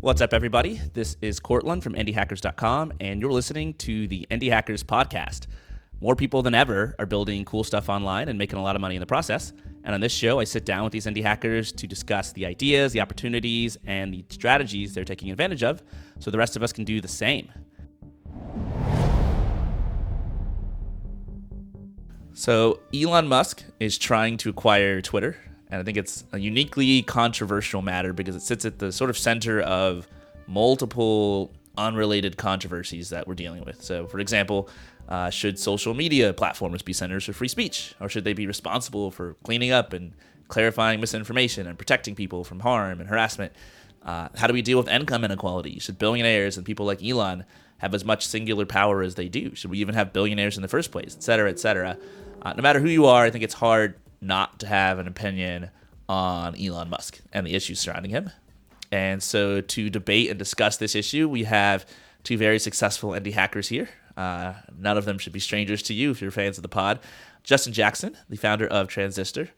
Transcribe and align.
What's 0.00 0.22
up, 0.22 0.32
everybody? 0.32 0.80
This 0.94 1.16
is 1.20 1.38
Courtland 1.38 1.82
from 1.82 1.94
IndieHackers.com, 1.94 2.94
and 3.00 3.20
you're 3.20 3.30
listening 3.30 3.74
to 3.74 4.08
the 4.08 4.26
Indie 4.30 4.50
Hackers 4.50 4.82
podcast. 4.82 5.46
More 6.00 6.16
people 6.16 6.42
than 6.42 6.54
ever 6.54 6.96
are 6.98 7.04
building 7.04 7.44
cool 7.44 7.62
stuff 7.62 7.90
online 7.90 8.28
and 8.28 8.38
making 8.38 8.58
a 8.58 8.62
lot 8.62 8.74
of 8.74 8.80
money 8.80 8.96
in 8.96 9.00
the 9.00 9.06
process. 9.06 9.52
And 9.84 9.94
on 9.94 10.00
this 10.00 10.12
show, 10.12 10.40
I 10.40 10.44
sit 10.44 10.64
down 10.64 10.84
with 10.84 10.92
these 10.92 11.06
indie 11.06 11.22
hackers 11.22 11.70
to 11.72 11.86
discuss 11.86 12.32
the 12.32 12.46
ideas, 12.46 12.92
the 12.92 13.00
opportunities, 13.00 13.76
and 13.86 14.12
the 14.12 14.24
strategies 14.30 14.94
they're 14.94 15.04
taking 15.04 15.30
advantage 15.30 15.62
of 15.62 15.82
so 16.18 16.30
the 16.30 16.38
rest 16.38 16.56
of 16.56 16.62
us 16.62 16.72
can 16.72 16.84
do 16.84 17.00
the 17.00 17.08
same. 17.08 17.52
So, 22.40 22.80
Elon 22.94 23.28
Musk 23.28 23.64
is 23.80 23.98
trying 23.98 24.38
to 24.38 24.48
acquire 24.48 25.02
Twitter, 25.02 25.36
and 25.70 25.78
I 25.78 25.84
think 25.84 25.98
it's 25.98 26.24
a 26.32 26.38
uniquely 26.38 27.02
controversial 27.02 27.82
matter 27.82 28.14
because 28.14 28.34
it 28.34 28.40
sits 28.40 28.64
at 28.64 28.78
the 28.78 28.92
sort 28.92 29.10
of 29.10 29.18
center 29.18 29.60
of 29.60 30.08
multiple 30.46 31.52
unrelated 31.76 32.38
controversies 32.38 33.10
that 33.10 33.28
we're 33.28 33.34
dealing 33.34 33.62
with. 33.66 33.82
So, 33.82 34.06
for 34.06 34.20
example, 34.20 34.70
uh, 35.06 35.28
should 35.28 35.58
social 35.58 35.92
media 35.92 36.32
platforms 36.32 36.80
be 36.80 36.94
centers 36.94 37.26
for 37.26 37.34
free 37.34 37.46
speech, 37.46 37.94
or 38.00 38.08
should 38.08 38.24
they 38.24 38.32
be 38.32 38.46
responsible 38.46 39.10
for 39.10 39.34
cleaning 39.44 39.70
up 39.70 39.92
and 39.92 40.14
clarifying 40.48 40.98
misinformation 40.98 41.66
and 41.66 41.76
protecting 41.76 42.14
people 42.14 42.42
from 42.42 42.60
harm 42.60 43.00
and 43.00 43.10
harassment? 43.10 43.52
Uh, 44.02 44.28
how 44.36 44.46
do 44.46 44.54
we 44.54 44.62
deal 44.62 44.78
with 44.78 44.88
income 44.88 45.24
inequality? 45.24 45.78
Should 45.78 45.98
billionaires 45.98 46.56
and 46.56 46.64
people 46.64 46.86
like 46.86 47.04
Elon 47.04 47.44
have 47.76 47.94
as 47.94 48.02
much 48.02 48.26
singular 48.26 48.64
power 48.64 49.02
as 49.02 49.16
they 49.16 49.28
do? 49.28 49.54
Should 49.54 49.70
we 49.70 49.78
even 49.80 49.94
have 49.94 50.14
billionaires 50.14 50.56
in 50.56 50.62
the 50.62 50.68
first 50.68 50.90
place, 50.90 51.14
et 51.14 51.22
cetera, 51.22 51.50
et 51.50 51.58
cetera? 51.58 51.98
Uh, 52.42 52.52
no 52.54 52.62
matter 52.62 52.80
who 52.80 52.88
you 52.88 53.06
are, 53.06 53.24
I 53.24 53.30
think 53.30 53.44
it's 53.44 53.54
hard 53.54 53.94
not 54.20 54.60
to 54.60 54.66
have 54.66 54.98
an 54.98 55.06
opinion 55.06 55.70
on 56.08 56.60
Elon 56.60 56.90
Musk 56.90 57.20
and 57.32 57.46
the 57.46 57.54
issues 57.54 57.80
surrounding 57.80 58.10
him. 58.10 58.30
And 58.92 59.22
so, 59.22 59.60
to 59.60 59.90
debate 59.90 60.30
and 60.30 60.38
discuss 60.38 60.76
this 60.76 60.94
issue, 60.94 61.28
we 61.28 61.44
have 61.44 61.86
two 62.24 62.36
very 62.36 62.58
successful 62.58 63.10
indie 63.10 63.32
hackers 63.32 63.68
here. 63.68 63.88
Uh, 64.16 64.54
none 64.76 64.98
of 64.98 65.04
them 65.04 65.18
should 65.18 65.32
be 65.32 65.40
strangers 65.40 65.82
to 65.84 65.94
you 65.94 66.10
if 66.10 66.20
you're 66.20 66.30
fans 66.30 66.58
of 66.58 66.62
the 66.62 66.68
pod. 66.68 66.98
Justin 67.44 67.72
Jackson, 67.72 68.16
the 68.28 68.36
founder 68.36 68.66
of 68.66 68.88
Transistor, 68.88 69.48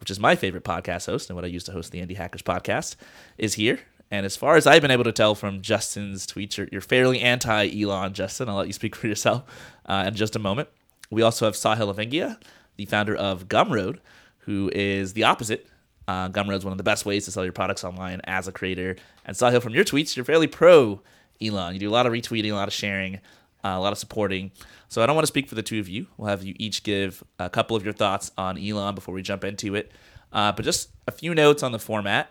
which 0.00 0.10
is 0.10 0.18
my 0.18 0.34
favorite 0.34 0.64
podcast 0.64 1.06
host 1.06 1.28
and 1.28 1.36
what 1.36 1.44
I 1.44 1.48
used 1.48 1.66
to 1.66 1.72
host 1.72 1.92
the 1.92 2.00
Indie 2.00 2.16
Hackers 2.16 2.42
podcast, 2.42 2.96
is 3.36 3.54
here. 3.54 3.80
And 4.10 4.24
as 4.24 4.36
far 4.36 4.56
as 4.56 4.66
I've 4.66 4.80
been 4.80 4.90
able 4.90 5.04
to 5.04 5.12
tell 5.12 5.34
from 5.34 5.60
Justin's 5.60 6.26
tweets, 6.26 6.56
you're, 6.56 6.68
you're 6.72 6.80
fairly 6.80 7.20
anti 7.20 7.82
Elon, 7.82 8.14
Justin. 8.14 8.48
I'll 8.48 8.56
let 8.56 8.66
you 8.66 8.72
speak 8.72 8.96
for 8.96 9.06
yourself 9.06 9.44
uh, 9.84 10.04
in 10.06 10.14
just 10.14 10.34
a 10.34 10.38
moment. 10.38 10.68
We 11.10 11.22
also 11.22 11.44
have 11.44 11.54
Sahil 11.54 11.94
Lavingia, 11.94 12.40
the 12.76 12.84
founder 12.84 13.14
of 13.14 13.48
Gumroad, 13.48 13.98
who 14.40 14.70
is 14.74 15.12
the 15.12 15.24
opposite. 15.24 15.66
Uh, 16.06 16.28
Gumroad 16.28 16.58
is 16.58 16.64
one 16.64 16.72
of 16.72 16.78
the 16.78 16.84
best 16.84 17.04
ways 17.04 17.24
to 17.26 17.30
sell 17.30 17.44
your 17.44 17.52
products 17.52 17.84
online 17.84 18.20
as 18.24 18.48
a 18.48 18.52
creator. 18.52 18.96
And 19.24 19.36
Sahil, 19.36 19.62
from 19.62 19.74
your 19.74 19.84
tweets, 19.84 20.16
you're 20.16 20.24
fairly 20.24 20.46
pro 20.46 21.02
Elon. 21.40 21.74
You 21.74 21.80
do 21.80 21.88
a 21.88 21.92
lot 21.92 22.06
of 22.06 22.12
retweeting, 22.12 22.50
a 22.50 22.54
lot 22.54 22.68
of 22.68 22.74
sharing, 22.74 23.16
uh, 23.64 23.74
a 23.76 23.80
lot 23.80 23.92
of 23.92 23.98
supporting. 23.98 24.50
So 24.88 25.02
I 25.02 25.06
don't 25.06 25.14
want 25.14 25.24
to 25.24 25.28
speak 25.28 25.48
for 25.48 25.54
the 25.54 25.62
two 25.62 25.80
of 25.80 25.88
you. 25.88 26.06
We'll 26.16 26.28
have 26.28 26.42
you 26.42 26.54
each 26.58 26.82
give 26.82 27.22
a 27.38 27.50
couple 27.50 27.76
of 27.76 27.84
your 27.84 27.92
thoughts 27.92 28.30
on 28.38 28.58
Elon 28.58 28.94
before 28.94 29.14
we 29.14 29.22
jump 29.22 29.44
into 29.44 29.74
it. 29.74 29.92
Uh, 30.32 30.52
but 30.52 30.64
just 30.64 30.90
a 31.06 31.12
few 31.12 31.34
notes 31.34 31.62
on 31.62 31.72
the 31.72 31.78
format. 31.78 32.30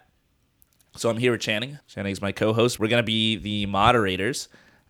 So 0.96 1.10
I'm 1.10 1.18
here 1.18 1.32
with 1.32 1.42
Channing. 1.42 1.78
Channing 1.88 2.12
is 2.12 2.22
my 2.22 2.32
co-host. 2.32 2.80
We're 2.80 2.88
going 2.88 3.04
to 3.04 3.06
be 3.06 3.36
the 3.36 3.68
moderators, 3.68 4.48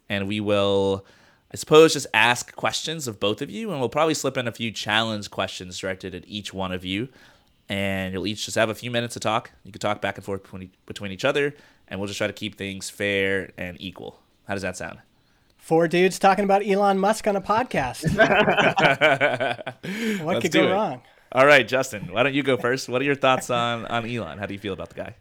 and 0.08 0.28
we 0.28 0.40
will 0.40 1.06
I 1.52 1.56
suppose 1.56 1.94
just 1.94 2.08
ask 2.14 2.54
questions 2.56 3.08
of 3.08 3.20
both 3.20 3.42
of 3.42 3.50
you, 3.50 3.72
and 3.72 3.80
we'll 3.80 3.90
probably 3.90 4.14
slip 4.14 4.38
in 4.38 4.48
a 4.48 4.52
few 4.52 4.72
challenge 4.72 5.32
questions 5.32 5.80
directed 5.80 6.14
at 6.14 6.28
each 6.28 6.54
one 6.54 6.72
of 6.72 6.84
you. 6.84 7.08
And 7.70 8.14
you'll 8.14 8.28
each 8.28 8.46
just 8.46 8.56
have 8.56 8.70
a 8.70 8.76
few 8.76 8.92
minutes 8.92 9.14
to 9.16 9.20
talk. 9.20 9.52
You 9.64 9.72
can 9.72 9.80
talk 9.80 10.02
back 10.02 10.18
and 10.18 10.24
forth 10.24 10.44
between, 10.44 10.72
between 10.86 11.12
each 11.12 11.26
other, 11.26 11.56
and 11.88 12.00
we'll 12.00 12.08
just 12.08 12.18
try 12.18 12.28
to 12.28 12.34
keep 12.34 12.56
things 12.56 12.90
fair 12.90 13.52
and 13.58 13.78
equal. 13.80 14.20
How 14.48 14.54
does 14.54 14.64
that 14.64 14.78
sound? 14.78 15.00
Four 15.58 15.90
dudes 15.90 16.18
talking 16.18 16.46
about 16.46 16.66
Elon 16.66 16.98
Musk 16.98 17.28
on 17.28 17.36
a 17.36 17.42
podcast. 17.42 18.16
what 20.24 20.36
Let's 20.36 20.44
could 20.44 20.54
go 20.54 20.68
it. 20.68 20.72
wrong? 20.72 21.02
All 21.34 21.46
right, 21.46 21.68
Justin, 21.68 22.14
why 22.14 22.24
don't 22.24 22.34
you 22.34 22.44
go 22.44 22.56
first? 22.56 22.88
What 22.88 23.02
are 23.02 23.06
your 23.06 23.16
thoughts 23.16 23.50
on, 23.50 23.86
on 23.88 24.10
Elon? 24.10 24.38
How 24.38 24.46
do 24.46 24.54
you 24.54 24.60
feel 24.60 24.72
about 24.72 24.90
the 24.90 24.96
guy? 24.96 25.16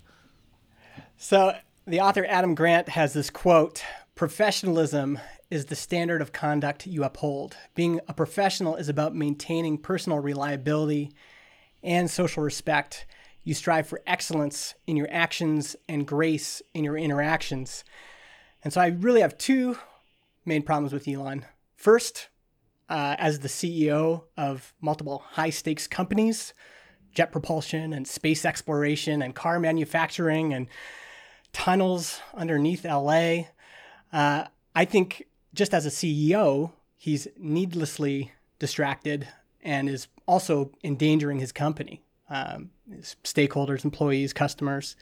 So, 1.17 1.57
the 1.87 2.01
author 2.01 2.25
Adam 2.29 2.55
Grant 2.55 2.91
has 2.91 3.13
this 3.13 3.29
quote 3.29 3.83
Professionalism 4.17 5.19
is 5.51 5.67
the 5.67 5.77
standard 5.77 6.23
of 6.23 6.33
conduct 6.33 6.87
you 6.87 7.05
uphold. 7.05 7.55
Being 7.75 8.01
a 8.09 8.15
professional 8.15 8.75
is 8.75 8.89
about 8.89 9.15
maintaining 9.15 9.77
personal 9.77 10.21
reliability 10.21 11.13
and 11.83 12.11
social 12.11 12.43
respect. 12.43 13.05
You 13.45 13.53
strive 13.53 13.87
for 13.87 14.01
excellence 14.07 14.75
in 14.87 14.97
your 14.97 15.09
actions 15.11 15.77
and 15.87 16.07
grace 16.07 16.63
in 16.73 16.83
your 16.83 16.97
interactions. 16.97 17.85
And 18.65 18.73
so, 18.73 18.81
I 18.81 18.87
really 18.87 19.21
have 19.21 19.37
two 19.37 19.77
main 20.47 20.63
problems 20.63 20.95
with 20.95 21.07
Elon. 21.07 21.45
First, 21.77 22.29
uh, 22.89 23.17
as 23.19 23.41
the 23.41 23.49
CEO 23.49 24.23
of 24.35 24.73
multiple 24.81 25.25
high 25.33 25.51
stakes 25.51 25.87
companies, 25.87 26.55
jet 27.13 27.33
propulsion 27.33 27.93
and 27.93 28.09
space 28.09 28.47
exploration 28.47 29.21
and 29.21 29.35
car 29.35 29.61
manufacturing 29.61 30.55
and 30.55 30.69
tunnels 31.53 32.21
underneath 32.33 32.87
LA. 32.87 33.49
Uh, 34.17 34.47
I 34.75 34.87
think 34.87 35.27
just 35.53 35.75
as 35.75 35.85
a 35.85 35.91
CEO, 35.91 36.73
he's 36.97 37.29
needlessly 37.37 38.33
distracted 38.59 39.29
and 39.63 39.91
is 39.91 40.09
also 40.27 40.73
endangering 40.83 41.39
his 41.39 41.53
company, 41.53 42.03
um, 42.31 42.71
his 42.91 43.17
stakeholders, 43.25 43.85
employees, 43.85 44.33
customers. 44.33 44.97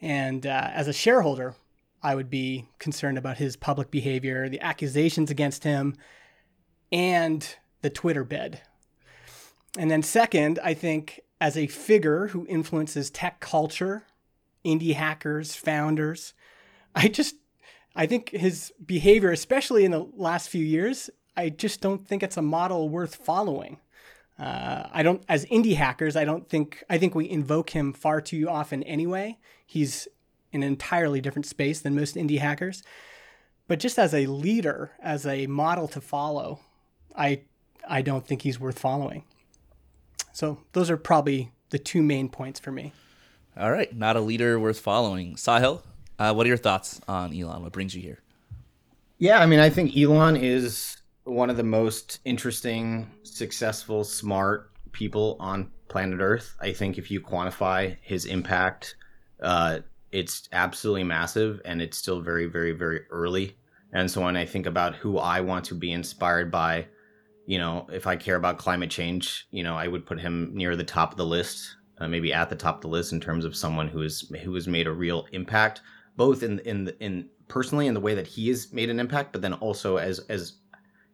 And 0.00 0.46
uh, 0.46 0.70
as 0.72 0.88
a 0.88 0.94
shareholder, 0.94 1.54
I 2.02 2.14
would 2.14 2.30
be 2.30 2.66
concerned 2.78 3.18
about 3.18 3.36
his 3.36 3.56
public 3.56 3.90
behavior, 3.90 4.48
the 4.48 4.62
accusations 4.62 5.30
against 5.30 5.64
him, 5.64 5.98
and 6.90 7.46
the 7.82 7.90
Twitter 7.90 8.24
bed. 8.24 8.62
And 9.76 9.90
then, 9.90 10.02
second, 10.02 10.58
I 10.64 10.72
think 10.72 11.20
as 11.42 11.58
a 11.58 11.66
figure 11.66 12.28
who 12.28 12.46
influences 12.48 13.10
tech 13.10 13.40
culture, 13.40 14.04
indie 14.64 14.94
hackers, 14.94 15.54
founders, 15.54 16.32
I 16.94 17.08
just, 17.08 17.36
I 18.00 18.06
think 18.06 18.30
his 18.30 18.72
behavior, 18.86 19.30
especially 19.30 19.84
in 19.84 19.90
the 19.90 20.06
last 20.16 20.48
few 20.48 20.64
years, 20.64 21.10
I 21.36 21.50
just 21.50 21.82
don't 21.82 22.08
think 22.08 22.22
it's 22.22 22.38
a 22.38 22.42
model 22.42 22.88
worth 22.88 23.14
following. 23.14 23.78
Uh, 24.38 24.88
I 24.90 25.02
don't, 25.02 25.22
as 25.28 25.44
indie 25.44 25.76
hackers, 25.76 26.16
I 26.16 26.24
don't 26.24 26.48
think, 26.48 26.82
I 26.88 26.96
think 26.96 27.14
we 27.14 27.28
invoke 27.28 27.68
him 27.68 27.92
far 27.92 28.22
too 28.22 28.48
often 28.48 28.82
anyway. 28.84 29.36
He's 29.66 30.08
in 30.50 30.62
an 30.62 30.68
entirely 30.68 31.20
different 31.20 31.44
space 31.44 31.80
than 31.80 31.94
most 31.94 32.14
indie 32.14 32.38
hackers. 32.38 32.82
But 33.68 33.80
just 33.80 33.98
as 33.98 34.14
a 34.14 34.24
leader, 34.24 34.92
as 35.02 35.26
a 35.26 35.46
model 35.46 35.86
to 35.88 36.00
follow, 36.00 36.60
I, 37.14 37.42
I 37.86 38.00
don't 38.00 38.26
think 38.26 38.40
he's 38.40 38.58
worth 38.58 38.78
following. 38.78 39.24
So 40.32 40.62
those 40.72 40.88
are 40.88 40.96
probably 40.96 41.52
the 41.68 41.78
two 41.78 42.02
main 42.02 42.30
points 42.30 42.60
for 42.60 42.72
me. 42.72 42.94
All 43.58 43.70
right, 43.70 43.94
not 43.94 44.16
a 44.16 44.22
leader 44.22 44.58
worth 44.58 44.80
following. 44.80 45.34
Sahil, 45.34 45.82
uh, 46.20 46.34
what 46.34 46.46
are 46.46 46.48
your 46.48 46.58
thoughts 46.58 47.00
on 47.08 47.34
Elon? 47.34 47.62
What 47.62 47.72
brings 47.72 47.94
you 47.94 48.02
here? 48.02 48.20
Yeah, 49.18 49.40
I 49.40 49.46
mean, 49.46 49.58
I 49.58 49.70
think 49.70 49.96
Elon 49.96 50.36
is 50.36 50.98
one 51.24 51.50
of 51.50 51.56
the 51.56 51.62
most 51.62 52.20
interesting, 52.24 53.10
successful, 53.22 54.04
smart 54.04 54.70
people 54.92 55.36
on 55.40 55.70
planet 55.88 56.20
Earth. 56.20 56.54
I 56.60 56.72
think 56.72 56.98
if 56.98 57.10
you 57.10 57.20
quantify 57.20 57.96
his 58.02 58.26
impact, 58.26 58.96
uh, 59.42 59.80
it's 60.12 60.48
absolutely 60.52 61.04
massive 61.04 61.60
and 61.64 61.80
it's 61.80 61.96
still 61.96 62.20
very, 62.20 62.46
very, 62.46 62.72
very 62.72 63.00
early. 63.10 63.56
And 63.92 64.10
so 64.10 64.20
when 64.20 64.36
I 64.36 64.44
think 64.44 64.66
about 64.66 64.94
who 64.94 65.18
I 65.18 65.40
want 65.40 65.64
to 65.66 65.74
be 65.74 65.90
inspired 65.92 66.50
by, 66.50 66.86
you 67.46 67.58
know, 67.58 67.86
if 67.90 68.06
I 68.06 68.16
care 68.16 68.36
about 68.36 68.58
climate 68.58 68.90
change, 68.90 69.46
you 69.50 69.62
know, 69.62 69.74
I 69.74 69.88
would 69.88 70.06
put 70.06 70.20
him 70.20 70.50
near 70.52 70.76
the 70.76 70.84
top 70.84 71.12
of 71.12 71.16
the 71.16 71.26
list, 71.26 71.76
uh, 71.98 72.08
maybe 72.08 72.32
at 72.32 72.50
the 72.50 72.56
top 72.56 72.76
of 72.76 72.82
the 72.82 72.88
list 72.88 73.12
in 73.12 73.20
terms 73.20 73.44
of 73.44 73.56
someone 73.56 73.88
who 73.88 74.02
is 74.02 74.30
who 74.42 74.54
has 74.54 74.68
made 74.68 74.86
a 74.86 74.92
real 74.92 75.26
impact, 75.32 75.80
both 76.20 76.42
in 76.42 76.58
in 76.60 76.92
in 77.00 77.30
personally 77.48 77.86
in 77.86 77.94
the 77.94 78.06
way 78.06 78.14
that 78.14 78.26
he 78.26 78.48
has 78.48 78.74
made 78.74 78.90
an 78.90 79.00
impact, 79.00 79.32
but 79.32 79.40
then 79.40 79.54
also 79.54 79.96
as 79.96 80.18
as 80.28 80.52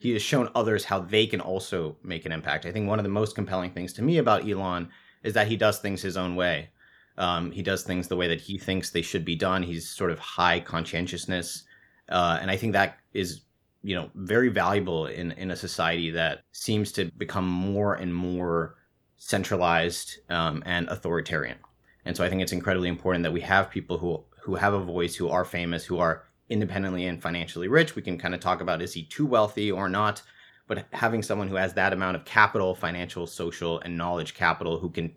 he 0.00 0.12
has 0.14 0.20
shown 0.20 0.50
others 0.56 0.84
how 0.84 0.98
they 0.98 1.28
can 1.28 1.40
also 1.40 1.96
make 2.02 2.26
an 2.26 2.32
impact. 2.32 2.66
I 2.66 2.72
think 2.72 2.88
one 2.88 2.98
of 2.98 3.04
the 3.04 3.18
most 3.20 3.36
compelling 3.36 3.70
things 3.70 3.92
to 3.92 4.02
me 4.02 4.18
about 4.18 4.48
Elon 4.48 4.88
is 5.22 5.32
that 5.34 5.46
he 5.46 5.56
does 5.56 5.78
things 5.78 6.02
his 6.02 6.16
own 6.16 6.34
way. 6.34 6.70
Um, 7.18 7.52
he 7.52 7.62
does 7.62 7.84
things 7.84 8.08
the 8.08 8.16
way 8.16 8.26
that 8.26 8.40
he 8.40 8.58
thinks 8.58 8.90
they 8.90 9.00
should 9.00 9.24
be 9.24 9.36
done. 9.36 9.62
He's 9.62 9.88
sort 9.88 10.10
of 10.10 10.18
high 10.18 10.58
conscientiousness, 10.58 11.62
uh, 12.08 12.38
and 12.40 12.50
I 12.50 12.56
think 12.56 12.72
that 12.72 12.98
is 13.14 13.42
you 13.84 13.94
know 13.94 14.10
very 14.16 14.48
valuable 14.48 15.06
in 15.06 15.30
in 15.42 15.52
a 15.52 15.56
society 15.68 16.10
that 16.10 16.42
seems 16.50 16.90
to 16.92 17.04
become 17.16 17.46
more 17.46 17.94
and 17.94 18.12
more 18.12 18.74
centralized 19.18 20.08
um, 20.30 20.64
and 20.66 20.88
authoritarian. 20.88 21.58
And 22.06 22.16
so 22.16 22.24
I 22.24 22.28
think 22.28 22.42
it's 22.42 22.52
incredibly 22.52 22.88
important 22.88 23.22
that 23.24 23.32
we 23.32 23.40
have 23.42 23.70
people 23.70 23.98
who 23.98 24.24
who 24.46 24.54
have 24.54 24.74
a 24.74 24.78
voice, 24.78 25.16
who 25.16 25.28
are 25.28 25.44
famous, 25.44 25.84
who 25.84 25.98
are 25.98 26.22
independently 26.48 27.04
and 27.06 27.20
financially 27.20 27.66
rich. 27.66 27.96
We 27.96 28.02
can 28.02 28.16
kind 28.16 28.32
of 28.32 28.38
talk 28.38 28.60
about 28.60 28.80
is 28.80 28.92
he 28.92 29.02
too 29.02 29.26
wealthy 29.26 29.72
or 29.72 29.88
not, 29.88 30.22
but 30.68 30.86
having 30.92 31.24
someone 31.24 31.48
who 31.48 31.56
has 31.56 31.74
that 31.74 31.92
amount 31.92 32.16
of 32.16 32.24
capital, 32.24 32.72
financial, 32.72 33.26
social, 33.26 33.80
and 33.80 33.98
knowledge 33.98 34.34
capital 34.34 34.78
who 34.78 34.88
can 34.88 35.16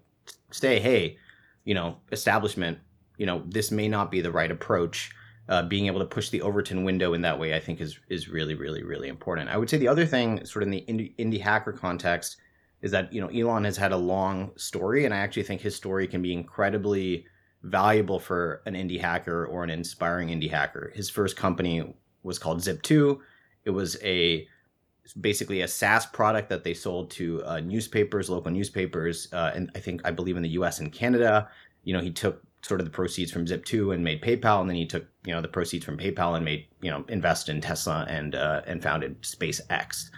say, 0.49 0.79
hey, 0.79 1.19
you 1.63 1.75
know, 1.75 1.97
establishment, 2.11 2.79
you 3.17 3.27
know, 3.27 3.43
this 3.45 3.69
may 3.69 3.87
not 3.87 4.09
be 4.09 4.19
the 4.19 4.31
right 4.31 4.49
approach. 4.49 5.11
Uh, 5.47 5.61
being 5.61 5.85
able 5.85 5.99
to 5.99 6.05
push 6.05 6.29
the 6.29 6.41
Overton 6.41 6.83
window 6.83 7.13
in 7.13 7.21
that 7.21 7.39
way, 7.39 7.55
I 7.55 7.59
think, 7.59 7.81
is 7.81 7.99
is 8.09 8.29
really, 8.29 8.55
really, 8.55 8.83
really 8.83 9.09
important. 9.09 9.49
I 9.49 9.57
would 9.57 9.69
say 9.69 9.77
the 9.77 9.87
other 9.87 10.05
thing, 10.07 10.43
sort 10.43 10.63
of 10.63 10.67
in 10.67 10.71
the 10.71 10.85
indie, 10.87 11.15
indie 11.17 11.41
hacker 11.41 11.71
context, 11.71 12.37
is 12.81 12.91
that 12.91 13.11
you 13.11 13.19
know 13.19 13.29
Elon 13.29 13.63
has 13.63 13.75
had 13.75 13.91
a 13.91 13.97
long 13.97 14.51
story, 14.57 15.05
and 15.05 15.13
I 15.13 15.17
actually 15.17 15.43
think 15.43 15.61
his 15.61 15.75
story 15.75 16.07
can 16.07 16.21
be 16.21 16.33
incredibly 16.33 17.25
valuable 17.63 18.19
for 18.19 18.61
an 18.65 18.73
indie 18.73 19.00
hacker 19.00 19.45
or 19.45 19.63
an 19.63 19.69
inspiring 19.69 20.29
indie 20.29 20.50
hacker. 20.50 20.91
His 20.95 21.09
first 21.09 21.35
company 21.35 21.94
was 22.23 22.39
called 22.39 22.59
Zip2. 22.59 23.19
It 23.65 23.71
was 23.71 23.97
a 24.03 24.47
basically 25.19 25.61
a 25.61 25.67
SaaS 25.67 26.06
product 26.06 26.50
that 26.50 26.63
they 26.63 26.73
sold 26.73 27.09
to 27.11 27.44
uh, 27.44 27.59
newspapers, 27.59 28.29
local 28.29 28.51
newspapers, 28.51 29.27
uh, 29.33 29.51
and 29.56 29.71
I 29.75 29.79
think 29.79 30.01
I 30.06 30.11
believe 30.11 30.38
in 30.38 30.44
the 30.44 30.50
U.S. 30.50 30.79
and 30.79 30.91
Canada. 30.91 31.50
You 31.83 31.94
know, 31.94 32.01
he 32.01 32.11
took 32.11 32.44
sort 32.61 32.79
of 32.79 32.85
the 32.85 32.91
proceeds 32.91 33.31
from 33.31 33.45
Zip2 33.45 33.94
and 33.94 34.03
made 34.03 34.21
PayPal, 34.21 34.61
and 34.61 34.69
then 34.69 34.75
he 34.75 34.85
took 34.85 35.06
you 35.25 35.33
know 35.33 35.41
the 35.41 35.47
proceeds 35.47 35.85
from 35.85 35.97
PayPal 35.97 36.35
and 36.35 36.45
made 36.45 36.67
you 36.81 36.91
know 36.91 37.03
invest 37.07 37.50
in 37.50 37.61
Tesla 37.61 38.06
and 38.07 38.35
uh, 38.35 38.61
and 38.67 38.83
founded 38.83 39.21
SpaceX 39.21 40.09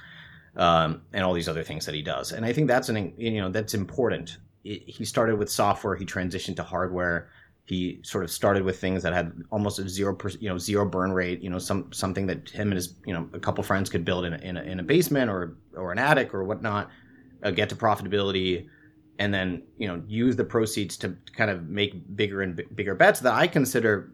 um, 0.56 1.02
and 1.14 1.24
all 1.24 1.34
these 1.34 1.50
other 1.50 1.64
things 1.64 1.86
that 1.86 1.96
he 1.96 2.02
does. 2.02 2.32
And 2.32 2.46
I 2.46 2.54
think 2.54 2.68
that's 2.68 2.90
an 2.90 3.14
you 3.18 3.40
know 3.42 3.50
that's 3.50 3.74
important. 3.74 4.38
He 4.64 5.06
started 5.06 5.38
with 5.38 5.50
software, 5.50 5.96
he 5.96 6.06
transitioned 6.06 6.56
to 6.58 6.64
hardware. 6.64 7.30
He 7.66 8.00
sort 8.04 8.24
of 8.24 8.32
started 8.32 8.64
with 8.64 8.80
things 8.80 9.02
that 9.04 9.14
had 9.14 9.32
almost 9.50 9.80
a 9.80 9.88
zero, 9.88 10.18
you 10.40 10.50
know, 10.50 10.58
zero 10.58 10.86
burn 10.86 11.12
rate. 11.12 11.42
You 11.42 11.50
know, 11.50 11.60
some 11.60 11.92
something 11.94 12.28
that 12.28 12.50
him 12.50 12.70
and 12.70 12.74
his, 12.74 12.96
you 13.06 13.14
know, 13.14 13.30
a 13.34 13.40
couple 13.40 13.64
friends 13.64 13.90
could 13.90 14.04
build 14.04 14.26
in 14.26 14.34
a, 14.34 14.38
in 14.38 14.58
a, 14.58 14.62
in 14.62 14.80
a 14.80 14.84
basement 14.84 15.30
or 15.30 15.58
or 15.76 15.92
an 15.92 15.98
attic 15.98 16.34
or 16.34 16.44
whatnot, 16.44 16.90
uh, 17.44 17.52
get 17.52 17.70
to 17.70 17.76
profitability, 17.76 18.68
and 19.20 19.34
then 19.34 19.64
you 19.78 19.88
know 19.88 20.02
use 20.08 20.36
the 20.36 20.44
proceeds 20.44 20.98
to 20.98 21.16
kind 21.36 21.50
of 21.50 21.70
make 21.70 22.16
bigger 22.16 22.42
and 22.42 22.56
b- 22.56 22.66
bigger 22.76 22.96
bets 22.96 23.20
that 23.22 23.34
I 23.34 23.48
consider 23.48 24.12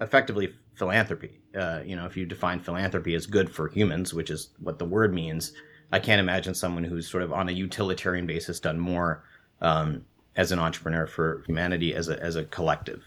effectively 0.00 0.54
philanthropy. 0.74 1.40
Uh, 1.58 1.80
you 1.84 1.96
know, 1.96 2.06
if 2.06 2.16
you 2.16 2.26
define 2.26 2.60
philanthropy 2.60 3.14
as 3.14 3.26
good 3.26 3.50
for 3.50 3.68
humans, 3.68 4.14
which 4.14 4.30
is 4.30 4.50
what 4.58 4.78
the 4.78 4.84
word 4.84 5.14
means, 5.14 5.52
I 5.92 6.00
can't 6.00 6.20
imagine 6.20 6.54
someone 6.54 6.84
who's 6.84 7.08
sort 7.08 7.22
of 7.22 7.32
on 7.32 7.48
a 7.48 7.52
utilitarian 7.52 8.26
basis 8.26 8.60
done 8.60 8.78
more 8.78 9.24
um, 9.64 10.04
as 10.36 10.52
an 10.52 10.58
entrepreneur 10.58 11.06
for 11.06 11.42
humanity 11.46 11.94
as 11.94 12.08
a 12.08 12.22
as 12.22 12.36
a 12.36 12.44
collective. 12.44 13.02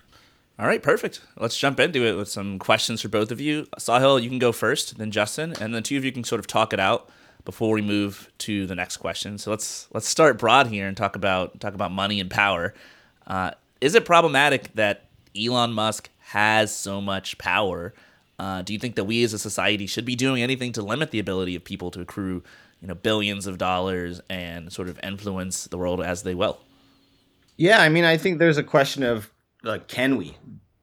All 0.59 0.65
right, 0.65 0.81
perfect. 0.81 1.21
Let's 1.38 1.57
jump 1.57 1.80
into 1.80 2.04
it 2.04 2.18
with 2.18 2.27
some 2.30 2.57
questions 2.57 3.01
for 3.01 3.09
both 3.09 3.31
of 3.31 3.39
you. 3.39 3.68
Sahil, 3.77 4.21
you 4.21 4.27
can 4.27 4.39
go 4.39 4.51
first, 4.51 4.98
then 4.98 5.12
Justin, 5.12 5.54
and 5.62 5.74
the 5.74 5.81
two 5.81 5.98
of 5.98 6.04
you 6.04 6.12
can 6.12 6.24
sort 6.24 6.39
of 6.39 6.48
talk 6.48 6.74
it 6.74 6.80
out 6.80 7.12
before 7.45 7.71
we 7.74 7.81
move 7.81 8.31
to 8.39 8.65
the 8.65 8.74
next 8.74 8.98
question. 8.98 9.38
So 9.38 9.51
let's 9.51 9.88
let's 9.94 10.07
start 10.07 10.39
broad 10.39 10.68
here 10.68 10.88
and 10.88 10.98
talk 10.98 11.15
about 11.15 11.59
talk 11.59 11.75
about 11.75 11.92
money 11.92 12.19
and 12.19 12.30
power. 12.30 12.74
Uh, 13.27 13.51
is 13.80 13.94
it 13.94 14.04
problematic 14.04 14.74
that 14.74 15.06
Elon 15.39 15.74
Musk 15.74 16.09
has 16.19 16.75
so 16.75 17.01
much 17.01 17.38
power? 17.38 17.94
Uh, 18.39 18.63
do 18.63 18.74
you 18.74 18.80
think 18.80 18.95
that 18.95 19.06
we 19.06 19.24
as 19.24 19.33
a 19.33 19.39
society 19.39 19.86
should 19.86 20.06
be 20.06 20.15
doing 20.15 20.42
anything 20.42 20.71
to 20.71 20.81
limit 20.81 21.12
the 21.12 21.19
ability 21.19 21.56
of 21.56 21.63
people 21.63 21.92
to 21.92 22.01
accrue 22.01 22.44
you 22.82 22.88
know 22.88 22.96
billions 22.96 23.48
of 23.48 23.58
dollars 23.58 24.22
and 24.30 24.72
sort 24.72 24.90
of 24.90 25.00
influence 25.04 25.66
the 25.66 25.78
world 25.78 26.02
as 26.02 26.24
they 26.24 26.36
will. 26.36 26.60
Yeah, 27.58 27.82
I 27.82 27.90
mean, 27.90 28.04
I 28.04 28.18
think 28.18 28.40
there's 28.40 28.58
a 28.58 28.64
question 28.64 29.04
of 29.04 29.32
like, 29.64 29.88
can 29.88 30.16
we, 30.18 30.38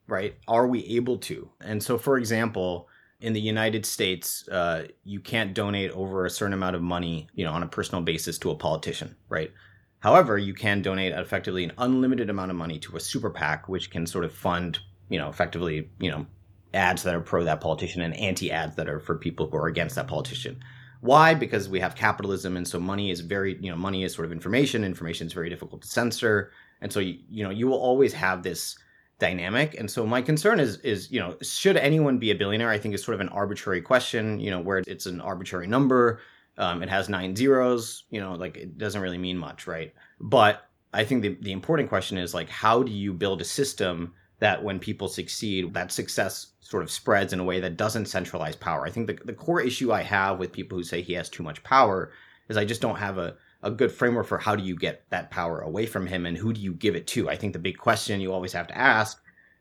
right? 0.08 0.35
Are 0.49 0.67
we 0.67 0.85
able 0.87 1.19
to? 1.19 1.49
And 1.61 1.82
so, 1.82 1.99
for 1.99 2.19
example, 2.19 2.88
in 3.20 3.32
the 3.32 3.41
United 3.41 3.87
States, 3.87 4.46
uh, 4.49 4.85
you 5.05 5.20
can't 5.20 5.55
donate 5.55 5.91
over 5.93 6.26
a 6.26 6.31
certain 6.31 6.52
amount 6.52 6.76
of 6.76 6.82
money, 6.82 7.29
you 7.35 7.44
know, 7.44 7.52
on 7.52 7.62
a 7.62 7.69
personal 7.69 8.02
basis 8.02 8.38
to 8.38 8.50
a 8.50 8.55
politician, 8.55 9.14
right? 9.29 9.52
However, 10.00 10.37
you 10.37 10.52
can 10.52 10.82
donate 10.82 11.14
effectively 11.14 11.64
an 11.64 11.73
unlimited 11.79 12.29
amount 12.29 12.50
of 12.50 12.56
money 12.58 12.79
to 12.81 12.96
a 12.96 13.00
super 13.00 13.31
PAC, 13.31 13.69
which 13.69 13.91
can 13.91 14.06
sort 14.06 14.25
of 14.25 14.35
fund, 14.35 14.79
you 15.08 15.19
know, 15.19 15.31
effectively, 15.31 15.88
you 15.99 16.11
know, 16.11 16.26
ads 16.75 17.05
that 17.05 17.14
are 17.14 17.20
pro 17.20 17.44
that 17.44 17.61
politician 17.61 18.02
and 18.02 18.14
anti 18.19 18.52
ads 18.52 18.76
that 18.76 18.88
are 18.88 19.00
for 19.00 19.17
people 19.17 19.49
who 19.49 19.56
are 19.56 19.69
against 19.69 19.94
that 19.94 20.08
politician. 20.08 20.62
Why? 21.04 21.34
Because 21.34 21.68
we 21.68 21.80
have 21.80 21.94
capitalism, 21.94 22.56
and 22.56 22.66
so 22.66 22.80
money 22.80 23.10
is 23.10 23.20
very, 23.20 23.58
you 23.60 23.70
know, 23.70 23.76
money 23.76 24.04
is 24.04 24.14
sort 24.14 24.24
of 24.24 24.32
information. 24.32 24.84
Information 24.84 25.26
is 25.26 25.34
very 25.34 25.50
difficult 25.50 25.82
to 25.82 25.88
censor, 25.88 26.50
and 26.80 26.90
so 26.90 26.98
you, 26.98 27.18
you 27.28 27.44
know, 27.44 27.50
you 27.50 27.66
will 27.66 27.76
always 27.76 28.14
have 28.14 28.42
this 28.42 28.78
dynamic. 29.18 29.78
And 29.78 29.90
so 29.90 30.06
my 30.06 30.22
concern 30.22 30.58
is, 30.58 30.78
is 30.78 31.10
you 31.12 31.20
know, 31.20 31.36
should 31.42 31.76
anyone 31.76 32.16
be 32.16 32.30
a 32.30 32.34
billionaire? 32.34 32.70
I 32.70 32.78
think 32.78 32.94
is 32.94 33.04
sort 33.04 33.16
of 33.16 33.20
an 33.20 33.28
arbitrary 33.28 33.82
question. 33.82 34.40
You 34.40 34.50
know, 34.50 34.60
where 34.60 34.78
it's 34.86 35.04
an 35.04 35.20
arbitrary 35.20 35.66
number. 35.66 36.20
Um, 36.56 36.82
it 36.82 36.88
has 36.88 37.10
nine 37.10 37.36
zeros. 37.36 38.04
You 38.08 38.22
know, 38.22 38.32
like 38.32 38.56
it 38.56 38.78
doesn't 38.78 39.02
really 39.02 39.18
mean 39.18 39.36
much, 39.36 39.66
right? 39.66 39.92
But 40.20 40.66
I 40.94 41.04
think 41.04 41.20
the 41.20 41.36
the 41.42 41.52
important 41.52 41.90
question 41.90 42.16
is 42.16 42.32
like, 42.32 42.48
how 42.48 42.82
do 42.82 42.90
you 42.90 43.12
build 43.12 43.42
a 43.42 43.44
system 43.44 44.14
that 44.40 44.62
when 44.62 44.78
people 44.78 45.08
succeed, 45.08 45.72
that 45.75 45.92
success 45.92 46.48
sort 46.60 46.82
of 46.82 46.90
spreads 46.90 47.32
in 47.32 47.40
a 47.40 47.44
way 47.44 47.60
that 47.60 47.76
doesn't 47.76 48.06
centralize 48.06 48.56
power. 48.56 48.86
I 48.86 48.90
think 48.90 49.06
the, 49.06 49.19
the 49.25 49.32
core 49.32 49.60
issue 49.60 49.92
I 49.92 50.02
have 50.02 50.38
with 50.38 50.52
people 50.52 50.76
who 50.76 50.84
say 50.84 51.02
he 51.02 51.12
has 51.14 51.28
too 51.28 51.42
much 51.42 51.62
power 51.62 52.10
is 52.48 52.56
I 52.56 52.64
just 52.64 52.81
don't 52.81 52.96
have 52.96 53.19
a, 53.19 53.36
a 53.62 53.70
good 53.70 53.92
framework 53.92 54.26
for 54.26 54.38
how 54.38 54.56
do 54.56 54.62
you 54.62 54.76
get 54.76 55.08
that 55.10 55.31
power 55.31 55.60
away 55.60 55.86
from 55.86 56.06
him 56.06 56.26
and 56.26 56.36
who 56.36 56.52
do 56.52 56.60
you 56.60 56.75
give 56.75 56.96
it 56.96 57.06
to. 57.08 57.31
I 57.31 57.36
think 57.36 57.52
the 57.52 57.58
big 57.58 57.78
question 57.78 58.20
you 58.20 58.32
always 58.32 58.52
have 58.52 58.66
to 58.69 58.76
ask 58.76 59.20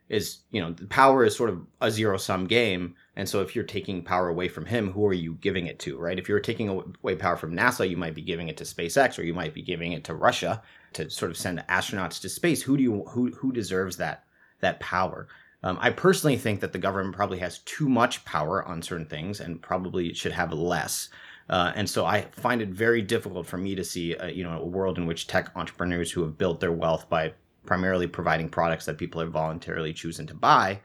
is, 0.10 0.40
you 0.52 0.62
know, 0.62 0.72
the 0.72 0.88
power 0.88 1.24
is 1.24 1.36
sort 1.36 1.50
of 1.50 1.62
a 1.81 1.90
zero 1.90 2.18
sum 2.18 2.46
game. 2.46 2.96
And 3.16 3.28
so 3.28 3.42
if 3.42 3.56
you're 3.56 3.64
taking 3.64 4.04
power 4.04 4.28
away 4.28 4.48
from 4.48 4.66
him, 4.66 4.92
who 4.92 5.06
are 5.06 5.14
you 5.14 5.36
giving 5.36 5.68
it 5.68 5.80
to, 5.80 5.98
right? 5.98 6.20
If 6.20 6.28
you're 6.28 6.40
taking 6.40 6.70
away 6.70 7.16
power 7.16 7.38
from 7.38 7.56
NASA, 7.56 7.90
you 7.90 7.96
might 7.98 8.16
be 8.16 8.22
giving 8.22 8.50
it 8.50 8.58
to 8.58 8.64
SpaceX 8.64 9.18
or 9.18 9.24
you 9.24 9.34
might 9.34 9.54
be 9.54 9.62
giving 9.62 9.94
it 9.94 10.04
to 10.06 10.14
Russia 10.14 10.62
to 10.94 11.10
sort 11.10 11.31
of 11.31 11.38
send 11.38 11.64
astronauts 11.70 12.20
to 12.22 12.30
space. 12.30 12.62
Who 12.62 12.75
do 12.75 12.84
you 12.84 13.04
who 13.10 13.31
who 13.31 13.52
deserves 13.52 13.98
that 13.98 14.25
that 14.63 14.80
power? 14.80 15.27
Um, 15.63 15.77
I 15.80 15.92
personally 15.92 16.36
think 16.36 16.60
that 16.60 16.74
the 16.74 16.80
government 16.80 17.15
probably 17.15 17.39
has 17.39 17.60
too 17.60 17.88
much 17.88 18.25
power 18.25 18.65
on 18.65 18.81
certain 18.81 19.06
things 19.06 19.39
and 19.39 19.62
probably 19.62 20.13
should 20.13 20.33
have 20.33 20.51
less. 20.51 21.10
Uh, 21.50 21.71
and 21.75 21.89
so 21.89 22.06
I 22.06 22.21
find 22.31 22.62
it 22.62 22.69
very 22.69 23.01
difficult 23.01 23.45
for 23.48 23.57
me 23.57 23.75
to 23.75 23.83
see, 23.83 24.13
a, 24.15 24.30
you 24.30 24.44
know, 24.44 24.60
a 24.60 24.65
world 24.65 24.98
in 24.98 25.06
which 25.06 25.27
tech 25.27 25.51
entrepreneurs 25.56 26.12
who 26.12 26.21
have 26.24 26.38
built 26.38 26.60
their 26.60 26.71
wealth 26.71 27.10
by 27.10 27.33
primarily 27.65 28.07
providing 28.07 28.50
products 28.50 28.86
that 28.86 28.98
people 28.98 29.21
are 29.21 29.27
voluntarily 29.27 29.94
choosing 29.94 30.27
to 30.27 30.33
buy 30.33 30.80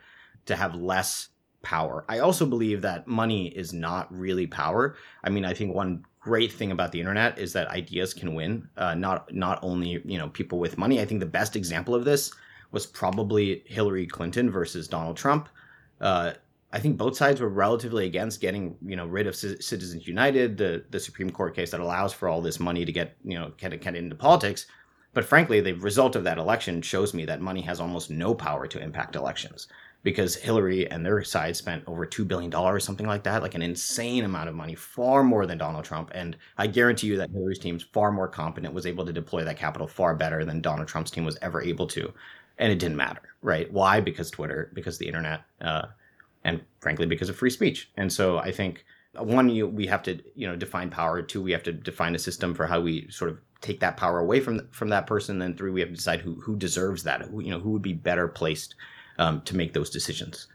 to 0.47 0.55
have 0.55 0.75
less 0.75 1.29
power. 1.63 2.05
I 2.09 2.21
also 2.21 2.47
believe 2.47 2.83
that 2.83 3.07
money 3.07 3.49
is 3.49 3.73
not 3.73 4.13
really 4.13 4.47
power. 4.47 4.97
I 5.25 5.31
mean, 5.31 5.45
I 5.45 5.55
think 5.55 5.75
one 5.75 6.05
great 6.21 6.53
thing 6.53 6.71
about 6.71 6.93
the 6.93 7.01
internet 7.01 7.39
is 7.39 7.53
that 7.53 7.69
ideas 7.69 8.15
can 8.15 8.35
win. 8.35 8.69
Uh, 8.77 8.95
not 8.95 9.33
not 9.35 9.59
only 9.63 10.03
you 10.05 10.19
know 10.19 10.29
people 10.29 10.59
with 10.59 10.79
money. 10.79 11.01
I 11.01 11.05
think 11.05 11.21
the 11.21 11.27
best 11.27 11.57
example 11.57 11.95
of 11.95 12.05
this 12.05 12.33
was 12.71 12.87
probably 12.87 13.63
Hillary 13.67 14.07
Clinton 14.07 14.51
versus 14.51 14.89
Donald 14.89 15.17
Trump. 15.17 15.49
Uh, 16.01 16.33
I 16.71 16.81
think 16.81 16.99
both 16.99 17.17
sides 17.17 17.41
were 17.41 17.49
relatively 17.49 18.05
against 18.07 18.41
getting 18.41 18.77
you 18.85 18.97
know 18.97 19.07
rid 19.07 19.27
of 19.27 19.35
C- 19.35 19.61
Citizens 19.61 20.07
United, 20.07 20.59
the 20.59 20.85
the 20.91 21.01
Supreme 21.01 21.31
Court 21.31 21.55
case 21.55 21.71
that 21.71 21.81
allows 21.81 22.13
for 22.13 22.29
all 22.29 22.43
this 22.43 22.61
money 22.61 22.85
to 22.85 22.93
get 22.93 23.17
you 23.25 23.39
know 23.39 23.53
get, 23.57 23.81
get 23.81 23.97
into 23.97 24.17
politics. 24.17 24.67
But 25.15 25.25
frankly, 25.25 25.61
the 25.61 25.73
result 25.73 26.17
of 26.17 26.25
that 26.25 26.39
election 26.39 26.83
shows 26.83 27.15
me 27.15 27.25
that 27.25 27.41
money 27.41 27.63
has 27.63 27.81
almost 27.81 28.11
no 28.11 28.35
power 28.35 28.67
to 28.67 28.81
impact 28.81 29.17
elections 29.17 29.67
because 30.03 30.37
Hillary 30.37 30.89
and 30.91 31.05
their 31.05 31.25
side 31.25 31.57
spent 31.57 31.83
over 31.87 32.07
$2 32.07 32.27
billion, 32.27 32.81
something 32.81 33.07
like 33.07 33.25
that, 33.25 33.43
like 33.43 33.55
an 33.55 33.63
insane 33.63 34.25
amount 34.25 34.49
of 34.49 34.55
money, 34.55 34.75
far 34.75 35.25
more 35.25 35.45
than 35.45 35.59
Donald 35.59 35.85
Trump. 35.85 36.11
And 36.15 36.37
I 36.57 36.69
guarantee 36.69 37.09
you 37.09 37.17
that 37.17 37.31
Hillary's 37.31 37.59
team's 37.59 37.83
far 37.83 38.13
more 38.13 38.29
competent, 38.29 38.75
was 38.75 38.87
able 38.87 39.05
to 39.07 39.13
deploy 39.13 39.43
that 39.45 39.57
capital 39.57 39.89
far 39.89 40.15
better 40.15 40.45
than 40.45 40.61
Donald 40.61 40.89
Trump's 40.89 41.11
team 41.11 41.25
was 41.25 41.39
ever 41.43 41.61
able 41.61 41.87
to 41.89 42.13
and 42.59 42.73
it 42.73 42.79
didn't 42.79 42.97
matter, 42.97 43.23
right? 43.43 43.73
Why? 43.73 44.01
Because 44.01 44.31
Twitter, 44.31 44.71
because 44.75 44.99
the 44.99 45.07
internet, 45.07 45.43
uh, 45.61 45.87
and 46.45 46.61
frankly, 46.81 47.07
because 47.07 47.29
of 47.29 47.37
free 47.37 47.51
speech. 47.51 47.91
And 47.97 48.13
so 48.13 48.39
I 48.39 48.53
think 48.53 48.85
one, 49.15 49.49
you, 49.49 49.67
we 49.67 49.87
have 49.87 50.03
to 50.05 50.21
you 50.35 50.47
know 50.47 50.57
define 50.57 50.91
power. 50.91 51.23
Two, 51.23 51.43
we 51.43 51.53
have 51.53 51.63
to 51.65 51.73
define 51.73 52.15
a 52.15 52.19
system 52.19 52.55
for 52.55 52.67
how 52.67 52.81
we 52.81 53.09
sort 53.11 53.31
of 53.31 53.39
take 53.61 53.81
that 53.81 53.97
power 53.97 54.19
away 54.19 54.41
from 54.41 54.69
from 54.71 54.89
that 54.91 55.07
person. 55.07 55.39
Then 55.39 55.57
three, 55.57 55.71
we 55.71 55.81
have 55.81 55.91
to 55.91 55.97
decide 55.97 56.21
who 56.21 56.35
who 56.35 56.57
deserves 56.57 57.03
that. 57.05 57.23
Who, 57.23 57.41
you 57.41 57.51
know, 57.51 57.61
who 57.61 57.71
would 57.71 57.83
be 57.83 57.95
better 57.95 58.29
placed 58.29 58.75
um, 59.19 59.41
to 59.43 59.57
make 59.57 59.73
those 59.73 59.91
decisions. 59.91 60.49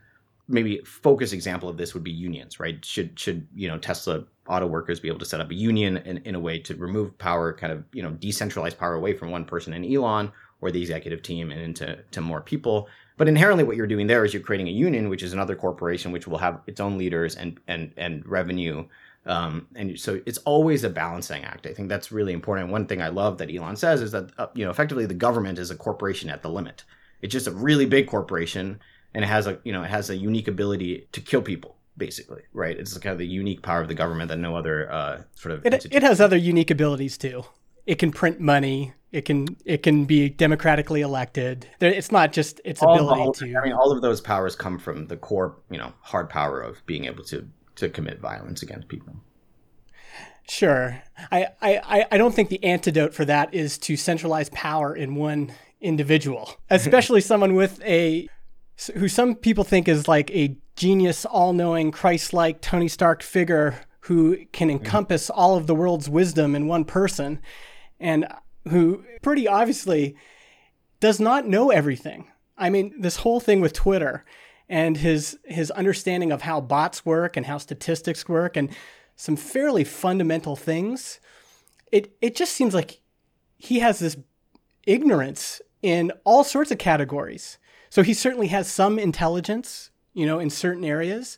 Maybe 0.47 0.79
focus 0.79 1.31
example 1.31 1.69
of 1.69 1.77
this 1.77 1.93
would 1.93 2.03
be 2.03 2.11
unions, 2.11 2.59
right? 2.59 2.83
Should 2.83 3.17
should 3.19 3.47
you 3.55 3.67
know 3.67 3.77
Tesla 3.77 4.25
auto 4.47 4.67
workers 4.67 4.99
be 4.99 5.07
able 5.07 5.19
to 5.19 5.25
set 5.25 5.39
up 5.39 5.49
a 5.51 5.55
union 5.55 5.97
in, 5.97 6.17
in 6.17 6.35
a 6.35 6.39
way 6.39 6.59
to 6.59 6.75
remove 6.75 7.17
power, 7.17 7.53
kind 7.53 7.71
of 7.71 7.83
you 7.93 8.03
know 8.03 8.11
decentralize 8.11 8.77
power 8.77 8.93
away 8.93 9.13
from 9.13 9.31
one 9.31 9.45
person 9.45 9.73
and 9.73 9.85
Elon, 9.85 10.31
or 10.63 10.71
the 10.71 10.81
executive 10.81 11.21
team 11.21 11.51
and 11.51 11.61
into 11.61 11.97
to 12.11 12.21
more 12.21 12.41
people. 12.41 12.87
But 13.17 13.27
inherently, 13.27 13.63
what 13.63 13.75
you're 13.75 13.85
doing 13.85 14.07
there 14.07 14.23
is 14.23 14.33
you're 14.33 14.41
creating 14.41 14.69
a 14.69 14.71
union, 14.71 15.09
which 15.09 15.21
is 15.21 15.33
another 15.33 15.55
corporation 15.55 16.11
which 16.11 16.25
will 16.25 16.37
have 16.37 16.61
its 16.65 16.79
own 16.79 16.97
leaders 16.97 17.35
and 17.35 17.59
and 17.67 17.91
and 17.97 18.25
revenue. 18.25 18.85
Um, 19.25 19.67
and 19.75 19.99
so 19.99 20.21
it's 20.25 20.39
always 20.39 20.83
a 20.83 20.89
balancing 20.89 21.43
act. 21.43 21.67
I 21.67 21.73
think 21.73 21.89
that's 21.89 22.11
really 22.11 22.33
important. 22.33 22.71
One 22.71 22.87
thing 22.87 23.01
I 23.01 23.09
love 23.09 23.37
that 23.37 23.53
Elon 23.53 23.75
says 23.75 24.01
is 24.01 24.11
that 24.11 24.31
uh, 24.37 24.47
you 24.53 24.63
know 24.63 24.71
effectively 24.71 25.05
the 25.05 25.13
government 25.13 25.59
is 25.59 25.69
a 25.69 25.75
corporation 25.75 26.29
at 26.29 26.41
the 26.41 26.49
limit. 26.49 26.85
It's 27.21 27.33
just 27.33 27.47
a 27.47 27.51
really 27.51 27.85
big 27.85 28.07
corporation, 28.07 28.79
and 29.13 29.23
it 29.25 29.27
has 29.27 29.47
a 29.47 29.59
you 29.65 29.73
know 29.73 29.83
it 29.83 29.89
has 29.89 30.09
a 30.09 30.15
unique 30.15 30.47
ability 30.47 31.07
to 31.11 31.19
kill 31.19 31.41
people 31.41 31.75
basically, 31.97 32.41
right? 32.53 32.77
It's 32.77 32.97
kind 32.97 33.13
of 33.13 33.19
the 33.19 33.27
unique 33.27 33.61
power 33.61 33.81
of 33.81 33.87
the 33.87 33.93
government 33.93 34.29
that 34.29 34.37
no 34.37 34.55
other 34.55 34.91
uh, 34.91 35.21
sort 35.35 35.53
of. 35.53 35.65
It, 35.65 35.85
it 35.91 36.03
has 36.03 36.19
other 36.19 36.37
unique 36.37 36.71
abilities 36.71 37.17
too. 37.17 37.43
It 37.85 37.95
can 37.99 38.11
print 38.11 38.39
money. 38.39 38.93
It 39.11 39.25
can 39.25 39.55
it 39.63 39.83
can 39.83 40.05
be 40.05 40.29
democratically 40.29 41.01
elected. 41.01 41.67
It's 41.79 42.11
not 42.11 42.33
just 42.33 42.59
its 42.65 42.81
all, 42.81 42.95
ability 42.95 43.21
all, 43.21 43.33
to. 43.33 43.55
I 43.55 43.63
mean, 43.63 43.73
all 43.73 43.91
of 43.91 44.01
those 44.01 44.21
powers 44.21 44.55
come 44.55 44.79
from 44.79 45.07
the 45.07 45.17
core, 45.17 45.55
you 45.69 45.77
know, 45.77 45.93
hard 46.01 46.29
power 46.29 46.61
of 46.61 46.83
being 46.85 47.05
able 47.05 47.23
to 47.25 47.47
to 47.75 47.89
commit 47.89 48.19
violence 48.19 48.63
against 48.63 48.87
people. 48.87 49.15
Sure. 50.47 51.01
I, 51.31 51.47
I, 51.61 52.05
I 52.11 52.17
don't 52.17 52.33
think 52.35 52.49
the 52.49 52.63
antidote 52.63 53.13
for 53.13 53.23
that 53.25 53.53
is 53.53 53.77
to 53.79 53.95
centralize 53.95 54.49
power 54.49 54.93
in 54.95 55.15
one 55.15 55.53
individual, 55.79 56.53
especially 56.69 57.21
someone 57.21 57.55
with 57.55 57.81
a 57.83 58.27
who 58.95 59.07
some 59.07 59.35
people 59.35 59.63
think 59.63 59.87
is 59.87 60.07
like 60.07 60.31
a 60.31 60.57
genius, 60.75 61.25
all-knowing, 61.25 61.91
Christ-like 61.91 62.59
Tony 62.59 62.87
Stark 62.87 63.21
figure 63.21 63.79
who 64.01 64.37
can 64.51 64.67
mm-hmm. 64.67 64.83
encompass 64.83 65.29
all 65.29 65.55
of 65.55 65.67
the 65.67 65.75
world's 65.75 66.09
wisdom 66.09 66.55
in 66.55 66.67
one 66.67 66.83
person 66.83 67.39
and 68.03 68.27
who 68.67 69.03
pretty 69.21 69.47
obviously 69.47 70.15
does 70.99 71.19
not 71.19 71.47
know 71.47 71.71
everything. 71.71 72.27
I 72.57 72.69
mean, 72.69 72.93
this 72.99 73.17
whole 73.17 73.39
thing 73.39 73.61
with 73.61 73.73
Twitter 73.73 74.25
and 74.69 74.97
his 74.97 75.39
his 75.45 75.71
understanding 75.71 76.31
of 76.31 76.43
how 76.43 76.61
bots 76.61 77.05
work 77.05 77.35
and 77.35 77.45
how 77.45 77.57
statistics 77.57 78.29
work 78.29 78.55
and 78.55 78.69
some 79.15 79.35
fairly 79.35 79.83
fundamental 79.83 80.55
things. 80.55 81.19
It 81.91 82.15
it 82.21 82.35
just 82.35 82.53
seems 82.53 82.73
like 82.73 82.99
he 83.57 83.79
has 83.79 83.99
this 83.99 84.17
ignorance 84.85 85.61
in 85.81 86.11
all 86.23 86.43
sorts 86.43 86.71
of 86.71 86.77
categories. 86.77 87.57
So 87.89 88.03
he 88.03 88.13
certainly 88.13 88.47
has 88.47 88.67
some 88.67 88.99
intelligence, 88.99 89.91
you 90.13 90.25
know, 90.25 90.39
in 90.39 90.49
certain 90.49 90.83
areas, 90.83 91.37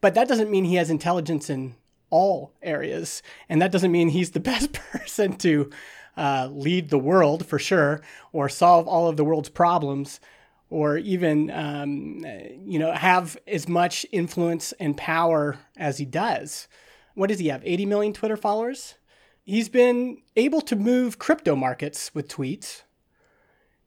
but 0.00 0.14
that 0.14 0.28
doesn't 0.28 0.50
mean 0.50 0.64
he 0.64 0.76
has 0.76 0.90
intelligence 0.90 1.50
in 1.50 1.74
all 2.08 2.52
areas, 2.62 3.22
and 3.48 3.62
that 3.62 3.70
doesn't 3.70 3.92
mean 3.92 4.08
he's 4.08 4.32
the 4.32 4.40
best 4.52 4.72
person 4.72 5.36
to 5.38 5.70
uh, 6.16 6.48
lead 6.50 6.90
the 6.90 6.98
world 6.98 7.46
for 7.46 7.58
sure, 7.58 8.00
or 8.32 8.48
solve 8.48 8.86
all 8.86 9.08
of 9.08 9.16
the 9.16 9.24
world's 9.24 9.48
problems, 9.48 10.20
or 10.68 10.98
even 10.98 11.50
um, 11.50 12.24
you 12.64 12.78
know 12.78 12.92
have 12.92 13.36
as 13.46 13.68
much 13.68 14.06
influence 14.12 14.72
and 14.80 14.96
power 14.96 15.58
as 15.76 15.98
he 15.98 16.04
does. 16.04 16.68
What 17.14 17.28
does 17.28 17.38
he 17.38 17.48
have? 17.48 17.62
80 17.64 17.86
million 17.86 18.12
Twitter 18.12 18.36
followers. 18.36 18.94
He's 19.42 19.68
been 19.68 20.18
able 20.36 20.60
to 20.62 20.76
move 20.76 21.18
crypto 21.18 21.56
markets 21.56 22.14
with 22.14 22.28
tweets. 22.28 22.82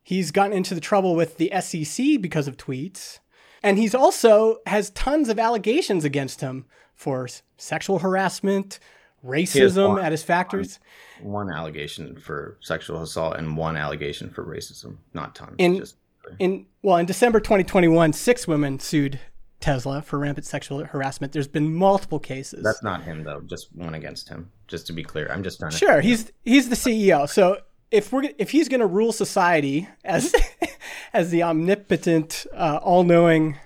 He's 0.04 0.32
gotten 0.32 0.52
into 0.56 0.76
the 0.76 0.82
trouble 0.82 1.16
with 1.16 1.38
the 1.38 1.52
SEC 1.62 2.22
because 2.22 2.48
of 2.48 2.58
tweets. 2.58 3.20
And 3.64 3.78
he's 3.78 3.96
also 3.96 4.58
has 4.68 4.90
tons 4.90 5.30
of 5.30 5.40
allegations 5.40 6.04
against 6.04 6.42
him 6.42 6.66
for 6.94 7.30
sexual 7.58 8.00
harassment, 8.00 8.80
racism 9.24 10.02
at 10.04 10.12
his 10.12 10.24
factories. 10.24 10.80
One, 11.22 11.48
one, 11.48 11.56
allegation 11.56 12.16
for 12.16 12.58
sexual 12.62 13.02
assault 13.02 13.38
and 13.38 13.56
one 13.56 13.78
allegation 13.78 14.30
for 14.30 14.46
racism, 14.46 14.98
not 15.14 15.36
tons. 15.36 15.56
In, 15.58 15.78
just, 15.78 15.96
in 16.40 16.66
well, 16.82 16.98
in 16.98 17.06
December 17.06 17.40
2021, 17.40 18.14
six 18.14 18.48
women 18.48 18.80
sued 18.80 19.20
Tesla 19.64 20.02
for 20.02 20.20
rampant 20.20 20.46
sexual 20.46 20.84
harassment. 20.84 21.32
There's 21.32 21.48
been 21.48 21.74
multiple 21.74 22.20
cases. 22.20 22.64
That's 22.64 22.84
not 22.84 23.04
him 23.04 23.24
though. 23.24 23.42
Just 23.42 23.74
one 23.74 23.96
against 23.96 24.28
him. 24.28 24.52
Just 24.68 24.88
to 24.88 24.94
be 24.94 25.04
clear, 25.04 25.30
I'm 25.32 25.42
just 25.42 25.60
trying 25.60 25.72
to. 25.72 25.78
Sure, 25.78 26.02
he's 26.02 26.32
he's 26.44 26.70
the 26.70 26.76
CEO. 26.76 27.30
So 27.30 27.60
if 27.90 28.12
we're 28.12 28.30
if 28.38 28.52
he's 28.52 28.68
going 28.68 28.82
to 28.82 28.86
rule 28.86 29.14
society 29.14 29.88
as 30.04 30.36
as 31.14 31.32
the 31.32 31.44
omnipotent, 31.44 32.46
uh, 32.54 32.80
all-knowing 32.82 33.58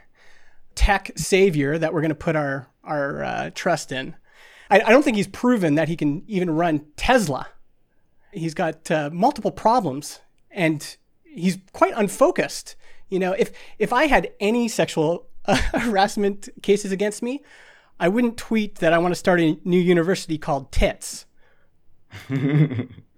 tech 0.76 1.12
savior 1.16 1.80
that 1.80 1.94
we're 1.94 2.02
going 2.02 2.10
to 2.10 2.16
put 2.16 2.36
our 2.36 2.68
our 2.84 3.24
uh, 3.24 3.50
trust 3.56 3.92
in, 3.92 4.16
I, 4.70 4.82
I, 4.82 4.90
don't 4.92 5.04
think 5.04 5.18
he's 5.18 5.28
proven 5.28 5.76
that 5.76 5.88
he 5.88 5.96
can 5.96 6.24
even 6.28 6.50
run 6.50 6.86
Tesla. 6.96 7.48
He's 8.32 8.54
got 8.54 8.90
uh, 8.92 9.10
multiple 9.12 9.52
problems, 9.52 10.20
and 10.52 10.98
he's 11.24 11.58
quite 11.74 11.94
unfocused. 11.96 12.76
You 13.10 13.20
know, 13.20 13.34
if 13.34 13.52
if 13.80 13.94
I 13.94 14.08
had 14.08 14.32
any 14.40 14.68
sexual 14.68 15.28
uh, 15.46 15.56
harassment 15.74 16.50
cases 16.62 16.92
against 16.92 17.22
me, 17.22 17.44
I 18.00 18.10
wouldn't 18.10 18.38
tweet 18.38 18.76
that 18.76 18.94
I 18.94 18.98
want 18.98 19.12
to 19.12 19.20
start 19.20 19.40
a 19.40 19.58
new 19.64 19.80
university 19.80 20.38
called 20.38 20.72
Tits. 20.72 21.26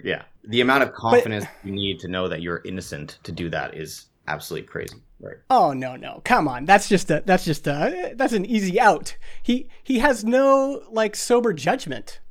yeah 0.04 0.24
the 0.50 0.62
amount 0.62 0.84
of 0.84 0.94
confidence 0.94 1.46
but, 1.46 1.68
you 1.68 1.72
need 1.72 2.00
to 2.00 2.08
know 2.08 2.28
that 2.28 2.42
you're 2.42 2.62
innocent 2.66 3.20
to 3.24 3.32
do 3.32 3.50
that 3.50 3.76
is 3.76 4.08
absolutely 4.30 4.68
crazy. 4.68 4.98
Right. 5.20 5.36
Oh 5.50 5.74
no, 5.74 5.96
no. 5.96 6.22
Come 6.24 6.48
on. 6.48 6.66
That's 6.66 6.88
just 6.88 7.12
a 7.12 7.22
that's 7.26 7.44
just 7.44 7.68
a 7.68 8.14
that's 8.16 8.34
an 8.34 8.46
easy 8.46 8.80
out. 8.80 9.18
He 9.44 9.68
he 9.84 10.00
has 10.00 10.24
no 10.24 10.84
like 10.90 11.16
sober 11.16 11.52
judgment. 11.52 12.22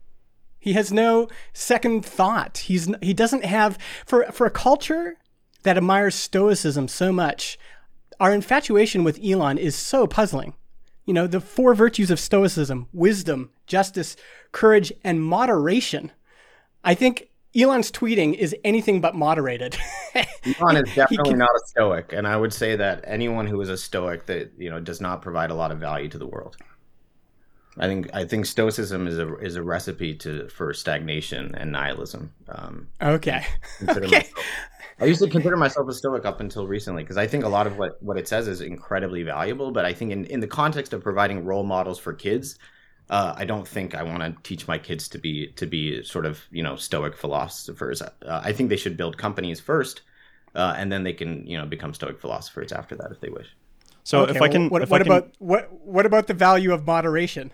He 0.58 0.72
has 0.72 0.90
no 0.90 1.28
second 1.52 2.04
thought. 2.04 2.58
He's 2.58 2.88
he 3.02 3.12
doesn't 3.12 3.44
have 3.44 3.78
for 4.06 4.24
for 4.32 4.46
a 4.46 4.50
culture 4.50 5.16
that 5.64 5.76
admires 5.76 6.14
stoicism 6.14 6.88
so 6.88 7.12
much. 7.12 7.58
Our 8.18 8.32
infatuation 8.32 9.04
with 9.04 9.20
Elon 9.22 9.58
is 9.58 9.76
so 9.76 10.06
puzzling. 10.06 10.54
You 11.04 11.14
know, 11.14 11.26
the 11.26 11.40
four 11.40 11.74
virtues 11.74 12.10
of 12.10 12.20
stoicism, 12.20 12.88
wisdom, 12.92 13.50
justice, 13.66 14.16
courage, 14.52 14.92
and 15.04 15.22
moderation. 15.22 16.12
I 16.84 16.94
think 16.94 17.28
Elon's 17.58 17.90
tweeting 17.90 18.34
is 18.34 18.54
anything 18.64 19.00
but 19.00 19.14
moderated. 19.14 19.76
Elon 20.14 20.76
is 20.76 20.94
definitely 20.94 21.30
can... 21.30 21.38
not 21.38 21.50
a 21.50 21.66
stoic, 21.66 22.12
and 22.12 22.26
I 22.26 22.36
would 22.36 22.52
say 22.52 22.76
that 22.76 23.02
anyone 23.06 23.46
who 23.46 23.60
is 23.60 23.68
a 23.68 23.76
stoic 23.76 24.26
that 24.26 24.52
you 24.58 24.70
know 24.70 24.80
does 24.80 25.00
not 25.00 25.22
provide 25.22 25.50
a 25.50 25.54
lot 25.54 25.72
of 25.72 25.78
value 25.78 26.08
to 26.08 26.18
the 26.18 26.26
world. 26.26 26.56
I 27.78 27.86
think 27.86 28.10
I 28.12 28.24
think 28.24 28.46
stoicism 28.46 29.06
is 29.06 29.18
a 29.18 29.36
is 29.36 29.56
a 29.56 29.62
recipe 29.62 30.14
to 30.16 30.48
for 30.48 30.72
stagnation 30.74 31.54
and 31.54 31.72
nihilism. 31.72 32.32
Um, 32.48 32.88
okay. 33.00 33.44
okay. 33.88 34.00
Myself, 34.00 34.44
I 35.00 35.04
used 35.04 35.22
to 35.22 35.28
consider 35.28 35.56
myself 35.56 35.88
a 35.88 35.94
stoic 35.94 36.24
up 36.24 36.40
until 36.40 36.66
recently 36.66 37.04
because 37.04 37.16
I 37.16 37.26
think 37.26 37.44
a 37.44 37.48
lot 37.48 37.66
of 37.66 37.78
what 37.78 38.02
what 38.02 38.16
it 38.16 38.26
says 38.26 38.48
is 38.48 38.60
incredibly 38.60 39.22
valuable. 39.22 39.70
But 39.70 39.84
I 39.84 39.92
think 39.92 40.10
in 40.10 40.24
in 40.26 40.40
the 40.40 40.48
context 40.48 40.92
of 40.92 41.02
providing 41.02 41.44
role 41.44 41.62
models 41.62 41.98
for 41.98 42.12
kids, 42.12 42.58
uh, 43.10 43.34
I 43.36 43.44
don't 43.44 43.66
think 43.66 43.94
I 43.94 44.02
want 44.02 44.20
to 44.22 44.36
teach 44.42 44.68
my 44.68 44.78
kids 44.78 45.08
to 45.08 45.18
be 45.18 45.48
to 45.56 45.66
be 45.66 46.02
sort 46.02 46.26
of 46.26 46.42
you 46.50 46.62
know 46.62 46.76
stoic 46.76 47.16
philosophers. 47.16 48.02
Uh, 48.02 48.10
I 48.26 48.52
think 48.52 48.68
they 48.68 48.76
should 48.76 48.96
build 48.96 49.16
companies 49.16 49.60
first, 49.60 50.02
uh, 50.54 50.74
and 50.76 50.92
then 50.92 51.04
they 51.04 51.12
can 51.12 51.46
you 51.46 51.56
know 51.56 51.66
become 51.66 51.94
stoic 51.94 52.20
philosophers 52.20 52.72
after 52.72 52.96
that 52.96 53.10
if 53.10 53.20
they 53.20 53.30
wish. 53.30 53.48
So 54.04 54.22
okay, 54.22 54.36
if 54.36 54.42
I 54.42 54.48
can, 54.48 54.70
well, 54.70 54.80
what, 54.80 54.90
what 54.90 55.00
I 55.00 55.04
can... 55.04 55.12
about 55.12 55.32
what 55.38 55.72
what 55.84 56.06
about 56.06 56.26
the 56.26 56.34
value 56.34 56.72
of 56.72 56.86
moderation? 56.86 57.50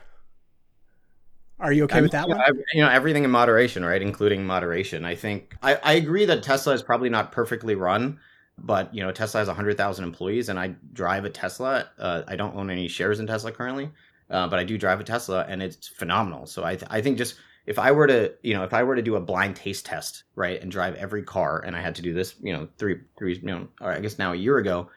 Are 1.61 1.73
you 1.73 1.85
okay 1.85 1.99
I 1.99 2.03
with 2.03 2.13
that 2.13 2.29
you 2.29 2.35
one? 2.35 2.39
Know, 2.39 2.63
you 2.73 2.83
know, 2.83 2.91
everything 2.91 3.25
in 3.25 3.31
moderation, 3.31 3.85
right? 3.85 4.03
Including 4.03 4.45
moderation. 4.45 5.05
I 5.05 5.15
think 5.15 5.57
I, 5.63 5.77
I 5.77 5.93
agree 5.95 6.25
that 6.27 6.43
Tesla 6.43 6.75
is 6.75 6.83
probably 6.83 7.09
not 7.09 7.31
perfectly 7.31 7.77
run, 7.77 8.19
but 8.59 8.93
you 8.93 9.03
know, 9.03 9.13
Tesla 9.13 9.41
has 9.41 9.49
hundred 9.49 9.77
thousand 9.77 10.05
employees, 10.05 10.49
and 10.49 10.59
I 10.59 10.75
drive 10.93 11.25
a 11.25 11.31
Tesla. 11.31 11.89
Uh, 11.99 12.23
I 12.27 12.35
don't 12.35 12.57
own 12.57 12.71
any 12.71 12.89
shares 12.89 13.21
in 13.21 13.27
Tesla 13.29 13.53
currently, 13.53 13.91
uh, 14.31 14.49
but 14.49 14.59
I 14.59 14.64
do 14.64 14.78
drive 14.78 15.00
a 15.00 15.04
Tesla 15.04 15.45
and 15.49 15.62
it's 15.62 15.88
phenomenal. 15.88 16.47
So 16.47 16.64
I, 16.64 16.76
th- 16.76 16.90
I 16.90 17.00
think 17.00 17.19
just 17.19 17.37
if 17.66 17.78
I 17.78 17.93
were 17.93 18.07
to, 18.07 18.33
you 18.43 18.54
know, 18.54 18.64
if 18.64 18.75
I 18.75 18.83
were 18.83 18.97
to 18.97 19.02
do 19.02 19.16
a 19.16 19.21
blind 19.21 19.57
taste 19.57 19.87
test, 19.87 20.25
right, 20.35 20.61
and 20.61 20.71
drive 20.71 20.95
every 20.97 21.23
car, 21.23 21.62
and 21.64 21.75
I 21.75 21.81
had 21.81 21.95
to 21.97 22.02
do 22.02 22.12
this, 22.12 22.35
you 22.43 22.52
know, 22.52 22.69
three, 22.78 23.00
three, 23.19 23.35
you 23.37 23.43
know, 23.43 23.69
I 23.81 24.00
guess 24.00 24.19
now 24.19 24.33
a 24.33 24.37
year 24.37 24.59
ago, 24.59 24.90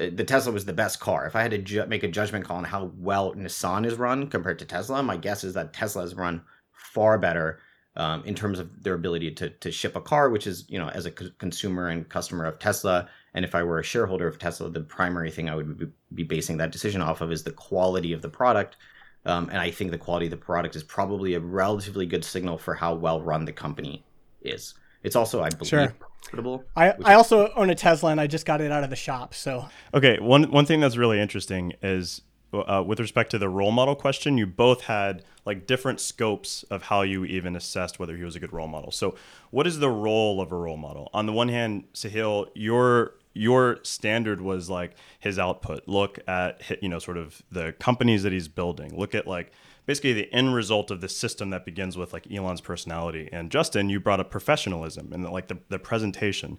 uh, 0.00 0.06
the 0.14 0.24
Tesla 0.24 0.52
was 0.52 0.64
the 0.64 0.72
best 0.72 1.00
car. 1.00 1.26
If 1.26 1.36
I 1.36 1.42
had 1.42 1.50
to 1.50 1.58
ju- 1.58 1.86
make 1.86 2.02
a 2.02 2.08
judgment 2.08 2.44
call 2.44 2.58
on 2.58 2.64
how 2.64 2.92
well 2.96 3.34
Nissan 3.34 3.84
is 3.84 3.94
run 3.94 4.28
compared 4.28 4.58
to 4.60 4.64
Tesla, 4.64 5.02
my 5.02 5.16
guess 5.16 5.44
is 5.44 5.54
that 5.54 5.72
Tesla 5.72 6.02
is 6.02 6.14
run 6.14 6.42
far 6.72 7.18
better 7.18 7.60
um, 7.96 8.24
in 8.24 8.34
terms 8.34 8.58
of 8.58 8.82
their 8.82 8.94
ability 8.94 9.32
to 9.32 9.50
to 9.50 9.70
ship 9.70 9.96
a 9.96 10.00
car, 10.00 10.30
which 10.30 10.46
is 10.46 10.64
you 10.68 10.78
know 10.78 10.88
as 10.88 11.06
a 11.06 11.10
consumer 11.10 11.88
and 11.88 12.08
customer 12.08 12.44
of 12.44 12.58
Tesla, 12.58 13.08
and 13.34 13.44
if 13.44 13.54
I 13.54 13.62
were 13.62 13.78
a 13.78 13.84
shareholder 13.84 14.26
of 14.26 14.38
Tesla, 14.38 14.68
the 14.70 14.80
primary 14.80 15.30
thing 15.30 15.48
I 15.48 15.56
would 15.56 15.92
be 16.14 16.22
basing 16.22 16.58
that 16.58 16.70
decision 16.70 17.00
off 17.00 17.20
of 17.20 17.32
is 17.32 17.42
the 17.42 17.52
quality 17.52 18.12
of 18.12 18.22
the 18.22 18.28
product. 18.28 18.76
Um, 19.24 19.48
and 19.50 19.58
I 19.58 19.70
think 19.70 19.90
the 19.90 19.98
quality 19.98 20.26
of 20.26 20.30
the 20.30 20.36
product 20.36 20.76
is 20.76 20.82
probably 20.82 21.34
a 21.34 21.40
relatively 21.40 22.06
good 22.06 22.24
signal 22.24 22.58
for 22.58 22.74
how 22.74 22.94
well 22.94 23.22
run 23.22 23.44
the 23.44 23.52
company 23.52 24.04
is. 24.42 24.74
It's 25.02 25.16
also, 25.16 25.42
I 25.42 25.48
believe, 25.48 25.68
sure. 25.68 25.94
profitable. 25.98 26.64
I, 26.76 26.92
I 27.04 27.14
also 27.14 27.52
own 27.54 27.70
a 27.70 27.74
Tesla 27.74 28.10
and 28.10 28.20
I 28.20 28.26
just 28.26 28.46
got 28.46 28.60
it 28.60 28.70
out 28.70 28.84
of 28.84 28.90
the 28.90 28.96
shop. 28.96 29.34
So 29.34 29.68
okay, 29.94 30.18
one 30.20 30.50
one 30.50 30.66
thing 30.66 30.80
that's 30.80 30.96
really 30.96 31.20
interesting 31.20 31.72
is 31.82 32.22
uh, 32.52 32.82
with 32.86 33.00
respect 33.00 33.30
to 33.30 33.38
the 33.38 33.48
role 33.48 33.72
model 33.72 33.94
question, 33.94 34.38
you 34.38 34.46
both 34.46 34.82
had 34.82 35.24
like 35.44 35.66
different 35.66 36.00
scopes 36.00 36.62
of 36.64 36.82
how 36.84 37.02
you 37.02 37.24
even 37.24 37.56
assessed 37.56 37.98
whether 37.98 38.16
he 38.16 38.24
was 38.24 38.36
a 38.36 38.40
good 38.40 38.52
role 38.52 38.68
model. 38.68 38.90
So, 38.90 39.16
what 39.50 39.66
is 39.66 39.78
the 39.78 39.90
role 39.90 40.40
of 40.40 40.52
a 40.52 40.56
role 40.56 40.76
model? 40.76 41.10
On 41.12 41.26
the 41.26 41.32
one 41.32 41.48
hand, 41.48 41.84
Sahil, 41.94 42.48
your 42.54 43.14
your 43.34 43.78
standard 43.82 44.40
was 44.40 44.68
like 44.68 44.96
his 45.18 45.38
output. 45.38 45.86
Look 45.86 46.18
at 46.26 46.62
you 46.82 46.88
know 46.88 46.98
sort 46.98 47.16
of 47.16 47.42
the 47.50 47.72
companies 47.78 48.22
that 48.22 48.32
he's 48.32 48.48
building. 48.48 48.98
Look 48.98 49.14
at 49.14 49.26
like 49.26 49.52
basically 49.86 50.12
the 50.12 50.32
end 50.32 50.54
result 50.54 50.90
of 50.90 51.00
the 51.00 51.08
system 51.08 51.50
that 51.50 51.64
begins 51.64 51.96
with 51.96 52.12
like 52.12 52.30
Elon's 52.30 52.60
personality. 52.60 53.28
And 53.32 53.50
Justin, 53.50 53.88
you 53.88 54.00
brought 54.00 54.20
up 54.20 54.30
professionalism 54.30 55.12
and 55.12 55.28
like 55.30 55.48
the, 55.48 55.58
the 55.68 55.78
presentation. 55.78 56.58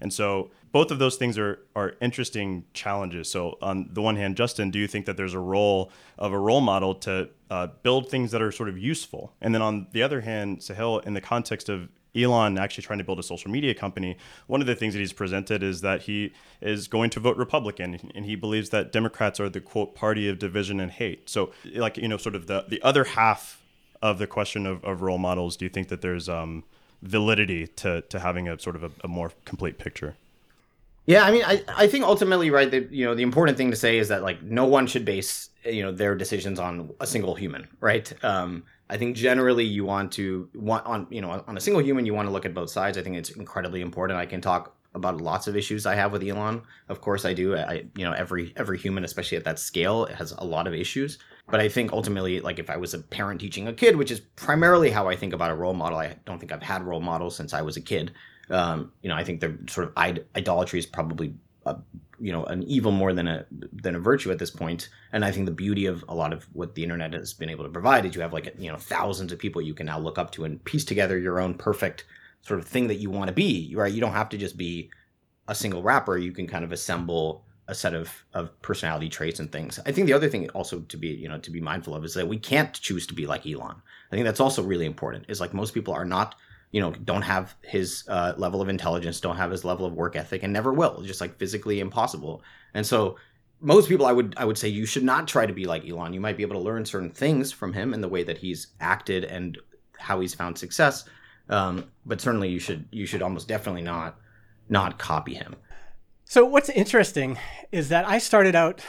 And 0.00 0.12
so 0.12 0.50
both 0.72 0.90
of 0.90 0.98
those 0.98 1.16
things 1.16 1.38
are 1.38 1.60
are 1.76 1.94
interesting 2.00 2.64
challenges. 2.72 3.30
So 3.30 3.58
on 3.62 3.90
the 3.92 4.02
one 4.02 4.16
hand, 4.16 4.36
Justin, 4.36 4.70
do 4.70 4.78
you 4.78 4.88
think 4.88 5.06
that 5.06 5.16
there's 5.16 5.34
a 5.34 5.40
role 5.40 5.92
of 6.18 6.32
a 6.32 6.38
role 6.38 6.60
model 6.60 6.94
to 6.96 7.28
uh, 7.50 7.68
build 7.82 8.10
things 8.10 8.32
that 8.32 8.42
are 8.42 8.50
sort 8.50 8.68
of 8.68 8.78
useful? 8.78 9.32
And 9.40 9.54
then 9.54 9.62
on 9.62 9.86
the 9.92 10.02
other 10.02 10.22
hand, 10.22 10.58
Sahil, 10.58 11.04
in 11.06 11.14
the 11.14 11.20
context 11.20 11.68
of 11.68 11.88
Elon 12.16 12.58
actually 12.58 12.82
trying 12.82 12.98
to 12.98 13.04
build 13.04 13.18
a 13.18 13.22
social 13.22 13.50
media 13.50 13.74
company, 13.74 14.16
one 14.46 14.60
of 14.60 14.66
the 14.66 14.74
things 14.74 14.94
that 14.94 15.00
he's 15.00 15.12
presented 15.12 15.62
is 15.62 15.80
that 15.80 16.02
he 16.02 16.32
is 16.60 16.88
going 16.88 17.10
to 17.10 17.20
vote 17.20 17.36
Republican 17.36 18.10
and 18.14 18.24
he 18.24 18.36
believes 18.36 18.70
that 18.70 18.92
Democrats 18.92 19.40
are 19.40 19.48
the 19.48 19.60
quote 19.60 19.94
party 19.94 20.28
of 20.28 20.38
division 20.38 20.80
and 20.80 20.92
hate. 20.92 21.28
So 21.28 21.52
like, 21.74 21.96
you 21.96 22.08
know, 22.08 22.16
sort 22.16 22.34
of 22.34 22.46
the, 22.46 22.64
the 22.68 22.80
other 22.82 23.04
half 23.04 23.60
of 24.00 24.18
the 24.18 24.26
question 24.26 24.66
of, 24.66 24.84
of 24.84 25.02
role 25.02 25.18
models, 25.18 25.56
do 25.56 25.64
you 25.64 25.70
think 25.70 25.88
that 25.88 26.02
there's 26.02 26.28
um, 26.28 26.64
validity 27.02 27.66
to, 27.66 28.02
to 28.02 28.18
having 28.20 28.48
a 28.48 28.58
sort 28.58 28.76
of 28.76 28.84
a, 28.84 28.90
a 29.02 29.08
more 29.08 29.32
complete 29.44 29.78
picture? 29.78 30.16
Yeah, 31.06 31.24
I 31.24 31.30
mean, 31.32 31.42
I, 31.44 31.62
I 31.68 31.86
think 31.86 32.04
ultimately, 32.04 32.48
right, 32.50 32.70
that, 32.70 32.90
you 32.90 33.04
know, 33.04 33.14
the 33.14 33.22
important 33.22 33.58
thing 33.58 33.70
to 33.70 33.76
say 33.76 33.98
is 33.98 34.08
that, 34.08 34.22
like, 34.22 34.42
no 34.42 34.64
one 34.64 34.86
should 34.86 35.04
base, 35.04 35.50
you 35.62 35.82
know, 35.82 35.92
their 35.92 36.14
decisions 36.14 36.58
on 36.58 36.94
a 36.98 37.06
single 37.06 37.34
human, 37.34 37.68
right? 37.80 38.10
Um, 38.24 38.64
I 38.90 38.96
think 38.96 39.16
generally 39.16 39.64
you 39.64 39.84
want 39.84 40.12
to 40.12 40.48
want 40.54 40.84
on 40.86 41.06
you 41.10 41.20
know 41.20 41.42
on 41.46 41.56
a 41.56 41.60
single 41.60 41.82
human 41.82 42.06
you 42.06 42.14
want 42.14 42.28
to 42.28 42.32
look 42.32 42.44
at 42.44 42.54
both 42.54 42.70
sides. 42.70 42.98
I 42.98 43.02
think 43.02 43.16
it's 43.16 43.30
incredibly 43.30 43.80
important. 43.80 44.18
I 44.18 44.26
can 44.26 44.40
talk 44.40 44.76
about 44.94 45.20
lots 45.20 45.48
of 45.48 45.56
issues 45.56 45.86
I 45.86 45.94
have 45.94 46.12
with 46.12 46.22
Elon. 46.22 46.62
Of 46.88 47.00
course 47.00 47.24
I 47.24 47.32
do. 47.32 47.56
I 47.56 47.84
you 47.96 48.04
know 48.04 48.12
every 48.12 48.52
every 48.56 48.78
human 48.78 49.04
especially 49.04 49.38
at 49.38 49.44
that 49.44 49.58
scale 49.58 50.06
has 50.06 50.32
a 50.32 50.44
lot 50.44 50.66
of 50.66 50.74
issues. 50.74 51.18
But 51.50 51.60
I 51.60 51.68
think 51.68 51.92
ultimately 51.92 52.40
like 52.40 52.58
if 52.58 52.70
I 52.70 52.76
was 52.76 52.94
a 52.94 52.98
parent 52.98 53.40
teaching 53.40 53.68
a 53.68 53.72
kid, 53.72 53.96
which 53.96 54.10
is 54.10 54.20
primarily 54.20 54.90
how 54.90 55.08
I 55.08 55.16
think 55.16 55.32
about 55.32 55.50
a 55.50 55.54
role 55.54 55.74
model. 55.74 55.98
I 55.98 56.16
don't 56.24 56.38
think 56.38 56.52
I've 56.52 56.62
had 56.62 56.82
role 56.82 57.00
models 57.00 57.36
since 57.36 57.52
I 57.52 57.62
was 57.62 57.76
a 57.76 57.80
kid. 57.80 58.12
Um, 58.50 58.92
you 59.02 59.08
know, 59.08 59.16
I 59.16 59.24
think 59.24 59.40
the 59.40 59.58
sort 59.68 59.88
of 59.88 59.96
idolatry 60.36 60.78
is 60.78 60.86
probably 60.86 61.34
a, 61.64 61.76
you 62.20 62.32
know 62.32 62.44
an 62.44 62.62
evil 62.64 62.92
more 62.92 63.12
than 63.12 63.26
a 63.28 63.46
than 63.50 63.94
a 63.94 64.00
virtue 64.00 64.30
at 64.30 64.38
this 64.38 64.50
point. 64.50 64.88
And 65.12 65.24
i 65.24 65.30
think 65.30 65.46
the 65.46 65.52
beauty 65.52 65.86
of 65.86 66.04
a 66.08 66.14
lot 66.14 66.32
of 66.32 66.44
what 66.52 66.74
the 66.74 66.82
internet 66.82 67.12
has 67.12 67.32
been 67.32 67.50
able 67.50 67.64
to 67.64 67.70
provide 67.70 68.04
is 68.04 68.14
you 68.14 68.20
have 68.20 68.32
like 68.32 68.54
you 68.58 68.70
know 68.70 68.78
thousands 68.78 69.32
of 69.32 69.38
people 69.38 69.62
you 69.62 69.74
can 69.74 69.86
now 69.86 69.98
look 69.98 70.18
up 70.18 70.30
to 70.32 70.44
and 70.44 70.64
piece 70.64 70.84
together 70.84 71.18
your 71.18 71.40
own 71.40 71.54
perfect 71.54 72.04
sort 72.42 72.60
of 72.60 72.66
thing 72.66 72.88
that 72.88 72.96
you 72.96 73.10
want 73.10 73.28
to 73.28 73.34
be 73.34 73.72
right? 73.76 73.92
You 73.92 74.00
don't 74.00 74.12
have 74.12 74.28
to 74.30 74.38
just 74.38 74.56
be 74.56 74.90
a 75.48 75.54
single 75.54 75.82
rapper. 75.82 76.16
You 76.16 76.32
can 76.32 76.46
kind 76.46 76.64
of 76.64 76.72
assemble 76.72 77.44
a 77.66 77.74
set 77.74 77.94
of 77.94 78.24
of 78.34 78.60
personality 78.62 79.08
traits 79.08 79.40
and 79.40 79.50
things. 79.50 79.80
I 79.86 79.92
think 79.92 80.06
the 80.06 80.12
other 80.12 80.28
thing 80.28 80.48
also 80.50 80.80
to 80.80 80.96
be 80.96 81.08
you 81.08 81.28
know 81.28 81.38
to 81.38 81.50
be 81.50 81.60
mindful 81.60 81.94
of 81.94 82.04
is 82.04 82.14
that 82.14 82.28
we 82.28 82.38
can't 82.38 82.72
choose 82.74 83.06
to 83.06 83.14
be 83.14 83.26
like 83.26 83.46
elon. 83.46 83.80
I 84.10 84.14
think 84.14 84.24
that's 84.24 84.40
also 84.40 84.62
really 84.62 84.86
important 84.86 85.26
is 85.28 85.40
like 85.40 85.54
most 85.54 85.74
people 85.74 85.94
are 85.94 86.04
not 86.04 86.34
you 86.74 86.80
know 86.80 86.90
don't 86.90 87.22
have 87.22 87.54
his 87.62 88.02
uh, 88.08 88.32
level 88.36 88.60
of 88.60 88.68
intelligence 88.68 89.20
don't 89.20 89.36
have 89.36 89.52
his 89.52 89.64
level 89.64 89.86
of 89.86 89.92
work 89.92 90.16
ethic 90.16 90.42
and 90.42 90.52
never 90.52 90.72
will. 90.72 91.02
Just 91.02 91.20
like 91.20 91.38
physically 91.38 91.78
impossible. 91.78 92.42
And 92.74 92.84
so 92.84 93.16
most 93.60 93.88
people 93.88 94.04
i 94.04 94.12
would 94.12 94.34
i 94.36 94.44
would 94.44 94.58
say 94.58 94.68
you 94.68 94.84
should 94.84 95.04
not 95.04 95.28
try 95.28 95.46
to 95.46 95.52
be 95.52 95.66
like 95.66 95.88
elon. 95.88 96.12
You 96.12 96.20
might 96.20 96.36
be 96.36 96.42
able 96.42 96.56
to 96.56 96.66
learn 96.68 96.84
certain 96.84 97.10
things 97.10 97.52
from 97.52 97.72
him 97.72 97.94
and 97.94 98.02
the 98.02 98.08
way 98.08 98.24
that 98.24 98.38
he's 98.38 98.66
acted 98.80 99.22
and 99.22 99.56
how 99.98 100.18
he's 100.18 100.34
found 100.34 100.58
success. 100.58 101.04
Um, 101.48 101.92
but 102.04 102.20
certainly 102.20 102.48
you 102.48 102.58
should 102.58 102.88
you 102.90 103.06
should 103.06 103.22
almost 103.22 103.46
definitely 103.46 103.82
not 103.82 104.18
not 104.68 104.98
copy 104.98 105.34
him. 105.34 105.54
So 106.24 106.44
what's 106.44 106.70
interesting 106.70 107.38
is 107.70 107.88
that 107.90 108.04
i 108.08 108.18
started 108.18 108.56
out 108.56 108.82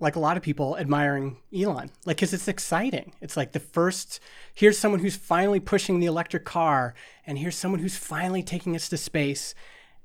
like 0.00 0.16
a 0.16 0.20
lot 0.20 0.36
of 0.36 0.42
people 0.42 0.76
admiring 0.78 1.36
Elon, 1.56 1.90
like 2.06 2.16
because 2.16 2.32
it's 2.32 2.48
exciting. 2.48 3.12
It's 3.20 3.36
like 3.36 3.52
the 3.52 3.60
first. 3.60 4.18
Here's 4.54 4.78
someone 4.78 5.00
who's 5.00 5.16
finally 5.16 5.60
pushing 5.60 6.00
the 6.00 6.06
electric 6.06 6.44
car, 6.44 6.94
and 7.26 7.38
here's 7.38 7.56
someone 7.56 7.80
who's 7.80 7.96
finally 7.96 8.42
taking 8.42 8.74
us 8.74 8.88
to 8.88 8.96
space, 8.96 9.54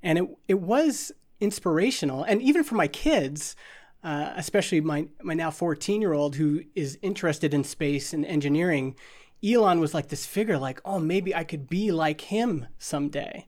and 0.03 0.17
it 0.17 0.25
it 0.47 0.59
was 0.59 1.11
inspirational. 1.39 2.23
And 2.23 2.41
even 2.41 2.63
for 2.63 2.75
my 2.75 2.87
kids, 2.87 3.55
uh, 4.03 4.33
especially 4.35 4.81
my 4.81 5.07
my 5.23 5.33
now 5.33 5.49
14 5.49 6.01
year 6.01 6.13
old 6.13 6.35
who 6.35 6.61
is 6.75 6.99
interested 7.01 7.53
in 7.53 7.63
space 7.63 8.13
and 8.13 8.25
engineering, 8.25 8.95
Elon 9.43 9.79
was 9.79 9.93
like 9.93 10.09
this 10.09 10.25
figure. 10.25 10.57
Like, 10.57 10.81
oh, 10.83 10.99
maybe 10.99 11.33
I 11.33 11.45
could 11.45 11.69
be 11.69 11.91
like 11.91 12.21
him 12.21 12.67
someday. 12.77 13.47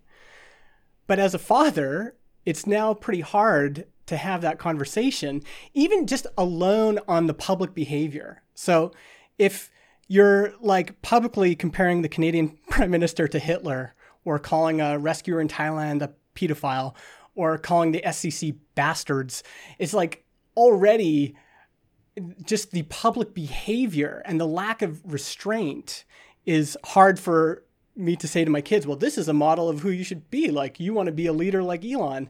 But 1.08 1.20
as 1.20 1.34
a 1.34 1.40
father, 1.40 2.16
it's 2.48 2.66
now 2.66 2.94
pretty 2.94 3.20
hard 3.20 3.86
to 4.06 4.16
have 4.16 4.40
that 4.40 4.58
conversation, 4.58 5.44
even 5.74 6.08
just 6.08 6.26
alone 6.38 6.98
on 7.06 7.28
the 7.28 7.34
public 7.34 7.74
behavior. 7.74 8.42
So 8.56 8.94
if 9.38 9.70
you're 10.08 10.54
like 10.62 11.02
publicly 11.02 11.58
comparing 11.58 12.04
the 12.04 12.08
Canadian 12.08 12.58
prime 12.70 12.90
minister 12.90 13.28
to 13.28 13.38
Hitler 13.38 13.94
or 14.24 14.40
calling 14.40 14.80
a 14.80 14.98
rescuer 14.98 15.42
in 15.42 15.50
Thailand 15.50 16.02
a 16.02 16.14
pedophile 16.36 16.96
or 17.36 17.58
calling 17.58 17.92
the 17.92 18.02
SEC 18.14 18.54
bastards, 18.76 19.44
it's 19.78 19.94
like 19.94 20.24
already 20.56 21.36
just 22.46 22.72
the 22.72 22.84
public 22.84 23.34
behavior 23.34 24.22
and 24.24 24.40
the 24.40 24.48
lack 24.48 24.82
of 24.82 25.02
restraint 25.04 26.06
is 26.46 26.78
hard 26.86 27.20
for 27.20 27.64
me 27.98 28.16
to 28.16 28.28
say 28.28 28.46
to 28.46 28.52
my 28.52 28.62
kids, 28.62 28.86
well, 28.86 28.98
this 28.98 29.18
is 29.18 29.28
a 29.28 29.34
model 29.34 29.70
of 29.70 29.82
who 29.82 29.90
you 29.90 30.04
should 30.04 30.30
be. 30.30 30.52
Like, 30.52 30.80
you 30.80 30.94
want 30.94 31.08
to 31.08 31.14
be 31.14 31.28
a 31.28 31.34
leader 31.34 31.64
like 31.64 31.84
Elon. 31.84 32.30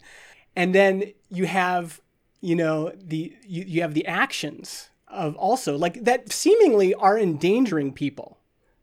And 0.56 0.73
then 0.73 1.13
you 1.30 1.45
have 1.45 2.01
you 2.41 2.56
know 2.56 2.91
the 2.95 3.36
you, 3.45 3.63
you 3.65 3.82
have 3.82 3.93
the 3.93 4.06
actions 4.06 4.89
of 5.08 5.36
also 5.36 5.77
like 5.77 6.03
that 6.03 6.32
seemingly 6.32 6.93
are 6.93 7.17
endangering 7.17 7.93
people. 7.93 8.38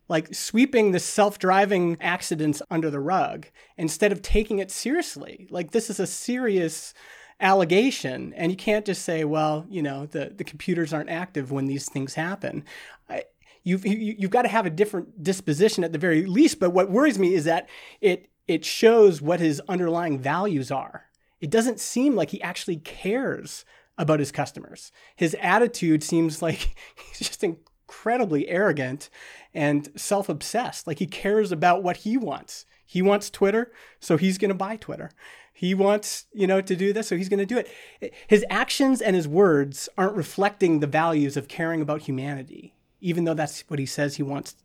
Like 0.06 0.34
sweeping 0.34 0.92
the 0.92 1.00
self-driving 1.00 1.96
accidents 2.00 2.60
under 2.70 2.90
the 2.90 3.00
rug 3.00 3.46
instead 3.78 4.12
of 4.12 4.20
taking 4.20 4.58
it 4.58 4.70
seriously. 4.70 5.46
Like 5.50 5.70
this 5.70 5.88
is 5.88 5.98
a 5.98 6.06
serious 6.06 6.92
allegation 7.40 8.32
and 8.34 8.52
you 8.52 8.56
can't 8.56 8.84
just 8.84 9.02
say 9.02 9.24
well 9.24 9.66
you 9.68 9.82
know 9.82 10.06
the, 10.06 10.32
the 10.36 10.44
computers 10.44 10.92
aren't 10.92 11.10
active 11.10 11.50
when 11.50 11.66
these 11.66 11.88
things 11.88 12.14
happen. 12.14 12.64
I, 13.08 13.24
you've 13.64 13.84
you, 13.84 13.92
have 13.92 14.00
you 14.00 14.16
have 14.22 14.30
got 14.30 14.42
to 14.42 14.48
have 14.48 14.66
a 14.66 14.70
different 14.70 15.22
disposition 15.22 15.82
at 15.82 15.92
the 15.92 15.98
very 15.98 16.24
least 16.24 16.60
but 16.60 16.70
what 16.70 16.90
worries 16.90 17.18
me 17.18 17.34
is 17.34 17.44
that 17.44 17.68
it 18.00 18.28
it 18.46 18.64
shows 18.64 19.20
what 19.20 19.40
his 19.40 19.60
underlying 19.68 20.18
values 20.18 20.70
are 20.70 21.06
it 21.40 21.50
doesn't 21.50 21.80
seem 21.80 22.14
like 22.14 22.30
he 22.30 22.40
actually 22.40 22.76
cares 22.76 23.64
about 23.98 24.18
his 24.18 24.32
customers. 24.32 24.92
His 25.14 25.36
attitude 25.40 26.02
seems 26.02 26.42
like 26.42 26.74
he's 27.08 27.28
just 27.28 27.44
incredibly 27.44 28.48
arrogant 28.48 29.10
and 29.52 29.88
self 29.96 30.28
obsessed. 30.28 30.86
Like 30.86 30.98
he 30.98 31.06
cares 31.06 31.52
about 31.52 31.82
what 31.82 31.98
he 31.98 32.16
wants. 32.16 32.66
He 32.86 33.02
wants 33.02 33.30
Twitter, 33.30 33.72
so 33.98 34.16
he's 34.16 34.38
going 34.38 34.50
to 34.50 34.54
buy 34.54 34.76
Twitter. 34.76 35.10
He 35.52 35.74
wants, 35.74 36.26
you 36.32 36.46
know, 36.46 36.60
to 36.60 36.76
do 36.76 36.92
this, 36.92 37.08
so 37.08 37.16
he's 37.16 37.28
going 37.28 37.38
to 37.38 37.46
do 37.46 37.58
it. 37.58 38.12
His 38.26 38.44
actions 38.50 39.00
and 39.00 39.16
his 39.16 39.28
words 39.28 39.88
aren't 39.96 40.16
reflecting 40.16 40.80
the 40.80 40.86
values 40.86 41.36
of 41.36 41.48
caring 41.48 41.80
about 41.80 42.02
humanity, 42.02 42.73
even 43.04 43.24
though 43.24 43.34
that's 43.34 43.60
what 43.68 43.78
he 43.78 43.86
says 43.86 44.16
he 44.16 44.22
wants 44.22 44.56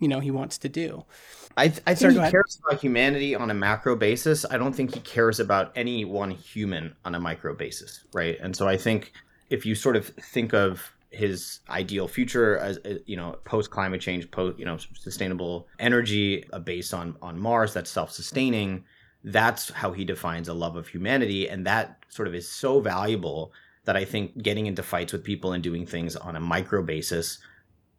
you 0.00 0.08
know 0.08 0.18
he 0.18 0.32
wants 0.32 0.58
to 0.58 0.68
do. 0.68 1.04
I, 1.56 1.68
th- 1.68 1.82
I 1.86 1.94
think 1.94 2.14
Sorry, 2.14 2.26
he 2.26 2.30
cares 2.32 2.58
about 2.64 2.80
humanity 2.80 3.34
on 3.34 3.50
a 3.50 3.54
macro 3.54 3.94
basis. 3.94 4.44
I 4.50 4.56
don't 4.56 4.72
think 4.72 4.94
he 4.94 5.00
cares 5.00 5.38
about 5.38 5.70
any 5.76 6.04
one 6.04 6.30
human 6.30 6.96
on 7.04 7.14
a 7.14 7.20
micro 7.20 7.54
basis, 7.54 8.04
right? 8.12 8.38
And 8.40 8.56
so 8.56 8.66
I 8.66 8.78
think 8.78 9.12
if 9.50 9.66
you 9.66 9.74
sort 9.74 9.96
of 9.96 10.06
think 10.08 10.54
of 10.54 10.90
his 11.10 11.60
ideal 11.68 12.08
future 12.08 12.56
as 12.56 12.78
uh, 12.78 12.94
you 13.04 13.16
know 13.16 13.36
post 13.44 13.70
climate 13.70 14.00
change 14.00 14.30
post 14.30 14.58
you 14.58 14.64
know 14.64 14.78
sustainable 14.94 15.68
energy 15.78 16.44
uh, 16.52 16.58
based 16.58 16.94
on 16.94 17.14
on 17.20 17.38
mars 17.38 17.74
that's 17.74 17.90
self-sustaining 17.90 18.82
that's 19.24 19.68
how 19.68 19.92
he 19.92 20.06
defines 20.06 20.48
a 20.48 20.54
love 20.54 20.74
of 20.74 20.88
humanity 20.88 21.50
and 21.50 21.66
that 21.66 21.98
sort 22.08 22.26
of 22.26 22.34
is 22.34 22.48
so 22.48 22.80
valuable 22.80 23.52
that 23.84 23.94
i 23.94 24.06
think 24.06 24.42
getting 24.42 24.64
into 24.64 24.82
fights 24.82 25.12
with 25.12 25.22
people 25.22 25.52
and 25.52 25.62
doing 25.62 25.84
things 25.84 26.16
on 26.16 26.34
a 26.34 26.40
micro 26.40 26.82
basis 26.82 27.36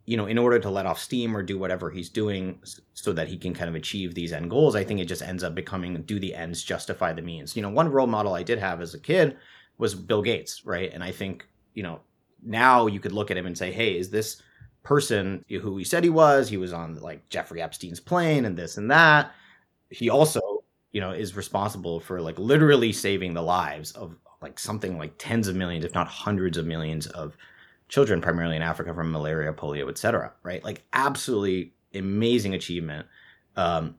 you 0.06 0.18
know, 0.18 0.26
in 0.26 0.38
order 0.38 0.60
to 0.60 0.70
let 0.70 0.86
off 0.86 1.00
steam 1.00 1.36
or 1.36 1.42
do 1.42 1.58
whatever 1.58 1.90
he's 1.90 2.10
doing 2.10 2.60
so 2.94 3.14
that 3.14 3.28
he 3.28 3.38
can 3.38 3.54
kind 3.54 3.70
of 3.70 3.76
achieve 3.76 4.14
these 4.14 4.34
end 4.34 4.50
goals, 4.50 4.76
I 4.76 4.84
think 4.84 5.00
it 5.00 5.06
just 5.06 5.22
ends 5.22 5.44
up 5.44 5.56
becoming 5.56 6.02
do 6.04 6.20
the 6.20 6.36
ends 6.36 6.62
justify 6.62 7.14
the 7.14 7.22
means. 7.22 7.56
You 7.56 7.62
know, 7.62 7.70
one 7.70 7.90
role 7.90 8.08
model 8.08 8.34
I 8.34 8.44
did 8.44 8.60
have 8.60 8.82
as 8.82 8.94
a 8.94 9.00
kid 9.00 9.38
was 9.78 9.96
Bill 9.96 10.22
Gates, 10.22 10.66
right? 10.66 10.92
And 10.94 11.04
I 11.04 11.12
think, 11.12 11.48
you 11.74 11.84
know, 11.84 12.02
now 12.44 12.88
you 12.88 13.00
could 13.00 13.14
look 13.14 13.32
at 13.32 13.38
him 13.38 13.46
and 13.46 13.58
say, 13.58 13.72
hey, 13.72 13.98
is 13.98 14.10
this 14.10 14.42
person 14.84 15.46
who 15.50 15.78
he 15.78 15.86
said 15.86 16.04
he 16.04 16.10
was? 16.10 16.50
He 16.50 16.58
was 16.58 16.74
on 16.74 16.96
like 16.96 17.28
Jeffrey 17.30 17.62
Epstein's 17.62 18.02
plane 18.02 18.44
and 18.44 18.58
this 18.58 18.76
and 18.76 18.92
that. 18.92 19.32
He 19.90 20.10
also, 20.10 20.42
you 20.92 21.00
know, 21.00 21.12
is 21.12 21.38
responsible 21.38 22.02
for 22.02 22.22
like 22.22 22.38
literally 22.38 22.92
saving 22.92 23.34
the 23.34 23.42
lives 23.42 23.94
of 23.94 24.18
like 24.42 24.60
something 24.60 24.98
like 24.98 25.14
tens 25.18 25.48
of 25.48 25.56
millions, 25.56 25.86
if 25.86 25.94
not 25.94 26.08
hundreds 26.08 26.58
of 26.58 26.66
millions 26.66 27.08
of 27.08 27.38
children, 27.94 28.22
primarily 28.22 28.56
in 28.56 28.64
Africa, 28.64 28.92
from 28.92 29.12
malaria, 29.12 29.54
polio, 29.54 29.88
etc. 29.88 30.34
Right? 30.42 30.64
Like 30.64 30.84
absolutely 30.94 31.74
amazing 31.94 32.56
achievement. 32.56 33.06
Um, 33.56 33.98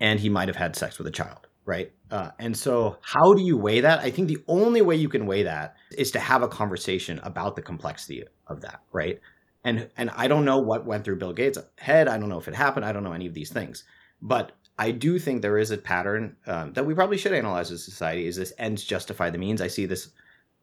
and 0.00 0.18
he 0.18 0.30
might 0.30 0.48
have 0.48 0.56
had 0.56 0.74
sex 0.74 0.96
with 0.96 1.06
a 1.06 1.10
child, 1.10 1.46
right? 1.66 1.92
Uh, 2.10 2.30
and 2.38 2.56
so, 2.56 2.96
how 3.02 3.34
do 3.34 3.42
you 3.42 3.58
weigh 3.58 3.82
that? 3.82 3.98
I 3.98 4.10
think 4.10 4.28
the 4.28 4.42
only 4.48 4.80
way 4.80 4.96
you 4.96 5.10
can 5.10 5.26
weigh 5.26 5.42
that 5.42 5.76
is 5.98 6.10
to 6.12 6.20
have 6.20 6.42
a 6.42 6.48
conversation 6.48 7.20
about 7.22 7.54
the 7.54 7.60
complexity 7.60 8.24
of 8.46 8.62
that, 8.62 8.80
right? 8.92 9.20
And 9.62 9.90
and 9.98 10.08
I 10.16 10.26
don't 10.26 10.46
know 10.46 10.58
what 10.58 10.86
went 10.86 11.04
through 11.04 11.16
Bill 11.16 11.34
Gates' 11.34 11.58
head. 11.76 12.08
I 12.08 12.16
don't 12.16 12.30
know 12.30 12.38
if 12.38 12.48
it 12.48 12.54
happened. 12.54 12.86
I 12.86 12.92
don't 12.92 13.04
know 13.04 13.12
any 13.12 13.26
of 13.26 13.34
these 13.34 13.50
things. 13.50 13.84
But 14.22 14.52
I 14.78 14.90
do 14.90 15.18
think 15.18 15.42
there 15.42 15.58
is 15.58 15.70
a 15.70 15.76
pattern 15.76 16.36
um, 16.46 16.72
that 16.72 16.86
we 16.86 16.94
probably 16.94 17.18
should 17.18 17.34
analyze 17.34 17.70
as 17.70 17.82
a 17.82 17.90
society. 17.90 18.26
Is 18.26 18.36
this 18.36 18.54
ends 18.58 18.82
justify 18.82 19.28
the 19.28 19.38
means? 19.38 19.60
I 19.60 19.68
see 19.68 19.84
this, 19.84 20.12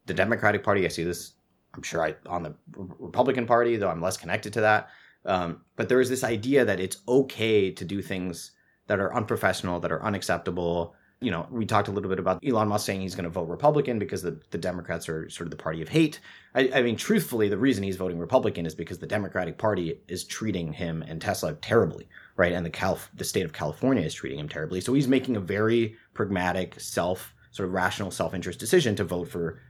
the 0.06 0.14
Democratic 0.14 0.64
Party. 0.64 0.84
I 0.84 0.88
see 0.88 1.04
this. 1.04 1.34
I'm 1.74 1.82
sure 1.82 2.04
I 2.04 2.14
on 2.26 2.42
the 2.42 2.54
Republican 2.74 3.46
Party, 3.46 3.76
though 3.76 3.88
I'm 3.88 4.02
less 4.02 4.16
connected 4.16 4.52
to 4.54 4.60
that. 4.62 4.88
Um, 5.24 5.62
but 5.76 5.88
there 5.88 6.00
is 6.00 6.08
this 6.08 6.24
idea 6.24 6.64
that 6.64 6.80
it's 6.80 6.98
okay 7.06 7.70
to 7.72 7.84
do 7.84 8.00
things 8.02 8.52
that 8.86 9.00
are 9.00 9.14
unprofessional, 9.14 9.80
that 9.80 9.92
are 9.92 10.02
unacceptable. 10.02 10.94
You 11.20 11.30
know, 11.30 11.46
we 11.50 11.66
talked 11.66 11.88
a 11.88 11.90
little 11.90 12.08
bit 12.08 12.18
about 12.18 12.42
Elon 12.44 12.68
Musk 12.68 12.86
saying 12.86 13.02
he's 13.02 13.14
going 13.14 13.24
to 13.24 13.30
vote 13.30 13.48
Republican 13.48 13.98
because 13.98 14.22
the, 14.22 14.40
the 14.50 14.58
Democrats 14.58 15.08
are 15.08 15.28
sort 15.28 15.46
of 15.46 15.50
the 15.50 15.62
party 15.62 15.82
of 15.82 15.90
hate. 15.90 16.18
I, 16.54 16.70
I 16.74 16.82
mean, 16.82 16.96
truthfully, 16.96 17.50
the 17.50 17.58
reason 17.58 17.84
he's 17.84 17.96
voting 17.96 18.18
Republican 18.18 18.64
is 18.64 18.74
because 18.74 18.98
the 18.98 19.06
Democratic 19.06 19.58
Party 19.58 20.00
is 20.08 20.24
treating 20.24 20.72
him 20.72 21.02
and 21.06 21.20
Tesla 21.20 21.52
terribly 21.54 22.08
right? 22.40 22.52
And 22.52 22.64
the 22.64 22.70
Calif- 22.70 23.10
the 23.12 23.24
state 23.24 23.44
of 23.44 23.52
California 23.52 24.02
is 24.02 24.14
treating 24.14 24.38
him 24.38 24.48
terribly. 24.48 24.80
So 24.80 24.94
he's 24.94 25.06
making 25.06 25.36
a 25.36 25.40
very 25.40 25.96
pragmatic, 26.14 26.80
self 26.80 27.34
sort 27.50 27.68
of 27.68 27.74
rational 27.74 28.10
self-interest 28.10 28.58
decision 28.58 28.96
to 28.96 29.04
vote 29.04 29.28
for 29.28 29.60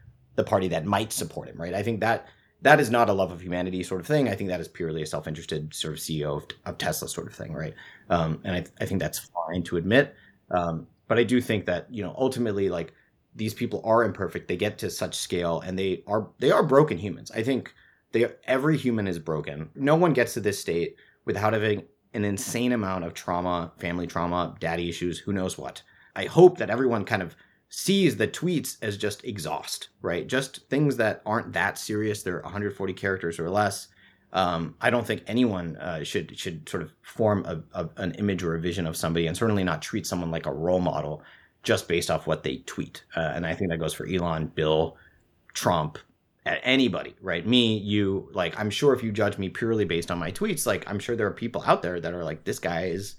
the 0.40 0.50
party 0.50 0.68
that 0.68 0.86
might 0.86 1.12
support 1.12 1.48
him, 1.48 1.56
right? 1.60 1.74
I 1.74 1.82
think 1.82 2.00
that 2.00 2.26
that 2.62 2.80
is 2.80 2.90
not 2.90 3.08
a 3.08 3.12
love 3.12 3.30
of 3.30 3.42
humanity 3.42 3.82
sort 3.82 4.00
of 4.00 4.06
thing. 4.06 4.28
I 4.28 4.34
think 4.34 4.48
that 4.48 4.60
is 4.60 4.68
purely 4.68 5.02
a 5.02 5.06
self-interested 5.06 5.74
sort 5.74 5.94
of 5.94 6.00
CEO 6.00 6.36
of, 6.36 6.46
of 6.64 6.78
Tesla 6.78 7.08
sort 7.08 7.26
of 7.26 7.34
thing, 7.34 7.52
right? 7.52 7.74
Um, 8.08 8.40
and 8.44 8.56
I, 8.56 8.64
I, 8.82 8.86
think 8.86 9.00
that's 9.00 9.18
fine 9.18 9.62
to 9.64 9.76
admit. 9.76 10.14
Um, 10.50 10.86
but 11.08 11.18
I 11.18 11.24
do 11.24 11.40
think 11.40 11.66
that 11.66 11.86
you 11.90 12.02
know 12.02 12.14
ultimately, 12.18 12.68
like 12.68 12.92
these 13.34 13.54
people 13.54 13.82
are 13.84 14.04
imperfect. 14.04 14.48
They 14.48 14.56
get 14.56 14.78
to 14.78 14.90
such 14.90 15.14
scale, 15.14 15.60
and 15.60 15.78
they 15.78 16.02
are 16.06 16.28
they 16.38 16.50
are 16.50 16.62
broken 16.62 16.98
humans. 16.98 17.30
I 17.30 17.42
think 17.42 17.72
they 18.12 18.26
every 18.44 18.76
human 18.76 19.06
is 19.06 19.18
broken. 19.18 19.70
No 19.74 19.96
one 19.96 20.12
gets 20.12 20.34
to 20.34 20.40
this 20.40 20.58
state 20.58 20.96
without 21.24 21.52
having 21.52 21.84
an 22.12 22.24
insane 22.24 22.72
amount 22.72 23.04
of 23.04 23.14
trauma, 23.14 23.72
family 23.78 24.06
trauma, 24.06 24.56
daddy 24.58 24.88
issues, 24.88 25.18
who 25.18 25.32
knows 25.32 25.56
what. 25.56 25.82
I 26.16 26.24
hope 26.24 26.58
that 26.58 26.70
everyone 26.70 27.04
kind 27.04 27.22
of 27.22 27.36
sees 27.70 28.16
the 28.16 28.28
tweets 28.28 28.76
as 28.82 28.96
just 28.96 29.24
exhaust, 29.24 29.88
right? 30.02 30.26
Just 30.26 30.68
things 30.68 30.96
that 30.96 31.22
aren't 31.24 31.52
that 31.52 31.78
serious. 31.78 32.22
They're 32.22 32.40
140 32.40 32.92
characters 32.92 33.38
or 33.38 33.48
less. 33.48 33.88
Um, 34.32 34.74
I 34.80 34.90
don't 34.90 35.06
think 35.06 35.22
anyone 35.26 35.76
uh, 35.76 36.04
should 36.04 36.38
should 36.38 36.68
sort 36.68 36.82
of 36.82 36.92
form 37.02 37.44
a, 37.46 37.62
a, 37.80 37.88
an 37.96 38.12
image 38.14 38.42
or 38.42 38.54
a 38.54 38.60
vision 38.60 38.86
of 38.86 38.96
somebody, 38.96 39.26
and 39.26 39.36
certainly 39.36 39.64
not 39.64 39.82
treat 39.82 40.06
someone 40.06 40.30
like 40.30 40.46
a 40.46 40.52
role 40.52 40.80
model 40.80 41.22
just 41.62 41.88
based 41.88 42.10
off 42.10 42.26
what 42.26 42.42
they 42.42 42.58
tweet. 42.58 43.04
Uh, 43.16 43.32
and 43.34 43.46
I 43.46 43.54
think 43.54 43.70
that 43.70 43.78
goes 43.78 43.94
for 43.94 44.06
Elon, 44.06 44.46
Bill, 44.46 44.96
Trump, 45.52 45.98
anybody, 46.46 47.14
right? 47.20 47.46
Me, 47.46 47.76
you, 47.76 48.28
like, 48.32 48.58
I'm 48.58 48.70
sure 48.70 48.94
if 48.94 49.02
you 49.02 49.12
judge 49.12 49.36
me 49.36 49.48
purely 49.48 49.84
based 49.84 50.10
on 50.10 50.18
my 50.18 50.32
tweets, 50.32 50.66
like, 50.66 50.88
I'm 50.88 50.98
sure 50.98 51.16
there 51.16 51.26
are 51.26 51.32
people 51.32 51.62
out 51.66 51.82
there 51.82 52.00
that 52.00 52.14
are 52.14 52.24
like, 52.24 52.44
this 52.44 52.58
guy 52.58 52.86
is 52.86 53.16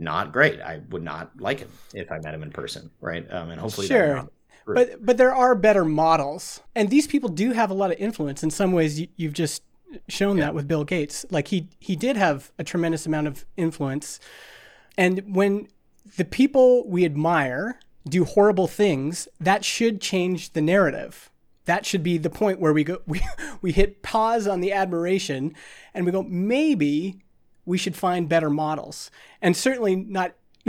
not 0.00 0.32
great. 0.32 0.60
I 0.60 0.80
would 0.90 1.02
not 1.02 1.30
like 1.38 1.60
him 1.60 1.70
if 1.94 2.10
I 2.10 2.18
met 2.18 2.34
him 2.34 2.42
in 2.42 2.50
person, 2.50 2.90
right? 3.00 3.26
Um, 3.30 3.50
and 3.50 3.60
hopefully, 3.60 3.86
sure. 3.86 4.28
But 4.66 5.04
but 5.04 5.16
there 5.16 5.34
are 5.34 5.54
better 5.54 5.84
models, 5.84 6.60
and 6.74 6.90
these 6.90 7.06
people 7.06 7.28
do 7.28 7.52
have 7.52 7.70
a 7.70 7.74
lot 7.74 7.90
of 7.90 7.98
influence. 7.98 8.42
In 8.42 8.50
some 8.50 8.72
ways, 8.72 9.00
you, 9.00 9.08
you've 9.16 9.32
just 9.32 9.62
shown 10.08 10.38
yeah. 10.38 10.46
that 10.46 10.54
with 10.54 10.68
Bill 10.68 10.84
Gates. 10.84 11.26
Like 11.30 11.48
he 11.48 11.68
he 11.78 11.96
did 11.96 12.16
have 12.16 12.52
a 12.58 12.64
tremendous 12.64 13.06
amount 13.06 13.26
of 13.26 13.44
influence, 13.56 14.20
and 14.96 15.34
when 15.34 15.68
the 16.16 16.24
people 16.24 16.88
we 16.88 17.04
admire 17.04 17.78
do 18.08 18.24
horrible 18.24 18.66
things, 18.66 19.28
that 19.38 19.64
should 19.64 20.00
change 20.00 20.52
the 20.52 20.62
narrative 20.62 21.30
that 21.66 21.86
should 21.86 22.02
be 22.02 22.18
the 22.18 22.30
point 22.30 22.58
where 22.58 22.72
we 22.72 22.82
go 22.82 22.98
we, 23.06 23.20
we 23.62 23.70
hit 23.72 24.02
pause 24.02 24.46
on 24.46 24.60
the 24.60 24.72
admiration 24.72 25.54
and 25.94 26.04
we 26.04 26.12
go 26.12 26.22
maybe 26.24 27.22
we 27.64 27.78
should 27.78 27.96
find 27.96 28.28
better 28.28 28.50
models 28.50 29.10
and 29.40 29.56
certainly 29.56 29.96
not 29.96 30.32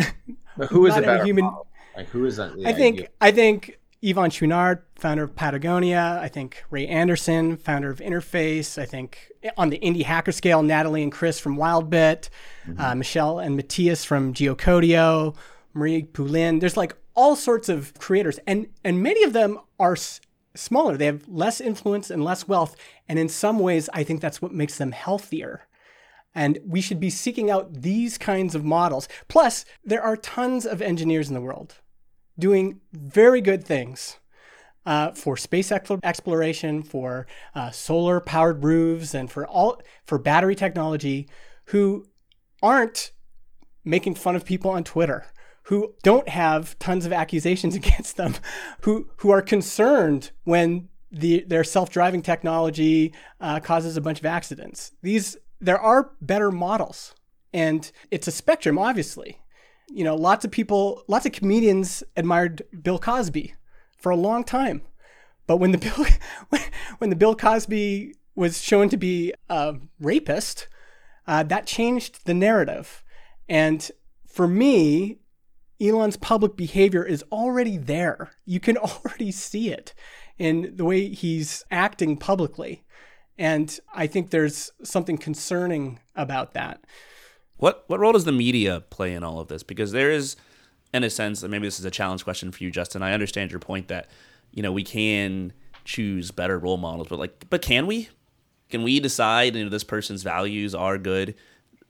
but 0.58 0.69
who 0.69 0.86
is 0.86 0.95
a 0.95 1.01
better 1.01 1.23
human 1.23 1.45
model? 1.45 1.67
like 1.95 2.08
who 2.10 2.25
is 2.25 2.38
that 2.38 2.54
i 2.65 2.73
think 2.73 3.08
i 3.19 3.32
think 3.32 3.80
yvon 4.04 4.30
chouinard 4.30 4.82
founder 4.95 5.23
of 5.23 5.36
patagonia 5.36 6.19
i 6.21 6.27
think 6.27 6.63
ray 6.69 6.88
anderson 6.88 7.58
founder 7.58 7.89
of 7.89 7.99
interface 7.99 8.82
i 8.82 8.86
think 8.86 9.32
on 9.58 9.69
the 9.69 9.80
indie 9.80 10.04
hacker 10.04 10.32
scale 10.32 10.63
natalie 10.63 11.04
and 11.04 11.12
chris 11.12 11.39
from 11.39 11.58
wildbit 11.58 12.30
mm-hmm. 12.65 12.80
uh, 12.80 12.95
michelle 12.95 13.39
and 13.39 13.56
matthias 13.56 14.04
from 14.04 14.34
geocodio 14.34 15.36
marie 15.73 16.04
poulin 16.04 16.60
there's 16.60 16.77
like 16.77 16.95
all 17.13 17.36
sorts 17.36 17.69
of 17.69 17.93
creators 17.99 18.39
and 18.47 18.67
and 18.84 19.04
many 19.04 19.23
of 19.23 19.34
them 19.34 19.60
are 19.80 19.95
smaller. 20.56 20.97
They 20.97 21.06
have 21.06 21.27
less 21.27 21.62
influence 21.62 22.10
and 22.10 22.23
less 22.23 22.47
wealth. 22.47 22.75
And 23.08 23.17
in 23.19 23.30
some 23.30 23.60
ways, 23.60 23.89
I 23.93 24.04
think 24.04 24.21
that's 24.21 24.41
what 24.41 24.54
makes 24.54 24.77
them 24.77 24.91
healthier. 24.91 25.67
And 26.34 26.60
we 26.65 26.82
should 26.82 27.00
be 27.00 27.10
seeking 27.10 27.52
out 27.52 27.82
these 27.82 28.17
kinds 28.17 28.56
of 28.56 28.63
models. 28.63 29.10
Plus, 29.28 29.65
there 29.84 30.02
are 30.02 30.15
tons 30.15 30.65
of 30.65 30.82
engineers 30.82 31.28
in 31.28 31.34
the 31.34 31.41
world 31.41 31.76
doing 32.39 32.80
very 32.94 33.41
good 33.41 33.63
things 33.63 34.17
uh, 34.86 35.12
for 35.12 35.38
space 35.38 35.72
exploration, 35.72 36.84
for 36.84 37.28
uh, 37.54 37.70
solar 37.72 38.20
powered 38.20 38.63
roofs, 38.63 39.13
and 39.13 39.30
for 39.30 39.46
all 39.46 39.82
for 40.06 40.17
battery 40.17 40.56
technology 40.56 41.30
who 41.65 42.06
aren't 42.63 43.12
making 43.84 44.15
fun 44.15 44.36
of 44.36 44.46
people 44.46 44.72
on 44.72 44.84
Twitter 44.84 45.26
who 45.63 45.94
don't 46.04 46.28
have 46.28 46.78
tons 46.80 47.06
of 47.06 47.13
accusations 47.13 47.76
against 47.82 48.17
them, 48.17 48.36
who 48.82 49.10
who 49.17 49.30
are 49.30 49.41
concerned 49.41 50.32
when 50.44 50.89
the 51.12 51.44
their 51.48 51.63
self-driving 51.63 52.22
technology 52.22 53.13
uh, 53.39 53.60
causes 53.60 53.98
a 53.98 54.02
bunch 54.02 54.20
of 54.20 54.26
accidents. 54.26 54.94
These 55.02 55.38
there 55.62 55.80
are 55.80 56.12
better 56.19 56.52
models, 56.52 57.15
and 57.54 57.91
it's 58.10 58.28
a 58.28 58.32
spectrum, 58.32 58.78
obviously. 58.78 59.38
You 59.89 60.04
know, 60.04 60.15
lots 60.15 60.43
of 60.43 60.52
people, 60.52 61.04
lots 61.08 61.26
of 61.26 61.32
comedians 61.32 62.04
admired 62.17 62.63
Bill 62.82 63.00
Cosby 63.00 63.54
for 63.97 64.10
a 64.10 64.15
long 64.15 64.43
time, 64.43 64.82
but 65.47 65.58
when 65.58 65.71
the 65.71 65.78
Bill 66.50 66.60
when 66.97 67.10
the 67.10 67.15
Bill 67.15 67.36
Cosby 67.36 68.15
was 68.36 68.62
shown 68.62 68.89
to 68.89 68.97
be 68.97 69.34
a 69.50 69.76
rapist, 70.00 70.67
uh, 71.28 71.43
that 71.43 71.67
changed 71.67 72.26
the 72.26 72.34
narrative. 72.34 73.04
And 73.47 73.89
for 74.26 74.47
me, 74.47 75.19
Elon's 75.82 76.17
public 76.17 76.56
behavior 76.56 77.04
is 77.04 77.24
already 77.32 77.78
there. 77.78 78.32
You 78.45 78.60
can 78.60 78.78
already 78.78 79.32
see 79.32 79.69
it 79.71 79.93
in 80.38 80.74
the 80.76 80.86
way 80.86 81.10
he's 81.10 81.65
acting 81.69 82.17
publicly. 82.17 82.84
And 83.38 83.80
I 83.94 84.08
think 84.08 84.30
there's 84.30 84.72
something 84.84 85.17
concerning 85.17 86.00
about 86.15 86.54
that. 86.54 86.84
What 87.58 87.84
what 87.88 88.00
role 88.00 88.13
does 88.13 88.26
the 88.26 88.32
media 88.32 88.82
play 88.89 89.13
in 89.13 89.24
all 89.24 89.39
of 89.39 89.48
this? 89.48 89.63
Because 89.63 89.91
there 89.91 90.12
is, 90.12 90.36
in 90.94 91.04
a 91.04 91.10
sense, 91.10 91.44
and 91.44 91.52
maybe 91.52 91.67
this 91.67 91.80
is 91.80 91.86
a 91.86 91.91
challenge 91.91 92.24
question 92.24 92.52
for 92.52 92.63
you, 92.63 92.72
Justin. 92.72 93.04
I 93.04 93.13
understand 93.13 93.52
your 93.52 93.60
point 93.60 93.88
that, 93.88 94.10
you 94.52 94.63
know, 94.63 94.72
we 94.72 94.84
can 94.84 95.54
choose 95.86 96.32
better 96.32 96.58
role 96.60 96.78
models, 96.78 97.08
but 97.10 97.20
like 97.20 97.50
but 97.50 97.62
can 97.62 97.88
we? 97.88 98.10
Can 98.70 98.84
we 98.84 99.00
decide 99.00 99.56
you 99.56 99.63
know 99.63 99.70
this 99.70 99.84
person's 99.84 100.24
values 100.24 100.74
are 100.74 100.98
good 100.98 101.36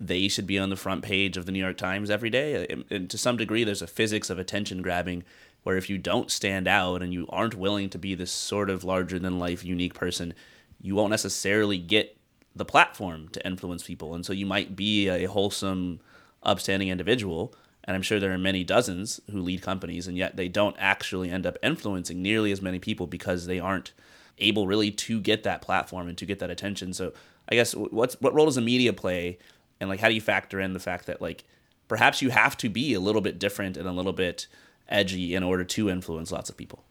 they 0.01 0.27
should 0.27 0.47
be 0.47 0.57
on 0.57 0.71
the 0.71 0.75
front 0.75 1.03
page 1.03 1.37
of 1.37 1.45
the 1.45 1.51
New 1.51 1.59
York 1.59 1.77
Times 1.77 2.09
every 2.09 2.31
day. 2.31 2.65
And, 2.69 2.83
and 2.89 3.09
to 3.11 3.19
some 3.19 3.37
degree, 3.37 3.63
there's 3.63 3.83
a 3.83 3.87
physics 3.87 4.31
of 4.31 4.39
attention 4.39 4.81
grabbing 4.81 5.23
where 5.61 5.77
if 5.77 5.91
you 5.91 5.99
don't 5.99 6.31
stand 6.31 6.67
out 6.67 7.03
and 7.03 7.13
you 7.13 7.27
aren't 7.29 7.55
willing 7.55 7.87
to 7.91 7.99
be 7.99 8.15
this 8.15 8.31
sort 8.31 8.71
of 8.71 8.83
larger 8.83 9.19
than 9.19 9.37
life, 9.37 9.63
unique 9.63 9.93
person, 9.93 10.33
you 10.81 10.95
won't 10.95 11.11
necessarily 11.11 11.77
get 11.77 12.17
the 12.55 12.65
platform 12.65 13.29
to 13.29 13.45
influence 13.45 13.83
people. 13.83 14.13
And 14.13 14.25
so 14.25 14.33
you 14.33 14.45
might 14.45 14.75
be 14.75 15.07
a 15.07 15.25
wholesome, 15.25 15.99
upstanding 16.43 16.89
individual. 16.89 17.53
And 17.83 17.95
I'm 17.95 18.01
sure 18.01 18.19
there 18.19 18.33
are 18.33 18.37
many 18.37 18.63
dozens 18.63 19.21
who 19.31 19.41
lead 19.41 19.61
companies, 19.61 20.07
and 20.07 20.17
yet 20.17 20.35
they 20.35 20.47
don't 20.47 20.75
actually 20.77 21.31
end 21.31 21.45
up 21.45 21.57
influencing 21.63 22.21
nearly 22.21 22.51
as 22.51 22.61
many 22.61 22.79
people 22.79 23.07
because 23.07 23.45
they 23.45 23.59
aren't 23.59 23.93
able 24.37 24.67
really 24.67 24.91
to 24.91 25.19
get 25.19 25.43
that 25.43 25.61
platform 25.61 26.07
and 26.07 26.17
to 26.17 26.25
get 26.25 26.39
that 26.39 26.49
attention. 26.49 26.93
So 26.93 27.13
I 27.49 27.55
guess 27.55 27.73
what's 27.73 28.19
what 28.21 28.33
role 28.33 28.45
does 28.45 28.55
the 28.55 28.61
media 28.61 28.93
play 28.93 29.37
and 29.79 29.89
like 29.89 29.99
how 29.99 30.07
do 30.07 30.15
you 30.15 30.21
factor 30.21 30.59
in 30.59 30.73
the 30.73 30.79
fact 30.79 31.05
that 31.07 31.21
like 31.21 31.43
perhaps 31.87 32.21
you 32.21 32.29
have 32.29 32.55
to 32.57 32.69
be 32.69 32.93
a 32.93 32.99
little 32.99 33.21
bit 33.21 33.39
different 33.39 33.77
and 33.77 33.87
a 33.87 33.91
little 33.91 34.13
bit 34.13 34.47
edgy 34.87 35.35
in 35.35 35.43
order 35.43 35.63
to 35.63 35.89
influence 35.89 36.31
lots 36.31 36.49
of 36.49 36.57
people 36.57 36.83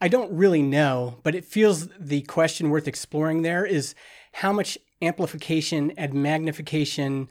i 0.00 0.08
don't 0.08 0.32
really 0.32 0.62
know 0.62 1.18
but 1.22 1.34
it 1.34 1.44
feels 1.44 1.88
the 1.98 2.22
question 2.22 2.70
worth 2.70 2.88
exploring 2.88 3.42
there 3.42 3.64
is 3.64 3.94
how 4.32 4.52
much 4.52 4.78
amplification 5.02 5.92
and 5.92 6.14
magnification 6.14 7.28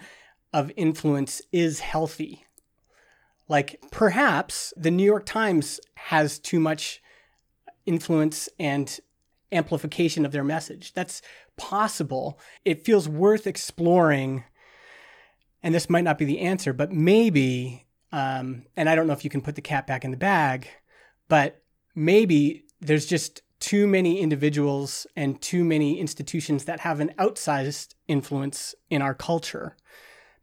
of 0.53 0.71
influence 0.75 1.41
is 1.51 1.79
healthy. 1.79 2.45
Like 3.47 3.83
perhaps 3.91 4.73
the 4.75 4.91
new 4.91 5.03
york 5.03 5.25
times 5.25 5.79
has 5.95 6.39
too 6.39 6.59
much 6.59 7.01
influence 7.85 8.49
and 8.59 8.99
amplification 9.51 10.25
of 10.25 10.31
their 10.31 10.43
message. 10.43 10.93
That's 10.93 11.21
possible. 11.57 12.39
It 12.63 12.85
feels 12.85 13.07
worth 13.07 13.47
exploring 13.47 14.43
and 15.61 15.73
this 15.73 15.89
might 15.89 16.03
not 16.03 16.19
be 16.19 16.25
the 16.25 16.41
answer, 16.41 16.73
but 16.73 16.91
maybe, 16.91 17.87
um, 18.11 18.65
and 18.77 18.87
I 18.87 18.93
don't 18.93 19.07
know 19.07 19.13
if 19.13 19.23
you 19.23 19.31
can 19.31 19.41
put 19.41 19.55
the 19.55 19.61
cat 19.61 19.87
back 19.87 20.05
in 20.05 20.11
the 20.11 20.17
bag, 20.17 20.67
but 21.27 21.63
maybe 21.95 22.65
there's 22.81 23.05
just 23.05 23.41
too 23.59 23.87
many 23.87 24.19
individuals 24.19 25.07
and 25.15 25.41
too 25.41 25.63
many 25.63 25.99
institutions 25.99 26.65
that 26.65 26.81
have 26.81 26.99
an 26.99 27.13
outsized 27.17 27.95
influence 28.07 28.75
in 28.89 29.01
our 29.01 29.13
culture. 29.13 29.75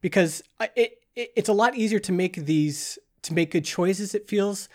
Because 0.01 0.43
it, 0.75 0.99
it, 1.15 1.33
it's 1.37 1.49
a 1.49 1.53
lot 1.53 1.77
easier 1.77 2.01
to 2.01 2.13
make 2.13 2.35
these 2.35 2.99
to 3.23 3.35
make 3.35 3.53
good 3.53 3.65
choices 3.65 4.17
it 4.17 4.29
feels 4.29 4.69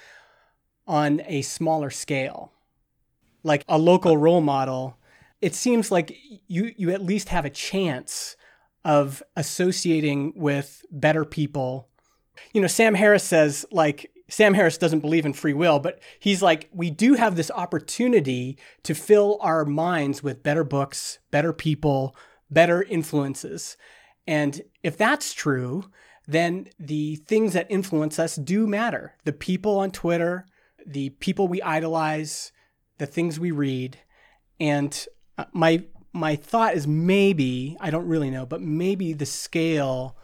on 0.88 1.22
a 1.26 1.42
smaller 1.42 1.90
scale. 1.90 2.54
Like 3.44 3.66
a 3.68 3.78
local 3.78 4.18
role 4.18 4.42
model 4.42 4.98
it 5.42 5.54
seems 5.54 5.92
like 5.92 6.18
you 6.48 6.74
you 6.78 6.92
at 6.92 7.04
least 7.04 7.30
have 7.30 7.46
a 7.46 7.50
chance 7.50 8.36
of 8.84 9.22
associating 9.36 10.34
with 10.36 10.84
better 10.92 11.26
people. 11.26 11.90
You 12.54 12.62
know 12.62 12.68
sam 12.68 12.96
harris 12.96 13.24
says 13.24 13.66
like 13.72 14.12
Sam 14.30 14.54
Harris 14.54 14.78
doesn't 14.78 15.00
believe 15.00 15.26
in 15.26 15.34
free 15.34 15.54
will, 15.54 15.80
but 15.80 16.00
he's 16.20 16.42
like, 16.42 16.70
we 16.74 16.90
do 16.90 17.14
have 17.14 17.36
this 17.36 17.52
opportunity 17.52 18.58
to 18.84 18.94
fill 18.94 19.38
our 19.42 19.64
minds 19.64 20.22
with 20.22 20.44
better 20.44 20.64
books, 20.64 21.20
better 21.32 21.54
people, 21.54 22.16
better 22.50 22.84
influences. 22.84 23.78
And 24.26 24.62
if 24.84 24.98
that's 24.98 25.34
true, 25.34 25.86
then 26.28 26.68
the 26.78 27.16
things 27.16 27.54
that 27.54 27.72
influence 27.72 28.20
us 28.20 28.36
do 28.36 28.68
matter. 28.68 29.16
The 29.24 29.34
people 29.34 29.80
on 29.80 29.92
Twitter, 29.92 30.46
the 30.86 31.10
people 31.12 31.48
we 31.48 31.62
idolize, 31.62 32.52
the 32.98 33.06
things 33.06 33.40
we 33.40 33.52
read. 33.52 33.98
And 34.60 35.06
uh, 35.38 35.46
my 35.54 35.86
my 36.14 36.36
thought 36.36 36.74
is 36.74 36.88
maybe, 36.88 37.78
I 37.80 37.92
don't 37.92 38.08
really 38.08 38.32
know, 38.32 38.46
but 38.46 38.62
maybe 38.62 39.14
the 39.14 39.26
scale 39.26 40.18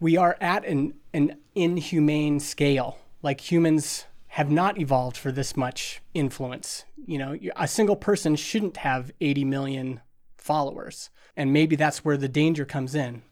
we 0.00 0.16
are 0.16 0.36
at 0.40 0.64
an 0.64 0.94
an 1.12 1.36
inhumane 1.54 2.40
scale. 2.40 2.98
Like 3.22 3.50
humans 3.50 4.06
have 4.28 4.50
not 4.50 4.78
evolved 4.78 5.16
for 5.16 5.32
this 5.32 5.56
much 5.56 6.00
influence. 6.14 6.84
You 7.06 7.18
know, 7.18 7.36
a 7.56 7.66
single 7.66 7.96
person 7.96 8.36
shouldn't 8.36 8.78
have 8.78 9.10
80 9.20 9.44
million 9.44 10.00
followers. 10.36 11.10
And 11.36 11.52
maybe 11.52 11.76
that's 11.76 12.04
where 12.04 12.16
the 12.16 12.28
danger 12.28 12.64
comes 12.64 12.94
in. 12.94 13.22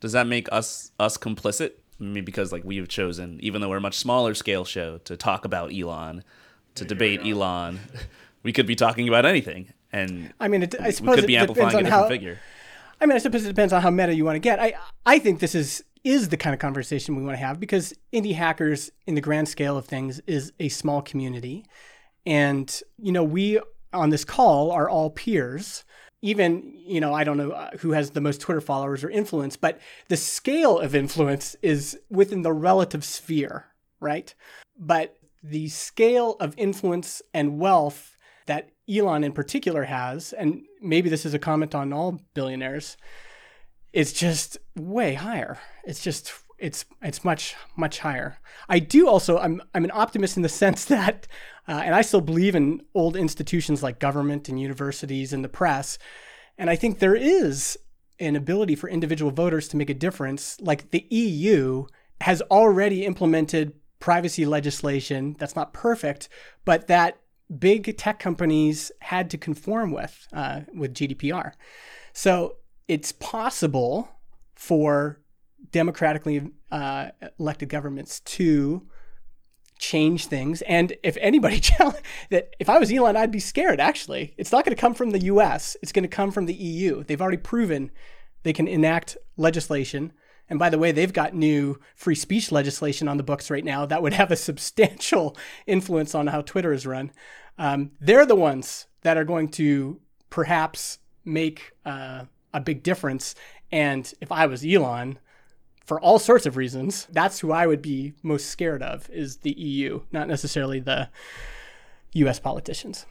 Does 0.00 0.12
that 0.12 0.26
make 0.26 0.48
us 0.52 0.92
us 0.98 1.16
complicit? 1.16 1.72
I 2.00 2.04
mean, 2.04 2.24
because 2.24 2.52
like 2.52 2.64
we 2.64 2.76
have 2.76 2.88
chosen, 2.88 3.38
even 3.42 3.60
though 3.60 3.68
we're 3.68 3.78
a 3.78 3.80
much 3.80 3.96
smaller 3.96 4.34
scale 4.34 4.64
show, 4.64 4.98
to 4.98 5.16
talk 5.16 5.44
about 5.44 5.72
Elon, 5.74 6.24
to 6.74 6.84
debate 6.84 7.20
Elon, 7.24 7.78
we 8.42 8.52
could 8.52 8.66
be 8.66 8.76
talking 8.76 9.08
about 9.08 9.24
anything. 9.24 9.72
And 9.92 10.32
I 10.40 10.48
mean, 10.48 10.64
it, 10.64 10.74
I 10.80 10.90
suppose 10.90 11.16
we 11.16 11.22
could 11.22 11.26
be 11.26 11.36
amplifying 11.36 11.68
a 11.68 11.70
different 11.70 11.88
how, 11.88 12.08
figure. 12.08 12.38
I 13.00 13.06
mean, 13.06 13.16
I 13.16 13.18
suppose 13.18 13.44
it 13.44 13.48
depends 13.48 13.72
on 13.72 13.80
how 13.82 13.90
meta 13.90 14.14
you 14.14 14.24
want 14.24 14.36
to 14.36 14.40
get. 14.40 14.60
I 14.60 14.74
I 15.06 15.18
think 15.18 15.40
this 15.40 15.54
is 15.54 15.84
is 16.04 16.28
the 16.28 16.36
kind 16.36 16.52
of 16.52 16.60
conversation 16.60 17.16
we 17.16 17.22
want 17.22 17.34
to 17.34 17.44
have 17.44 17.58
because 17.58 17.94
indie 18.12 18.34
hackers, 18.34 18.90
in 19.06 19.14
the 19.14 19.20
grand 19.20 19.48
scale 19.48 19.76
of 19.76 19.86
things, 19.86 20.20
is 20.26 20.52
a 20.60 20.68
small 20.68 21.02
community. 21.02 21.64
And, 22.26 22.80
you 22.98 23.10
know, 23.10 23.24
we 23.24 23.58
on 23.92 24.10
this 24.10 24.24
call 24.24 24.70
are 24.70 24.88
all 24.88 25.10
peers. 25.10 25.84
Even, 26.20 26.74
you 26.86 27.00
know, 27.00 27.12
I 27.12 27.24
don't 27.24 27.36
know 27.36 27.50
uh, 27.50 27.70
who 27.78 27.92
has 27.92 28.10
the 28.10 28.20
most 28.20 28.40
Twitter 28.40 28.60
followers 28.60 29.04
or 29.04 29.10
influence, 29.10 29.56
but 29.56 29.78
the 30.08 30.16
scale 30.16 30.78
of 30.78 30.94
influence 30.94 31.54
is 31.62 31.98
within 32.10 32.42
the 32.42 32.52
relative 32.52 33.04
sphere, 33.04 33.66
right? 34.00 34.34
But 34.78 35.16
the 35.42 35.68
scale 35.68 36.36
of 36.40 36.54
influence 36.56 37.20
and 37.34 37.58
wealth 37.58 38.16
that 38.46 38.70
Elon 38.88 39.24
in 39.24 39.32
particular 39.32 39.84
has, 39.84 40.32
and 40.32 40.62
maybe 40.80 41.08
this 41.08 41.26
is 41.26 41.34
a 41.34 41.38
comment 41.38 41.74
on 41.74 41.92
all 41.92 42.20
billionaires, 42.34 42.96
is 43.94 44.12
just 44.12 44.58
way 44.74 45.14
higher. 45.14 45.58
It's 45.84 46.02
just 46.02 46.32
it's 46.58 46.84
it's 47.00 47.24
much 47.24 47.54
much 47.76 48.00
higher. 48.00 48.38
I 48.68 48.80
do 48.80 49.08
also 49.08 49.38
I'm 49.38 49.62
I'm 49.72 49.84
an 49.84 49.92
optimist 49.94 50.36
in 50.36 50.42
the 50.42 50.48
sense 50.64 50.84
that, 50.86 51.26
uh, 51.66 51.80
and 51.84 51.94
I 51.94 52.02
still 52.02 52.20
believe 52.20 52.54
in 52.54 52.82
old 52.94 53.16
institutions 53.16 53.82
like 53.82 53.98
government 53.98 54.48
and 54.48 54.60
universities 54.60 55.32
and 55.32 55.42
the 55.42 55.48
press, 55.48 55.96
and 56.58 56.68
I 56.68 56.76
think 56.76 56.98
there 56.98 57.14
is 57.14 57.78
an 58.20 58.36
ability 58.36 58.74
for 58.74 58.88
individual 58.88 59.30
voters 59.30 59.68
to 59.68 59.76
make 59.76 59.90
a 59.90 59.94
difference. 59.94 60.60
Like 60.60 60.90
the 60.90 61.06
EU 61.10 61.86
has 62.20 62.42
already 62.42 63.04
implemented 63.04 63.74
privacy 64.00 64.44
legislation 64.44 65.36
that's 65.38 65.56
not 65.56 65.72
perfect, 65.72 66.28
but 66.64 66.88
that 66.88 67.18
big 67.58 67.96
tech 67.96 68.18
companies 68.18 68.90
had 69.00 69.30
to 69.30 69.38
conform 69.38 69.92
with 69.92 70.26
uh, 70.32 70.62
with 70.74 70.94
GDPR. 70.94 71.52
So 72.12 72.56
it's 72.88 73.12
possible 73.12 74.08
for 74.54 75.20
democratically 75.70 76.50
uh, 76.70 77.08
elected 77.38 77.68
governments 77.68 78.20
to 78.20 78.86
change 79.78 80.26
things. 80.26 80.62
And 80.62 80.94
if 81.02 81.16
anybody 81.20 81.60
that 82.30 82.50
if 82.58 82.68
I 82.68 82.78
was 82.78 82.92
Elon, 82.92 83.16
I'd 83.16 83.30
be 83.30 83.40
scared. 83.40 83.80
Actually, 83.80 84.34
it's 84.36 84.52
not 84.52 84.64
going 84.64 84.74
to 84.74 84.80
come 84.80 84.94
from 84.94 85.10
the 85.10 85.24
U.S. 85.24 85.76
It's 85.82 85.92
going 85.92 86.04
to 86.04 86.08
come 86.08 86.30
from 86.30 86.46
the 86.46 86.54
EU. 86.54 87.04
They've 87.04 87.20
already 87.20 87.38
proven 87.38 87.90
they 88.42 88.52
can 88.52 88.68
enact 88.68 89.16
legislation. 89.36 90.12
And 90.48 90.58
by 90.58 90.68
the 90.68 90.78
way, 90.78 90.92
they've 90.92 91.12
got 91.12 91.34
new 91.34 91.80
free 91.94 92.14
speech 92.14 92.52
legislation 92.52 93.08
on 93.08 93.16
the 93.16 93.22
books 93.22 93.50
right 93.50 93.64
now 93.64 93.86
that 93.86 94.02
would 94.02 94.12
have 94.12 94.30
a 94.30 94.36
substantial 94.36 95.36
influence 95.66 96.14
on 96.14 96.28
how 96.28 96.42
Twitter 96.42 96.72
is 96.72 96.86
run. 96.86 97.10
Um, 97.58 97.92
they're 98.00 98.26
the 98.26 98.34
ones 98.34 98.86
that 99.02 99.16
are 99.16 99.24
going 99.24 99.48
to 99.52 100.00
perhaps 100.28 100.98
make 101.24 101.72
uh, 101.86 102.24
a 102.54 102.60
big 102.60 102.82
difference. 102.82 103.34
And 103.70 104.10
if 104.22 104.32
I 104.32 104.46
was 104.46 104.64
Elon, 104.64 105.18
for 105.84 106.00
all 106.00 106.18
sorts 106.18 106.46
of 106.46 106.56
reasons, 106.56 107.06
that's 107.10 107.40
who 107.40 107.52
I 107.52 107.66
would 107.66 107.82
be 107.82 108.14
most 108.22 108.46
scared 108.46 108.82
of 108.82 109.10
is 109.10 109.38
the 109.38 109.52
EU, 109.52 110.00
not 110.12 110.28
necessarily 110.28 110.80
the 110.80 111.10
US 112.14 112.40
politicians. 112.40 113.04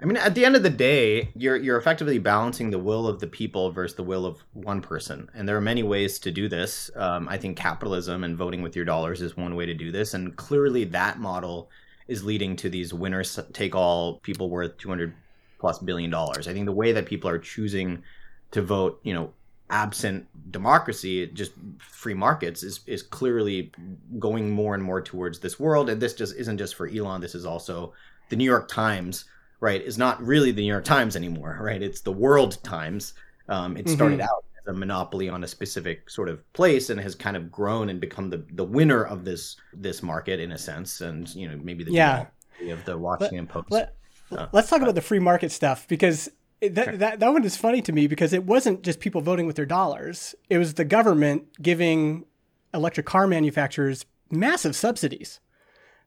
I 0.00 0.06
mean, 0.06 0.16
at 0.16 0.34
the 0.34 0.44
end 0.44 0.56
of 0.56 0.62
the 0.62 0.70
day, 0.70 1.30
you're 1.36 1.56
you're 1.56 1.78
effectively 1.78 2.18
balancing 2.18 2.70
the 2.70 2.78
will 2.78 3.06
of 3.06 3.20
the 3.20 3.26
people 3.26 3.70
versus 3.70 3.96
the 3.96 4.02
will 4.02 4.26
of 4.26 4.44
one 4.52 4.80
person, 4.80 5.30
and 5.34 5.48
there 5.48 5.56
are 5.56 5.62
many 5.62 5.82
ways 5.82 6.18
to 6.20 6.32
do 6.32 6.48
this. 6.48 6.90
Um, 6.96 7.28
I 7.28 7.38
think 7.38 7.56
capitalism 7.56 8.24
and 8.24 8.36
voting 8.36 8.60
with 8.60 8.74
your 8.74 8.84
dollars 8.84 9.22
is 9.22 9.36
one 9.36 9.54
way 9.54 9.66
to 9.66 9.74
do 9.74 9.92
this, 9.92 10.12
and 10.14 10.34
clearly 10.36 10.84
that 10.84 11.20
model 11.20 11.70
is 12.08 12.24
leading 12.24 12.56
to 12.56 12.68
these 12.68 12.92
winners 12.92 13.38
take 13.52 13.74
all 13.74 14.18
people 14.18 14.50
worth 14.50 14.76
200 14.78 15.14
plus 15.58 15.78
billion 15.78 16.10
dollars. 16.10 16.48
I 16.48 16.52
think 16.52 16.66
the 16.66 16.72
way 16.72 16.92
that 16.92 17.06
people 17.06 17.30
are 17.30 17.38
choosing 17.38 18.02
to 18.52 18.62
vote, 18.62 19.00
you 19.02 19.14
know, 19.14 19.32
absent 19.70 20.26
democracy, 20.50 21.26
just 21.28 21.52
free 21.78 22.14
markets 22.14 22.62
is 22.62 22.80
is 22.86 23.02
clearly 23.02 23.72
going 24.18 24.50
more 24.50 24.74
and 24.74 24.82
more 24.82 25.00
towards 25.00 25.40
this 25.40 25.58
world. 25.58 25.88
And 25.88 26.00
this 26.00 26.14
just 26.14 26.36
isn't 26.36 26.58
just 26.58 26.74
for 26.74 26.88
Elon. 26.88 27.20
This 27.20 27.34
is 27.34 27.46
also 27.46 27.92
the 28.28 28.36
New 28.36 28.44
York 28.44 28.68
Times, 28.68 29.24
right? 29.60 29.82
Is 29.82 29.98
not 29.98 30.22
really 30.22 30.52
the 30.52 30.62
New 30.62 30.68
York 30.68 30.84
Times 30.84 31.16
anymore, 31.16 31.58
right? 31.62 31.82
It's 31.82 32.00
the 32.00 32.12
World 32.12 32.62
Times. 32.62 33.14
Um, 33.48 33.76
it 33.76 33.88
started 33.88 34.20
mm-hmm. 34.20 34.28
out 34.28 34.44
as 34.62 34.74
a 34.74 34.78
monopoly 34.78 35.28
on 35.28 35.44
a 35.44 35.48
specific 35.48 36.08
sort 36.08 36.28
of 36.28 36.50
place 36.52 36.88
and 36.88 36.98
has 37.00 37.14
kind 37.14 37.36
of 37.36 37.50
grown 37.50 37.88
and 37.88 38.00
become 38.00 38.30
the 38.30 38.44
the 38.52 38.64
winner 38.64 39.04
of 39.04 39.24
this 39.24 39.56
this 39.72 40.02
market 40.02 40.40
in 40.40 40.52
a 40.52 40.58
sense. 40.58 41.00
And 41.00 41.34
you 41.34 41.48
know, 41.48 41.58
maybe 41.62 41.84
the 41.84 41.92
yeah 41.92 42.26
of 42.70 42.84
the 42.84 42.96
Washington 42.96 43.46
Post. 43.46 43.70
Let, 43.70 43.96
uh, 44.30 44.46
let's 44.52 44.68
talk 44.68 44.80
about 44.82 44.94
the 44.94 45.02
free 45.02 45.18
market 45.18 45.52
stuff 45.52 45.86
because 45.88 46.30
that, 46.60 46.98
that 46.98 47.20
that 47.20 47.32
one 47.32 47.44
is 47.44 47.56
funny 47.56 47.82
to 47.82 47.92
me 47.92 48.06
because 48.06 48.32
it 48.32 48.44
wasn't 48.44 48.82
just 48.82 49.00
people 49.00 49.20
voting 49.20 49.46
with 49.46 49.56
their 49.56 49.66
dollars. 49.66 50.34
It 50.48 50.58
was 50.58 50.74
the 50.74 50.84
government 50.84 51.62
giving 51.62 52.24
electric 52.72 53.06
car 53.06 53.26
manufacturers 53.26 54.06
massive 54.30 54.74
subsidies. 54.74 55.40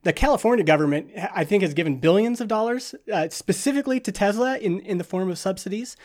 The 0.03 0.13
California 0.13 0.63
government, 0.63 1.12
I 1.33 1.43
think, 1.43 1.63
has 1.63 1.73
given 1.73 1.99
billions 1.99 2.39
of 2.39 2.47
dollars 2.47 2.93
uh, 3.12 3.29
specifically 3.29 3.99
to 4.01 4.12
Tesla 4.12 4.57
in, 4.57 4.79
in 4.81 4.97
the 4.97 5.03
form 5.03 5.29
of 5.29 5.38
subsidies. 5.38 5.97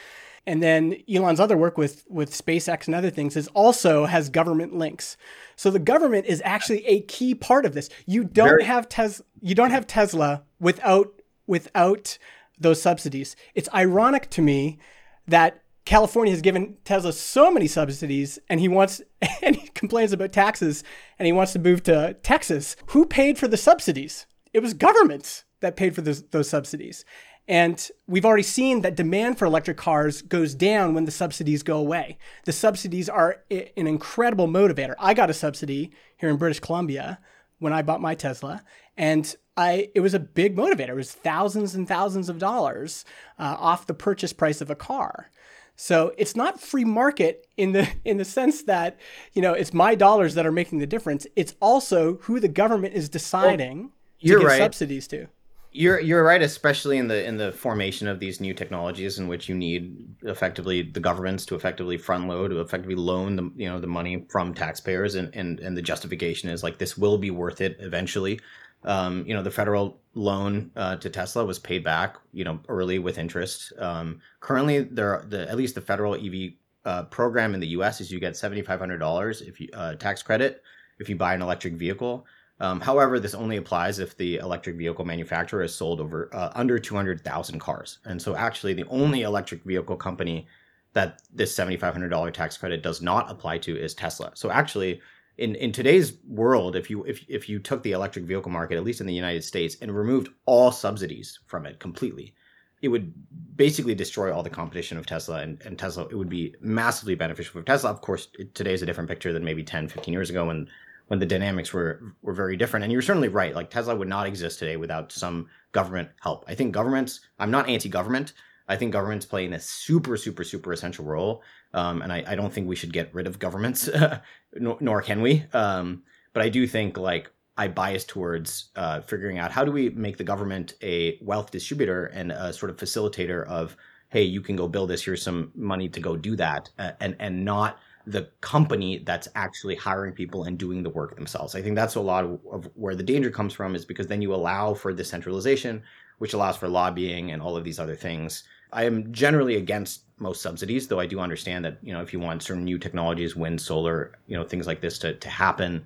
And 0.45 0.61
then 0.61 0.97
Elon's 1.13 1.39
other 1.39 1.57
work 1.57 1.79
with, 1.79 2.05
with 2.09 2.33
SpaceX 2.33 2.87
and 2.87 2.97
other 2.97 3.11
things 3.11 3.37
is 3.37 3.47
also 3.49 4.07
has 4.07 4.29
government 4.29 4.77
links. 4.77 5.17
So 5.55 5.71
the 5.71 5.79
government 5.79 6.27
is 6.27 6.43
actually 6.45 6.85
a 6.87 7.03
key 7.03 7.35
part 7.35 7.65
of 7.65 7.75
this. 7.75 7.91
You 8.07 8.25
don't 8.25 8.49
Very- 8.49 8.65
have 8.65 8.89
Tesla. 8.89 9.25
You 9.41 9.55
don't 9.55 9.71
have 9.71 9.87
Tesla 9.87 10.43
without 10.59 11.21
without 11.47 12.19
those 12.59 12.81
subsidies. 12.81 13.37
It's 13.55 13.69
ironic 13.75 14.31
to 14.31 14.43
me 14.43 14.79
that 15.27 15.63
California 15.85 16.33
has 16.33 16.43
given 16.43 16.77
Tesla 16.85 17.13
so 17.13 17.51
many 17.51 17.67
subsidies 17.67 18.39
and 18.49 18.61
he 18.61 18.69
wants 18.69 19.03
and 19.43 19.57
he 19.57 19.69
complains 19.69 20.13
about 20.13 20.33
taxes 20.33 20.85
and 21.19 21.27
he 21.27 21.33
wants 21.33 21.53
to 21.53 21.59
move 21.59 21.83
to 21.85 22.15
Texas. 22.23 22.77
Who 22.87 23.07
paid 23.07 23.39
for 23.39 23.49
the 23.49 23.57
subsidies? 23.57 24.27
It 24.53 24.61
was 24.61 24.75
governments 24.75 25.45
that 25.61 25.77
paid 25.77 25.95
for 25.95 26.03
those, 26.03 26.23
those 26.25 26.49
subsidies. 26.49 27.05
And 27.49 27.91
we've 28.07 28.25
already 28.25 28.45
seen 28.45 28.83
that 28.83 28.95
demand 28.95 29.39
for 29.39 29.47
electric 29.47 29.77
cars 29.77 30.23
goes 30.23 30.55
down 30.55 30.95
when 30.95 31.07
the 31.07 31.11
subsidies 31.11 31.65
go 31.65 31.79
away. 31.79 32.19
The 32.45 32.53
subsidies 32.53 33.09
are 33.09 33.43
an 33.51 33.87
incredible 33.89 34.47
motivator. 34.47 34.95
I 34.99 35.13
got 35.15 35.31
a 35.31 35.35
subsidy 35.35 35.93
here 36.17 36.29
in 36.29 36.37
British 36.37 36.61
Columbia 36.61 37.19
when 37.59 37.73
I 37.73 37.83
bought 37.83 38.01
my 38.01 38.15
Tesla, 38.15 38.63
and 38.97 39.35
I 39.57 39.91
it 39.95 40.01
was 40.01 40.15
a 40.15 40.21
big 40.21 40.57
motivator. 40.57 40.91
It 40.91 40.95
was 40.95 41.13
thousands 41.13 41.75
and 41.75 41.87
thousands 41.87 42.29
of 42.29 42.39
dollars 42.39 43.05
uh, 43.39 43.57
off 43.59 43.87
the 43.87 43.95
purchase 43.95 44.33
price 44.33 44.61
of 44.61 44.71
a 44.71 44.75
car. 44.75 45.31
So 45.77 46.13
it's 46.19 46.37
not 46.37 46.61
free 46.61 46.85
market 46.85 47.47
in 47.57 47.73
the 47.73 47.89
in 48.05 48.17
the 48.17 48.25
sense 48.25 48.63
that 48.65 48.99
you 49.33 49.43
know 49.43 49.53
it's 49.53 49.75
my 49.75 49.95
dollars 49.95 50.35
that 50.35 50.47
are 50.47 50.53
making 50.53 50.79
the 50.79 50.87
difference. 50.87 51.27
It's 51.37 51.55
also 51.61 52.17
who 52.23 52.41
the 52.41 52.49
government 52.49 52.95
is 52.95 53.09
deciding 53.09 53.79
well, 53.79 53.91
to 54.21 54.29
give 54.29 54.43
right. 54.43 54.59
subsidies 54.59 55.07
to. 55.09 55.27
You're 55.75 56.01
you're 56.01 56.23
right, 56.23 56.43
especially 56.43 56.99
in 56.99 57.09
the 57.09 57.25
in 57.25 57.39
the 57.39 57.51
formation 57.51 58.07
of 58.07 58.21
these 58.21 58.41
new 58.41 58.53
technologies, 58.53 59.19
in 59.19 59.27
which 59.27 59.49
you 59.49 59.55
need 59.55 60.07
effectively 60.23 60.83
the 60.83 61.01
governments 61.01 61.47
to 61.47 61.55
effectively 61.55 61.97
front 61.97 62.29
load, 62.29 62.51
to 62.51 62.61
effectively 62.61 62.95
loan 62.95 63.37
the 63.37 63.51
you 63.57 63.69
know 63.69 63.81
the 63.81 63.87
money 63.87 64.27
from 64.29 64.53
taxpayers, 64.53 65.15
and 65.15 65.35
and 65.35 65.61
and 65.61 65.75
the 65.75 65.81
justification 65.81 66.51
is 66.51 66.63
like 66.63 66.77
this 66.77 66.99
will 66.99 67.17
be 67.17 67.31
worth 67.31 67.63
it 67.63 67.79
eventually. 67.81 68.39
Um, 68.85 69.25
you 69.27 69.35
know, 69.35 69.43
the 69.43 69.51
federal 69.51 70.01
loan 70.15 70.71
uh, 70.77 70.97
to 70.97 71.09
Tesla 71.09 71.45
was 71.45 71.59
paid 71.59 71.85
back, 71.85 72.17
you 72.33 72.45
know, 72.45 72.61
early 72.69 72.99
with 72.99 73.19
interest. 73.19 73.73
Um, 73.79 74.21
currently, 74.41 74.81
there 74.81 75.25
the 75.29 75.49
at 75.49 75.57
least 75.57 75.75
the 75.75 75.81
federal 75.81 76.15
EV 76.15 76.53
uh, 76.85 77.05
program 77.05 77.55
in 77.55 77.61
the 77.61 77.69
U.S. 77.69 78.01
is 78.01 78.11
you 78.11 78.19
get 78.19 78.37
seventy 78.37 78.63
five 78.63 78.81
hundred 78.81 78.99
dollars 78.99 79.41
if 79.41 79.61
you 79.61 79.69
uh, 79.73 79.95
tax 79.95 80.23
credit 80.23 80.63
if 80.99 81.09
you 81.09 81.17
buy 81.17 81.35
an 81.35 81.43
electric 81.43 81.75
vehicle. 81.75 82.27
Um, 82.61 82.81
however, 82.81 83.19
this 83.19 83.35
only 83.35 83.57
applies 83.57 83.99
if 83.99 84.17
the 84.17 84.37
electric 84.37 84.77
vehicle 84.77 85.05
manufacturer 85.05 85.63
has 85.63 85.75
sold 85.75 86.01
over 86.01 86.31
uh, 86.33 86.53
under 86.55 86.79
200,000 86.79 87.59
cars. 87.59 87.99
And 88.05 88.23
so, 88.23 88.37
actually, 88.37 88.73
the 88.73 88.87
only 88.89 89.23
electric 89.23 89.65
vehicle 89.65 89.97
company 89.97 90.47
that 90.93 91.23
this 91.33 91.57
$7,500 91.57 92.33
tax 92.33 92.57
credit 92.57 92.83
does 92.83 93.03
not 93.03 93.29
apply 93.31 93.59
to 93.59 93.77
is 93.77 93.95
Tesla. 93.95 94.31
So, 94.35 94.51
actually, 94.51 95.01
in, 95.39 95.55
in 95.57 95.73
today's 95.73 96.15
world, 96.27 96.77
if 96.77 96.91
you 96.91 97.05
if 97.05 97.25
if 97.29 97.49
you 97.49 97.59
took 97.59 97.83
the 97.83 97.93
electric 97.93 98.25
vehicle 98.25 98.51
market, 98.51 98.77
at 98.77 98.85
least 98.85 99.01
in 99.01 99.07
the 99.07 99.15
United 99.15 99.43
States, 99.45 99.77
and 99.81 99.95
removed 99.95 100.29
all 100.47 100.71
subsidies 100.71 101.39
from 101.47 101.67
it 101.67 101.79
completely, 101.79 102.35
it 102.83 102.89
would 102.89 103.13
basically 103.57 103.95
destroy 103.95 104.33
all 104.33 104.43
the 104.43 104.51
competition 104.51 104.99
of 104.99 105.07
Tesla 105.07 105.41
and, 105.41 105.61
and 105.65 105.79
Tesla. 105.79 106.05
It 106.05 106.17
would 106.17 106.29
be 106.29 106.55
massively 106.61 107.15
beneficial 107.15 107.53
for 107.53 107.63
Tesla. 107.63 107.91
Of 107.91 108.01
course, 108.03 108.29
today 108.55 108.75
is 108.75 108.83
a 108.83 108.87
different 108.87 109.09
picture 109.09 109.33
than 109.33 109.45
maybe 109.45 109.63
10, 109.63 109.89
15 109.89 110.13
years 110.13 110.31
ago 110.31 110.47
when 110.47 110.69
when 111.09 111.19
the 111.19 111.27
dynamics 111.27 111.73
were 111.73 112.15
were 112.23 112.35
very 112.35 112.57
different. 112.57 112.85
And 112.85 112.93
you're 112.93 113.03
certainly 113.03 113.29
right. 113.29 113.55
Like 113.55 113.71
Tesla 113.71 113.97
would 113.97 114.09
not 114.09 114.27
exist 114.27 114.59
today 114.59 114.77
without 114.77 115.13
some 115.13 115.49
government 115.73 116.11
help. 116.21 116.45
I 116.47 116.55
think 116.55 116.73
governments. 116.73 117.21
I'm 117.39 117.51
not 117.51 117.69
anti-government. 117.69 118.35
I 118.69 118.77
think 118.77 118.93
governments 118.93 119.27
play 119.27 119.45
in 119.45 119.53
a 119.53 119.61
super, 119.61 120.17
super, 120.17 120.45
super 120.45 120.73
essential 120.73 121.05
role. 121.05 121.43
Um, 121.75 122.03
and 122.03 122.13
I, 122.13 122.25
I, 122.27 122.35
don't 122.35 122.53
think 122.53 122.69
we 122.69 122.77
should 122.77 122.93
get 122.93 123.15
rid 123.15 123.27
of 123.27 123.39
governments, 123.39 123.89
nor, 124.55 124.77
nor, 124.81 125.01
can 125.01 125.23
we. 125.23 125.45
Um, 125.55 126.03
but 126.35 126.43
I 126.43 126.51
do 126.51 126.67
think 126.67 126.99
like 126.99 127.31
I 127.57 127.69
bias 127.69 128.05
towards 128.05 128.71
uh, 128.77 129.01
figuring 129.01 129.39
out 129.39 129.53
how 129.53 129.65
do 129.65 129.73
we 129.73 129.91
make 129.91 130.17
the 130.17 130.25
government 130.25 130.75
a 130.83 131.19
wealth 131.23 131.51
distributor 131.51 132.07
and 132.07 132.33
a 132.33 132.53
sort 132.53 132.71
of 132.71 132.77
facilitator 132.77 133.47
of, 133.47 133.77
hey, 134.09 134.23
you 134.23 134.41
can 134.41 134.57
go 134.57 134.69
build 134.69 134.91
this. 134.91 135.05
Here's 135.05 135.23
some 135.23 135.51
money 135.55 135.89
to 135.89 136.01
go 136.01 136.17
do 136.17 136.37
that, 136.37 136.71
uh, 136.79 136.93
and 137.01 137.17
and 137.19 137.45
not 137.45 137.79
the 138.07 138.29
company 138.41 138.99
that's 138.99 139.29
actually 139.35 139.77
hiring 139.77 140.13
people 140.13 140.45
and 140.45 140.59
doing 140.59 140.83
the 140.83 140.91
work 140.91 141.15
themselves. 141.15 141.55
I 141.55 141.63
think 141.63 141.77
that's 141.77 141.95
a 141.95 142.01
lot 142.01 142.25
of, 142.25 142.41
of, 142.51 142.71
where 142.75 142.97
the 142.97 143.03
danger 143.03 143.31
comes 143.31 143.53
from 143.53 143.77
is 143.77 143.85
because 143.85 144.09
then 144.09 144.21
you 144.21 144.35
allow 144.35 144.75
for 144.75 144.93
decentralization, 144.93 145.83
which 146.19 146.33
allows 146.33 146.57
for 146.57 146.69
lobbying 146.69 147.31
and 147.31 147.41
all 147.41 147.57
of 147.57 147.65
these 147.65 147.79
other 147.79 147.95
things. 147.95 148.43
I 148.73 148.85
am 148.85 149.13
generally 149.13 149.57
against 149.57 150.03
most 150.19 150.41
subsidies, 150.41 150.89
though 150.89 151.01
I 151.01 151.07
do 151.07 151.21
understand 151.21 151.65
that, 151.65 151.79
you 151.83 151.93
know, 151.93 152.01
if 152.01 152.13
you 152.13 152.21
want 152.21 152.43
certain 152.43 152.65
new 152.65 152.79
technologies, 152.79 153.37
wind, 153.37 153.61
solar, 153.61 154.13
you 154.27 154.37
know, 154.37 154.45
things 154.45 154.67
like 154.67 154.81
this 154.81 154.99
to, 155.01 155.15
to 155.15 155.29
happen 155.29 155.85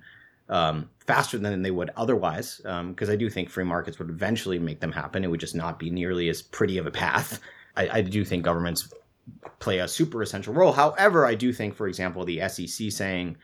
um, 0.49 0.89
faster 0.99 1.37
than 1.37 1.61
they 1.61 1.71
would 1.71 1.91
otherwise, 1.97 2.57
because 2.57 3.09
um, 3.09 3.13
I 3.13 3.15
do 3.15 3.29
think 3.29 3.49
free 3.49 3.63
markets 3.63 3.99
would 3.99 4.09
eventually 4.09 4.59
make 4.59 4.79
them 4.79 4.91
happen. 4.91 5.23
It 5.23 5.29
would 5.29 5.39
just 5.39 5.55
not 5.55 5.79
be 5.79 5.89
nearly 5.89 6.29
as 6.29 6.41
pretty 6.41 6.77
of 6.77 6.87
a 6.87 6.91
path. 6.91 7.39
I, 7.75 7.89
I 7.89 8.01
do 8.01 8.23
think 8.23 8.43
governments 8.43 8.93
play 9.59 9.79
a 9.79 9.87
super 9.87 10.21
essential 10.21 10.53
role. 10.53 10.71
However, 10.71 11.25
I 11.25 11.35
do 11.35 11.51
think, 11.51 11.75
for 11.75 11.87
example, 11.87 12.23
the 12.23 12.47
SEC 12.47 12.91
saying 12.91 13.37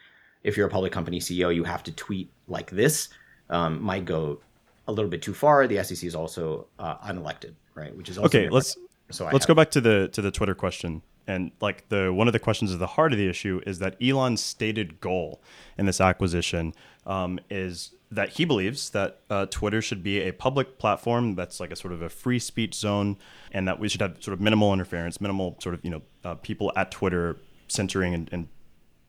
if 0.44 0.56
you're 0.56 0.68
a 0.68 0.72
public 0.72 0.92
company 0.92 1.20
CEO, 1.20 1.54
you 1.54 1.64
have 1.64 1.84
to 1.84 1.92
tweet 1.92 2.32
like 2.48 2.70
this 2.72 3.10
um, 3.50 3.82
might 3.82 4.06
go 4.06 4.40
a 4.88 4.92
little 4.92 5.10
bit 5.10 5.22
too 5.22 5.34
far. 5.34 5.68
The 5.68 5.84
SEC 5.84 6.04
is 6.04 6.16
also 6.16 6.68
uh, 6.80 6.98
unelected, 7.00 7.54
right? 7.76 7.96
Which 7.96 8.10
is 8.10 8.18
okay. 8.18 8.28
Different. 8.28 8.54
Let's 8.54 8.78
so 9.14 9.26
let's 9.26 9.46
have, 9.46 9.48
go 9.48 9.54
back 9.54 9.72
to 9.72 9.82
the 9.82 10.10
to 10.10 10.22
the 10.22 10.32
Twitter 10.32 10.56
question. 10.56 11.02
And 11.26 11.52
like 11.62 11.88
the 11.90 12.12
one 12.12 12.28
of 12.28 12.34
the 12.34 12.40
questions 12.40 12.74
at 12.74 12.80
the 12.80 12.88
heart 12.88 13.14
of 13.14 13.18
the 13.18 13.30
issue 13.30 13.62
is 13.66 13.80
that 13.80 13.96
Elon's 14.02 14.42
stated 14.42 15.00
goal 15.00 15.42
in 15.78 15.86
this 15.86 16.02
acquisition 16.02 16.74
um, 17.06 17.40
is 17.50 17.92
that 18.12 18.30
he 18.30 18.46
believes 18.46 18.90
that 18.92 19.22
uh, 19.30 19.46
Twitter 19.48 19.82
should 19.82 20.04
be 20.04 20.20
a 20.20 20.32
public 20.32 20.78
platform 20.78 21.36
that's 21.36 21.60
like 21.60 21.72
a 21.72 21.76
sort 21.76 21.94
of 21.94 22.02
a 22.02 22.10
free 22.10 22.40
speech 22.40 22.76
zone, 22.76 23.18
and 23.52 23.68
that 23.68 23.80
we 23.80 23.90
should 23.90 24.02
have 24.02 24.22
sort 24.22 24.34
of 24.34 24.42
minimal 24.42 24.74
interference, 24.74 25.20
minimal 25.20 25.58
sort 25.60 25.76
of 25.76 25.84
you 25.84 25.92
know 25.92 26.02
uh, 26.24 26.36
people 26.36 26.72
at 26.76 26.92
Twitter 26.92 27.38
centering 27.68 28.14
and, 28.14 28.30
and, 28.32 28.48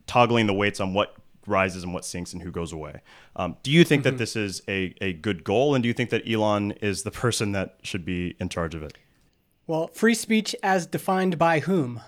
toggling 0.07 0.45
the 0.45 0.53
weights 0.53 0.79
on 0.79 0.93
what 0.93 1.15
rises 1.47 1.81
and 1.81 1.91
what 1.91 2.05
sinks 2.05 2.31
and 2.31 2.43
who 2.43 2.51
goes 2.51 2.71
away. 2.71 3.01
Um, 3.35 3.57
do 3.63 3.71
you 3.71 3.83
think 3.83 4.03
mm-hmm. 4.03 4.11
that 4.11 4.17
this 4.19 4.35
is 4.35 4.61
a, 4.67 4.93
a 5.01 5.13
good 5.13 5.43
goal, 5.43 5.73
and 5.73 5.81
do 5.81 5.87
you 5.87 5.93
think 5.93 6.11
that 6.11 6.29
Elon 6.29 6.73
is 6.73 7.01
the 7.01 7.09
person 7.23 7.53
that 7.53 7.77
should 7.81 8.05
be 8.05 8.35
in 8.39 8.47
charge 8.47 8.75
of 8.75 8.83
it? 8.83 8.95
Well, 9.67 9.87
free 9.87 10.13
speech 10.13 10.55
as 10.61 10.85
defined 10.85 11.37
by 11.37 11.59
whom? 11.59 12.01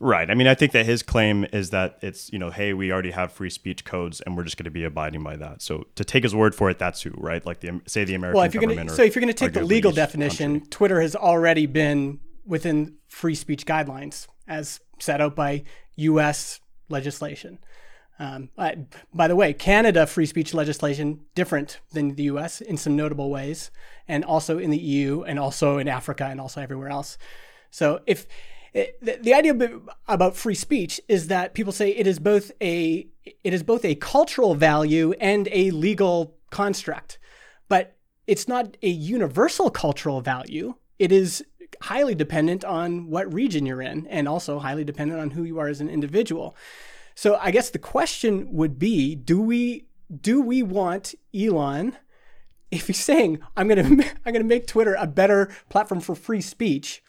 Right. 0.00 0.28
I 0.28 0.34
mean, 0.34 0.48
I 0.48 0.54
think 0.56 0.72
that 0.72 0.84
his 0.84 1.04
claim 1.04 1.46
is 1.52 1.70
that 1.70 1.98
it's, 2.02 2.32
you 2.32 2.38
know, 2.40 2.50
hey, 2.50 2.72
we 2.72 2.90
already 2.90 3.12
have 3.12 3.30
free 3.30 3.50
speech 3.50 3.84
codes 3.84 4.20
and 4.20 4.36
we're 4.36 4.42
just 4.42 4.56
going 4.56 4.64
to 4.64 4.70
be 4.72 4.82
abiding 4.82 5.22
by 5.22 5.36
that. 5.36 5.62
So 5.62 5.86
to 5.94 6.04
take 6.04 6.24
his 6.24 6.34
word 6.34 6.56
for 6.56 6.68
it, 6.70 6.80
that's 6.80 7.02
who, 7.02 7.10
right? 7.16 7.46
Like 7.46 7.60
the 7.60 7.80
say 7.86 8.02
the 8.02 8.16
American 8.16 8.36
well, 8.36 8.44
if 8.44 8.52
you're 8.52 8.62
government. 8.62 8.88
Gonna, 8.88 8.96
so 8.96 9.04
if 9.04 9.14
you're 9.14 9.20
going 9.20 9.32
to 9.32 9.38
take 9.38 9.52
the 9.52 9.64
legal 9.64 9.92
definition, 9.92 10.54
country. 10.54 10.70
Twitter 10.70 11.00
has 11.00 11.14
already 11.14 11.66
been 11.66 12.18
within 12.44 12.96
free 13.06 13.36
speech 13.36 13.64
guidelines 13.64 14.26
as 14.48 14.80
set 14.98 15.20
out 15.20 15.36
by 15.36 15.62
U.S. 15.94 16.58
legislation. 16.88 17.60
Um, 18.22 18.50
I, 18.56 18.76
by 19.12 19.26
the 19.26 19.34
way, 19.34 19.52
Canada 19.52 20.06
free 20.06 20.26
speech 20.26 20.54
legislation 20.54 21.22
different 21.34 21.80
than 21.90 22.14
the 22.14 22.22
U.S. 22.24 22.60
in 22.60 22.76
some 22.76 22.94
notable 22.94 23.30
ways, 23.30 23.72
and 24.06 24.24
also 24.24 24.58
in 24.58 24.70
the 24.70 24.78
EU, 24.78 25.22
and 25.22 25.40
also 25.40 25.78
in 25.78 25.88
Africa, 25.88 26.26
and 26.26 26.40
also 26.40 26.60
everywhere 26.60 26.88
else. 26.88 27.18
So 27.72 28.00
if 28.06 28.28
the, 28.72 29.18
the 29.20 29.34
idea 29.34 29.54
about 30.06 30.36
free 30.36 30.54
speech 30.54 31.00
is 31.08 31.26
that 31.26 31.52
people 31.52 31.72
say 31.72 31.90
it 31.90 32.06
is 32.06 32.20
both 32.20 32.52
a 32.60 33.08
it 33.42 33.52
is 33.52 33.64
both 33.64 33.84
a 33.84 33.96
cultural 33.96 34.54
value 34.54 35.14
and 35.20 35.48
a 35.50 35.72
legal 35.72 36.36
construct, 36.50 37.18
but 37.68 37.96
it's 38.28 38.46
not 38.46 38.76
a 38.82 38.88
universal 38.88 39.68
cultural 39.68 40.20
value. 40.20 40.76
It 41.00 41.10
is 41.10 41.44
highly 41.80 42.14
dependent 42.14 42.64
on 42.64 43.10
what 43.10 43.34
region 43.34 43.66
you're 43.66 43.82
in, 43.82 44.06
and 44.06 44.28
also 44.28 44.60
highly 44.60 44.84
dependent 44.84 45.20
on 45.20 45.30
who 45.30 45.42
you 45.42 45.58
are 45.58 45.66
as 45.66 45.80
an 45.80 45.90
individual. 45.90 46.54
So 47.22 47.38
I 47.40 47.52
guess 47.52 47.70
the 47.70 47.78
question 47.78 48.52
would 48.52 48.80
be: 48.80 49.14
Do 49.14 49.40
we 49.40 49.86
do 50.10 50.42
we 50.42 50.64
want 50.64 51.14
Elon? 51.32 51.96
If 52.72 52.88
he's 52.88 52.98
saying 52.98 53.38
I'm 53.56 53.68
gonna 53.68 53.84
I'm 54.26 54.32
gonna 54.32 54.42
make 54.42 54.66
Twitter 54.66 54.96
a 54.98 55.06
better 55.06 55.48
platform 55.68 56.00
for 56.00 56.16
free 56.16 56.40
speech, 56.40 57.00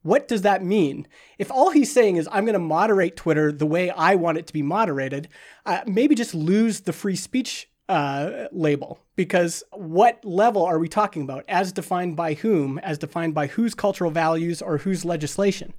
what 0.00 0.26
does 0.26 0.40
that 0.40 0.64
mean? 0.64 1.06
If 1.36 1.50
all 1.50 1.70
he's 1.70 1.92
saying 1.92 2.16
is, 2.16 2.26
I'm 2.32 2.46
going 2.46 2.54
to 2.54 2.58
moderate 2.58 3.14
Twitter 3.14 3.52
the 3.52 3.66
way 3.66 3.90
I 3.90 4.14
want 4.14 4.38
it 4.38 4.46
to 4.46 4.54
be 4.54 4.62
moderated, 4.62 5.28
uh, 5.66 5.80
maybe 5.86 6.14
just 6.14 6.34
lose 6.34 6.80
the 6.80 6.94
free 6.94 7.16
speech 7.16 7.68
uh, 7.90 8.46
label. 8.52 9.00
Because 9.16 9.62
what 9.72 10.24
level 10.24 10.64
are 10.64 10.78
we 10.78 10.88
talking 10.88 11.22
about? 11.22 11.44
As 11.46 11.72
defined 11.72 12.16
by 12.16 12.34
whom? 12.34 12.78
As 12.78 12.96
defined 12.96 13.34
by 13.34 13.48
whose 13.48 13.74
cultural 13.74 14.10
values 14.10 14.62
or 14.62 14.78
whose 14.78 15.04
legislation? 15.04 15.74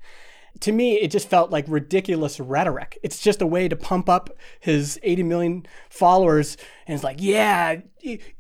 To 0.62 0.72
me, 0.72 0.96
it 0.96 1.12
just 1.12 1.30
felt 1.30 1.52
like 1.52 1.66
ridiculous 1.68 2.40
rhetoric. 2.40 2.98
It's 3.04 3.22
just 3.22 3.42
a 3.42 3.48
way 3.48 3.68
to 3.68 3.76
pump 3.76 4.10
up 4.10 4.30
his 4.60 5.00
80 5.04 5.24
million 5.24 5.66
followers. 5.90 6.58
And 6.86 6.96
it's 6.96 7.04
like, 7.04 7.18
yeah, 7.20 7.82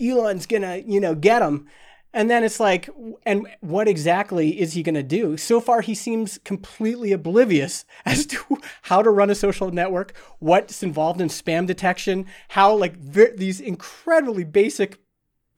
Elon's 0.01 0.45
to, 0.63 0.83
you 0.85 0.99
know, 0.99 1.15
get 1.15 1.41
him. 1.41 1.67
And 2.11 2.29
then 2.29 2.43
it's 2.43 2.59
like, 2.59 2.89
and 3.25 3.47
what 3.59 3.87
exactly 3.87 4.59
is 4.59 4.73
he 4.73 4.81
to 4.95 5.03
do? 5.03 5.37
So 5.37 5.59
far, 5.61 5.81
he 5.81 5.93
seems 5.93 6.39
completely 6.43 7.11
oblivious 7.11 7.85
as 8.05 8.25
to 8.27 8.57
how 8.83 9.01
to 9.01 9.09
run 9.09 9.29
a 9.29 9.35
social 9.35 9.71
network, 9.71 10.17
what's 10.39 10.81
involved 10.81 11.21
in 11.21 11.27
spam 11.27 11.67
detection, 11.67 12.25
how 12.49 12.75
like 12.75 12.95
these 13.13 13.59
incredibly 13.59 14.43
basic 14.43 14.99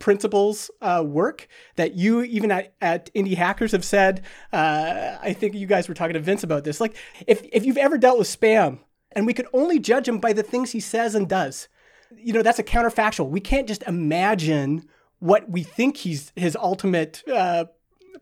principles 0.01 0.69
uh, 0.81 1.01
work 1.05 1.47
that 1.77 1.93
you 1.93 2.23
even 2.23 2.51
at, 2.51 2.73
at 2.81 3.13
indie 3.13 3.37
hackers 3.37 3.71
have 3.71 3.85
said. 3.85 4.23
Uh, 4.51 5.17
I 5.21 5.31
think 5.31 5.55
you 5.55 5.67
guys 5.67 5.87
were 5.87 5.93
talking 5.93 6.15
to 6.15 6.19
Vince 6.19 6.43
about 6.43 6.65
this. 6.65 6.81
Like, 6.81 6.97
if 7.25 7.41
if 7.53 7.65
you've 7.65 7.77
ever 7.77 7.97
dealt 7.97 8.19
with 8.19 8.27
spam, 8.27 8.79
and 9.13 9.25
we 9.25 9.33
could 9.33 9.47
only 9.53 9.79
judge 9.79 10.09
him 10.09 10.19
by 10.19 10.33
the 10.33 10.43
things 10.43 10.71
he 10.71 10.81
says 10.81 11.15
and 11.15 11.29
does, 11.29 11.69
you 12.17 12.33
know, 12.33 12.41
that's 12.41 12.59
a 12.59 12.63
counterfactual. 12.63 13.29
We 13.29 13.39
can't 13.39 13.67
just 13.67 13.83
imagine 13.83 14.89
what 15.19 15.49
we 15.49 15.63
think 15.63 15.97
he's 15.97 16.33
his 16.35 16.57
ultimate 16.57 17.23
uh, 17.31 17.65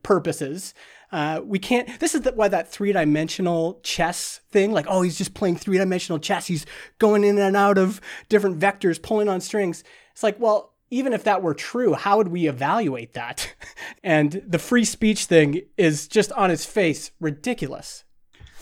purposes. 0.04 0.74
Uh, 1.12 1.42
we 1.44 1.58
can't. 1.58 2.00
This 2.00 2.14
is 2.14 2.22
the, 2.22 2.34
why 2.34 2.50
that 2.50 2.72
three 2.72 2.92
dimensional 2.92 3.80
chess 3.82 4.42
thing, 4.52 4.72
like 4.72 4.86
oh, 4.88 5.02
he's 5.02 5.18
just 5.18 5.34
playing 5.34 5.56
three 5.56 5.78
dimensional 5.78 6.20
chess. 6.20 6.46
He's 6.46 6.66
going 7.00 7.24
in 7.24 7.40
and 7.40 7.56
out 7.56 7.78
of 7.78 8.00
different 8.28 8.60
vectors, 8.60 9.02
pulling 9.02 9.28
on 9.28 9.42
strings. 9.42 9.84
It's 10.12 10.22
like, 10.22 10.40
well, 10.40 10.74
even 10.90 11.14
if 11.14 11.24
that 11.24 11.42
were 11.42 11.54
true, 11.54 11.94
how 11.94 12.18
would 12.18 12.30
we 12.30 12.48
evaluate 12.48 13.14
that? 13.14 13.54
and 14.04 14.42
the 14.48 14.60
free 14.60 14.86
speech 14.86 15.26
thing 15.26 15.62
is 15.78 16.08
just 16.08 16.32
on 16.34 16.52
its 16.52 16.66
face 16.66 17.12
ridiculous. 17.20 18.04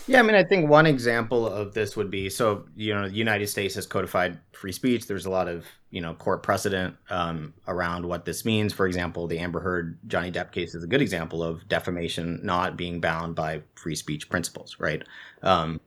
Yeah, 0.08 0.20
I 0.20 0.22
mean, 0.22 0.36
I 0.36 0.42
think 0.42 0.70
one 0.70 0.86
example 0.86 1.46
of 1.46 1.74
this 1.74 1.94
would 1.94 2.10
be 2.10 2.30
so 2.30 2.64
you 2.74 2.94
know, 2.94 3.08
the 3.08 3.14
United 3.14 3.46
States 3.48 3.74
has 3.74 3.86
codified 3.86 4.40
free 4.52 4.72
speech. 4.72 5.06
There's 5.06 5.26
a 5.26 5.30
lot 5.30 5.48
of 5.48 5.66
you 5.90 6.00
know 6.00 6.14
court 6.14 6.42
precedent 6.42 6.96
um, 7.10 7.52
around 7.66 8.06
what 8.06 8.24
this 8.24 8.46
means. 8.46 8.72
For 8.72 8.86
example, 8.86 9.26
the 9.26 9.38
Amber 9.38 9.60
Heard 9.60 9.98
Johnny 10.06 10.32
Depp 10.32 10.50
case 10.50 10.74
is 10.74 10.82
a 10.82 10.86
good 10.86 11.02
example 11.02 11.42
of 11.42 11.68
defamation 11.68 12.40
not 12.42 12.74
being 12.74 13.00
bound 13.00 13.34
by 13.34 13.60
free 13.74 13.94
speech 13.94 14.30
principles, 14.30 14.76
right? 14.80 15.02
Um, 15.42 15.78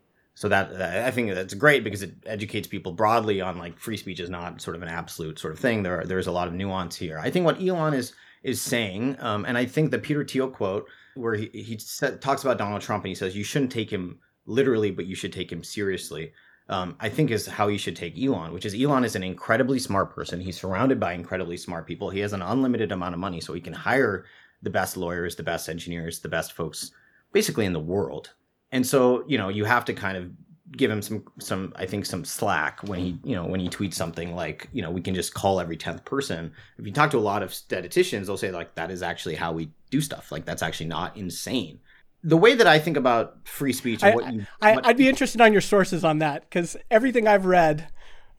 so 0.42 0.50
that 0.50 0.82
I 0.82 1.12
think 1.12 1.36
that's 1.36 1.54
great 1.54 1.84
because 1.84 2.02
it 2.02 2.16
educates 2.26 2.68
people 2.68 2.94
broadly 2.94 3.42
on 3.42 3.60
like 3.60 3.78
free 3.78 3.96
speech 3.96 4.20
is 4.20 4.32
not 4.32 4.60
sort 4.60 4.76
of 4.76 4.82
an 4.82 4.90
absolute 4.90 5.38
sort 5.38 5.54
of 5.54 5.60
thing. 5.60 5.84
There 5.84 6.02
are, 6.02 6.04
there's 6.04 6.26
a 6.26 6.32
lot 6.32 6.48
of 6.48 6.56
nuance 6.56 6.96
here. 6.96 7.20
I 7.20 7.30
think 7.30 7.46
what 7.46 7.62
Elon 7.62 7.94
is 7.94 8.14
is 8.42 8.60
saying, 8.60 9.18
um, 9.20 9.46
and 9.46 9.56
I 9.56 9.68
think 9.68 9.92
the 9.92 10.00
Peter 10.00 10.26
Thiel 10.26 10.50
quote 10.50 10.88
where 11.14 11.36
he, 11.36 11.46
he 11.54 11.78
talks 12.22 12.42
about 12.42 12.58
Donald 12.58 12.82
Trump 12.82 13.04
and 13.04 13.10
he 13.10 13.14
says 13.14 13.38
you 13.38 13.44
shouldn't 13.44 13.72
take 13.72 13.92
him 13.92 14.18
literally, 14.48 14.90
but 14.90 15.06
you 15.06 15.14
should 15.14 15.32
take 15.32 15.52
him 15.52 15.64
seriously. 15.64 16.34
Um, 16.70 16.96
I 17.00 17.08
think 17.08 17.30
is 17.30 17.46
how 17.46 17.68
you 17.68 17.78
should 17.78 17.96
take 17.96 18.18
Elon, 18.20 18.52
which 18.52 18.66
is 18.66 18.74
Elon 18.74 19.06
is 19.06 19.16
an 19.16 19.22
incredibly 19.22 19.78
smart 19.78 20.16
person. 20.16 20.42
He's 20.42 20.60
surrounded 20.60 21.00
by 21.00 21.14
incredibly 21.14 21.58
smart 21.58 21.86
people. 21.86 22.10
He 22.10 22.22
has 22.22 22.34
an 22.34 22.42
unlimited 22.42 22.92
amount 22.92 23.14
of 23.14 23.20
money, 23.20 23.42
so 23.42 23.54
he 23.54 23.62
can 23.62 23.74
hire 23.74 24.26
the 24.64 24.72
best 24.72 24.98
lawyers, 24.98 25.36
the 25.36 25.44
best 25.44 25.70
engineers, 25.70 26.20
the 26.20 26.30
best 26.30 26.54
folks, 26.54 26.90
basically 27.32 27.68
in 27.68 27.74
the 27.74 27.80
world. 27.80 28.32
And 28.72 28.86
so, 28.86 29.24
you 29.28 29.38
know, 29.38 29.50
you 29.50 29.66
have 29.66 29.86
to 29.86 29.94
kind 29.94 30.18
of 30.18 30.32
give 30.78 30.90
him 30.90 31.02
some 31.02 31.24
some 31.40 31.74
I 31.76 31.86
think 31.86 32.06
some 32.06 32.24
slack 32.24 32.82
when 32.84 33.00
he 33.00 33.20
you 33.24 33.36
know 33.36 33.46
when 33.46 33.60
he 33.60 33.68
tweets 33.68 33.96
something 33.96 34.36
like 34.36 34.70
you 34.72 34.82
know 34.82 34.90
we 34.90 35.02
can 35.02 35.14
just 35.14 35.34
call 35.34 35.60
every 35.60 35.78
tenth 35.78 36.06
person. 36.06 36.52
If 36.78 36.86
you 36.86 36.94
talk 36.94 37.12
to 37.12 37.18
a 37.18 37.20
lot 37.20 37.44
of 37.44 37.54
statisticians, 37.54 38.28
they'll 38.28 38.38
say 38.38 38.52
like 38.52 38.76
that 38.76 38.92
is 38.92 39.04
actually 39.04 39.36
how 39.36 39.52
we 39.52 39.72
do 39.90 40.02
stuff. 40.02 40.32
Like 40.32 40.46
that's 40.46 40.64
actually 40.64 40.88
not 40.88 41.18
insane. 41.18 41.80
The 42.24 42.38
way 42.38 42.54
that 42.54 42.68
I 42.68 42.78
think 42.78 42.98
about 42.98 43.48
free 43.48 43.74
speech, 43.74 44.04
I, 44.04 44.14
you, 44.14 44.46
I, 44.62 44.76
what, 44.76 44.86
I'd 44.86 44.98
be 44.98 45.10
interested 45.10 45.42
on 45.42 45.52
your 45.52 45.62
sources 45.62 46.04
on 46.04 46.20
that 46.20 46.44
because 46.44 46.78
everything 46.90 47.28
I've 47.28 47.46
read 47.46 47.88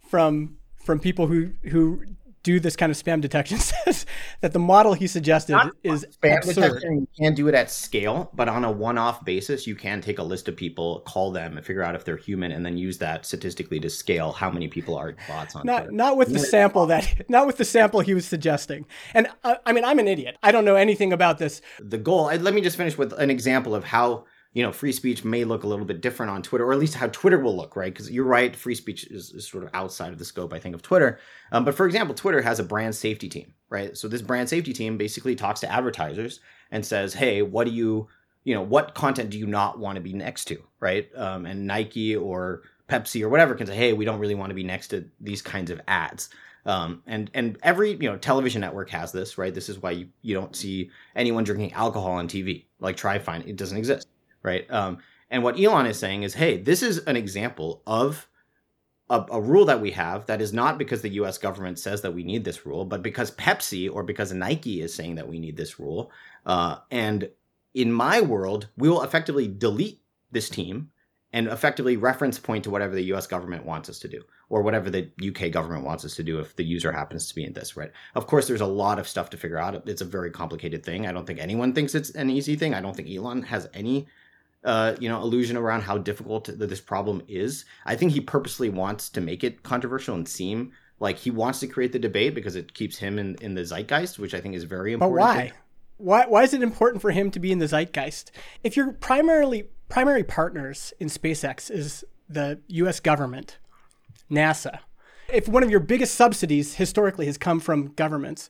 from 0.08 0.56
from 0.84 1.00
people 1.00 1.26
who 1.26 1.52
who 1.64 2.02
do 2.42 2.58
this 2.60 2.76
kind 2.76 2.90
of 2.90 2.98
spam 2.98 3.20
detection 3.20 3.58
says 3.84 4.06
that 4.40 4.52
the 4.52 4.58
model 4.58 4.94
he 4.94 5.06
suggested 5.06 5.52
Not 5.52 5.72
is 5.82 6.04
spam 6.20 6.38
absurd. 6.38 6.54
detection. 6.54 7.08
You 7.14 7.24
can 7.26 7.34
do 7.34 7.48
it 7.48 7.54
at 7.54 7.70
scale, 7.70 8.30
but 8.34 8.48
on 8.48 8.64
a 8.64 8.70
one-off 8.70 9.24
basis, 9.24 9.66
you 9.66 9.74
can 9.74 10.00
take 10.00 10.18
a 10.18 10.22
list 10.22 10.48
of 10.48 10.56
people, 10.56 11.00
call 11.00 11.30
them, 11.30 11.56
and 11.56 11.64
figure 11.64 11.82
out 11.82 11.94
if 11.94 12.04
they're 12.04 12.16
human, 12.16 12.52
and 12.52 12.64
then 12.64 12.76
use 12.76 12.98
that 12.98 13.26
statistically 13.26 13.80
to 13.80 13.90
scale 13.90 14.32
how 14.32 14.50
many 14.50 14.68
people 14.68 14.96
are 14.96 15.14
bots 15.28 15.54
on. 15.54 15.64
Not 15.64 15.78
Twitter. 15.84 15.92
not 15.92 16.16
with 16.16 16.32
the 16.32 16.38
sample 16.38 16.86
that 16.86 17.28
not 17.28 17.46
with 17.46 17.56
the 17.56 17.64
sample 17.64 18.00
he 18.00 18.14
was 18.14 18.26
suggesting. 18.26 18.86
And 19.14 19.28
uh, 19.44 19.56
I 19.64 19.72
mean, 19.72 19.84
I'm 19.84 19.98
an 19.98 20.08
idiot. 20.08 20.36
I 20.42 20.52
don't 20.52 20.64
know 20.64 20.76
anything 20.76 21.12
about 21.12 21.38
this. 21.38 21.60
The 21.80 21.98
goal. 21.98 22.24
Let 22.26 22.54
me 22.54 22.60
just 22.60 22.76
finish 22.76 22.98
with 22.98 23.12
an 23.14 23.30
example 23.30 23.74
of 23.74 23.84
how 23.84 24.24
you 24.54 24.62
know, 24.62 24.72
free 24.72 24.92
speech 24.92 25.24
may 25.24 25.44
look 25.44 25.62
a 25.62 25.66
little 25.66 25.86
bit 25.86 26.02
different 26.02 26.30
on 26.30 26.42
Twitter, 26.42 26.66
or 26.66 26.72
at 26.72 26.78
least 26.78 26.94
how 26.94 27.06
Twitter 27.08 27.38
will 27.38 27.56
look, 27.56 27.74
right? 27.74 27.92
Because 27.92 28.10
you're 28.10 28.24
right, 28.24 28.54
free 28.54 28.74
speech 28.74 29.06
is, 29.06 29.30
is, 29.30 29.48
sort 29.48 29.64
of 29.64 29.70
outside 29.72 30.12
of 30.12 30.18
the 30.18 30.26
scope, 30.26 30.52
I 30.52 30.58
think, 30.58 30.74
of 30.74 30.82
Twitter. 30.82 31.18
Um, 31.52 31.64
but 31.64 31.74
for 31.74 31.86
example, 31.86 32.14
Twitter 32.14 32.42
has 32.42 32.58
a 32.58 32.64
brand 32.64 32.94
safety 32.94 33.28
team, 33.30 33.54
right? 33.70 33.96
So 33.96 34.08
this 34.08 34.20
brand 34.20 34.50
safety 34.50 34.74
team 34.74 34.98
basically 34.98 35.34
talks 35.34 35.60
to 35.60 35.72
advertisers 35.72 36.40
and 36.70 36.84
says, 36.84 37.14
hey, 37.14 37.40
what 37.40 37.64
do 37.64 37.72
you, 37.72 38.08
you 38.44 38.54
know, 38.54 38.60
what 38.60 38.94
content 38.94 39.30
do 39.30 39.38
you 39.38 39.46
not 39.46 39.78
want 39.78 39.96
to 39.96 40.02
be 40.02 40.12
next 40.12 40.44
to, 40.46 40.62
right? 40.80 41.08
Um, 41.16 41.46
and 41.46 41.66
Nike 41.66 42.14
or 42.14 42.62
Pepsi 42.90 43.22
or 43.22 43.30
whatever 43.30 43.54
can 43.54 43.66
say, 43.66 43.76
hey, 43.76 43.94
we 43.94 44.04
don't 44.04 44.18
really 44.18 44.34
want 44.34 44.50
to 44.50 44.54
be 44.54 44.64
next 44.64 44.88
to 44.88 45.08
these 45.18 45.40
kinds 45.40 45.70
of 45.70 45.80
ads. 45.88 46.28
Um, 46.64 47.02
and 47.08 47.28
and 47.34 47.58
every 47.64 47.90
you 47.90 48.08
know 48.08 48.16
television 48.16 48.60
network 48.60 48.88
has 48.90 49.10
this, 49.10 49.36
right? 49.36 49.52
This 49.52 49.68
is 49.68 49.82
why 49.82 49.90
you, 49.90 50.08
you 50.20 50.32
don't 50.32 50.54
see 50.54 50.90
anyone 51.16 51.42
drinking 51.42 51.72
alcohol 51.72 52.12
on 52.12 52.28
TV. 52.28 52.66
Like 52.78 52.96
try 52.96 53.18
find 53.18 53.44
it 53.48 53.56
doesn't 53.56 53.76
exist 53.76 54.06
right? 54.42 54.70
Um, 54.70 54.98
and 55.30 55.42
what 55.42 55.58
Elon 55.58 55.86
is 55.86 55.98
saying 55.98 56.24
is, 56.24 56.34
hey, 56.34 56.58
this 56.58 56.82
is 56.82 56.98
an 56.98 57.16
example 57.16 57.82
of 57.86 58.28
a, 59.08 59.24
a, 59.30 59.40
rule 59.40 59.64
that 59.64 59.80
we 59.80 59.90
have 59.92 60.26
that 60.26 60.40
is 60.40 60.52
not 60.52 60.78
because 60.78 61.02
the 61.02 61.10
US 61.10 61.38
government 61.38 61.78
says 61.78 62.02
that 62.02 62.14
we 62.14 62.24
need 62.24 62.44
this 62.44 62.64
rule, 62.66 62.84
but 62.84 63.02
because 63.02 63.30
Pepsi 63.32 63.92
or 63.92 64.02
because 64.02 64.32
Nike 64.32 64.80
is 64.80 64.94
saying 64.94 65.16
that 65.16 65.28
we 65.28 65.38
need 65.38 65.56
this 65.56 65.78
rule. 65.78 66.10
Uh, 66.46 66.76
and 66.90 67.28
in 67.74 67.92
my 67.92 68.20
world, 68.20 68.68
we 68.76 68.88
will 68.88 69.02
effectively 69.02 69.48
delete 69.48 70.00
this 70.30 70.48
team 70.48 70.90
and 71.32 71.48
effectively 71.48 71.96
reference 71.96 72.38
point 72.38 72.64
to 72.64 72.70
whatever 72.70 72.94
the 72.94 73.12
US 73.14 73.26
government 73.26 73.64
wants 73.64 73.88
us 73.88 73.98
to 74.00 74.08
do 74.08 74.22
or 74.48 74.62
whatever 74.62 74.90
the 74.90 75.10
UK 75.26 75.50
government 75.50 75.84
wants 75.84 76.04
us 76.04 76.14
to 76.16 76.22
do 76.22 76.38
if 76.38 76.54
the 76.56 76.64
user 76.64 76.92
happens 76.92 77.26
to 77.28 77.34
be 77.34 77.44
in 77.44 77.54
this, 77.54 77.76
right? 77.76 77.90
Of 78.14 78.26
course, 78.26 78.46
there's 78.46 78.60
a 78.60 78.66
lot 78.66 78.98
of 78.98 79.08
stuff 79.08 79.30
to 79.30 79.38
figure 79.38 79.58
out. 79.58 79.88
It's 79.88 80.02
a 80.02 80.06
very 80.06 80.30
complicated 80.30 80.84
thing. 80.84 81.06
I 81.06 81.12
don't 81.12 81.26
think 81.26 81.38
anyone 81.38 81.72
thinks 81.72 81.94
it's 81.94 82.10
an 82.10 82.28
easy 82.28 82.56
thing. 82.56 82.74
I 82.74 82.82
don't 82.82 82.94
think 82.94 83.08
Elon 83.08 83.42
has 83.44 83.68
any 83.72 84.08
uh, 84.64 84.94
you 85.00 85.08
know, 85.08 85.20
illusion 85.20 85.56
around 85.56 85.82
how 85.82 85.98
difficult 85.98 86.48
this 86.52 86.80
problem 86.80 87.22
is. 87.28 87.64
I 87.84 87.96
think 87.96 88.12
he 88.12 88.20
purposely 88.20 88.68
wants 88.68 89.08
to 89.10 89.20
make 89.20 89.42
it 89.42 89.62
controversial 89.62 90.14
and 90.14 90.28
seem 90.28 90.72
like 91.00 91.18
he 91.18 91.30
wants 91.30 91.60
to 91.60 91.66
create 91.66 91.92
the 91.92 91.98
debate 91.98 92.34
because 92.34 92.54
it 92.54 92.74
keeps 92.74 92.98
him 92.98 93.18
in, 93.18 93.34
in 93.40 93.54
the 93.54 93.64
zeitgeist, 93.64 94.18
which 94.18 94.34
I 94.34 94.40
think 94.40 94.54
is 94.54 94.64
very 94.64 94.92
important. 94.92 95.18
But 95.18 95.36
why? 95.36 95.52
Why, 95.98 96.26
why 96.26 96.42
is 96.42 96.54
it 96.54 96.62
important 96.62 97.02
for 97.02 97.10
him 97.10 97.30
to 97.32 97.40
be 97.40 97.52
in 97.52 97.58
the 97.58 97.66
zeitgeist? 97.66 98.30
If 98.62 98.76
your 98.76 98.92
primarily 98.92 99.68
primary 99.88 100.24
partners 100.24 100.92
in 100.98 101.08
SpaceX 101.08 101.70
is 101.70 102.04
the 102.28 102.60
U.S. 102.68 103.00
government, 103.00 103.58
NASA, 104.30 104.78
if 105.32 105.48
one 105.48 105.62
of 105.62 105.70
your 105.70 105.80
biggest 105.80 106.14
subsidies 106.14 106.74
historically 106.74 107.26
has 107.26 107.38
come 107.38 107.60
from 107.60 107.92
governments, 107.94 108.48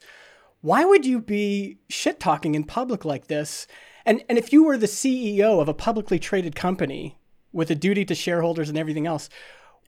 why 0.60 0.84
would 0.84 1.04
you 1.04 1.20
be 1.20 1.78
shit 1.88 2.20
talking 2.20 2.54
in 2.54 2.64
public 2.64 3.04
like 3.04 3.26
this 3.26 3.66
and 4.04 4.22
and 4.28 4.38
if 4.38 4.52
you 4.52 4.64
were 4.64 4.76
the 4.76 4.86
CEO 4.86 5.60
of 5.60 5.68
a 5.68 5.74
publicly 5.74 6.18
traded 6.18 6.54
company 6.54 7.16
with 7.52 7.70
a 7.70 7.74
duty 7.74 8.04
to 8.04 8.14
shareholders 8.14 8.68
and 8.68 8.78
everything 8.78 9.06
else, 9.06 9.28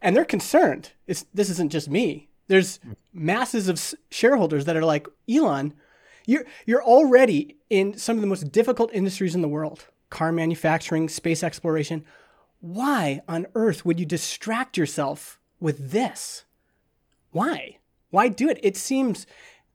and 0.03 0.15
they're 0.17 0.25
concerned, 0.25 0.93
it's 1.07 1.25
this 1.35 1.51
isn't 1.51 1.73
just 1.73 1.89
me. 1.89 2.29
There's 2.47 2.79
masses 3.13 3.69
of 3.69 3.81
shareholders 4.11 4.67
that 4.67 4.77
are 4.77 4.85
like, 4.85 5.07
Elon, 5.29 5.75
you're 6.27 6.45
you're 6.67 6.85
already 6.85 7.57
in 7.71 7.97
some 7.97 8.17
of 8.17 8.21
the 8.21 8.27
most 8.27 8.53
difficult 8.53 8.91
industries 8.93 9.35
in 9.35 9.43
the 9.43 9.49
world. 9.49 9.87
Car 10.11 10.33
manufacturing, 10.33 11.09
space 11.09 11.43
exploration. 11.43 12.05
Why 12.61 13.21
on 13.29 13.47
earth 13.55 13.85
would 13.85 13.99
you 13.99 14.07
distract 14.07 14.77
yourself 14.77 15.39
with 15.61 15.91
this? 15.91 16.45
Why? 17.31 17.79
Why 18.11 18.29
do 18.29 18.49
it? 18.49 18.61
It 18.63 18.77
seems 18.77 19.27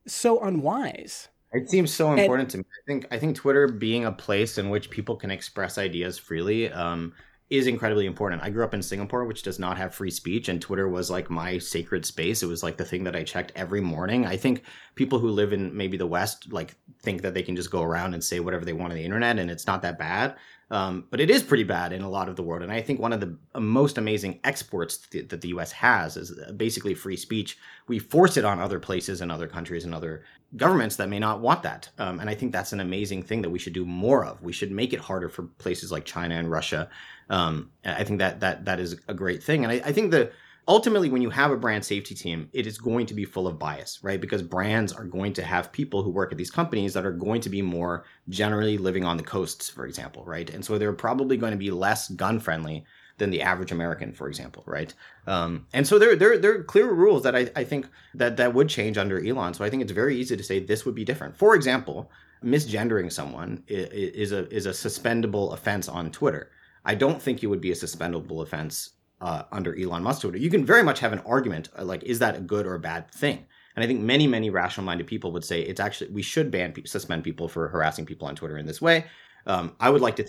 so 0.07 0.39
unwise. 0.39 1.27
It 1.51 1.69
seems 1.69 1.93
so 1.93 2.11
important 2.11 2.41
and, 2.41 2.49
to 2.51 2.57
me. 2.59 2.63
I 2.63 2.85
think 2.85 3.07
I 3.11 3.17
think 3.17 3.35
Twitter 3.35 3.67
being 3.67 4.05
a 4.05 4.11
place 4.11 4.57
in 4.57 4.69
which 4.69 4.89
people 4.89 5.15
can 5.15 5.31
express 5.31 5.77
ideas 5.77 6.17
freely 6.17 6.71
um, 6.71 7.13
is 7.49 7.65
incredibly 7.65 8.05
important. 8.05 8.43
I 8.43 8.51
grew 8.51 8.63
up 8.63 8.75
in 8.75 8.83
Singapore, 8.83 9.25
which 9.25 9.41
does 9.41 9.57
not 9.57 9.77
have 9.77 9.95
free 9.95 10.11
speech, 10.11 10.49
and 10.49 10.61
Twitter 10.61 10.87
was 10.87 11.09
like 11.09 11.31
my 11.31 11.57
sacred 11.57 12.05
space. 12.05 12.43
It 12.43 12.47
was 12.47 12.61
like 12.61 12.77
the 12.77 12.85
thing 12.85 13.03
that 13.05 13.15
I 13.15 13.23
checked 13.23 13.51
every 13.55 13.81
morning. 13.81 14.27
I 14.27 14.37
think 14.37 14.63
people 14.93 15.17
who 15.17 15.29
live 15.29 15.51
in 15.51 15.75
maybe 15.75 15.97
the 15.97 16.05
West 16.05 16.53
like 16.53 16.75
think 17.01 17.23
that 17.23 17.33
they 17.33 17.41
can 17.41 17.55
just 17.55 17.71
go 17.71 17.81
around 17.81 18.13
and 18.13 18.23
say 18.23 18.39
whatever 18.39 18.63
they 18.63 18.73
want 18.73 18.91
on 18.91 18.97
the 18.97 19.05
internet, 19.05 19.39
and 19.39 19.49
it's 19.49 19.65
not 19.65 19.81
that 19.81 19.97
bad. 19.97 20.35
Um, 20.71 21.05
but 21.09 21.19
it 21.19 21.31
is 21.31 21.41
pretty 21.41 21.63
bad 21.63 21.93
in 21.93 22.03
a 22.03 22.09
lot 22.09 22.29
of 22.29 22.35
the 22.35 22.43
world. 22.43 22.61
And 22.61 22.71
I 22.71 22.81
think 22.81 22.99
one 22.99 23.11
of 23.11 23.19
the 23.19 23.35
uh, 23.55 23.59
most 23.59 23.97
amazing 23.97 24.39
exports 24.43 24.97
that 25.07 25.41
the 25.41 25.47
US 25.49 25.71
has 25.71 26.15
is 26.15 26.37
uh, 26.37 26.51
basically 26.51 26.93
free 26.93 27.17
speech. 27.17 27.57
We 27.87 27.97
force 27.97 28.37
it 28.37 28.45
on 28.45 28.59
other 28.59 28.79
places 28.79 29.21
and 29.21 29.31
other 29.31 29.47
countries 29.47 29.83
and 29.83 29.95
other 29.95 30.23
governments 30.57 30.95
that 30.95 31.09
may 31.09 31.19
not 31.19 31.41
want 31.41 31.63
that. 31.63 31.89
Um, 31.97 32.19
and 32.19 32.29
I 32.29 32.35
think 32.35 32.51
that's 32.51 32.73
an 32.73 32.79
amazing 32.79 33.23
thing 33.23 33.41
that 33.43 33.49
we 33.49 33.59
should 33.59 33.73
do 33.73 33.85
more 33.85 34.25
of. 34.25 34.41
We 34.41 34.53
should 34.53 34.71
make 34.71 34.93
it 34.93 34.99
harder 34.99 35.29
for 35.29 35.43
places 35.43 35.91
like 35.91 36.05
China 36.05 36.35
and 36.35 36.49
Russia. 36.49 36.89
Um, 37.29 37.71
I 37.85 38.03
think 38.03 38.19
that 38.19 38.39
that 38.39 38.65
that 38.65 38.79
is 38.79 38.99
a 39.07 39.13
great 39.13 39.43
thing. 39.43 39.63
And 39.63 39.71
I, 39.71 39.75
I 39.85 39.91
think 39.91 40.11
the 40.11 40.31
ultimately 40.67 41.09
when 41.09 41.21
you 41.21 41.31
have 41.31 41.51
a 41.51 41.57
brand 41.57 41.83
safety 41.83 42.13
team 42.13 42.47
it 42.53 42.67
is 42.67 42.77
going 42.77 43.05
to 43.07 43.15
be 43.15 43.25
full 43.25 43.47
of 43.47 43.57
bias 43.57 43.99
right 44.03 44.21
because 44.21 44.43
brands 44.43 44.93
are 44.93 45.03
going 45.03 45.33
to 45.33 45.41
have 45.41 45.71
people 45.71 46.03
who 46.03 46.11
work 46.11 46.31
at 46.31 46.37
these 46.37 46.51
companies 46.51 46.93
that 46.93 47.05
are 47.05 47.11
going 47.11 47.41
to 47.41 47.49
be 47.49 47.61
more 47.61 48.05
generally 48.29 48.77
living 48.77 49.03
on 49.03 49.17
the 49.17 49.23
coasts 49.23 49.67
for 49.67 49.87
example 49.87 50.23
right 50.25 50.51
and 50.51 50.63
so 50.63 50.77
they're 50.77 50.93
probably 50.93 51.37
going 51.37 51.51
to 51.51 51.57
be 51.57 51.71
less 51.71 52.09
gun 52.09 52.39
friendly 52.39 52.85
than 53.19 53.29
the 53.29 53.41
average 53.41 53.71
American, 53.71 54.11
for 54.13 54.27
example, 54.27 54.63
right? 54.65 54.93
Um, 55.27 55.67
and 55.73 55.85
so 55.85 55.99
there, 55.99 56.15
there, 56.15 56.37
there 56.37 56.55
are 56.55 56.63
clear 56.63 56.91
rules 56.91 57.23
that 57.23 57.35
I, 57.35 57.49
I 57.55 57.63
think 57.63 57.87
that 58.15 58.37
that 58.37 58.53
would 58.53 58.69
change 58.69 58.97
under 58.97 59.23
Elon. 59.23 59.53
So 59.53 59.63
I 59.63 59.69
think 59.69 59.83
it's 59.83 59.91
very 59.91 60.17
easy 60.17 60.35
to 60.35 60.43
say 60.43 60.59
this 60.59 60.85
would 60.85 60.95
be 60.95 61.05
different. 61.05 61.37
For 61.37 61.55
example, 61.55 62.09
misgendering 62.43 63.11
someone 63.11 63.63
is 63.67 64.31
a 64.31 64.49
is 64.53 64.65
a 64.65 64.71
suspendable 64.71 65.53
offense 65.53 65.87
on 65.87 66.11
Twitter. 66.11 66.51
I 66.85 66.95
don't 66.95 67.21
think 67.21 67.43
it 67.43 67.47
would 67.47 67.61
be 67.61 67.71
a 67.71 67.75
suspendable 67.75 68.41
offense 68.41 68.91
uh, 69.21 69.43
under 69.51 69.77
Elon 69.77 70.03
Musk 70.03 70.21
Twitter, 70.21 70.37
you 70.37 70.49
can 70.49 70.65
very 70.65 70.83
much 70.83 70.99
have 70.99 71.13
an 71.13 71.19
argument 71.19 71.69
uh, 71.77 71.83
like, 71.83 72.03
is 72.03 72.19
that 72.19 72.37
a 72.37 72.41
good 72.41 72.65
or 72.65 72.75
a 72.75 72.79
bad 72.79 73.11
thing? 73.11 73.45
And 73.75 73.83
I 73.83 73.87
think 73.87 74.01
many, 74.01 74.27
many 74.27 74.49
rational 74.49 74.85
minded 74.85 75.07
people 75.07 75.31
would 75.31 75.43
say 75.43 75.61
it's 75.61 75.79
actually, 75.79 76.11
we 76.11 76.21
should 76.21 76.51
ban, 76.51 76.73
suspend 76.85 77.23
people 77.23 77.47
for 77.47 77.67
harassing 77.67 78.05
people 78.05 78.27
on 78.27 78.35
Twitter 78.35 78.57
in 78.57 78.65
this 78.65 78.81
way. 78.81 79.05
Um, 79.45 79.75
I 79.79 79.89
would 79.89 80.01
like 80.01 80.15
to 80.17 80.27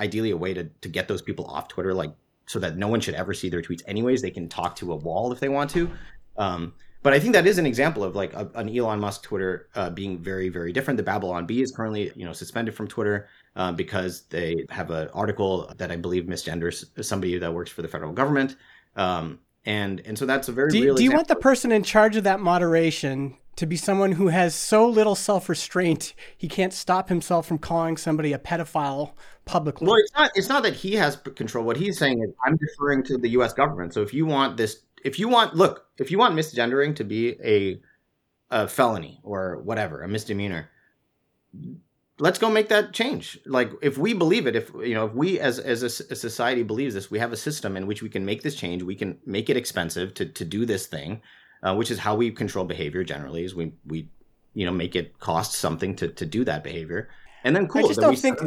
ideally 0.00 0.30
a 0.30 0.36
way 0.36 0.54
to, 0.54 0.64
to 0.64 0.88
get 0.88 1.06
those 1.06 1.22
people 1.22 1.44
off 1.46 1.68
Twitter, 1.68 1.94
like 1.94 2.12
so 2.46 2.58
that 2.58 2.76
no 2.76 2.88
one 2.88 3.00
should 3.00 3.14
ever 3.14 3.32
see 3.32 3.48
their 3.48 3.62
tweets 3.62 3.82
anyways. 3.86 4.22
They 4.22 4.30
can 4.30 4.48
talk 4.48 4.74
to 4.76 4.92
a 4.92 4.96
wall 4.96 5.32
if 5.32 5.38
they 5.38 5.48
want 5.48 5.70
to. 5.70 5.90
Um, 6.36 6.72
but 7.02 7.12
I 7.12 7.20
think 7.20 7.32
that 7.34 7.46
is 7.46 7.58
an 7.58 7.66
example 7.66 8.04
of 8.04 8.14
like 8.14 8.32
a, 8.34 8.50
an 8.54 8.76
Elon 8.76 9.00
Musk 9.00 9.22
Twitter 9.22 9.68
uh, 9.74 9.90
being 9.90 10.18
very, 10.18 10.48
very 10.48 10.72
different. 10.72 10.96
The 10.96 11.02
Babylon 11.02 11.46
Bee 11.46 11.62
is 11.62 11.70
currently, 11.70 12.12
you 12.14 12.24
know, 12.24 12.32
suspended 12.32 12.74
from 12.74 12.88
Twitter 12.88 13.28
uh, 13.56 13.72
because 13.72 14.22
they 14.22 14.66
have 14.68 14.90
an 14.90 15.08
article 15.14 15.72
that 15.78 15.90
I 15.90 15.96
believe 15.96 16.24
misgenders 16.24 16.84
somebody 17.04 17.38
that 17.38 17.52
works 17.52 17.70
for 17.70 17.82
the 17.82 17.88
federal 17.88 18.12
government. 18.12 18.56
Um, 18.96 19.40
and 19.64 20.00
and 20.00 20.18
so 20.18 20.26
that's 20.26 20.48
a 20.48 20.52
very 20.52 20.70
do. 20.70 20.94
Do 20.94 21.04
you 21.04 21.12
want 21.12 21.28
the 21.28 21.36
person 21.36 21.70
in 21.70 21.82
charge 21.82 22.16
of 22.16 22.24
that 22.24 22.40
moderation 22.40 23.36
to 23.60 23.66
be 23.66 23.76
someone 23.76 24.12
who 24.12 24.28
has 24.28 24.54
so 24.54 24.88
little 24.88 25.14
self-restraint 25.14 26.14
he 26.34 26.48
can't 26.48 26.72
stop 26.72 27.10
himself 27.10 27.46
from 27.46 27.58
calling 27.58 27.98
somebody 27.98 28.32
a 28.32 28.38
pedophile 28.38 29.12
publicly? 29.44 29.86
Well, 29.86 29.96
it's 29.96 30.14
not. 30.14 30.30
It's 30.34 30.48
not 30.48 30.62
that 30.62 30.72
he 30.72 30.94
has 30.94 31.16
control. 31.16 31.66
What 31.66 31.76
he's 31.76 31.98
saying 31.98 32.22
is, 32.22 32.30
I'm 32.42 32.56
deferring 32.56 33.02
to 33.04 33.18
the 33.18 33.28
U.S. 33.30 33.52
government. 33.52 33.92
So 33.92 34.00
if 34.00 34.14
you 34.14 34.24
want 34.24 34.56
this, 34.56 34.80
if 35.04 35.18
you 35.18 35.28
want, 35.28 35.54
look, 35.54 35.84
if 35.98 36.10
you 36.10 36.16
want 36.16 36.34
misgendering 36.34 36.96
to 36.96 37.04
be 37.04 37.36
a 37.44 37.82
a 38.50 38.66
felony 38.66 39.20
or 39.22 39.58
whatever, 39.58 40.00
a 40.00 40.08
misdemeanor, 40.08 40.70
let's 42.18 42.38
go 42.38 42.50
make 42.50 42.70
that 42.70 42.94
change. 42.94 43.38
Like 43.44 43.72
if 43.82 43.98
we 43.98 44.14
believe 44.14 44.46
it, 44.46 44.56
if 44.56 44.70
you 44.72 44.94
know, 44.94 45.04
if 45.04 45.12
we 45.12 45.38
as 45.38 45.58
as 45.58 45.82
a, 45.82 46.12
a, 46.12 46.16
society 46.16 46.62
believes 46.62 46.94
this, 46.94 47.10
we 47.10 47.18
have 47.18 47.34
a 47.34 47.36
system 47.36 47.76
in 47.76 47.86
which 47.86 48.00
we 48.00 48.08
can 48.08 48.24
make 48.24 48.42
this 48.42 48.56
change. 48.56 48.82
We 48.82 48.96
can 48.96 49.18
make 49.26 49.50
it 49.50 49.58
expensive 49.58 50.14
to 50.14 50.24
to 50.24 50.46
do 50.46 50.64
this 50.64 50.86
thing, 50.86 51.20
uh, 51.62 51.74
which 51.74 51.90
is 51.90 51.98
how 51.98 52.14
we 52.14 52.30
control 52.30 52.64
behavior 52.64 53.04
generally. 53.04 53.44
Is 53.44 53.54
we 53.54 53.72
we 53.86 54.08
you 54.54 54.66
know 54.66 54.72
make 54.72 54.96
it 54.96 55.18
cost 55.18 55.54
something 55.54 55.94
to 55.96 56.08
to 56.08 56.26
do 56.26 56.44
that 56.44 56.64
behavior, 56.64 57.08
and 57.44 57.54
then 57.54 57.66
cool. 57.68 57.84
I 57.84 57.88
just 57.88 58.00
don't 58.00 58.18
think. 58.18 58.38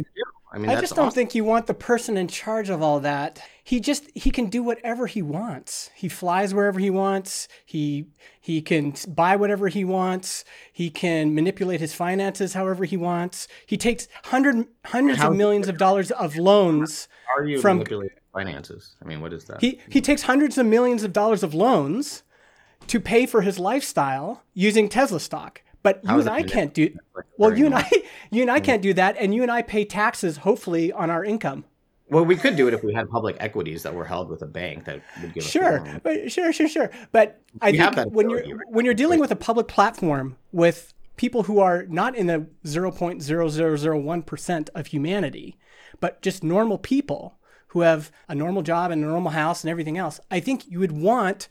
I 0.53 0.59
mean, 0.59 0.69
I 0.69 0.79
just 0.79 0.95
don't 0.95 1.07
awesome. 1.07 1.15
think 1.15 1.33
you 1.33 1.43
want 1.43 1.65
the 1.65 1.73
person 1.73 2.15
in 2.15 2.27
charge 2.27 2.69
of 2.69 2.79
all 2.79 2.99
that. 2.99 3.41
He 3.63 3.79
just 3.79 4.05
he 4.13 4.29
can 4.29 4.51
do 4.51 4.61
whatever 4.61 5.07
he 5.07 5.23
wants. 5.23 5.89
He 5.95 6.07
flies 6.07 6.53
wherever 6.53 6.79
he 6.79 6.91
wants. 6.91 7.47
He 7.65 8.05
he 8.39 8.61
can 8.61 8.93
buy 9.07 9.35
whatever 9.35 9.67
he 9.67 9.83
wants. 9.83 10.45
He 10.71 10.91
can 10.91 11.33
manipulate 11.33 11.79
his 11.79 11.95
finances 11.95 12.53
however 12.53 12.85
he 12.85 12.97
wants. 12.97 13.47
He 13.65 13.77
takes 13.77 14.07
hundred 14.25 14.67
hundreds 14.85 15.17
How 15.17 15.31
of 15.31 15.37
millions 15.37 15.67
of 15.67 15.79
dollars 15.79 16.11
of 16.11 16.35
loans. 16.35 17.07
Are 17.35 17.43
you 17.43 17.59
from 17.59 17.77
manipulating 17.77 18.19
finances? 18.31 18.95
I 19.01 19.05
mean, 19.05 19.21
what 19.21 19.33
is 19.33 19.45
that? 19.45 19.59
He 19.59 19.79
he 19.89 20.01
takes 20.01 20.21
hundreds 20.21 20.59
of 20.59 20.67
millions 20.67 21.01
of 21.03 21.13
dollars 21.13 21.41
of 21.41 21.55
loans 21.55 22.21
to 22.87 22.99
pay 22.99 23.25
for 23.25 23.41
his 23.41 23.59
lifestyle 23.59 24.43
using 24.53 24.89
Tesla 24.89 25.19
stock. 25.19 25.61
But 25.81 25.99
you 26.03 26.19
and 26.19 26.29
I 26.29 26.43
can't 26.43 26.73
do. 26.73 26.95
Well, 27.37 27.57
you 27.57 27.65
and 27.65 27.75
I, 27.75 27.89
you 28.31 28.41
and 28.41 28.49
I 28.49 28.61
can't 28.61 28.81
do 28.81 28.93
that, 28.93 29.17
and 29.19 29.35
you 29.35 29.41
and 29.41 29.51
I 29.51 29.61
pay 29.61 29.83
taxes, 29.83 30.37
hopefully, 30.37 30.93
on 30.93 31.09
our 31.09 31.25
income. 31.25 31.65
Well, 32.09 32.23
we 32.23 32.35
could 32.35 32.55
do 32.55 32.67
it 32.67 32.73
if 32.73 32.83
we 32.83 32.93
had 32.93 33.09
public 33.09 33.35
equities 33.39 33.83
that 33.83 33.93
were 33.93 34.05
held 34.05 34.29
with 34.29 34.41
a 34.43 34.45
bank 34.45 34.85
that 34.85 35.01
would 35.21 35.33
give 35.33 35.43
sure, 35.43 35.79
us. 35.79 36.01
Sure, 36.03 36.29
sure, 36.29 36.53
sure, 36.53 36.69
sure. 36.69 36.91
But 37.11 37.41
I 37.61 37.71
we 37.71 37.77
think 37.79 38.13
when 38.13 38.29
you're 38.29 38.57
right? 38.57 38.67
when 38.69 38.85
you're 38.85 38.93
dealing 38.93 39.19
with 39.19 39.31
a 39.31 39.35
public 39.35 39.67
platform 39.67 40.37
with 40.51 40.93
people 41.17 41.43
who 41.43 41.59
are 41.59 41.85
not 41.87 42.15
in 42.15 42.27
the 42.27 42.47
zero 42.67 42.91
point 42.91 43.21
zero 43.21 43.49
zero 43.49 43.75
zero 43.75 43.99
one 43.99 44.21
percent 44.21 44.69
of 44.75 44.87
humanity, 44.87 45.57
but 45.99 46.21
just 46.21 46.43
normal 46.43 46.77
people 46.77 47.39
who 47.67 47.81
have 47.81 48.11
a 48.29 48.35
normal 48.35 48.61
job 48.61 48.91
and 48.91 49.03
a 49.03 49.07
normal 49.07 49.31
house 49.31 49.63
and 49.63 49.71
everything 49.71 49.97
else, 49.97 50.19
I 50.29 50.39
think 50.39 50.69
you 50.69 50.79
would 50.79 50.91
want 50.91 51.47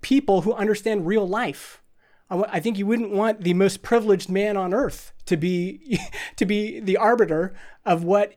people 0.00 0.42
who 0.42 0.52
understand 0.52 1.06
real 1.06 1.26
life 1.26 1.82
I 2.28 2.58
think 2.60 2.76
you 2.76 2.86
wouldn't 2.86 3.12
want 3.12 3.42
the 3.42 3.54
most 3.54 3.82
privileged 3.82 4.28
man 4.28 4.56
on 4.56 4.74
earth 4.74 5.12
to 5.26 5.36
be 5.36 6.00
to 6.36 6.44
be 6.44 6.80
the 6.80 6.96
arbiter 6.96 7.54
of 7.84 8.02
what 8.02 8.34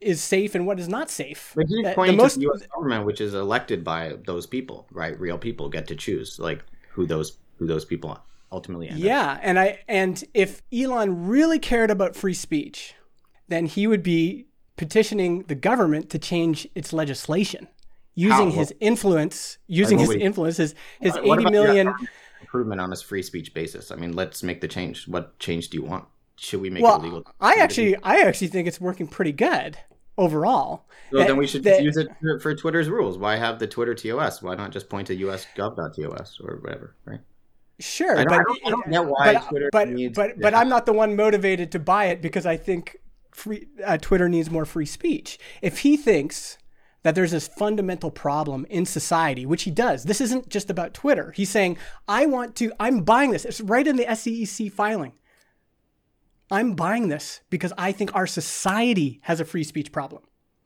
is 0.00 0.22
safe 0.22 0.54
and 0.54 0.66
what 0.66 0.80
is 0.80 0.88
not 0.88 1.10
safe. 1.10 1.52
But 1.54 1.66
he's 1.68 1.86
pointing 1.94 2.16
the 2.16 2.22
most, 2.22 2.34
to 2.34 2.38
the 2.40 2.44
U.S. 2.44 2.62
government, 2.74 3.04
which 3.04 3.20
is 3.20 3.34
elected 3.34 3.84
by 3.84 4.14
those 4.24 4.46
people, 4.46 4.86
right? 4.90 5.18
Real 5.20 5.36
people 5.36 5.68
get 5.68 5.86
to 5.88 5.96
choose 5.96 6.38
like 6.38 6.64
who 6.90 7.06
those 7.06 7.36
who 7.56 7.66
those 7.66 7.84
people 7.84 8.18
ultimately 8.50 8.88
end 8.88 9.00
Yeah, 9.00 9.32
up. 9.32 9.40
and 9.42 9.58
I 9.58 9.80
and 9.86 10.22
if 10.32 10.62
Elon 10.72 11.26
really 11.26 11.58
cared 11.58 11.90
about 11.90 12.16
free 12.16 12.34
speech, 12.34 12.94
then 13.48 13.66
he 13.66 13.86
would 13.86 14.02
be 14.02 14.46
petitioning 14.76 15.42
the 15.42 15.54
government 15.54 16.08
to 16.10 16.18
change 16.18 16.66
its 16.74 16.92
legislation 16.92 17.68
using 18.16 18.50
How? 18.50 18.58
his 18.58 18.74
influence, 18.80 19.58
using 19.68 19.98
his 19.98 20.10
influence, 20.10 20.56
his, 20.56 20.74
his 21.00 21.14
what, 21.22 21.38
80 21.38 21.50
million 21.50 21.94
improvement 22.40 22.80
on 22.80 22.90
his 22.90 23.02
free 23.02 23.22
speech 23.22 23.54
basis. 23.54 23.92
I 23.92 23.96
mean, 23.96 24.14
let's 24.14 24.42
make 24.42 24.60
the 24.60 24.68
change. 24.68 25.06
What 25.06 25.38
change 25.38 25.68
do 25.68 25.76
you 25.76 25.84
want? 25.84 26.06
Should 26.36 26.60
we 26.60 26.70
make 26.70 26.82
well, 26.82 26.96
it 26.96 27.00
illegal? 27.00 27.26
I 27.40 27.54
actually, 27.54 27.94
I 28.02 28.22
actually 28.22 28.48
think 28.48 28.66
it's 28.66 28.80
working 28.80 29.06
pretty 29.06 29.32
good 29.32 29.78
overall. 30.18 30.86
So 31.12 31.18
then 31.18 31.36
we 31.36 31.46
should 31.46 31.62
that, 31.64 31.82
use 31.82 31.96
it 31.96 32.08
for, 32.20 32.40
for, 32.40 32.54
Twitter's 32.54 32.88
rules. 32.88 33.16
Why 33.16 33.36
have 33.36 33.58
the 33.58 33.66
Twitter 33.66 33.94
TOS? 33.94 34.42
Why 34.42 34.54
not 34.54 34.72
just 34.72 34.88
point 34.88 35.06
to 35.06 35.16
usgov.tos 35.16 36.40
or 36.42 36.56
whatever, 36.56 36.96
right? 37.04 37.20
Sure, 37.78 38.18
I 38.18 38.24
but 38.24 38.32
I 38.32 38.42
don't, 38.42 38.66
I 38.66 38.70
don't 38.70 38.90
get 38.90 39.04
why 39.04 39.34
but, 39.34 39.48
Twitter 39.48 39.68
but, 39.70 39.88
needs, 39.88 40.16
but, 40.16 40.40
but 40.40 40.54
I'm 40.54 40.70
not 40.70 40.86
the 40.86 40.94
one 40.94 41.14
motivated 41.14 41.70
to 41.72 41.78
buy 41.78 42.06
it 42.06 42.22
because 42.22 42.46
I 42.46 42.56
think 42.56 42.96
free 43.32 43.68
uh, 43.84 43.98
Twitter 43.98 44.28
needs 44.30 44.50
more 44.50 44.64
free 44.64 44.86
speech. 44.86 45.38
If 45.60 45.80
he 45.80 45.98
thinks 45.98 46.56
that 47.02 47.14
there's 47.14 47.30
this 47.30 47.48
fundamental 47.48 48.10
problem 48.10 48.66
in 48.68 48.84
society, 48.84 49.46
which 49.46 49.62
he 49.62 49.70
does. 49.70 50.04
This 50.04 50.20
isn't 50.20 50.48
just 50.48 50.70
about 50.70 50.94
Twitter. 50.94 51.32
He's 51.32 51.50
saying, 51.50 51.78
I 52.08 52.26
want 52.26 52.56
to, 52.56 52.72
I'm 52.80 53.02
buying 53.02 53.30
this. 53.30 53.44
It's 53.44 53.60
right 53.60 53.86
in 53.86 53.96
the 53.96 54.14
SEC 54.14 54.72
filing. 54.72 55.12
I'm 56.50 56.74
buying 56.74 57.08
this 57.08 57.40
because 57.50 57.72
I 57.76 57.92
think 57.92 58.14
our 58.14 58.26
society 58.26 59.20
has 59.22 59.40
a 59.40 59.44
free 59.44 59.64
speech 59.64 59.92
problem. 59.92 60.22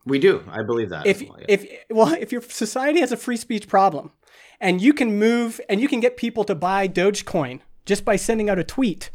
We 0.07 0.19
do. 0.19 0.43
I 0.49 0.63
believe 0.63 0.91
that. 0.91 1.07
If, 1.07 1.23
well, 1.23 1.39
yeah. 1.41 1.45
if, 1.49 1.67
well, 1.91 2.13
if 2.15 2.33
your 2.33 2.43
society 2.43 3.01
has 3.01 3.13
a 3.13 3.17
free 3.17 3.37
speech 3.37 3.69
problem 3.69 4.13
and 4.61 4.81
you 4.81 4.93
can 4.93 5.19
move 5.19 5.61
and 5.69 5.81
you 5.81 5.89
can 5.89 6.01
get 6.01 6.17
people 6.17 6.45
to 6.45 6.55
buy 6.55 6.89
Dogecoin 6.89 7.61
just 7.87 8.05
by 8.05 8.17
sending 8.17 8.49
out 8.49 8.59
a 8.59 8.65
tweet, 8.65 9.11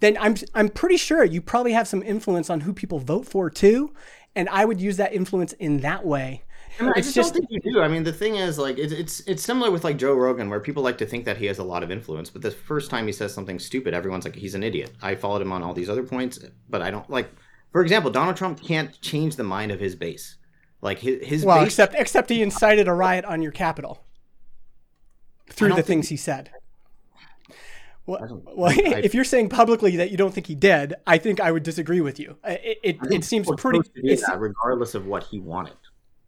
then 0.00 0.16
I'm, 0.20 0.36
I'm 0.54 0.68
pretty 0.68 0.96
sure 0.96 1.24
you 1.24 1.42
probably 1.42 1.72
have 1.72 1.88
some 1.88 2.02
influence 2.02 2.48
on 2.48 2.60
who 2.60 2.72
people 2.72 2.98
vote 2.98 3.26
for 3.26 3.50
too 3.50 3.92
and 4.38 4.48
I 4.50 4.64
would 4.64 4.80
use 4.80 4.96
that 4.98 5.12
influence 5.12 5.52
in 5.54 5.80
that 5.80 6.06
way. 6.06 6.44
I, 6.78 6.84
mean, 6.84 6.92
I 6.94 7.00
just, 7.00 7.12
just, 7.16 7.34
don't 7.34 7.48
think 7.48 7.64
you 7.64 7.72
do. 7.72 7.80
I 7.80 7.88
mean, 7.88 8.04
the 8.04 8.12
thing 8.12 8.36
is, 8.36 8.56
like, 8.56 8.78
it's, 8.78 8.92
it's 8.92 9.20
it's 9.20 9.42
similar 9.42 9.72
with 9.72 9.82
like 9.82 9.96
Joe 9.96 10.14
Rogan, 10.14 10.48
where 10.48 10.60
people 10.60 10.80
like 10.80 10.96
to 10.98 11.06
think 11.06 11.24
that 11.24 11.36
he 11.36 11.46
has 11.46 11.58
a 11.58 11.64
lot 11.64 11.82
of 11.82 11.90
influence, 11.90 12.30
but 12.30 12.40
the 12.40 12.52
first 12.52 12.88
time 12.88 13.06
he 13.06 13.12
says 13.12 13.34
something 13.34 13.58
stupid, 13.58 13.94
everyone's 13.94 14.24
like, 14.24 14.36
he's 14.36 14.54
an 14.54 14.62
idiot. 14.62 14.92
I 15.02 15.16
followed 15.16 15.42
him 15.42 15.50
on 15.52 15.64
all 15.64 15.74
these 15.74 15.90
other 15.90 16.04
points, 16.04 16.38
but 16.70 16.80
I 16.80 16.92
don't 16.92 17.08
like. 17.10 17.28
For 17.72 17.82
example, 17.82 18.12
Donald 18.12 18.36
Trump 18.36 18.62
can't 18.62 18.98
change 19.00 19.34
the 19.34 19.42
mind 19.44 19.72
of 19.72 19.80
his 19.80 19.96
base. 19.96 20.36
Like 20.80 21.00
his 21.00 21.26
his 21.26 21.44
well, 21.44 21.58
base... 21.58 21.66
except 21.66 21.96
except 21.96 22.30
he 22.30 22.42
incited 22.42 22.86
a 22.86 22.94
riot 22.94 23.24
on 23.24 23.42
your 23.42 23.52
capital 23.52 24.04
through 25.50 25.74
the 25.74 25.82
things 25.82 26.08
he 26.10 26.16
said. 26.16 26.50
Well, 28.08 28.42
well 28.56 28.70
I, 28.70 29.00
if 29.04 29.14
you're 29.14 29.24
saying 29.24 29.50
publicly 29.50 29.96
that 29.96 30.10
you 30.10 30.16
don't 30.16 30.32
think 30.32 30.46
he 30.46 30.54
did, 30.54 30.94
I 31.06 31.18
think 31.18 31.40
I 31.40 31.52
would 31.52 31.62
disagree 31.62 32.00
with 32.00 32.18
you. 32.18 32.36
It, 32.42 32.78
it, 32.82 32.98
it 33.12 33.24
seems 33.24 33.48
pretty. 33.58 33.80
That, 33.94 34.36
regardless 34.38 34.94
of 34.94 35.06
what 35.06 35.24
he 35.24 35.38
wanted 35.38 35.76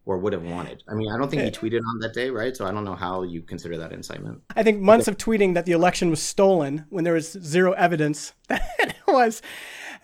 or 0.05 0.18
would 0.18 0.35
have 0.35 0.43
wanted. 0.43 0.83
I 0.89 0.95
mean, 0.95 1.11
I 1.11 1.16
don't 1.16 1.31
think 1.31 1.43
he 1.43 1.51
tweeted 1.51 1.81
on 1.87 1.99
that 2.01 2.12
day, 2.12 2.28
right? 2.28 2.55
So 2.55 2.66
I 2.66 2.70
don't 2.70 2.85
know 2.85 2.95
how 2.95 3.22
you 3.22 3.41
consider 3.41 3.78
that 3.78 3.93
incitement. 3.93 4.43
I 4.55 4.62
think 4.62 4.81
months 4.81 5.09
of 5.09 5.16
tweeting 5.16 5.55
that 5.55 5.64
the 5.64 5.72
election 5.72 6.11
was 6.11 6.20
stolen 6.20 6.85
when 6.91 7.05
there 7.05 7.14
was 7.14 7.33
zero 7.33 7.72
evidence 7.72 8.35
that 8.49 8.62
it 8.78 8.95
was 9.09 9.41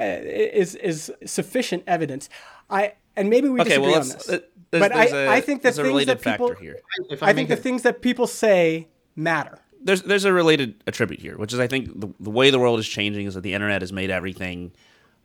uh, 0.00 0.04
is 0.04 0.74
is 0.76 1.12
sufficient 1.26 1.82
evidence. 1.86 2.30
I 2.70 2.94
and 3.16 3.28
maybe 3.28 3.50
we 3.50 3.60
okay, 3.60 3.70
disagree 3.70 3.92
well, 3.92 4.00
on 4.00 4.08
this. 4.08 4.28
Uh, 4.30 4.38
but 4.70 4.92
I, 4.92 5.06
a, 5.06 5.28
I 5.28 5.40
think 5.40 5.62
the 5.62 5.72
things 5.72 6.06
that 6.06 6.22
people, 6.22 6.54
here. 6.54 6.80
I, 7.22 7.30
I 7.30 7.32
think 7.32 7.48
the 7.48 7.54
it, 7.54 7.62
things 7.62 7.82
that 7.82 8.02
people 8.02 8.26
say 8.26 8.88
matter 9.14 9.60
there's 9.86 10.02
there's 10.02 10.24
a 10.24 10.32
related 10.32 10.82
attribute 10.86 11.20
here, 11.20 11.38
which 11.38 11.52
is 11.52 11.60
I 11.60 11.66
think 11.66 12.00
the, 12.00 12.08
the 12.18 12.30
way 12.30 12.50
the 12.50 12.58
world 12.58 12.78
is 12.78 12.88
changing 12.88 13.26
is 13.26 13.34
that 13.34 13.42
the 13.42 13.54
internet 13.54 13.82
has 13.82 13.92
made 13.92 14.10
everything 14.10 14.72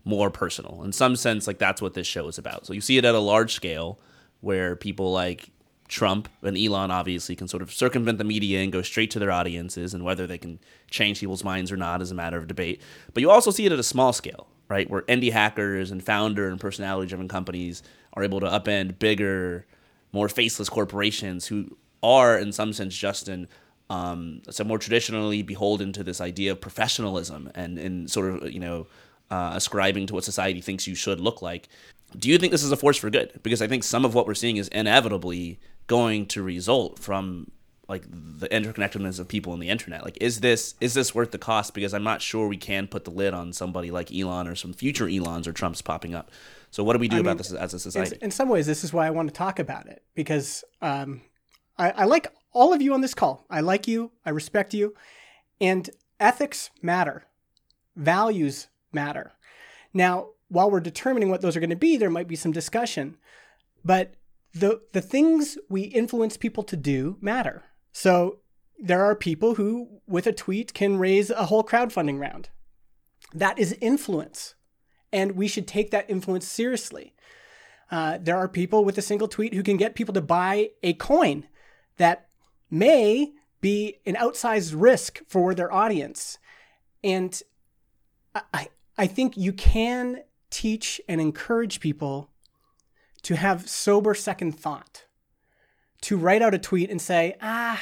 more 0.05 0.29
personal. 0.29 0.83
In 0.83 0.91
some 0.91 1.15
sense, 1.15 1.47
like 1.47 1.57
that's 1.57 1.81
what 1.81 1.93
this 1.93 2.07
show 2.07 2.27
is 2.27 2.37
about. 2.37 2.65
So 2.65 2.73
you 2.73 2.81
see 2.81 2.97
it 2.97 3.05
at 3.05 3.15
a 3.15 3.19
large 3.19 3.53
scale 3.53 3.99
where 4.39 4.75
people 4.75 5.11
like 5.11 5.49
Trump 5.87 6.29
and 6.41 6.57
Elon 6.57 6.91
obviously 6.91 7.35
can 7.35 7.47
sort 7.47 7.61
of 7.61 7.71
circumvent 7.73 8.17
the 8.17 8.23
media 8.23 8.61
and 8.61 8.71
go 8.71 8.81
straight 8.81 9.11
to 9.11 9.19
their 9.19 9.31
audiences, 9.31 9.93
and 9.93 10.03
whether 10.03 10.25
they 10.27 10.37
can 10.37 10.59
change 10.89 11.19
people's 11.19 11.43
minds 11.43 11.71
or 11.71 11.77
not 11.77 12.01
is 12.01 12.11
a 12.11 12.15
matter 12.15 12.37
of 12.37 12.47
debate. 12.47 12.81
But 13.13 13.21
you 13.21 13.31
also 13.31 13.51
see 13.51 13.65
it 13.65 13.71
at 13.71 13.79
a 13.79 13.83
small 13.83 14.13
scale, 14.13 14.47
right, 14.69 14.89
where 14.89 15.01
indie 15.03 15.31
hackers 15.31 15.91
and 15.91 16.03
founder 16.03 16.47
and 16.47 16.59
personality 16.59 17.09
driven 17.09 17.27
companies 17.27 17.83
are 18.13 18.23
able 18.23 18.39
to 18.39 18.47
upend 18.47 18.99
bigger, 18.99 19.65
more 20.11 20.29
faceless 20.29 20.69
corporations 20.69 21.47
who 21.47 21.77
are, 22.03 22.37
in 22.37 22.51
some 22.51 22.73
sense, 22.73 22.95
just 22.95 23.25
Justin, 23.25 23.47
um, 23.91 24.41
so 24.49 24.63
more 24.63 24.79
traditionally 24.79 25.41
beholden 25.41 25.91
to 25.91 26.01
this 26.01 26.21
idea 26.21 26.53
of 26.53 26.61
professionalism 26.61 27.51
and, 27.55 27.77
and 27.77 28.09
sort 28.09 28.33
of, 28.33 28.49
you 28.49 28.59
know, 28.59 28.87
uh, 29.29 29.51
ascribing 29.53 30.07
to 30.07 30.13
what 30.13 30.23
society 30.23 30.61
thinks 30.61 30.87
you 30.87 30.95
should 30.95 31.19
look 31.19 31.41
like. 31.41 31.67
Do 32.17 32.29
you 32.29 32.37
think 32.37 32.51
this 32.51 32.63
is 32.63 32.71
a 32.71 32.77
force 32.77 32.95
for 32.95 33.09
good? 33.09 33.37
Because 33.43 33.61
I 33.61 33.67
think 33.67 33.83
some 33.83 34.05
of 34.05 34.15
what 34.15 34.27
we're 34.27 34.33
seeing 34.33 34.55
is 34.55 34.69
inevitably 34.69 35.59
going 35.87 36.25
to 36.27 36.41
result 36.41 36.99
from 36.99 37.51
like 37.89 38.03
the 38.09 38.47
interconnectedness 38.47 39.19
of 39.19 39.27
people 39.27 39.51
on 39.51 39.59
the 39.59 39.67
internet. 39.67 40.05
Like, 40.05 40.17
is 40.21 40.39
this 40.39 40.75
is 40.79 40.93
this 40.93 41.13
worth 41.13 41.31
the 41.31 41.37
cost? 41.37 41.73
Because 41.73 41.93
I'm 41.93 42.03
not 42.03 42.21
sure 42.21 42.47
we 42.47 42.55
can 42.55 42.87
put 42.87 43.03
the 43.03 43.11
lid 43.11 43.33
on 43.33 43.51
somebody 43.51 43.91
like 43.91 44.13
Elon 44.13 44.47
or 44.47 44.55
some 44.55 44.71
future 44.71 45.09
Elons 45.09 45.49
or 45.49 45.51
Trumps 45.51 45.81
popping 45.81 46.15
up. 46.15 46.31
So, 46.69 46.81
what 46.81 46.93
do 46.93 46.99
we 46.99 47.09
do 47.09 47.17
I 47.17 47.19
about 47.19 47.31
mean, 47.31 47.37
this 47.39 47.51
as 47.51 47.73
a 47.73 47.79
society? 47.79 48.17
In, 48.21 48.31
some 48.31 48.47
ways, 48.47 48.65
this 48.65 48.85
is 48.85 48.93
why 48.93 49.05
I 49.05 49.09
want 49.09 49.27
to 49.27 49.33
talk 49.33 49.59
about 49.59 49.87
it 49.87 50.03
because 50.15 50.63
um, 50.81 51.19
I, 51.77 51.91
I 51.91 52.05
like 52.05 52.31
all 52.53 52.73
of 52.73 52.81
you 52.81 52.93
on 52.93 53.01
this 53.01 53.13
call. 53.13 53.45
I 53.49 53.61
like 53.61 53.87
you. 53.87 54.11
I 54.25 54.29
respect 54.29 54.73
you. 54.73 54.93
And 55.59 55.89
ethics 56.19 56.69
matter, 56.81 57.25
values 57.95 58.67
matter. 58.91 59.33
Now, 59.93 60.29
while 60.49 60.69
we're 60.69 60.79
determining 60.79 61.29
what 61.29 61.41
those 61.41 61.55
are 61.55 61.61
going 61.61 61.69
to 61.69 61.75
be, 61.75 61.97
there 61.97 62.09
might 62.09 62.27
be 62.27 62.35
some 62.35 62.51
discussion. 62.51 63.17
But 63.85 64.15
the 64.53 64.81
the 64.91 65.01
things 65.01 65.57
we 65.69 65.83
influence 65.83 66.37
people 66.37 66.63
to 66.63 66.75
do 66.75 67.17
matter. 67.21 67.63
So 67.93 68.39
there 68.77 69.03
are 69.05 69.15
people 69.15 69.55
who, 69.55 70.01
with 70.07 70.27
a 70.27 70.33
tweet, 70.33 70.73
can 70.73 70.97
raise 70.97 71.29
a 71.29 71.45
whole 71.45 71.63
crowdfunding 71.63 72.19
round. 72.19 72.49
That 73.33 73.57
is 73.59 73.77
influence, 73.79 74.55
and 75.13 75.33
we 75.33 75.47
should 75.47 75.67
take 75.67 75.91
that 75.91 76.09
influence 76.09 76.47
seriously. 76.47 77.13
Uh, 77.89 78.17
there 78.21 78.37
are 78.37 78.47
people 78.47 78.83
with 78.83 78.97
a 78.97 79.01
single 79.01 79.27
tweet 79.27 79.53
who 79.53 79.63
can 79.63 79.77
get 79.77 79.95
people 79.95 80.13
to 80.13 80.21
buy 80.21 80.71
a 80.81 80.93
coin 80.93 81.45
that 81.97 82.27
may 82.71 83.33
be 83.59 83.97
an 84.05 84.15
outsized 84.15 84.73
risk 84.75 85.21
for 85.27 85.53
their 85.53 85.71
audience. 85.71 86.39
And 87.03 87.39
I, 88.33 88.69
I 88.97 89.07
think 89.07 89.37
you 89.37 89.53
can 89.53 90.23
teach 90.49 90.99
and 91.07 91.21
encourage 91.21 91.79
people 91.79 92.29
to 93.23 93.35
have 93.35 93.69
sober 93.69 94.15
second 94.15 94.53
thought, 94.53 95.05
to 96.01 96.17
write 96.17 96.41
out 96.41 96.55
a 96.55 96.59
tweet 96.59 96.89
and 96.89 97.01
say, 97.01 97.35
ah, 97.41 97.81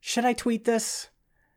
should 0.00 0.24
I 0.24 0.32
tweet 0.32 0.64
this? 0.64 1.08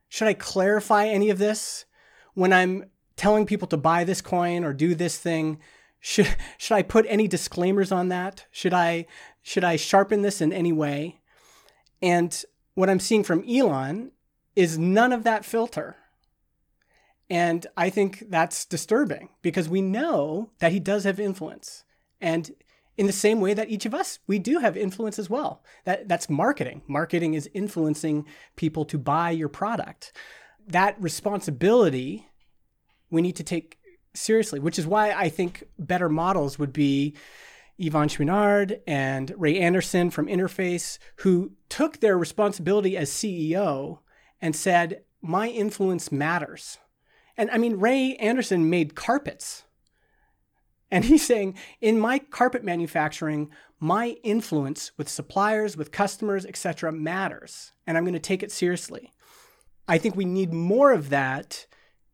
Should 0.10 0.28
I 0.28 0.34
clarify 0.34 1.08
any 1.08 1.30
of 1.30 1.38
this? 1.38 1.86
When 2.34 2.52
I'm 2.52 2.86
telling 3.16 3.46
people 3.46 3.68
to 3.70 3.78
buy 3.78 4.04
this 4.04 4.22
coin 4.22 4.64
or 4.64 4.74
do 4.74 4.96
this 4.96 5.18
thing, 5.18 5.60
should 6.00 6.28
should 6.58 6.76
I 6.76 6.82
put 6.84 7.06
any 7.08 7.28
disclaimers 7.28 7.92
on 7.92 8.10
that? 8.10 8.46
Should 8.52 8.74
I 8.74 9.06
should 9.42 9.64
I 9.64 9.78
sharpen 9.78 10.22
this 10.22 10.42
in 10.42 10.52
any 10.52 10.72
way? 10.72 11.22
And 12.04 12.44
what 12.76 12.90
I'm 12.90 13.00
seeing 13.00 13.24
from 13.24 13.46
Elon 13.50 14.12
is 14.58 14.78
none 14.78 15.14
of 15.14 15.24
that 15.24 15.46
filter. 15.46 15.96
And 17.30 17.66
I 17.78 17.90
think 17.90 18.26
that's 18.30 18.66
disturbing 18.66 19.30
because 19.42 19.70
we 19.70 19.82
know 19.82 20.52
that 20.60 20.74
he 20.74 20.82
does 20.82 21.06
have 21.06 21.20
influence. 21.20 21.86
And 22.20 22.52
in 22.98 23.08
the 23.08 23.14
same 23.14 23.40
way 23.40 23.54
that 23.54 23.70
each 23.70 23.86
of 23.86 23.96
us, 23.96 24.20
we 24.28 24.38
do 24.38 24.60
have 24.60 24.76
influence 24.76 25.18
as 25.18 25.30
well. 25.30 25.64
That, 25.86 26.10
that's 26.10 26.30
marketing. 26.30 26.82
Marketing 26.88 27.34
is 27.36 27.50
influencing 27.54 28.28
people 28.58 28.84
to 28.86 28.98
buy 28.98 29.32
your 29.32 29.50
product. 29.50 30.12
That 30.68 31.02
responsibility 31.02 32.28
we 33.10 33.22
need 33.22 33.38
to 33.38 33.44
take 33.44 33.78
seriously, 34.14 34.60
which 34.60 34.78
is 34.78 34.86
why 34.86 35.12
I 35.12 35.30
think 35.30 35.64
better 35.80 36.10
models 36.10 36.60
would 36.60 36.74
be 36.74 37.16
Yvon 37.80 38.08
Chouinard 38.08 38.80
and 38.86 39.34
Ray 39.38 39.60
Anderson 39.60 40.10
from 40.10 40.28
Interface, 40.28 40.98
who 41.18 41.54
took 41.70 42.00
their 42.00 42.18
responsibility 42.18 42.96
as 42.96 43.10
CEO 43.10 44.00
and 44.42 44.56
said, 44.56 45.04
My 45.22 45.48
influence 45.50 46.12
matters. 46.12 46.78
And 47.38 47.50
I 47.52 47.58
mean, 47.58 47.80
Ray 47.80 48.16
Anderson 48.18 48.70
made 48.70 48.96
carpets. 48.96 49.64
And 50.92 51.06
he's 51.06 51.26
saying, 51.26 51.58
in 51.82 52.00
my 52.00 52.20
carpet 52.20 52.64
manufacturing, 52.64 53.50
my 53.80 54.18
influence 54.24 54.92
with 54.96 55.10
suppliers, 55.10 55.76
with 55.76 55.92
customers, 55.92 56.46
etc., 56.46 56.92
matters. 56.92 57.74
And 57.88 57.98
I'm 57.98 58.04
going 58.04 58.14
to 58.14 58.20
take 58.20 58.44
it 58.44 58.52
seriously. 58.52 59.12
I 59.88 59.98
think 59.98 60.16
we 60.16 60.26
need 60.26 60.54
more 60.54 60.92
of 60.94 61.10
that 61.10 61.66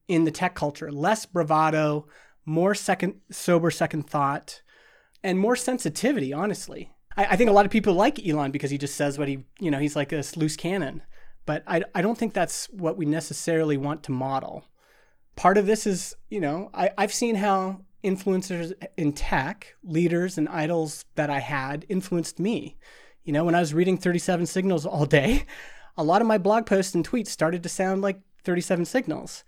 in 0.08 0.24
the 0.24 0.32
tech 0.32 0.56
culture 0.56 0.92
less 0.92 1.26
bravado, 1.26 2.08
more 2.46 2.74
second, 2.74 3.16
sober 3.30 3.70
second 3.70 4.10
thought, 4.10 4.62
and 5.24 5.40
more 5.40 5.56
sensitivity, 5.56 6.34
honestly. 6.34 6.92
I, 7.16 7.26
I 7.26 7.36
think 7.36 7.50
a 7.50 7.54
lot 7.54 7.66
of 7.66 7.72
people 7.72 7.94
like 7.94 8.26
Elon 8.26 8.52
because 8.52 8.72
he 8.72 8.78
just 8.78 8.96
says 8.96 9.18
what 9.18 9.28
he, 9.28 9.46
you 9.60 9.72
know, 9.72 9.80
he's 9.80 9.96
like 9.96 10.10
this 10.10 10.38
loose 10.38 10.56
cannon. 10.56 11.02
But 11.46 11.64
I, 11.68 11.84
I 11.96 12.02
don't 12.02 12.18
think 12.18 12.34
that's 12.34 12.68
what 12.68 12.98
we 12.98 13.06
necessarily 13.06 13.78
want 13.78 14.04
to 14.04 14.12
model. 14.12 14.66
Part 15.36 15.58
of 15.58 15.66
this 15.66 15.88
is, 15.88 16.16
you 16.30 16.40
know, 16.40 16.70
I, 16.74 16.92
I've 16.98 17.14
seen 17.14 17.36
how 17.36 17.82
influencers 18.04 18.74
in 18.98 19.14
tech, 19.14 19.76
leaders 19.84 20.38
and 20.38 20.48
idols 20.48 21.06
that 21.16 21.30
I 21.30 21.40
had 21.40 21.86
influenced 21.90 22.40
me. 22.40 22.78
You 23.24 23.34
know, 23.34 23.46
when 23.46 23.56
I 23.56 23.60
was 23.60 23.74
reading 23.74 23.98
37 23.98 24.46
Signals 24.46 24.86
all 24.86 25.06
day, 25.06 25.46
a 25.98 26.04
lot 26.04 26.22
of 26.22 26.28
my 26.28 26.38
blog 26.38 26.66
posts 26.66 26.96
and 26.96 27.08
tweets 27.08 27.28
started 27.28 27.64
to 27.64 27.70
sound 27.70 28.02
like 28.02 28.20
37 28.44 28.86
Signals. 28.86 29.44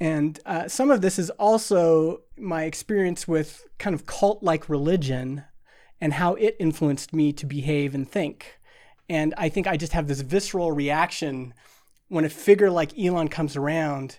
And 0.00 0.38
uh, 0.44 0.68
some 0.68 0.90
of 0.90 1.00
this 1.00 1.18
is 1.18 1.30
also 1.30 2.22
my 2.36 2.64
experience 2.64 3.26
with 3.26 3.66
kind 3.78 3.94
of 3.94 4.06
cult 4.06 4.42
like 4.42 4.68
religion 4.68 5.44
and 6.00 6.14
how 6.14 6.34
it 6.34 6.56
influenced 6.58 7.14
me 7.14 7.32
to 7.32 7.46
behave 7.46 7.94
and 7.94 8.08
think. 8.08 8.58
And 9.08 9.34
I 9.38 9.48
think 9.48 9.66
I 9.66 9.76
just 9.76 9.92
have 9.92 10.08
this 10.08 10.20
visceral 10.20 10.72
reaction 10.72 11.54
when 12.08 12.24
a 12.24 12.28
figure 12.28 12.70
like 12.70 12.98
Elon 12.98 13.28
comes 13.28 13.56
around 13.56 14.18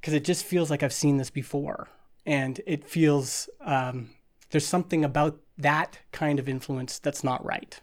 because 0.00 0.12
it 0.12 0.24
just 0.24 0.44
feels 0.44 0.70
like 0.70 0.82
I've 0.82 0.92
seen 0.92 1.16
this 1.16 1.30
before 1.30 1.88
and 2.26 2.60
it 2.66 2.84
feels 2.84 3.48
um, 3.60 4.10
there's 4.50 4.66
something 4.66 5.04
about 5.04 5.40
that 5.58 5.98
kind 6.12 6.38
of 6.38 6.48
influence 6.48 6.98
that's 6.98 7.24
not 7.24 7.44
right. 7.44 7.80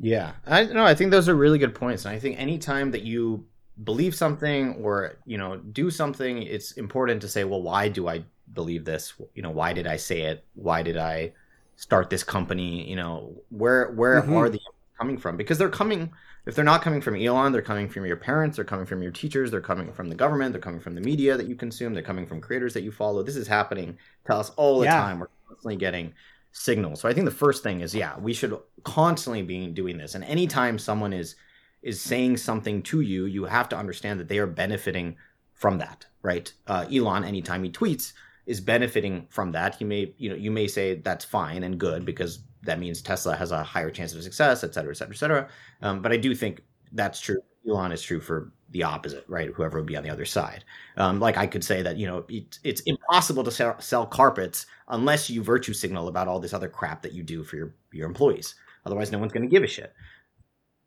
Yeah, 0.00 0.32
I 0.46 0.64
no, 0.64 0.84
I 0.84 0.94
think 0.94 1.10
those 1.10 1.28
are 1.28 1.34
really 1.34 1.58
good 1.58 1.74
points, 1.74 2.04
and 2.04 2.14
I 2.14 2.18
think 2.20 2.38
anytime 2.38 2.92
that 2.92 3.02
you 3.02 3.46
believe 3.84 4.14
something 4.14 4.74
or 4.76 5.18
you 5.26 5.38
know 5.38 5.56
do 5.56 5.90
something, 5.90 6.42
it's 6.42 6.72
important 6.72 7.20
to 7.22 7.28
say, 7.28 7.44
well, 7.44 7.62
why 7.62 7.88
do 7.88 8.08
I 8.08 8.24
believe 8.52 8.84
this? 8.84 9.14
You 9.34 9.42
know, 9.42 9.50
why 9.50 9.72
did 9.72 9.86
I 9.86 9.96
say 9.96 10.22
it? 10.22 10.44
Why 10.54 10.82
did 10.82 10.96
I 10.96 11.32
start 11.76 12.10
this 12.10 12.24
company? 12.24 12.88
You 12.88 12.96
know, 12.96 13.34
where 13.50 13.92
where 13.92 14.22
mm-hmm. 14.22 14.36
are 14.36 14.48
the 14.48 14.60
coming 14.98 15.18
from? 15.18 15.36
Because 15.36 15.58
they're 15.58 15.68
coming 15.68 16.10
if 16.46 16.54
they're 16.54 16.64
not 16.64 16.80
coming 16.80 17.02
from 17.02 17.14
Elon, 17.14 17.52
they're 17.52 17.60
coming 17.60 17.90
from 17.90 18.06
your 18.06 18.16
parents, 18.16 18.56
they're 18.56 18.64
coming 18.64 18.86
from 18.86 19.02
your 19.02 19.12
teachers, 19.12 19.50
they're 19.50 19.60
coming 19.60 19.92
from 19.92 20.08
the 20.08 20.14
government, 20.14 20.52
they're 20.52 20.62
coming 20.62 20.80
from 20.80 20.94
the 20.94 21.00
media 21.02 21.36
that 21.36 21.46
you 21.46 21.54
consume, 21.54 21.92
they're 21.92 22.02
coming 22.02 22.26
from 22.26 22.40
creators 22.40 22.72
that 22.72 22.82
you 22.82 22.90
follow. 22.90 23.22
This 23.22 23.36
is 23.36 23.46
happening 23.46 23.98
to 24.24 24.34
us 24.34 24.48
all 24.50 24.78
the 24.78 24.86
yeah. 24.86 24.98
time. 24.98 25.18
We're 25.18 25.28
constantly 25.46 25.76
getting 25.76 26.14
signals. 26.52 27.02
So 27.02 27.08
I 27.08 27.12
think 27.12 27.26
the 27.26 27.30
first 27.30 27.62
thing 27.62 27.82
is, 27.82 27.94
yeah, 27.94 28.18
we 28.18 28.32
should 28.32 28.58
constantly 28.82 29.42
be 29.42 29.66
doing 29.66 29.98
this. 29.98 30.14
And 30.14 30.24
anytime 30.24 30.78
someone 30.78 31.12
is 31.12 31.36
is 31.82 32.00
saying 32.00 32.36
something 32.36 32.82
to 32.82 33.00
you, 33.00 33.26
you 33.26 33.44
have 33.44 33.68
to 33.68 33.76
understand 33.76 34.18
that 34.20 34.28
they 34.28 34.38
are 34.38 34.46
benefiting 34.46 35.16
from 35.54 35.78
that, 35.78 36.06
right? 36.22 36.52
Uh, 36.66 36.86
Elon, 36.92 37.24
anytime 37.24 37.64
he 37.64 37.70
tweets, 37.70 38.12
is 38.46 38.60
benefiting 38.60 39.26
from 39.30 39.52
that. 39.52 39.74
He 39.74 39.84
may, 39.84 40.14
you 40.16 40.30
know, 40.30 40.36
you 40.36 40.50
may 40.50 40.66
say 40.66 40.94
that's 40.96 41.24
fine 41.24 41.62
and 41.64 41.78
good 41.78 42.04
because 42.04 42.40
that 42.62 42.78
means 42.78 43.02
Tesla 43.02 43.36
has 43.36 43.52
a 43.52 43.62
higher 43.62 43.90
chance 43.90 44.14
of 44.14 44.22
success, 44.22 44.64
et 44.64 44.74
cetera, 44.74 44.92
et 44.92 44.96
cetera, 44.96 45.14
et 45.14 45.18
cetera. 45.18 45.48
Um, 45.82 46.02
but 46.02 46.12
I 46.12 46.16
do 46.16 46.34
think 46.34 46.62
that's 46.92 47.20
true. 47.20 47.38
Elon 47.68 47.92
is 47.92 48.02
true 48.02 48.20
for 48.20 48.52
the 48.70 48.82
opposite, 48.82 49.24
right? 49.28 49.50
Whoever 49.50 49.78
would 49.78 49.86
be 49.86 49.96
on 49.96 50.02
the 50.02 50.10
other 50.10 50.24
side. 50.24 50.64
Um, 50.96 51.20
like 51.20 51.36
I 51.36 51.46
could 51.46 51.64
say 51.64 51.82
that, 51.82 51.96
you 51.96 52.06
know, 52.06 52.24
it, 52.28 52.58
it's 52.64 52.80
impossible 52.82 53.44
to 53.44 53.50
sell, 53.50 53.78
sell, 53.80 54.06
carpets 54.06 54.66
unless 54.88 55.28
you 55.28 55.42
virtue 55.42 55.72
signal 55.72 56.08
about 56.08 56.28
all 56.28 56.40
this 56.40 56.54
other 56.54 56.68
crap 56.68 57.02
that 57.02 57.12
you 57.12 57.22
do 57.22 57.44
for 57.44 57.56
your, 57.56 57.74
your 57.92 58.06
employees. 58.06 58.54
Otherwise, 58.86 59.12
no 59.12 59.18
one's 59.18 59.32
going 59.32 59.42
to 59.42 59.54
give 59.54 59.62
a 59.62 59.66
shit. 59.66 59.92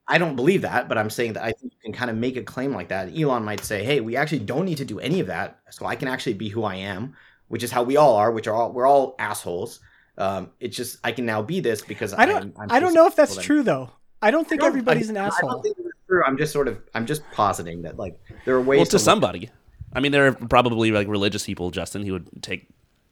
I 0.07 0.17
don't 0.17 0.35
believe 0.35 0.63
that, 0.63 0.89
but 0.89 0.97
I'm 0.97 1.09
saying 1.09 1.33
that 1.33 1.43
I 1.43 1.51
think 1.51 1.73
you 1.73 1.79
can 1.83 1.93
kind 1.93 2.09
of 2.11 2.17
make 2.17 2.35
a 2.35 2.43
claim 2.43 2.73
like 2.73 2.89
that. 2.89 3.17
Elon 3.17 3.43
might 3.43 3.63
say, 3.63 3.83
"Hey, 3.83 4.01
we 4.01 4.15
actually 4.15 4.39
don't 4.39 4.65
need 4.65 4.77
to 4.77 4.85
do 4.85 4.99
any 4.99 5.19
of 5.19 5.27
that, 5.27 5.59
so 5.69 5.85
I 5.85 5.95
can 5.95 6.07
actually 6.07 6.33
be 6.33 6.49
who 6.49 6.63
I 6.63 6.75
am, 6.75 7.15
which 7.47 7.63
is 7.63 7.71
how 7.71 7.83
we 7.83 7.97
all 7.97 8.15
are, 8.15 8.31
which 8.31 8.47
are 8.47 8.53
all 8.53 8.71
we're 8.71 8.87
all 8.87 9.15
assholes. 9.19 9.79
Um, 10.17 10.51
it's 10.59 10.75
just 10.75 10.97
I 11.03 11.11
can 11.11 11.25
now 11.25 11.41
be 11.41 11.59
this 11.59 11.81
because 11.81 12.13
I 12.13 12.25
don't. 12.25 12.37
I'm, 12.37 12.53
I'm 12.57 12.71
I 12.71 12.79
do 12.79 12.87
not 12.87 12.93
know 12.93 13.07
if 13.07 13.15
that's 13.15 13.37
true 13.37 13.63
though. 13.63 13.91
I 14.21 14.31
don't 14.31 14.47
think 14.47 14.61
I 14.61 14.65
don't, 14.65 14.71
everybody's 14.73 15.09
I, 15.09 15.11
an 15.11 15.17
asshole. 15.17 15.49
I 15.49 15.53
don't 15.53 15.61
think 15.63 15.77
it's 15.79 15.89
true. 16.07 16.23
I'm 16.25 16.37
just 16.37 16.51
sort 16.53 16.67
of 16.67 16.79
I'm 16.93 17.05
just 17.05 17.23
positing 17.31 17.83
that 17.83 17.97
like 17.97 18.19
there 18.45 18.55
are 18.55 18.61
ways. 18.61 18.77
Well, 18.77 18.85
to, 18.85 18.91
to 18.91 18.99
somebody. 18.99 19.49
I 19.93 19.99
mean, 19.99 20.11
there 20.11 20.27
are 20.27 20.33
probably 20.33 20.91
like 20.91 21.07
religious 21.07 21.45
people, 21.45 21.71
Justin, 21.71 22.05
who 22.05 22.13
would 22.13 22.41
take 22.41 22.67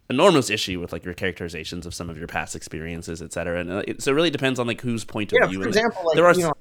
enormous 0.09 0.49
issue 0.49 0.79
with 0.79 0.91
like 0.91 1.03
your 1.03 1.13
characterizations 1.13 1.85
of 1.85 1.93
some 1.93 2.09
of 2.09 2.17
your 2.17 2.27
past 2.27 2.55
experiences, 2.55 3.21
et 3.21 3.33
cetera. 3.33 3.59
And 3.59 3.71
uh, 3.71 3.83
it, 3.87 4.01
so 4.01 4.11
it 4.11 4.15
really 4.15 4.29
depends 4.29 4.59
on 4.59 4.67
like 4.67 4.81
whose 4.81 5.03
point 5.03 5.33
of 5.33 5.37
view. 5.37 5.41
yeah, 5.41 5.47
view. 5.49 5.61
For 5.63 5.67
example, 5.67 6.03
like, 6.05 6.15
there 6.15 6.25
are 6.25 6.33
you 6.33 6.43
know, 6.43 6.53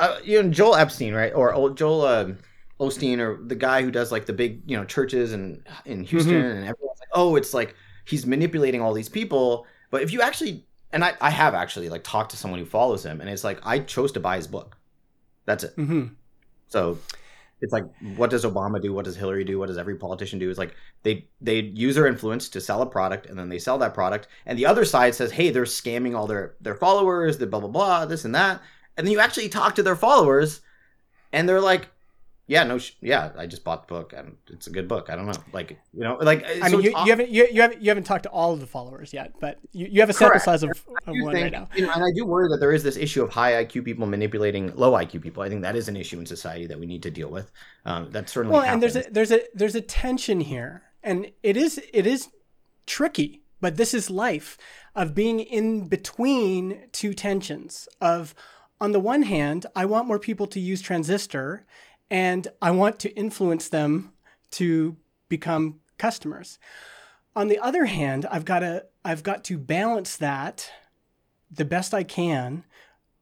uh, 0.00 0.18
you 0.24 0.42
know 0.42 0.50
Joel 0.50 0.76
Epstein, 0.76 1.14
right, 1.14 1.32
or 1.34 1.70
Joel 1.70 2.02
uh, 2.02 2.32
Osteen, 2.80 3.18
or 3.18 3.42
the 3.42 3.54
guy 3.54 3.82
who 3.82 3.90
does 3.90 4.10
like 4.10 4.26
the 4.26 4.32
big 4.32 4.62
you 4.66 4.76
know 4.76 4.84
churches 4.84 5.32
and 5.32 5.62
in 5.84 6.04
Houston, 6.04 6.34
mm-hmm. 6.34 6.46
and 6.46 6.68
everyone's 6.68 7.00
like, 7.00 7.10
oh, 7.12 7.36
it's 7.36 7.54
like 7.54 7.74
he's 8.04 8.26
manipulating 8.26 8.80
all 8.80 8.92
these 8.94 9.08
people. 9.08 9.66
But 9.90 10.02
if 10.02 10.12
you 10.12 10.22
actually, 10.22 10.64
and 10.92 11.04
I, 11.04 11.14
I 11.20 11.30
have 11.30 11.54
actually 11.54 11.88
like 11.88 12.02
talked 12.02 12.30
to 12.30 12.36
someone 12.36 12.58
who 12.58 12.66
follows 12.66 13.04
him, 13.04 13.20
and 13.20 13.28
it's 13.28 13.44
like 13.44 13.60
I 13.62 13.80
chose 13.80 14.12
to 14.12 14.20
buy 14.20 14.36
his 14.36 14.46
book. 14.46 14.76
That's 15.44 15.64
it. 15.64 15.76
Mm-hmm. 15.76 16.14
So 16.68 16.98
it's 17.60 17.72
like, 17.72 17.84
what 18.16 18.30
does 18.30 18.44
Obama 18.44 18.80
do? 18.80 18.92
What 18.92 19.04
does 19.04 19.16
Hillary 19.16 19.44
do? 19.44 19.58
What 19.58 19.66
does 19.66 19.76
every 19.76 19.96
politician 19.96 20.38
do? 20.38 20.48
Is 20.48 20.58
like 20.58 20.74
they 21.02 21.26
they 21.40 21.60
use 21.60 21.94
their 21.94 22.06
influence 22.06 22.48
to 22.50 22.60
sell 22.60 22.80
a 22.80 22.86
product, 22.86 23.26
and 23.26 23.38
then 23.38 23.48
they 23.48 23.58
sell 23.58 23.76
that 23.78 23.92
product, 23.92 24.28
and 24.46 24.58
the 24.58 24.66
other 24.66 24.84
side 24.84 25.14
says, 25.14 25.32
hey, 25.32 25.50
they're 25.50 25.64
scamming 25.64 26.16
all 26.16 26.26
their 26.26 26.54
their 26.60 26.74
followers, 26.74 27.36
the 27.38 27.46
blah 27.46 27.60
blah 27.60 27.68
blah, 27.68 28.06
this 28.06 28.24
and 28.24 28.34
that, 28.34 28.62
and 29.00 29.06
then 29.06 29.12
you 29.12 29.20
actually 29.20 29.48
talk 29.48 29.74
to 29.76 29.82
their 29.82 29.96
followers, 29.96 30.60
and 31.32 31.48
they're 31.48 31.60
like, 31.60 31.88
yeah, 32.46 32.64
no, 32.64 32.78
sh- 32.78 32.94
yeah, 33.00 33.30
I 33.38 33.46
just 33.46 33.62
bought 33.62 33.86
the 33.86 33.94
book 33.94 34.12
and 34.12 34.36
it's 34.48 34.66
a 34.66 34.70
good 34.70 34.88
book. 34.88 35.08
I 35.08 35.14
don't 35.14 35.24
know, 35.26 35.32
like 35.52 35.78
you 35.94 36.02
know, 36.02 36.18
like 36.20 36.44
I 36.44 36.68
so 36.68 36.76
mean, 36.76 36.82
you, 36.82 36.90
it's- 36.90 37.06
you 37.06 37.10
haven't 37.12 37.30
you, 37.30 37.48
you 37.52 37.62
haven't 37.62 37.80
you 37.80 37.88
haven't 37.88 38.02
talked 38.04 38.24
to 38.24 38.28
all 38.30 38.52
of 38.52 38.58
the 38.58 38.66
followers 38.66 39.12
yet, 39.12 39.34
but 39.40 39.58
you, 39.72 39.86
you 39.88 40.00
have 40.00 40.10
a 40.10 40.12
sample 40.12 40.32
Correct. 40.32 40.44
size 40.46 40.62
of, 40.64 40.70
of 40.70 41.14
one 41.20 41.32
think, 41.32 41.44
right 41.44 41.52
now. 41.52 41.68
you 41.76 41.86
know, 41.86 41.92
and 41.92 42.02
I 42.02 42.08
do 42.12 42.26
worry 42.26 42.48
that 42.48 42.58
there 42.58 42.72
is 42.72 42.82
this 42.82 42.96
issue 42.96 43.22
of 43.22 43.30
high 43.30 43.64
IQ 43.64 43.84
people 43.84 44.04
manipulating 44.04 44.74
low 44.74 44.92
IQ 44.92 45.22
people. 45.22 45.44
I 45.44 45.48
think 45.48 45.62
that 45.62 45.76
is 45.76 45.86
an 45.88 45.96
issue 45.96 46.18
in 46.18 46.26
society 46.26 46.66
that 46.66 46.78
we 46.80 46.86
need 46.86 47.04
to 47.04 47.10
deal 47.10 47.30
with. 47.30 47.52
Um, 47.86 48.10
that 48.10 48.28
certainly 48.28 48.56
Well, 48.56 48.66
and 48.66 48.82
there's 48.82 48.96
a 48.96 49.04
there's 49.10 49.30
a 49.30 49.42
there's 49.54 49.76
a 49.76 49.80
tension 49.80 50.40
here, 50.40 50.82
and 51.04 51.30
it 51.44 51.56
is 51.56 51.80
it 51.94 52.04
is 52.04 52.28
tricky, 52.84 53.42
but 53.60 53.76
this 53.76 53.94
is 53.94 54.10
life 54.10 54.58
of 54.96 55.14
being 55.14 55.38
in 55.38 55.86
between 55.86 56.88
two 56.90 57.14
tensions. 57.14 57.88
Of 58.00 58.34
on 58.80 58.92
the 58.92 59.00
one 59.00 59.22
hand, 59.22 59.66
I 59.76 59.84
want 59.84 60.08
more 60.08 60.18
people 60.18 60.46
to 60.48 60.60
use 60.60 60.80
Transistor, 60.80 61.66
and 62.10 62.48
I 62.62 62.70
want 62.70 62.98
to 63.00 63.14
influence 63.14 63.68
them 63.68 64.12
to 64.52 64.96
become 65.28 65.80
customers. 65.98 66.58
On 67.36 67.48
the 67.48 67.58
other 67.58 67.84
hand, 67.84 68.26
I've 68.30 68.44
got 68.44 68.60
to 68.60 68.86
I've 69.04 69.22
got 69.22 69.44
to 69.44 69.58
balance 69.58 70.16
that 70.16 70.70
the 71.50 71.64
best 71.64 71.94
I 71.94 72.02
can, 72.02 72.64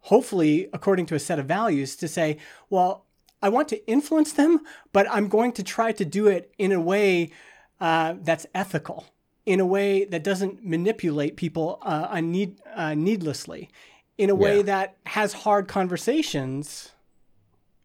hopefully 0.01 0.69
according 0.73 1.07
to 1.07 1.15
a 1.15 1.21
set 1.21 1.39
of 1.39 1.47
values, 1.47 1.97
to 1.97 2.09
say, 2.09 2.39
well, 2.71 3.05
I 3.43 3.49
want 3.49 3.69
to 3.69 3.87
influence 3.87 4.33
them, 4.33 4.61
but 4.93 5.07
I'm 5.11 5.29
going 5.29 5.53
to 5.53 5.63
try 5.63 5.93
to 5.93 6.05
do 6.05 6.27
it 6.27 6.53
in 6.59 6.73
a 6.73 6.81
way 6.81 7.31
uh, 7.81 8.15
that's 8.21 8.47
ethical, 8.55 9.07
in 9.47 9.61
a 9.61 9.67
way 9.67 10.05
that 10.05 10.25
doesn't 10.25 10.65
manipulate 10.65 11.37
people 11.37 11.79
uh, 11.83 12.09
unneed, 12.11 12.61
uh, 12.75 12.95
needlessly, 12.95 13.71
in 14.19 14.31
a 14.31 14.35
way 14.35 14.57
Yeah. 14.59 14.63
that 14.63 14.97
has 15.07 15.33
hard 15.33 15.69
conversations. 15.69 16.93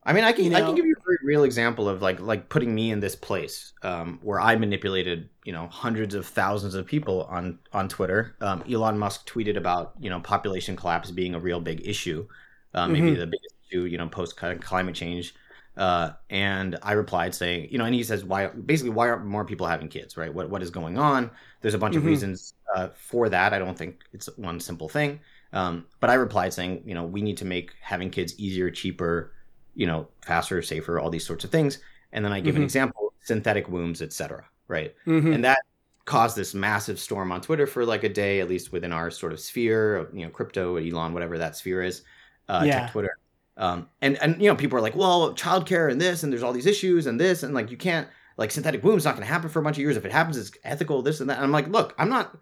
I 0.06 0.12
mean, 0.12 0.26
I 0.26 0.34
can 0.34 0.44
you 0.46 0.56
I 0.56 0.60
can 0.60 0.76
give 0.76 0.86
you 0.86 0.96
a 1.00 1.04
very 1.06 1.18
real 1.24 1.46
example 1.46 1.88
of 1.88 2.02
like 2.02 2.20
like 2.20 2.50
putting 2.50 2.76
me 2.76 2.92
in 2.92 3.00
this 3.00 3.16
place 3.16 3.72
um, 3.84 4.20
where 4.22 4.40
I 4.40 4.56
manipulated 4.58 5.30
you 5.46 5.54
know 5.54 5.68
hundreds 5.68 6.14
of 6.14 6.26
thousands 6.26 6.76
of 6.76 6.86
people 6.86 7.24
on 7.30 7.60
on 7.72 7.88
Twitter. 7.88 8.36
Um, 8.42 8.64
Elon 8.70 8.98
Musk 9.00 9.26
tweeted 9.30 9.56
about 9.56 9.94
you 10.00 10.10
know 10.10 10.20
population 10.20 10.76
collapse 10.76 11.10
being 11.12 11.36
a 11.36 11.40
real 11.40 11.62
big 11.62 11.88
issue, 11.88 12.28
uh, 12.74 12.88
maybe 12.88 13.12
Mhm. 13.12 13.20
the 13.20 13.28
biggest 13.28 13.56
issue 13.70 13.84
you 13.84 13.98
know 13.98 14.10
post 14.10 14.36
climate 14.36 14.96
change. 14.96 15.36
Uh, 15.76 16.12
and 16.30 16.78
I 16.84 16.92
replied 16.92 17.34
saying, 17.34 17.70
you 17.72 17.80
know, 17.80 17.86
and 17.86 17.96
he 17.96 18.04
says, 18.04 18.24
why? 18.24 18.48
Basically, 18.48 18.92
why 18.92 19.10
aren't 19.10 19.26
more 19.26 19.44
people 19.46 19.66
having 19.66 19.88
kids? 19.88 20.18
Right? 20.18 20.32
What 20.34 20.50
what 20.50 20.62
is 20.62 20.70
going 20.70 20.98
on? 20.98 21.32
There's 21.62 21.74
a 21.76 21.80
bunch 21.80 21.96
of 21.96 22.04
Mhm. 22.04 22.08
reasons 22.08 22.54
uh, 22.76 22.90
for 22.90 23.30
that. 23.30 23.54
I 23.54 23.60
don't 23.60 23.78
think 23.78 24.04
it's 24.12 24.28
one 24.38 24.60
simple 24.60 24.90
thing. 24.90 25.22
Um, 25.54 25.86
but 26.00 26.10
I 26.10 26.16
replied 26.16 26.52
saying, 26.54 26.84
you 26.86 26.94
know, 26.96 27.04
we 27.04 27.22
need 27.22 27.38
to 27.38 27.46
make 27.46 27.72
having 27.82 28.10
kids 28.10 28.38
easier, 28.40 28.70
cheaper, 28.72 29.32
you 29.76 29.88
know, 29.88 30.08
faster, 30.26 30.62
safer, 30.62 31.00
all 31.00 31.10
these 31.10 31.26
sorts 31.26 31.44
of 31.44 31.52
things. 31.52 31.80
And 32.12 32.26
then 32.26 32.34
I 32.34 32.40
give 32.42 32.56
an 32.56 32.62
Mhm. 32.62 32.66
example: 32.66 33.14
synthetic 33.22 33.70
wombs, 33.70 34.02
etc. 34.02 34.46
Right? 34.68 34.96
Mhm. 35.06 35.34
And 35.36 35.44
that 35.46 35.60
caused 36.06 36.36
this 36.36 36.54
massive 36.54 37.00
storm 37.00 37.32
on 37.32 37.40
Twitter 37.40 37.66
for 37.66 37.86
like 37.86 38.04
a 38.04 38.10
day, 38.10 38.42
at 38.42 38.50
least 38.50 38.72
within 38.74 38.92
our 38.92 39.10
sort 39.10 39.32
of 39.32 39.40
sphere, 39.40 39.96
of, 39.96 40.14
you 40.14 40.26
know, 40.26 40.30
crypto, 40.32 40.76
Elon, 40.76 41.14
whatever 41.14 41.38
that 41.38 41.56
sphere 41.56 41.82
is, 41.82 42.02
uh, 42.50 42.64
Yeah. 42.66 42.88
Twitter. 42.88 43.18
Um, 43.56 43.88
and 44.02 44.22
and 44.22 44.42
you 44.42 44.50
know, 44.50 44.56
people 44.56 44.78
are 44.78 44.82
like, 44.82 44.96
well, 44.96 45.34
childcare 45.36 45.92
and 45.92 46.02
this, 46.02 46.24
and 46.24 46.34
there's 46.34 46.44
all 46.44 46.54
these 46.54 46.66
issues 46.66 47.06
and 47.08 47.20
this, 47.20 47.44
and 47.44 47.54
like 47.54 47.70
you 47.72 47.78
can't 47.78 48.08
like 48.38 48.50
synthetic 48.50 48.84
womb's 48.84 49.06
not 49.06 49.16
going 49.16 49.26
to 49.26 49.32
happen 49.32 49.48
for 49.50 49.60
a 49.60 49.62
bunch 49.62 49.78
of 49.78 49.82
years. 49.82 49.96
If 49.96 50.06
it 50.06 50.12
happens, 50.12 50.38
it's 50.38 50.52
ethical, 50.64 51.04
this 51.04 51.22
and 51.22 51.30
that. 51.30 51.36
And 51.36 51.44
I'm 51.44 51.52
like, 51.52 51.68
look, 51.68 51.94
I'm 52.00 52.10
not. 52.10 52.36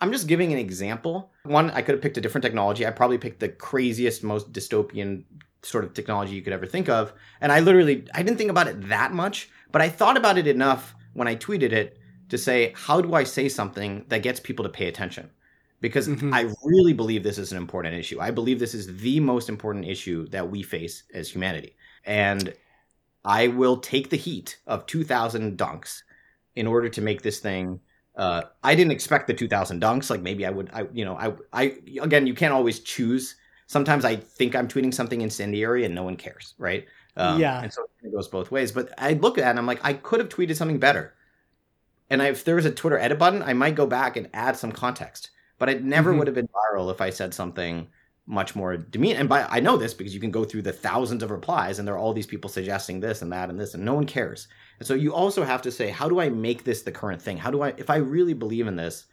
I'm 0.00 0.12
just 0.12 0.26
giving 0.26 0.52
an 0.52 0.58
example. 0.58 1.32
One, 1.44 1.70
I 1.70 1.82
could 1.82 1.94
have 1.94 2.02
picked 2.02 2.18
a 2.18 2.20
different 2.20 2.42
technology. 2.42 2.86
I 2.86 2.90
probably 2.90 3.18
picked 3.18 3.40
the 3.40 3.48
craziest, 3.48 4.22
most 4.22 4.52
dystopian 4.52 5.24
sort 5.62 5.84
of 5.84 5.94
technology 5.94 6.34
you 6.34 6.42
could 6.42 6.52
ever 6.52 6.66
think 6.66 6.88
of. 6.88 7.12
And 7.40 7.50
I 7.50 7.60
literally, 7.60 8.06
I 8.14 8.22
didn't 8.22 8.38
think 8.38 8.50
about 8.50 8.68
it 8.68 8.88
that 8.88 9.12
much, 9.12 9.48
but 9.72 9.82
I 9.82 9.88
thought 9.88 10.16
about 10.16 10.38
it 10.38 10.46
enough 10.46 10.94
when 11.14 11.28
I 11.28 11.34
tweeted 11.34 11.72
it 11.72 11.98
to 12.28 12.38
say, 12.38 12.72
how 12.76 13.00
do 13.00 13.14
I 13.14 13.24
say 13.24 13.48
something 13.48 14.04
that 14.08 14.22
gets 14.22 14.38
people 14.38 14.64
to 14.64 14.68
pay 14.68 14.86
attention? 14.88 15.30
Because 15.80 16.08
Mhm. 16.08 16.32
I 16.32 16.52
really 16.64 16.92
believe 16.92 17.22
this 17.22 17.38
is 17.38 17.52
an 17.52 17.58
important 17.58 17.94
issue. 17.94 18.20
I 18.20 18.30
believe 18.30 18.58
this 18.58 18.74
is 18.74 18.98
the 18.98 19.20
most 19.20 19.48
important 19.48 19.86
issue 19.86 20.26
that 20.28 20.50
we 20.50 20.62
face 20.62 21.04
as 21.14 21.30
humanity. 21.30 21.76
And 22.04 22.54
I 23.24 23.48
will 23.48 23.78
take 23.78 24.10
the 24.10 24.16
heat 24.16 24.58
of 24.66 24.86
2,000 24.86 25.58
dunks 25.58 26.02
in 26.54 26.66
order 26.66 26.88
to 26.88 27.00
make 27.00 27.22
this 27.22 27.40
thing. 27.40 27.80
Uh, 28.16 28.42
I 28.62 28.74
didn't 28.74 28.92
expect 28.92 29.26
the 29.26 29.34
2,000 29.34 29.80
dunks. 29.82 30.08
Like 30.10 30.22
maybe 30.22 30.46
I 30.46 30.50
would, 30.50 30.70
I 30.72 30.86
you 30.92 31.04
know, 31.04 31.16
I, 31.16 31.32
I 31.52 31.76
again, 32.00 32.26
you 32.26 32.34
can't 32.34 32.52
always 32.54 32.80
choose. 32.80 33.36
Sometimes 33.66 34.04
I 34.04 34.16
think 34.16 34.54
I'm 34.54 34.68
tweeting 34.68 34.94
something 34.94 35.20
incendiary 35.20 35.84
and 35.84 35.94
no 35.94 36.02
one 36.04 36.16
cares, 36.16 36.54
right? 36.58 36.86
Um, 37.16 37.40
Yeah. 37.40 37.60
And 37.62 37.72
so 37.72 37.84
it 38.02 38.12
goes 38.12 38.28
both 38.28 38.50
ways. 38.50 38.72
But 38.72 38.92
I 38.98 39.14
look 39.14 39.38
at 39.38 39.46
it 39.46 39.50
and 39.50 39.58
I'm 39.58 39.66
like, 39.66 39.80
I 39.84 39.92
could 39.94 40.20
have 40.20 40.28
tweeted 40.28 40.56
something 40.56 40.78
better. 40.78 41.14
And 42.08 42.22
if 42.22 42.44
there 42.44 42.54
was 42.54 42.64
a 42.64 42.70
Twitter 42.70 42.98
edit 42.98 43.18
button, 43.18 43.42
I 43.42 43.52
might 43.52 43.74
go 43.74 43.86
back 43.86 44.16
and 44.16 44.28
add 44.32 44.56
some 44.56 44.72
context. 44.72 45.30
But 45.58 45.68
it 45.68 45.82
never 45.82 46.12
Mhm. 46.12 46.18
would 46.18 46.26
have 46.28 46.34
been 46.34 46.48
viral 46.48 46.90
if 46.90 47.00
I 47.00 47.10
said 47.10 47.34
something 47.34 47.88
much 48.26 48.56
more 48.56 48.76
demeaning. 48.76 49.18
And 49.18 49.28
by 49.28 49.44
I 49.44 49.60
know 49.60 49.76
this 49.76 49.94
because 49.94 50.14
you 50.14 50.20
can 50.20 50.30
go 50.30 50.44
through 50.44 50.62
the 50.62 50.72
thousands 50.72 51.22
of 51.22 51.30
replies, 51.30 51.78
and 51.78 51.86
there 51.86 51.94
are 51.94 51.98
all 51.98 52.12
these 52.12 52.26
people 52.26 52.50
suggesting 52.50 53.00
this 53.00 53.22
and 53.22 53.32
that 53.32 53.50
and 53.50 53.58
this, 53.58 53.74
and 53.74 53.84
no 53.84 53.94
one 53.94 54.06
cares. 54.06 54.48
And 54.78 54.86
so 54.86 54.94
you 54.94 55.14
also 55.14 55.44
have 55.44 55.62
to 55.62 55.70
say, 55.70 55.90
how 55.90 56.08
do 56.08 56.20
I 56.20 56.28
make 56.28 56.64
this 56.64 56.82
the 56.82 56.92
current 56.92 57.22
thing? 57.22 57.38
How 57.38 57.50
do 57.50 57.62
I, 57.62 57.68
if 57.76 57.88
I 57.88 57.96
really 57.96 58.34
believe 58.34 58.66
in 58.66 58.76
this, 58.76 59.06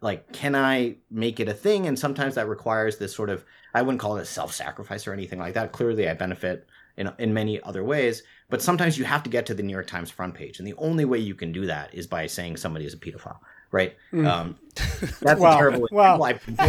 like, 0.00 0.32
can 0.32 0.54
I 0.54 0.96
make 1.10 1.40
it 1.40 1.48
a 1.48 1.54
thing? 1.54 1.86
And 1.86 1.98
sometimes 1.98 2.34
that 2.34 2.48
requires 2.48 2.98
this 2.98 3.14
sort 3.14 3.30
of, 3.30 3.44
I 3.72 3.82
wouldn't 3.82 4.00
call 4.00 4.16
it 4.16 4.22
a 4.22 4.26
self-sacrifice 4.26 5.06
or 5.06 5.12
anything 5.12 5.38
like 5.38 5.54
that. 5.54 5.72
Clearly, 5.72 6.08
I 6.08 6.14
benefit 6.14 6.66
in 6.96 7.10
in 7.18 7.32
many 7.32 7.62
other 7.62 7.82
ways, 7.82 8.22
but 8.50 8.60
sometimes 8.60 8.98
you 8.98 9.04
have 9.04 9.22
to 9.22 9.30
get 9.30 9.46
to 9.46 9.54
the 9.54 9.62
New 9.62 9.72
York 9.72 9.86
Times 9.86 10.10
front 10.10 10.34
page, 10.34 10.58
and 10.58 10.68
the 10.68 10.74
only 10.74 11.06
way 11.06 11.18
you 11.18 11.34
can 11.34 11.50
do 11.50 11.64
that 11.64 11.94
is 11.94 12.06
by 12.06 12.26
saying 12.26 12.58
somebody 12.58 12.84
is 12.84 12.92
a 12.92 12.98
pedophile, 12.98 13.38
right? 13.72 13.96
Mm. 14.12 14.26
Um, 14.28 14.58
that's 15.20 15.40
Wow. 15.40 15.54
a 15.54 15.56
terrible. 15.56 15.88
Wow. 15.90 16.22
example. 16.22 16.54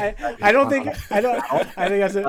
I, 0.00 0.36
I 0.40 0.52
don't 0.52 0.70
think 0.70 0.88
I 1.12 1.20
don't 1.20 1.44
I 1.76 1.88
think 1.88 2.00
that's 2.00 2.14
a, 2.14 2.28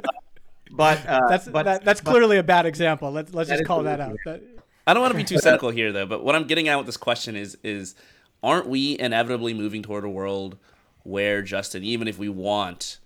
but 0.72 1.06
uh, 1.08 1.22
that's 1.30 1.48
but, 1.48 1.64
that, 1.64 1.86
that's 1.86 2.02
but- 2.02 2.12
clearly 2.12 2.38
a 2.38 2.44
bad 2.44 2.66
example. 2.66 3.12
Let's 3.12 3.34
let's 3.34 3.50
just 3.50 3.66
call 3.66 3.84
that 3.84 4.00
out. 4.02 4.18
That- 4.26 4.42
I 4.88 4.94
don't 4.94 5.02
want 5.02 5.14
to 5.14 5.18
be 5.18 5.24
too 5.24 5.40
cynical 5.40 5.70
here, 5.72 5.92
though, 5.92 6.06
but 6.06 6.24
what 6.24 6.36
I'm 6.36 6.44
getting 6.46 6.68
at 6.68 6.76
with 6.78 6.86
this 6.86 6.98
question 6.98 7.36
is 7.36 7.58
is 7.64 7.96
aren't 8.44 8.68
we 8.68 9.00
inevitably 9.00 9.54
moving 9.54 9.82
toward 9.82 10.04
a 10.04 10.10
world 10.10 10.58
where 11.04 11.42
Justin, 11.42 11.84
even 11.84 12.08
if 12.08 12.20
we 12.20 12.30
want 12.30 13.00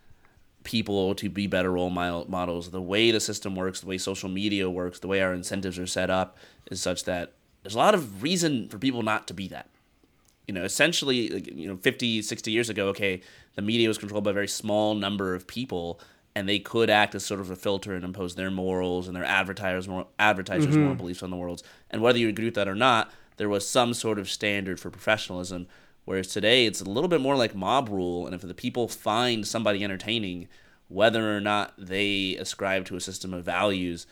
people 0.64 1.16
to 1.16 1.30
be 1.30 1.48
better 1.48 1.72
role 1.72 1.90
model- 1.90 2.26
models, 2.30 2.72
the 2.72 2.82
way 2.82 3.12
the 3.12 3.20
system 3.20 3.56
works, 3.56 3.80
the 3.82 3.88
way 3.88 3.98
social 3.98 4.28
media 4.30 4.70
works, 4.70 5.00
the 5.00 5.08
way 5.08 5.22
our 5.22 5.34
incentives 5.34 5.80
are 5.80 5.88
set 5.88 6.10
up 6.10 6.38
is 6.70 6.82
such 6.82 7.06
that 7.06 7.32
there's 7.64 7.76
a 7.76 7.78
lot 7.78 7.94
of 7.94 8.22
reason 8.24 8.68
for 8.68 8.78
people 8.78 9.02
not 9.02 9.26
to 9.28 9.34
be 9.34 9.48
that. 9.48 9.70
You 10.50 10.54
know, 10.54 10.64
essentially, 10.64 11.48
you 11.54 11.68
know, 11.68 11.78
50, 11.78 12.24
60 12.24 12.50
years 12.50 12.72
ago, 12.72 12.88
okay, 12.88 13.22
the 13.54 13.62
media 13.62 13.88
was 13.88 14.00
controlled 14.00 14.24
by 14.24 14.32
a 14.32 14.34
very 14.34 14.48
small 14.48 14.96
number 14.96 15.36
of 15.36 15.46
people, 15.46 16.00
and 16.34 16.50
they 16.50 16.58
could 16.58 16.90
act 16.90 17.14
as 17.14 17.24
sort 17.24 17.40
of 17.40 17.52
a 17.52 17.56
filter 17.56 17.94
and 17.94 18.04
impose 18.04 18.34
their 18.34 18.50
morals 18.50 19.06
and 19.06 19.16
their 19.16 19.24
advertisers 19.24 19.88
more 19.88 20.08
advertisers 20.18 20.74
mm-hmm. 20.74 20.80
moral 20.80 20.96
beliefs 20.96 21.22
on 21.22 21.30
the 21.30 21.38
world. 21.38 21.62
And 21.92 22.02
whether 22.02 22.18
you 22.18 22.30
agree 22.30 22.46
with 22.46 22.56
that 22.56 22.68
or 22.68 22.74
not, 22.74 23.12
there 23.38 23.48
was 23.48 23.70
some 23.70 23.94
sort 23.94 24.18
of 24.18 24.28
standard 24.28 24.80
for 24.80 24.90
professionalism. 24.90 25.68
Whereas 26.06 26.30
today, 26.30 26.66
it's 26.66 26.82
a 26.82 26.90
little 26.90 27.10
bit 27.10 27.22
more 27.22 27.36
like 27.36 27.54
mob 27.54 27.88
rule, 27.88 28.26
and 28.26 28.34
if 28.34 28.42
the 28.42 28.56
people 28.56 28.88
find 28.88 29.46
somebody 29.46 29.84
entertaining, 29.84 30.48
whether 30.88 31.38
or 31.38 31.42
not 31.42 31.76
they 31.78 32.38
ascribe 32.38 32.86
to 32.86 32.96
a 32.96 33.02
system 33.02 33.36
of 33.36 33.46
values 33.46 34.08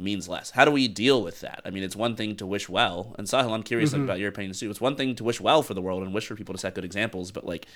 means 0.00 0.28
less. 0.28 0.50
How 0.50 0.64
do 0.64 0.70
we 0.70 0.88
deal 0.88 1.22
with 1.22 1.40
that? 1.40 1.60
I 1.64 1.70
mean, 1.70 1.82
it's 1.82 1.96
one 1.96 2.16
thing 2.16 2.36
to 2.36 2.46
wish 2.46 2.68
well, 2.68 3.14
and 3.18 3.26
Sahil, 3.26 3.52
I'm 3.52 3.62
curious 3.62 3.92
about 3.92 4.18
your 4.18 4.28
opinion 4.28 4.54
too. 4.54 4.70
It's 4.70 4.80
one 4.80 4.96
thing 4.96 5.14
to 5.16 5.24
wish 5.24 5.40
well 5.40 5.62
for 5.62 5.74
the 5.74 5.82
world 5.82 6.02
and 6.02 6.14
wish 6.14 6.26
for 6.26 6.34
people 6.34 6.54
to 6.54 6.58
set 6.58 6.74
good 6.74 6.84
examples, 6.84 7.30
but 7.30 7.44
like, 7.44 7.66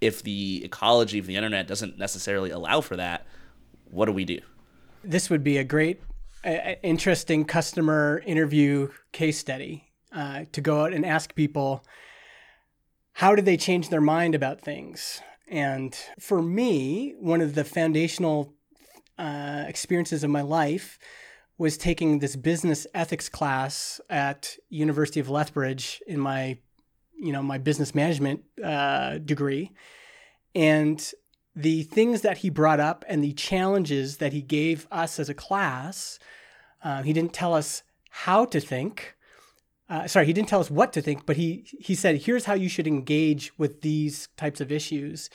if 0.00 0.22
the 0.22 0.62
ecology 0.64 1.18
of 1.18 1.26
the 1.26 1.36
internet 1.36 1.66
doesn't 1.66 1.98
necessarily 1.98 2.50
allow 2.50 2.82
for 2.82 2.96
that, 2.96 3.26
what 3.90 4.06
do 4.06 4.12
we 4.12 4.24
do? 4.24 4.40
this 5.06 5.30
would 5.30 5.44
be 5.44 5.56
a 5.58 5.64
great, 5.64 6.02
uh, 6.44 6.74
interesting 6.82 7.44
customer 7.44 8.22
interview 8.26 8.88
case 9.12 9.38
study 9.38 9.84
uh, 10.12 10.44
to 10.52 10.60
go 10.60 10.84
out 10.84 10.92
and 10.92 11.06
ask 11.06 11.34
people 11.34 11.84
how 13.14 13.34
did 13.34 13.44
they 13.44 13.56
change 13.56 13.88
their 13.88 14.00
mind 14.00 14.34
about 14.34 14.60
things. 14.60 15.22
And 15.48 15.96
for 16.18 16.42
me, 16.42 17.14
one 17.18 17.40
of 17.40 17.54
the 17.54 17.64
foundational 17.64 18.52
uh, 19.18 19.64
experiences 19.66 20.24
of 20.24 20.30
my 20.30 20.42
life 20.42 20.98
was 21.58 21.76
taking 21.76 22.18
this 22.18 22.36
business 22.36 22.86
ethics 22.94 23.28
class 23.28 24.00
at 24.10 24.56
University 24.68 25.20
of 25.20 25.30
Lethbridge 25.30 26.02
in 26.06 26.20
my, 26.20 26.58
you 27.18 27.32
know, 27.32 27.42
my 27.42 27.58
business 27.58 27.94
management 27.94 28.44
uh, 28.62 29.18
degree, 29.18 29.72
and 30.54 31.12
the 31.54 31.84
things 31.84 32.20
that 32.20 32.38
he 32.38 32.50
brought 32.50 32.80
up 32.80 33.04
and 33.08 33.24
the 33.24 33.32
challenges 33.32 34.18
that 34.18 34.34
he 34.34 34.42
gave 34.42 34.86
us 34.90 35.18
as 35.18 35.30
a 35.30 35.34
class. 35.34 36.18
Uh, 36.84 37.02
he 37.02 37.14
didn't 37.14 37.32
tell 37.32 37.54
us 37.54 37.82
how 38.10 38.44
to 38.44 38.60
think. 38.60 39.16
Uh, 39.88 40.06
sorry, 40.06 40.26
he 40.26 40.32
didn't 40.32 40.48
tell 40.48 40.60
us 40.60 40.70
what 40.70 40.92
to 40.92 41.00
think, 41.00 41.24
but 41.24 41.36
he 41.36 41.64
he 41.80 41.94
said, 41.94 42.22
"Here's 42.22 42.44
how 42.44 42.54
you 42.54 42.68
should 42.68 42.86
engage 42.86 43.56
with 43.56 43.80
these 43.80 44.28
types 44.36 44.60
of 44.60 44.70
issues." 44.70 45.30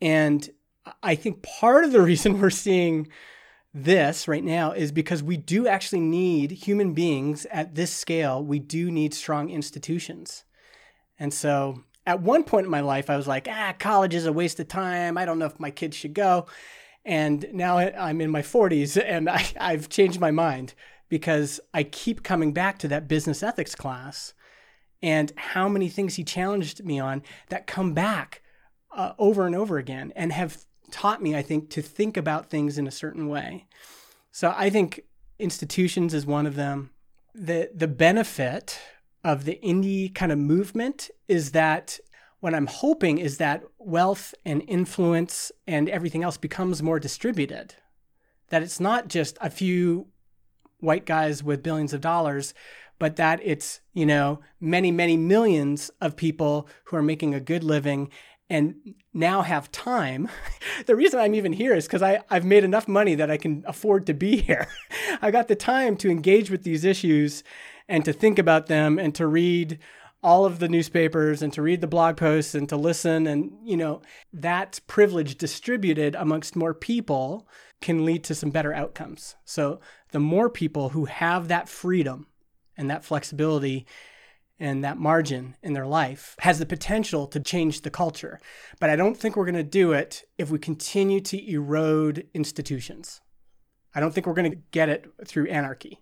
And 0.00 0.48
I 1.02 1.14
think 1.14 1.42
part 1.42 1.84
of 1.84 1.92
the 1.92 2.00
reason 2.00 2.40
we're 2.40 2.50
seeing 2.50 3.08
this 3.76 4.26
right 4.26 4.42
now 4.42 4.72
is 4.72 4.90
because 4.90 5.22
we 5.22 5.36
do 5.36 5.68
actually 5.68 6.00
need 6.00 6.50
human 6.50 6.94
beings 6.94 7.46
at 7.50 7.74
this 7.74 7.92
scale. 7.92 8.42
We 8.42 8.58
do 8.58 8.90
need 8.90 9.12
strong 9.12 9.50
institutions. 9.50 10.44
And 11.18 11.32
so 11.32 11.82
at 12.06 12.22
one 12.22 12.42
point 12.42 12.64
in 12.64 12.70
my 12.70 12.80
life, 12.80 13.10
I 13.10 13.18
was 13.18 13.26
like, 13.28 13.46
ah, 13.50 13.74
college 13.78 14.14
is 14.14 14.24
a 14.24 14.32
waste 14.32 14.58
of 14.60 14.68
time. 14.68 15.18
I 15.18 15.26
don't 15.26 15.38
know 15.38 15.46
if 15.46 15.60
my 15.60 15.70
kids 15.70 15.94
should 15.94 16.14
go. 16.14 16.46
And 17.04 17.46
now 17.52 17.76
I'm 17.76 18.22
in 18.22 18.30
my 18.30 18.40
40s 18.40 19.00
and 19.04 19.28
I, 19.30 19.44
I've 19.60 19.90
changed 19.90 20.20
my 20.20 20.30
mind 20.30 20.72
because 21.10 21.60
I 21.74 21.82
keep 21.84 22.22
coming 22.22 22.52
back 22.54 22.78
to 22.78 22.88
that 22.88 23.08
business 23.08 23.42
ethics 23.42 23.74
class 23.74 24.32
and 25.02 25.32
how 25.36 25.68
many 25.68 25.90
things 25.90 26.14
he 26.14 26.24
challenged 26.24 26.82
me 26.82 26.98
on 26.98 27.22
that 27.50 27.66
come 27.66 27.92
back 27.92 28.42
uh, 28.96 29.12
over 29.18 29.46
and 29.46 29.54
over 29.54 29.76
again 29.76 30.14
and 30.16 30.32
have 30.32 30.64
taught 30.90 31.22
me, 31.22 31.34
I 31.34 31.42
think, 31.42 31.70
to 31.70 31.82
think 31.82 32.16
about 32.16 32.50
things 32.50 32.78
in 32.78 32.86
a 32.86 32.90
certain 32.92 33.28
way. 33.28 33.66
So 34.30 34.52
I 34.56 34.70
think 34.70 35.00
institutions 35.38 36.14
is 36.14 36.26
one 36.26 36.46
of 36.46 36.56
them. 36.56 36.90
The 37.34 37.70
the 37.74 37.88
benefit 37.88 38.78
of 39.24 39.44
the 39.44 39.58
indie 39.62 40.14
kind 40.14 40.32
of 40.32 40.38
movement 40.38 41.10
is 41.28 41.52
that 41.52 41.98
what 42.40 42.54
I'm 42.54 42.66
hoping 42.66 43.18
is 43.18 43.38
that 43.38 43.64
wealth 43.78 44.34
and 44.44 44.62
influence 44.68 45.50
and 45.66 45.88
everything 45.88 46.22
else 46.22 46.36
becomes 46.36 46.82
more 46.82 47.00
distributed. 47.00 47.74
That 48.48 48.62
it's 48.62 48.78
not 48.78 49.08
just 49.08 49.36
a 49.40 49.50
few 49.50 50.06
white 50.78 51.06
guys 51.06 51.42
with 51.42 51.62
billions 51.62 51.92
of 51.92 52.00
dollars, 52.00 52.54
but 52.98 53.16
that 53.16 53.40
it's, 53.42 53.80
you 53.92 54.06
know, 54.06 54.40
many, 54.60 54.90
many 54.90 55.16
millions 55.16 55.90
of 56.00 56.16
people 56.16 56.68
who 56.84 56.96
are 56.96 57.02
making 57.02 57.34
a 57.34 57.40
good 57.40 57.64
living 57.64 58.10
and 58.48 58.94
now 59.12 59.42
have 59.42 59.72
time. 59.72 60.28
the 60.86 60.96
reason 60.96 61.18
I'm 61.18 61.34
even 61.34 61.52
here 61.52 61.74
is 61.74 61.86
because 61.86 62.02
I've 62.02 62.44
made 62.44 62.64
enough 62.64 62.86
money 62.86 63.14
that 63.14 63.30
I 63.30 63.36
can 63.36 63.64
afford 63.66 64.06
to 64.06 64.14
be 64.14 64.36
here. 64.42 64.68
I 65.20 65.30
got 65.30 65.48
the 65.48 65.56
time 65.56 65.96
to 65.98 66.10
engage 66.10 66.50
with 66.50 66.62
these 66.62 66.84
issues 66.84 67.42
and 67.88 68.04
to 68.04 68.12
think 68.12 68.38
about 68.38 68.66
them 68.66 68.98
and 68.98 69.14
to 69.14 69.26
read 69.26 69.78
all 70.22 70.44
of 70.44 70.58
the 70.58 70.68
newspapers 70.68 71.42
and 71.42 71.52
to 71.52 71.62
read 71.62 71.80
the 71.80 71.86
blog 71.86 72.16
posts 72.16 72.54
and 72.54 72.68
to 72.68 72.76
listen 72.76 73.26
and 73.26 73.52
you 73.62 73.76
know 73.76 74.00
that 74.32 74.80
privilege 74.86 75.36
distributed 75.36 76.14
amongst 76.16 76.56
more 76.56 76.74
people 76.74 77.46
can 77.80 78.04
lead 78.04 78.24
to 78.24 78.34
some 78.34 78.50
better 78.50 78.72
outcomes 78.72 79.36
so 79.44 79.78
the 80.10 80.18
more 80.18 80.48
people 80.48 80.88
who 80.88 81.04
have 81.04 81.48
that 81.48 81.68
freedom 81.68 82.26
and 82.76 82.90
that 82.90 83.04
flexibility 83.04 83.86
and 84.58 84.82
that 84.82 84.98
margin 84.98 85.56
in 85.62 85.72
their 85.74 85.86
life 85.86 86.34
has 86.40 86.58
the 86.58 86.66
potential 86.66 87.26
to 87.26 87.40
change 87.40 87.82
the 87.82 87.90
culture. 87.90 88.40
But 88.80 88.90
I 88.90 88.96
don't 88.96 89.16
think 89.16 89.36
we're 89.36 89.44
going 89.44 89.54
to 89.54 89.62
do 89.62 89.92
it 89.92 90.24
if 90.38 90.50
we 90.50 90.58
continue 90.58 91.20
to 91.20 91.50
erode 91.50 92.26
institutions. 92.34 93.20
I 93.94 94.00
don't 94.00 94.12
think 94.12 94.26
we're 94.26 94.34
going 94.34 94.50
to 94.50 94.58
get 94.70 94.88
it 94.88 95.06
through 95.26 95.48
anarchy. 95.48 96.00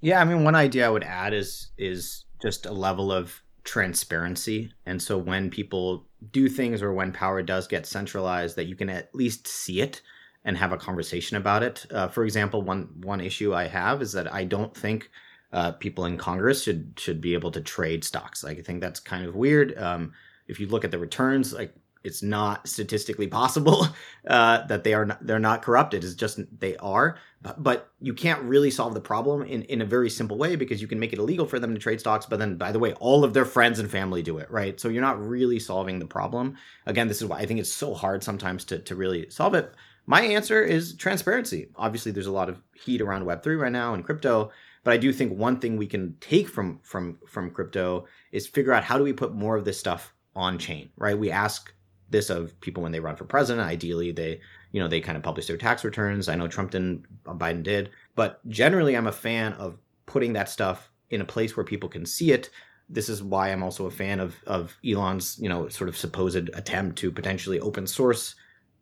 Yeah, 0.00 0.20
I 0.20 0.24
mean, 0.24 0.44
one 0.44 0.54
idea 0.54 0.86
I 0.86 0.90
would 0.90 1.04
add 1.04 1.34
is 1.34 1.70
is 1.76 2.24
just 2.40 2.66
a 2.66 2.72
level 2.72 3.10
of 3.10 3.42
transparency, 3.64 4.72
and 4.86 5.02
so 5.02 5.18
when 5.18 5.50
people 5.50 6.06
do 6.32 6.48
things 6.48 6.82
or 6.82 6.92
when 6.92 7.12
power 7.12 7.42
does 7.42 7.66
get 7.66 7.86
centralized, 7.86 8.56
that 8.56 8.66
you 8.66 8.76
can 8.76 8.90
at 8.90 9.14
least 9.14 9.48
see 9.48 9.80
it 9.80 10.00
and 10.44 10.56
have 10.56 10.72
a 10.72 10.76
conversation 10.76 11.36
about 11.36 11.62
it. 11.62 11.86
Uh, 11.90 12.08
for 12.08 12.24
example, 12.24 12.62
one 12.62 12.88
one 13.02 13.20
issue 13.20 13.54
I 13.54 13.66
have 13.66 14.00
is 14.02 14.12
that 14.12 14.32
I 14.32 14.44
don't 14.44 14.76
think 14.76 15.10
uh, 15.52 15.72
people 15.72 16.04
in 16.04 16.16
Congress 16.16 16.62
should 16.62 16.92
should 16.98 17.20
be 17.20 17.34
able 17.34 17.50
to 17.52 17.60
trade 17.60 18.04
stocks. 18.04 18.44
Like 18.44 18.58
I 18.58 18.62
think 18.62 18.80
that's 18.80 19.00
kind 19.00 19.26
of 19.26 19.34
weird. 19.34 19.76
Um, 19.78 20.12
if 20.46 20.60
you 20.60 20.66
look 20.66 20.84
at 20.84 20.90
the 20.90 20.98
returns, 20.98 21.52
like 21.52 21.74
it's 22.04 22.22
not 22.22 22.66
statistically 22.68 23.26
possible 23.26 23.86
uh, 24.26 24.66
that 24.66 24.84
they 24.84 24.94
are 24.94 25.06
not, 25.06 25.26
they're 25.26 25.38
not 25.38 25.62
corrupted. 25.62 26.04
It's 26.04 26.14
just 26.14 26.40
they 26.58 26.76
are, 26.76 27.18
but, 27.42 27.88
you 28.00 28.14
can't 28.14 28.40
really 28.42 28.70
solve 28.70 28.94
the 28.94 29.00
problem 29.00 29.42
in, 29.42 29.62
in 29.62 29.82
a 29.82 29.84
very 29.84 30.08
simple 30.08 30.38
way 30.38 30.54
because 30.54 30.80
you 30.80 30.86
can 30.86 31.00
make 31.00 31.12
it 31.12 31.18
illegal 31.18 31.46
for 31.46 31.58
them 31.58 31.74
to 31.74 31.80
trade 31.80 31.98
stocks. 31.98 32.26
But 32.26 32.38
then, 32.38 32.56
by 32.56 32.70
the 32.70 32.78
way, 32.78 32.92
all 32.94 33.24
of 33.24 33.34
their 33.34 33.44
friends 33.44 33.80
and 33.80 33.90
family 33.90 34.22
do 34.22 34.38
it, 34.38 34.48
right? 34.52 34.78
So 34.78 34.88
you're 34.88 35.02
not 35.02 35.20
really 35.20 35.58
solving 35.58 35.98
the 35.98 36.06
problem. 36.06 36.56
Again, 36.86 37.08
this 37.08 37.20
is 37.20 37.26
why 37.26 37.38
I 37.38 37.46
think 37.46 37.58
it's 37.58 37.72
so 37.72 37.94
hard 37.94 38.22
sometimes 38.22 38.64
to 38.66 38.78
to 38.78 38.94
really 38.94 39.28
solve 39.30 39.54
it. 39.54 39.74
My 40.06 40.22
answer 40.22 40.62
is 40.62 40.94
transparency. 40.94 41.70
Obviously, 41.74 42.12
there's 42.12 42.26
a 42.26 42.32
lot 42.32 42.48
of 42.48 42.62
heat 42.72 43.00
around 43.00 43.24
Web 43.24 43.42
three 43.42 43.56
right 43.56 43.72
now 43.72 43.94
and 43.94 44.04
crypto. 44.04 44.52
But 44.84 44.94
I 44.94 44.96
do 44.96 45.12
think 45.12 45.32
one 45.32 45.60
thing 45.60 45.76
we 45.76 45.86
can 45.86 46.16
take 46.20 46.48
from 46.48 46.80
from 46.82 47.18
from 47.26 47.50
crypto 47.50 48.06
is 48.32 48.46
figure 48.46 48.72
out 48.72 48.84
how 48.84 48.98
do 48.98 49.04
we 49.04 49.12
put 49.12 49.34
more 49.34 49.56
of 49.56 49.64
this 49.64 49.78
stuff 49.78 50.14
on 50.34 50.58
chain, 50.58 50.90
right? 50.96 51.18
We 51.18 51.30
ask 51.30 51.72
this 52.10 52.30
of 52.30 52.58
people 52.60 52.82
when 52.82 52.92
they 52.92 53.00
run 53.00 53.16
for 53.16 53.24
president. 53.24 53.68
Ideally, 53.68 54.12
they 54.12 54.40
you 54.72 54.80
know 54.80 54.88
they 54.88 55.00
kind 55.00 55.16
of 55.16 55.22
publish 55.22 55.46
their 55.46 55.56
tax 55.56 55.84
returns. 55.84 56.28
I 56.28 56.34
know 56.34 56.48
Trump 56.48 56.70
didn't, 56.70 57.04
uh, 57.26 57.34
Biden 57.34 57.62
did, 57.62 57.90
but 58.14 58.46
generally, 58.48 58.96
I'm 58.96 59.06
a 59.06 59.12
fan 59.12 59.52
of 59.54 59.78
putting 60.06 60.32
that 60.34 60.48
stuff 60.48 60.90
in 61.10 61.20
a 61.20 61.26
place 61.26 61.56
where 61.56 61.64
people 61.64 61.88
can 61.88 62.06
see 62.06 62.32
it. 62.32 62.50
This 62.88 63.08
is 63.08 63.22
why 63.22 63.50
I'm 63.50 63.62
also 63.62 63.86
a 63.86 63.90
fan 63.90 64.20
of 64.20 64.36
of 64.46 64.76
Elon's 64.86 65.38
you 65.38 65.48
know 65.48 65.68
sort 65.68 65.88
of 65.88 65.96
supposed 65.96 66.36
attempt 66.54 66.98
to 66.98 67.10
potentially 67.10 67.60
open 67.60 67.86
source 67.86 68.34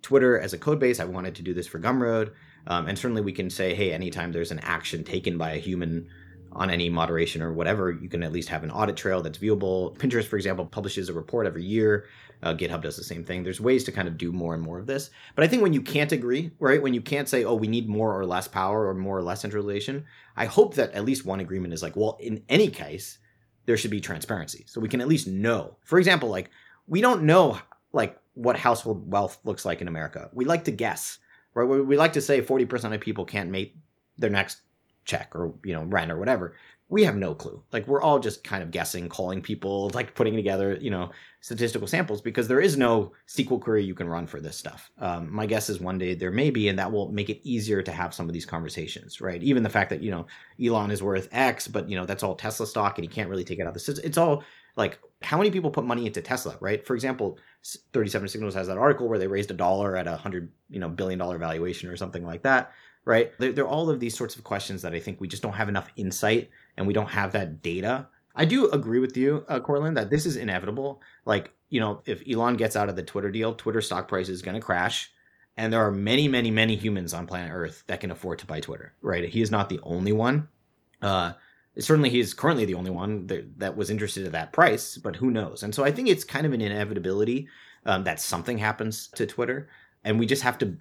Twitter 0.03 0.39
as 0.39 0.53
a 0.53 0.59
code 0.59 0.79
base. 0.79 1.01
I 1.01 1.05
wanted 1.05 1.35
to 1.37 1.43
do 1.43 1.55
this 1.55 1.67
for 1.67 1.81
Gumroad. 1.81 2.33
Um, 2.67 2.89
and 2.89 2.99
certainly 2.99 3.23
we 3.23 3.33
can 3.33 3.51
say, 3.51 3.75
hey, 3.75 3.93
anytime 3.93 4.33
there's 4.33 4.51
an 4.51 4.61
action 4.61 5.05
taken 5.05 5.39
by 5.39 5.53
a 5.53 5.59
human 5.59 6.09
on 6.53 6.71
any 6.71 6.89
moderation 6.89 7.43
or 7.43 7.53
whatever, 7.53 7.93
you 7.93 8.09
can 8.09 8.23
at 8.23 8.33
least 8.33 8.49
have 8.49 8.65
an 8.65 8.71
audit 8.71 8.97
trail 8.97 9.21
that's 9.21 9.39
viewable. 9.39 9.97
Pinterest, 9.99 10.25
for 10.25 10.37
example, 10.37 10.65
publishes 10.65 11.09
a 11.09 11.13
report 11.13 11.47
every 11.47 11.63
year. 11.65 12.07
Uh, 12.43 12.55
GitHub 12.55 12.83
does 12.83 12.97
the 12.97 13.05
same 13.05 13.25
thing. 13.25 13.43
There's 13.43 13.61
ways 13.61 13.85
to 13.85 13.93
kind 13.93 14.09
of 14.09 14.19
do 14.19 14.33
more 14.33 14.55
and 14.55 14.63
more 14.63 14.79
of 14.79 14.87
this. 14.87 15.11
But 15.35 15.45
I 15.45 15.49
think 15.49 15.63
when 15.63 15.73
you 15.73 15.83
can't 15.83 16.13
agree, 16.13 16.51
right, 16.59 16.83
when 16.83 16.95
you 16.95 17.01
can't 17.01 17.29
say, 17.29 17.45
oh, 17.45 17.55
we 17.55 17.67
need 17.67 17.89
more 17.89 18.19
or 18.19 18.25
less 18.27 18.49
power 18.49 18.87
or 18.87 18.95
more 18.95 19.19
or 19.19 19.23
less 19.23 19.41
centralization, 19.41 20.05
I 20.37 20.47
hope 20.47 20.75
that 20.75 20.93
at 20.93 21.05
least 21.05 21.25
one 21.25 21.41
agreement 21.41 21.75
is 21.75 21.83
like, 21.83 21.97
well, 21.97 22.19
in 22.21 22.43
any 22.49 22.69
case, 22.69 23.19
there 23.67 23.77
should 23.77 23.91
be 23.91 24.01
transparency. 24.01 24.65
So 24.67 24.81
we 24.81 24.89
can 24.89 25.01
at 25.01 25.09
least 25.09 25.27
know. 25.27 25.77
For 25.85 25.99
example, 25.99 26.29
like, 26.29 26.51
we 26.87 27.01
don't 27.01 27.25
know, 27.25 27.59
like, 27.93 28.19
what 28.35 28.57
household 28.57 29.11
wealth 29.11 29.39
looks 29.45 29.65
like 29.65 29.81
in 29.81 29.89
America. 29.89 30.31
We 30.33 30.45
like 30.45 30.65
to 30.65 30.71
guess 30.71 31.19
right? 31.57 31.65
We 31.65 31.97
like 31.97 32.13
to 32.13 32.21
say 32.21 32.43
40% 32.43 32.95
of 32.95 33.01
people 33.01 33.25
can't 33.25 33.51
make 33.51 33.75
their 34.19 34.31
next 34.31 34.61
check 35.05 35.35
or, 35.35 35.55
you 35.65 35.73
know, 35.73 35.85
rent 35.85 36.13
or 36.13 36.19
whatever. 36.19 36.55
We 36.89 37.03
have 37.05 37.17
no 37.17 37.35
clue. 37.35 37.63
Like 37.73 37.89
we're 37.89 38.03
all 38.03 38.19
just 38.21 38.45
kind 38.45 38.63
of 38.63 38.71
guessing, 38.71 39.09
calling 39.09 39.41
people, 39.41 39.91
like 39.95 40.15
putting 40.15 40.37
together, 40.37 40.77
you 40.81 40.91
know, 40.91 41.11
statistical 41.41 41.89
samples 41.89 42.21
because 42.21 42.47
there 42.47 42.61
is 42.61 42.77
no 42.77 43.13
SQL 43.27 43.61
query 43.61 43.83
you 43.83 43.95
can 43.95 44.09
run 44.09 44.27
for 44.27 44.39
this 44.39 44.57
stuff. 44.57 44.91
Um, 44.99 45.33
my 45.33 45.47
guess 45.47 45.71
is 45.71 45.81
one 45.81 45.99
day 45.99 46.15
there 46.15 46.31
may 46.31 46.51
be, 46.51 46.69
and 46.69 46.79
that 46.79 46.93
will 46.93 47.11
make 47.11 47.31
it 47.31 47.41
easier 47.43 47.83
to 47.83 47.91
have 47.91 48.15
some 48.15 48.29
of 48.29 48.35
these 48.35 48.47
conversations, 48.47 49.21
right? 49.21 49.43
Even 49.43 49.63
the 49.63 49.71
fact 49.71 49.91
that 49.91 50.03
you 50.03 50.11
know 50.11 50.27
Elon 50.63 50.91
is 50.91 51.03
worth 51.03 51.29
X, 51.33 51.67
but 51.67 51.89
you 51.89 51.97
know 51.97 52.05
that's 52.05 52.23
all 52.23 52.37
Tesla 52.37 52.67
stock, 52.67 52.99
and 52.99 53.05
he 53.05 53.09
can't 53.09 53.31
really 53.31 53.45
take 53.45 53.59
it 53.59 53.63
out 53.63 53.69
of 53.69 53.75
the 53.75 53.81
system. 53.81 54.05
It's 54.05 54.19
all 54.19 54.45
like 54.77 54.99
how 55.23 55.39
many 55.39 55.51
people 55.51 55.71
put 55.71 55.85
money 55.85 56.07
into 56.07 56.21
Tesla, 56.21 56.57
right? 56.61 56.87
For 56.87 56.95
example, 56.95 57.39
37 57.93 58.29
Signals 58.29 58.55
has 58.55 58.67
that 58.67 58.79
article 58.79 59.09
where 59.09 59.19
they 59.19 59.27
raised 59.27 59.51
a 59.51 59.55
dollar 59.55 59.97
at 59.97 60.07
a 60.07 60.17
hundred, 60.17 60.53
you 60.69 60.79
know, 60.79 60.89
billion 60.89 61.19
dollar 61.19 61.39
valuation 61.39 61.89
or 61.89 61.97
something 61.97 62.25
like 62.25 62.43
that, 62.43 62.73
right? 63.05 63.33
They're, 63.39 63.53
they're 63.53 63.67
all 63.67 63.89
of 63.89 63.99
these 64.01 64.17
sorts 64.17 64.37
of 64.37 64.45
questions 64.45 64.83
that 64.83 64.95
I 64.95 65.01
think 65.01 65.21
we 65.21 65.29
just 65.29 65.43
don't 65.43 65.55
have 65.55 65.69
enough 65.69 65.89
insight 65.97 66.51
and 66.77 66.87
we 66.87 66.93
don't 66.93 67.11
have 67.11 67.33
that 67.33 67.63
data. 67.63 68.09
I 68.35 68.45
do 68.45 68.71
agree 68.71 68.99
with 68.99 69.17
you, 69.17 69.45
uh, 69.49 69.61
Courtland, 69.61 69.97
that 69.97 70.11
this 70.11 70.27
is 70.27 70.37
inevitable. 70.37 71.01
Like, 71.25 71.53
you 71.71 71.81
know, 71.81 72.03
if 72.05 72.23
Elon 72.31 72.57
gets 72.57 72.77
out 72.77 72.91
of 72.91 72.97
the 72.97 73.03
Twitter 73.03 73.31
deal, 73.31 73.55
Twitter 73.55 73.81
stock 73.81 74.09
price 74.09 74.29
is 74.29 74.43
going 74.43 74.55
to 74.55 74.61
crash. 74.61 75.11
And 75.57 75.73
there 75.73 75.81
are 75.81 75.91
many, 75.91 76.29
many, 76.29 76.51
many 76.51 76.77
humans 76.77 77.15
on 77.15 77.27
planet 77.27 77.51
Earth 77.53 77.85
that 77.87 78.01
can 78.01 78.11
afford 78.11 78.41
to 78.41 78.47
buy 78.47 78.61
Twitter, 78.61 78.93
right? 79.01 79.27
He 79.27 79.41
is 79.41 79.51
not 79.51 79.71
the 79.71 79.81
only 79.83 80.13
one. 80.13 80.49
Uh, 81.01 81.33
certainly 81.79 82.11
he's 82.11 82.35
currently 82.35 82.65
the 82.65 82.75
only 82.75 82.91
one 82.91 83.27
that, 83.27 83.59
that, 83.59 83.77
was 83.77 83.91
interested 83.91 84.27
at 84.27 84.33
that 84.33 84.53
price, 84.53 84.97
but 84.97 85.17
who 85.17 85.31
knows? 85.31 85.63
And 85.63 85.75
so 85.75 85.85
I 85.85 85.93
think 85.93 86.09
it's 86.09 86.25
kind 86.25 86.47
of 86.47 86.53
an 86.53 86.61
inevitability 86.61 87.49
um, 87.85 88.05
that 88.05 88.21
something 88.21 88.59
happens 88.59 89.09
to 89.09 89.27
Twitter. 89.27 89.69
And 90.05 90.19
we 90.21 90.27
just 90.27 90.43
have 90.43 90.59
to 90.59 90.77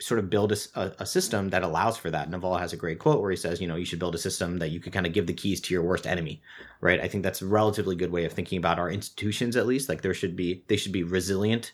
sort 0.00 0.18
of 0.18 0.30
build 0.30 0.52
a, 0.52 1.02
a, 1.02 1.04
system 1.04 1.50
that 1.50 1.62
allows 1.62 1.98
for 1.98 2.10
that. 2.10 2.30
Naval 2.30 2.56
has 2.56 2.72
a 2.72 2.78
great 2.78 2.98
quote 2.98 3.20
where 3.20 3.30
he 3.30 3.36
says, 3.36 3.60
you 3.60 3.68
know, 3.68 3.76
you 3.76 3.84
should 3.84 3.98
build 3.98 4.14
a 4.14 4.18
system 4.18 4.58
that 4.58 4.70
you 4.70 4.80
could 4.80 4.94
kind 4.94 5.06
of 5.06 5.12
give 5.12 5.26
the 5.26 5.34
keys 5.34 5.60
to 5.60 5.74
your 5.74 5.82
worst 5.82 6.06
enemy, 6.06 6.40
right? 6.80 6.98
I 6.98 7.06
think 7.06 7.22
that's 7.22 7.42
a 7.42 7.46
relatively 7.46 7.94
good 7.94 8.10
way 8.10 8.24
of 8.24 8.32
thinking 8.32 8.56
about 8.56 8.78
our 8.78 8.90
institutions, 8.90 9.54
at 9.54 9.66
least. 9.66 9.90
Like 9.90 10.00
there 10.00 10.14
should 10.14 10.34
be, 10.34 10.64
they 10.68 10.78
should 10.78 10.92
be 10.92 11.02
resilient 11.02 11.72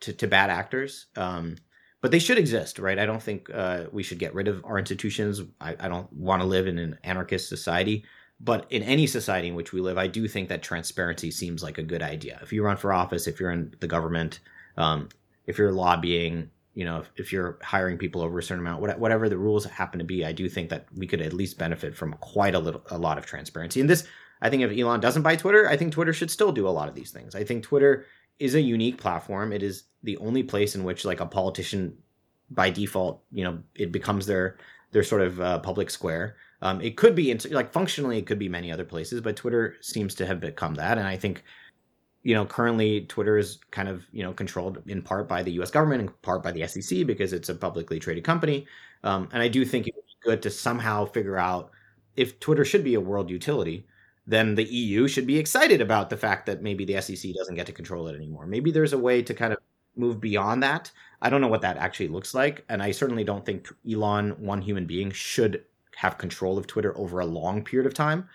to, 0.00 0.12
to 0.12 0.26
bad 0.26 0.50
actors. 0.50 1.06
Um, 1.16 1.58
but 2.00 2.10
they 2.10 2.18
should 2.18 2.38
exist, 2.38 2.78
right? 2.78 2.98
I 2.98 3.06
don't 3.06 3.22
think 3.22 3.50
uh, 3.52 3.84
we 3.92 4.02
should 4.02 4.18
get 4.18 4.34
rid 4.34 4.48
of 4.48 4.64
our 4.64 4.78
institutions. 4.78 5.42
I, 5.60 5.76
I 5.80 5.88
don't 5.88 6.12
want 6.12 6.42
to 6.42 6.46
live 6.48 6.66
in 6.66 6.78
an 6.78 6.98
anarchist 7.02 7.48
society. 7.48 8.04
But 8.40 8.66
in 8.70 8.84
any 8.84 9.06
society 9.06 9.48
in 9.48 9.56
which 9.56 9.72
we 9.72 9.80
live, 9.80 9.98
I 9.98 10.06
do 10.06 10.28
think 10.28 10.48
that 10.48 10.62
transparency 10.62 11.30
seems 11.30 11.62
like 11.62 11.78
a 11.78 11.82
good 11.82 12.02
idea. 12.02 12.38
If 12.40 12.52
you 12.52 12.62
run 12.62 12.76
for 12.76 12.92
office, 12.92 13.26
if 13.26 13.40
you're 13.40 13.50
in 13.50 13.74
the 13.80 13.88
government, 13.88 14.38
um, 14.76 15.08
if 15.46 15.58
you're 15.58 15.72
lobbying, 15.72 16.50
you 16.74 16.84
know, 16.84 17.00
if, 17.00 17.10
if, 17.16 17.32
you're 17.32 17.58
hiring 17.62 17.98
people 17.98 18.22
over 18.22 18.38
a 18.38 18.42
certain 18.42 18.64
amount, 18.64 18.80
whatever 18.80 19.28
the 19.28 19.36
rules 19.36 19.64
happen 19.64 19.98
to 19.98 20.04
be, 20.04 20.24
I 20.24 20.30
do 20.30 20.48
think 20.48 20.70
that 20.70 20.86
we 20.94 21.08
could 21.08 21.20
at 21.20 21.32
least 21.32 21.58
benefit 21.58 21.96
from 21.96 22.12
quite 22.20 22.54
a 22.54 22.60
little, 22.60 22.82
a 22.90 22.98
lot 22.98 23.18
of 23.18 23.26
transparency. 23.26 23.80
And 23.80 23.90
this, 23.90 24.06
I 24.40 24.50
think, 24.50 24.62
if 24.62 24.78
Elon 24.78 25.00
doesn't 25.00 25.22
buy 25.22 25.34
Twitter, 25.34 25.68
I 25.68 25.76
think 25.76 25.92
Twitter 25.92 26.12
should 26.12 26.30
still 26.30 26.52
do 26.52 26.68
a 26.68 26.70
lot 26.70 26.88
of 26.88 26.94
these 26.94 27.10
things. 27.10 27.34
I 27.34 27.42
think 27.42 27.64
Twitter 27.64 28.06
is 28.38 28.54
a 28.54 28.60
unique 28.60 28.98
platform. 28.98 29.52
It 29.52 29.62
is 29.62 29.84
the 30.02 30.16
only 30.18 30.42
place 30.42 30.74
in 30.74 30.84
which 30.84 31.04
like 31.04 31.20
a 31.20 31.26
politician 31.26 31.96
by 32.50 32.70
default, 32.70 33.22
you 33.30 33.44
know, 33.44 33.58
it 33.74 33.92
becomes 33.92 34.26
their 34.26 34.56
their 34.92 35.02
sort 35.02 35.20
of 35.22 35.40
uh, 35.40 35.58
public 35.58 35.90
square. 35.90 36.36
Um, 36.62 36.80
it 36.80 36.96
could 36.96 37.14
be 37.14 37.32
like 37.50 37.72
functionally, 37.72 38.18
it 38.18 38.26
could 38.26 38.38
be 38.38 38.48
many 38.48 38.72
other 38.72 38.84
places, 38.84 39.20
but 39.20 39.36
Twitter 39.36 39.76
seems 39.80 40.14
to 40.16 40.26
have 40.26 40.40
become 40.40 40.74
that. 40.74 40.98
And 40.98 41.06
I 41.06 41.16
think, 41.16 41.44
you 42.22 42.34
know, 42.34 42.46
currently 42.46 43.02
Twitter 43.02 43.36
is 43.38 43.58
kind 43.70 43.88
of 43.88 44.04
you 44.12 44.22
know 44.22 44.32
controlled 44.32 44.82
in 44.86 45.02
part 45.02 45.28
by 45.28 45.42
the 45.42 45.52
U.S. 45.52 45.70
government, 45.70 46.02
in 46.02 46.08
part 46.22 46.42
by 46.42 46.52
the 46.52 46.66
SEC 46.66 47.06
because 47.06 47.32
it's 47.32 47.48
a 47.48 47.54
publicly 47.54 47.98
traded 47.98 48.24
company. 48.24 48.66
Um, 49.04 49.28
and 49.32 49.42
I 49.42 49.48
do 49.48 49.64
think 49.64 49.86
it 49.86 49.94
would 49.94 50.06
be 50.06 50.30
good 50.30 50.42
to 50.42 50.50
somehow 50.50 51.04
figure 51.06 51.38
out 51.38 51.70
if 52.16 52.40
Twitter 52.40 52.64
should 52.64 52.84
be 52.84 52.94
a 52.94 53.00
world 53.00 53.30
utility. 53.30 53.86
Then 54.28 54.56
the 54.56 54.64
EU 54.64 55.08
should 55.08 55.26
be 55.26 55.38
excited 55.38 55.80
about 55.80 56.10
the 56.10 56.16
fact 56.18 56.44
that 56.46 56.62
maybe 56.62 56.84
the 56.84 57.00
SEC 57.00 57.32
doesn't 57.32 57.54
get 57.54 57.64
to 57.64 57.72
control 57.72 58.08
it 58.08 58.14
anymore. 58.14 58.46
Maybe 58.46 58.70
there's 58.70 58.92
a 58.92 58.98
way 58.98 59.22
to 59.22 59.32
kind 59.32 59.54
of 59.54 59.58
move 59.96 60.20
beyond 60.20 60.62
that. 60.62 60.92
I 61.22 61.30
don't 61.30 61.40
know 61.40 61.48
what 61.48 61.62
that 61.62 61.78
actually 61.78 62.08
looks 62.08 62.34
like, 62.34 62.62
and 62.68 62.82
I 62.82 62.90
certainly 62.90 63.24
don't 63.24 63.46
think 63.46 63.68
Elon, 63.90 64.32
one 64.38 64.60
human 64.60 64.84
being, 64.84 65.10
should 65.12 65.64
have 65.96 66.18
control 66.18 66.58
of 66.58 66.66
Twitter 66.66 66.96
over 66.98 67.20
a 67.20 67.26
long 67.26 67.64
period 67.64 67.86
of 67.86 67.94
time. 67.94 68.28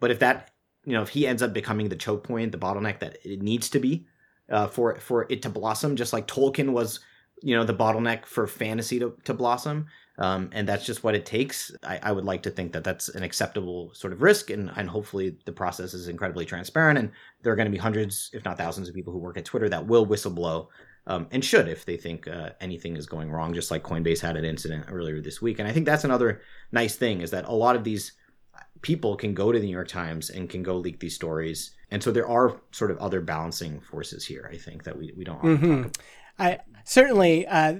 But 0.00 0.10
if 0.10 0.18
that, 0.18 0.50
you 0.84 0.94
know, 0.94 1.02
if 1.02 1.10
he 1.10 1.28
ends 1.28 1.42
up 1.42 1.52
becoming 1.52 1.90
the 1.90 1.96
choke 1.96 2.24
point, 2.24 2.50
the 2.50 2.58
bottleneck 2.58 2.98
that 2.98 3.18
it 3.24 3.40
needs 3.40 3.70
to 3.70 3.78
be 3.78 4.04
uh, 4.50 4.66
for 4.66 4.96
for 4.96 5.28
it 5.30 5.42
to 5.42 5.48
blossom, 5.48 5.94
just 5.94 6.12
like 6.12 6.26
Tolkien 6.26 6.72
was, 6.72 6.98
you 7.40 7.54
know, 7.54 7.62
the 7.62 7.72
bottleneck 7.72 8.26
for 8.26 8.48
fantasy 8.48 8.98
to, 8.98 9.16
to 9.22 9.32
blossom, 9.32 9.86
um, 10.18 10.50
and 10.52 10.68
that's 10.68 10.86
just 10.86 11.04
what 11.04 11.14
it 11.14 11.26
takes. 11.26 11.70
I, 11.82 12.00
I, 12.02 12.12
would 12.12 12.24
like 12.24 12.42
to 12.44 12.50
think 12.50 12.72
that 12.72 12.84
that's 12.84 13.08
an 13.10 13.22
acceptable 13.22 13.92
sort 13.94 14.12
of 14.12 14.22
risk, 14.22 14.50
and 14.50 14.70
and 14.76 14.88
hopefully 14.88 15.36
the 15.44 15.52
process 15.52 15.94
is 15.94 16.08
incredibly 16.08 16.44
transparent, 16.44 16.98
and 16.98 17.10
there 17.42 17.52
are 17.52 17.56
going 17.56 17.66
to 17.66 17.72
be 17.72 17.78
hundreds, 17.78 18.30
if 18.32 18.44
not 18.44 18.58
thousands, 18.58 18.88
of 18.88 18.94
people 18.94 19.12
who 19.12 19.18
work 19.18 19.36
at 19.36 19.44
Twitter 19.44 19.68
that 19.68 19.86
will 19.86 20.06
whistleblow 20.06 20.68
um, 21.06 21.28
and 21.30 21.44
should 21.44 21.68
if 21.68 21.84
they 21.84 21.96
think 21.96 22.26
uh, 22.26 22.50
anything 22.60 22.96
is 22.96 23.06
going 23.06 23.30
wrong, 23.30 23.54
just 23.54 23.70
like 23.70 23.82
Coinbase 23.82 24.20
had 24.20 24.36
an 24.36 24.44
incident 24.44 24.86
earlier 24.88 25.20
this 25.20 25.40
week. 25.40 25.58
And 25.58 25.68
I 25.68 25.72
think 25.72 25.86
that's 25.86 26.04
another 26.04 26.40
nice 26.72 26.96
thing 26.96 27.20
is 27.20 27.30
that 27.30 27.44
a 27.46 27.52
lot 27.52 27.76
of 27.76 27.84
these 27.84 28.12
people 28.82 29.16
can 29.16 29.32
go 29.32 29.52
to 29.52 29.58
the 29.58 29.66
New 29.66 29.72
York 29.72 29.88
Times 29.88 30.30
and 30.30 30.50
can 30.50 30.62
go 30.62 30.76
leak 30.76 30.98
these 30.98 31.14
stories. 31.14 31.72
And 31.90 32.02
so 32.02 32.10
there 32.10 32.28
are 32.28 32.60
sort 32.72 32.90
of 32.90 32.98
other 32.98 33.20
balancing 33.20 33.80
forces 33.80 34.24
here, 34.24 34.50
I 34.52 34.56
think, 34.56 34.82
that 34.84 34.98
we, 34.98 35.12
we 35.16 35.24
don't 35.24 35.42
mm-hmm. 35.42 35.88
I 36.38 36.58
certainly, 36.86 37.46
uh, 37.46 37.74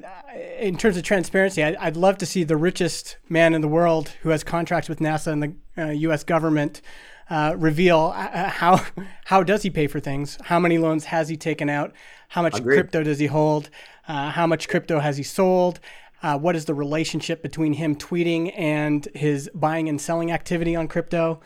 in 0.59 0.77
terms 0.77 0.99
of 0.99 1.05
transparency, 1.05 1.65
I, 1.65 1.87
would 1.87 1.97
love 1.97 2.19
to 2.19 2.27
see 2.27 2.45
the 2.45 2.57
richest 2.57 3.17
man 3.31 3.55
in 3.55 3.63
the 3.63 3.69
world 3.69 4.11
who 4.23 4.29
has 4.31 4.45
contracts 4.45 4.89
with 4.89 4.99
NASA 4.99 5.29
and 5.29 5.43
the 5.43 5.55
uh, 5.83 5.91
U.S. 5.93 6.25
government 6.25 6.83
uh, 7.31 7.55
reveal 7.57 8.13
uh, 8.15 8.49
how 8.49 8.85
how 9.25 9.43
does 9.43 9.63
he 9.63 9.71
pay 9.71 9.87
for 9.87 10.01
things? 10.01 10.37
How 10.43 10.59
many 10.59 10.77
loans 10.77 11.07
has 11.07 11.29
he 11.29 11.37
taken 11.37 11.71
out? 11.71 11.93
How 12.29 12.43
much 12.43 12.59
Agreed. 12.59 12.75
crypto 12.75 13.03
does 13.03 13.19
he 13.19 13.27
hold? 13.27 13.71
Uh, 14.07 14.31
how 14.31 14.47
much 14.47 14.69
crypto 14.69 15.01
has 15.01 15.17
he 15.17 15.23
sold? 15.23 15.81
Uh, 16.23 16.37
what 16.39 16.57
is 16.57 16.65
the 16.65 16.75
relationship 16.75 17.43
between 17.43 17.75
him 17.75 17.95
tweeting 17.95 18.53
and 18.57 19.07
his 19.15 19.51
buying 19.55 19.89
and 19.89 20.01
selling 20.01 20.33
activity 20.33 20.75
on 20.75 20.89
crypto? 20.89 21.41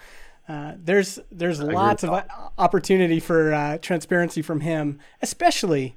Uh, 0.49 0.73
there's 0.77 1.19
there's 1.31 1.61
lots 1.61 2.03
of 2.03 2.25
opportunity 2.59 3.21
for 3.21 3.53
uh, 3.53 3.79
transparency 3.79 4.43
from 4.43 4.61
him, 4.61 4.99
especially 5.23 5.97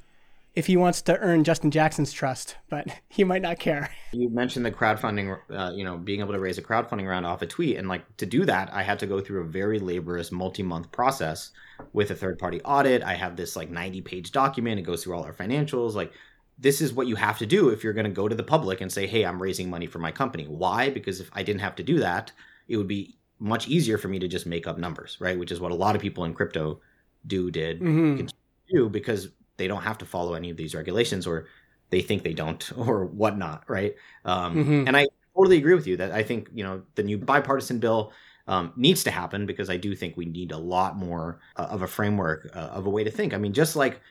if 0.55 0.67
he 0.67 0.77
wants 0.77 1.01
to 1.01 1.17
earn 1.19 1.43
Justin 1.43 1.71
Jackson's 1.71 2.13
trust, 2.13 2.57
but 2.69 2.87
he 3.09 3.23
might 3.23 3.41
not 3.41 3.59
care. 3.59 3.89
You 4.11 4.29
mentioned 4.29 4.65
the 4.65 4.71
crowdfunding, 4.71 5.37
uh, 5.51 5.71
you 5.73 5.83
know, 5.83 5.97
being 5.97 6.19
able 6.19 6.33
to 6.33 6.39
raise 6.39 6.57
a 6.57 6.61
crowdfunding 6.61 7.07
round 7.07 7.25
off 7.25 7.41
a 7.41 7.47
tweet. 7.47 7.77
And 7.77 7.87
like 7.87 8.17
to 8.17 8.25
do 8.25 8.45
that, 8.45 8.71
I 8.73 8.83
had 8.83 8.99
to 8.99 9.07
go 9.07 9.19
through 9.19 9.41
a 9.41 9.45
very 9.45 9.79
laborious 9.79 10.31
multi 10.31 10.63
month 10.63 10.91
process 10.91 11.51
with 11.93 12.11
a 12.11 12.15
third 12.15 12.37
party 12.37 12.61
audit. 12.61 13.03
I 13.03 13.15
have 13.15 13.35
this 13.35 13.55
like 13.55 13.69
90 13.69 14.01
page 14.01 14.31
document. 14.31 14.79
It 14.79 14.83
goes 14.83 15.03
through 15.03 15.15
all 15.15 15.23
our 15.23 15.33
financials. 15.33 15.93
Like, 15.93 16.13
this 16.59 16.81
is 16.81 16.93
what 16.93 17.07
you 17.07 17.15
have 17.15 17.39
to 17.39 17.47
do 17.47 17.69
if 17.69 17.83
you're 17.83 17.93
going 17.93 18.05
to 18.05 18.11
go 18.11 18.27
to 18.27 18.35
the 18.35 18.43
public 18.43 18.79
and 18.79 18.91
say, 18.91 19.07
hey, 19.07 19.25
I'm 19.25 19.41
raising 19.41 19.69
money 19.69 19.87
for 19.87 19.97
my 19.97 20.11
company. 20.11 20.45
Why? 20.45 20.91
Because 20.91 21.19
if 21.19 21.29
I 21.33 21.41
didn't 21.41 21.61
have 21.61 21.75
to 21.77 21.83
do 21.83 21.99
that, 21.99 22.31
it 22.67 22.77
would 22.77 22.87
be 22.87 23.17
much 23.39 23.67
easier 23.67 23.97
for 23.97 24.07
me 24.07 24.19
to 24.19 24.27
just 24.27 24.45
make 24.45 24.67
up 24.67 24.77
numbers, 24.77 25.17
right? 25.19 25.37
Which 25.37 25.51
is 25.51 25.59
what 25.59 25.71
a 25.71 25.75
lot 25.75 25.95
of 25.95 26.01
people 26.01 26.25
in 26.25 26.35
crypto 26.35 26.79
do, 27.25 27.49
did, 27.49 27.79
mm-hmm. 27.79 28.27
do 28.71 28.87
because 28.87 29.29
they 29.57 29.67
don't 29.67 29.83
have 29.83 29.97
to 29.99 30.05
follow 30.05 30.33
any 30.33 30.49
of 30.49 30.57
these 30.57 30.75
regulations 30.75 31.27
or 31.27 31.47
they 31.89 32.01
think 32.01 32.23
they 32.23 32.33
don't 32.33 32.71
or 32.77 33.05
whatnot, 33.05 33.63
right? 33.67 33.95
Um, 34.25 34.55
mm-hmm. 34.55 34.87
And 34.87 34.97
I 34.97 35.07
totally 35.35 35.57
agree 35.57 35.75
with 35.75 35.87
you 35.87 35.97
that 35.97 36.11
I 36.11 36.23
think 36.23 36.49
you 36.53 36.63
know 36.63 36.83
the 36.95 37.03
new 37.03 37.17
bipartisan 37.17 37.79
bill 37.79 38.13
um, 38.47 38.73
needs 38.75 39.03
to 39.05 39.11
happen 39.11 39.45
because 39.45 39.69
I 39.69 39.77
do 39.77 39.95
think 39.95 40.17
we 40.17 40.25
need 40.25 40.51
a 40.51 40.57
lot 40.57 40.97
more 40.97 41.39
uh, 41.55 41.67
of 41.69 41.81
a 41.81 41.87
framework 41.87 42.49
uh, 42.53 42.59
of 42.59 42.85
a 42.85 42.89
way 42.89 43.03
to 43.03 43.11
think. 43.11 43.33
I 43.33 43.37
mean, 43.37 43.53
just 43.53 43.75
like 43.75 44.01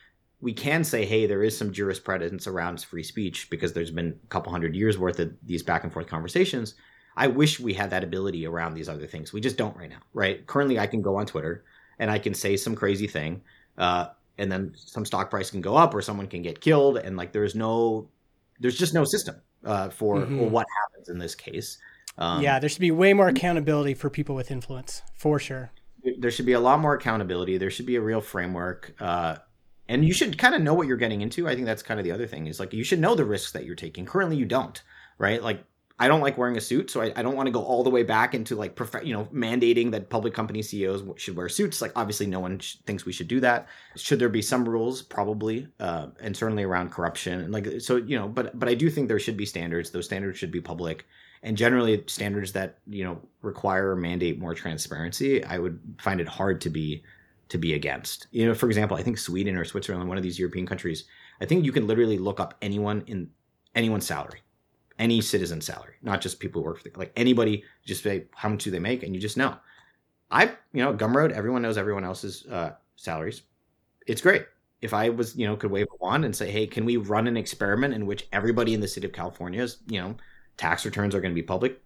we 0.40 0.52
can 0.52 0.82
say, 0.82 1.04
hey, 1.04 1.26
there 1.26 1.42
is 1.42 1.56
some 1.56 1.72
jurisprudence 1.72 2.46
around 2.46 2.82
free 2.82 3.02
speech 3.02 3.48
because 3.50 3.72
there's 3.72 3.90
been 3.90 4.18
a 4.24 4.26
couple 4.28 4.50
hundred 4.50 4.74
years 4.74 4.98
worth 4.98 5.20
of 5.20 5.32
these 5.44 5.62
back 5.62 5.84
and 5.84 5.92
forth 5.92 6.06
conversations. 6.06 6.74
I 7.16 7.26
wish 7.26 7.60
we 7.60 7.74
had 7.74 7.90
that 7.90 8.02
ability 8.02 8.46
around 8.46 8.74
these 8.74 8.88
other 8.88 9.06
things. 9.06 9.32
We 9.32 9.40
just 9.40 9.56
don't 9.56 9.76
right 9.76 9.90
now, 9.90 10.00
right? 10.14 10.44
Currently, 10.46 10.78
I 10.78 10.86
can 10.86 11.02
go 11.02 11.16
on 11.16 11.26
Twitter 11.26 11.64
and 11.98 12.10
I 12.10 12.18
can 12.18 12.34
say 12.34 12.56
some 12.56 12.74
crazy 12.74 13.06
thing. 13.06 13.42
Uh, 13.76 14.06
and 14.38 14.50
then 14.50 14.72
some 14.76 15.04
stock 15.04 15.30
price 15.30 15.50
can 15.50 15.60
go 15.60 15.76
up 15.76 15.94
or 15.94 16.02
someone 16.02 16.26
can 16.26 16.42
get 16.42 16.60
killed. 16.60 16.96
And 16.96 17.16
like 17.16 17.32
there's 17.32 17.54
no 17.54 18.08
there's 18.60 18.78
just 18.78 18.94
no 18.94 19.04
system 19.04 19.36
uh, 19.64 19.90
for 19.90 20.18
mm-hmm. 20.18 20.50
what 20.50 20.66
happens 20.82 21.08
in 21.08 21.18
this 21.18 21.34
case. 21.34 21.78
Um, 22.18 22.42
yeah 22.42 22.58
there 22.58 22.68
should 22.68 22.80
be 22.80 22.90
way 22.90 23.14
more 23.14 23.28
accountability 23.28 23.94
for 23.94 24.10
people 24.10 24.34
with 24.34 24.50
influence 24.50 25.02
for 25.16 25.38
sure. 25.38 25.72
There 26.18 26.30
should 26.30 26.46
be 26.46 26.52
a 26.52 26.60
lot 26.60 26.80
more 26.80 26.94
accountability. 26.94 27.58
There 27.58 27.70
should 27.70 27.86
be 27.86 27.96
a 27.96 28.00
real 28.00 28.20
framework 28.20 28.94
uh, 29.00 29.36
and 29.88 30.04
you 30.04 30.12
should 30.12 30.36
kind 30.36 30.54
of 30.54 30.60
know 30.62 30.74
what 30.74 30.86
you're 30.86 30.96
getting 30.96 31.22
into. 31.22 31.48
I 31.48 31.54
think 31.54 31.66
that's 31.66 31.82
kind 31.82 31.98
of 31.98 32.04
the 32.04 32.12
other 32.12 32.26
thing 32.26 32.46
is 32.46 32.60
like 32.60 32.72
you 32.72 32.84
should 32.84 33.00
know 33.00 33.14
the 33.14 33.24
risks 33.24 33.52
that 33.52 33.64
you're 33.64 33.76
taking. 33.76 34.04
Currently 34.04 34.36
you 34.36 34.44
don't 34.44 34.82
right? 35.22 35.42
Like 35.42 35.64
I 35.98 36.08
don't 36.08 36.20
like 36.20 36.38
wearing 36.38 36.56
a 36.56 36.60
suit, 36.60 36.90
so 36.90 37.02
I, 37.02 37.12
I 37.16 37.22
don't 37.22 37.36
want 37.36 37.46
to 37.46 37.52
go 37.52 37.62
all 37.62 37.84
the 37.84 37.90
way 37.90 38.02
back 38.02 38.34
into 38.34 38.56
like 38.56 38.74
prof- 38.74 39.04
you 39.04 39.12
know 39.12 39.26
mandating 39.26 39.90
that 39.92 40.10
public 40.10 40.34
company 40.34 40.62
CEOs 40.62 41.02
should 41.16 41.36
wear 41.36 41.48
suits. 41.48 41.82
Like 41.82 41.92
obviously, 41.96 42.26
no 42.26 42.40
one 42.40 42.58
sh- 42.58 42.76
thinks 42.86 43.04
we 43.04 43.12
should 43.12 43.28
do 43.28 43.40
that. 43.40 43.68
Should 43.96 44.18
there 44.18 44.28
be 44.28 44.42
some 44.42 44.68
rules? 44.68 45.02
Probably, 45.02 45.68
uh, 45.80 46.08
and 46.20 46.36
certainly 46.36 46.62
around 46.62 46.90
corruption 46.90 47.40
and 47.40 47.52
like 47.52 47.80
so 47.80 47.96
you 47.96 48.18
know. 48.18 48.28
But 48.28 48.58
but 48.58 48.68
I 48.68 48.74
do 48.74 48.90
think 48.90 49.08
there 49.08 49.18
should 49.18 49.36
be 49.36 49.46
standards. 49.46 49.90
Those 49.90 50.06
standards 50.06 50.38
should 50.38 50.50
be 50.50 50.60
public, 50.60 51.06
and 51.42 51.56
generally 51.56 52.02
standards 52.06 52.52
that 52.52 52.78
you 52.88 53.04
know 53.04 53.20
require 53.42 53.90
or 53.90 53.96
mandate 53.96 54.38
more 54.38 54.54
transparency. 54.54 55.44
I 55.44 55.58
would 55.58 55.78
find 55.98 56.20
it 56.20 56.28
hard 56.28 56.60
to 56.62 56.70
be 56.70 57.02
to 57.50 57.58
be 57.58 57.74
against. 57.74 58.28
You 58.30 58.46
know, 58.46 58.54
for 58.54 58.66
example, 58.66 58.96
I 58.96 59.02
think 59.02 59.18
Sweden 59.18 59.56
or 59.56 59.64
Switzerland, 59.64 60.08
one 60.08 60.16
of 60.16 60.22
these 60.22 60.38
European 60.38 60.66
countries, 60.66 61.04
I 61.40 61.44
think 61.44 61.64
you 61.64 61.72
can 61.72 61.86
literally 61.86 62.18
look 62.18 62.40
up 62.40 62.54
anyone 62.62 63.04
in 63.06 63.30
anyone's 63.74 64.06
salary 64.06 64.40
any 64.98 65.20
citizen 65.20 65.60
salary, 65.60 65.94
not 66.02 66.20
just 66.20 66.40
people 66.40 66.62
who 66.62 66.66
work 66.66 66.78
for 66.78 66.88
the, 66.88 66.98
like 66.98 67.12
anybody. 67.16 67.64
Just 67.84 68.02
say 68.02 68.26
how 68.34 68.48
much 68.48 68.64
do 68.64 68.70
they 68.70 68.78
make, 68.78 69.02
and 69.02 69.14
you 69.14 69.20
just 69.20 69.36
know. 69.36 69.56
I, 70.30 70.46
you 70.72 70.82
know, 70.82 70.94
Gumroad. 70.94 71.32
Everyone 71.32 71.62
knows 71.62 71.76
everyone 71.76 72.04
else's 72.04 72.46
uh, 72.46 72.72
salaries. 72.96 73.42
It's 74.06 74.20
great. 74.20 74.46
If 74.80 74.94
I 74.94 75.10
was, 75.10 75.36
you 75.36 75.46
know, 75.46 75.56
could 75.56 75.70
wave 75.70 75.86
a 75.92 76.04
wand 76.04 76.24
and 76.24 76.34
say, 76.34 76.50
hey, 76.50 76.66
can 76.66 76.84
we 76.84 76.96
run 76.96 77.28
an 77.28 77.36
experiment 77.36 77.94
in 77.94 78.06
which 78.06 78.26
everybody 78.32 78.74
in 78.74 78.80
the 78.80 78.88
state 78.88 79.04
of 79.04 79.12
California's, 79.12 79.78
you 79.86 80.00
know, 80.00 80.16
tax 80.56 80.84
returns 80.84 81.14
are 81.14 81.20
going 81.20 81.30
to 81.30 81.40
be 81.40 81.42
public? 81.42 81.80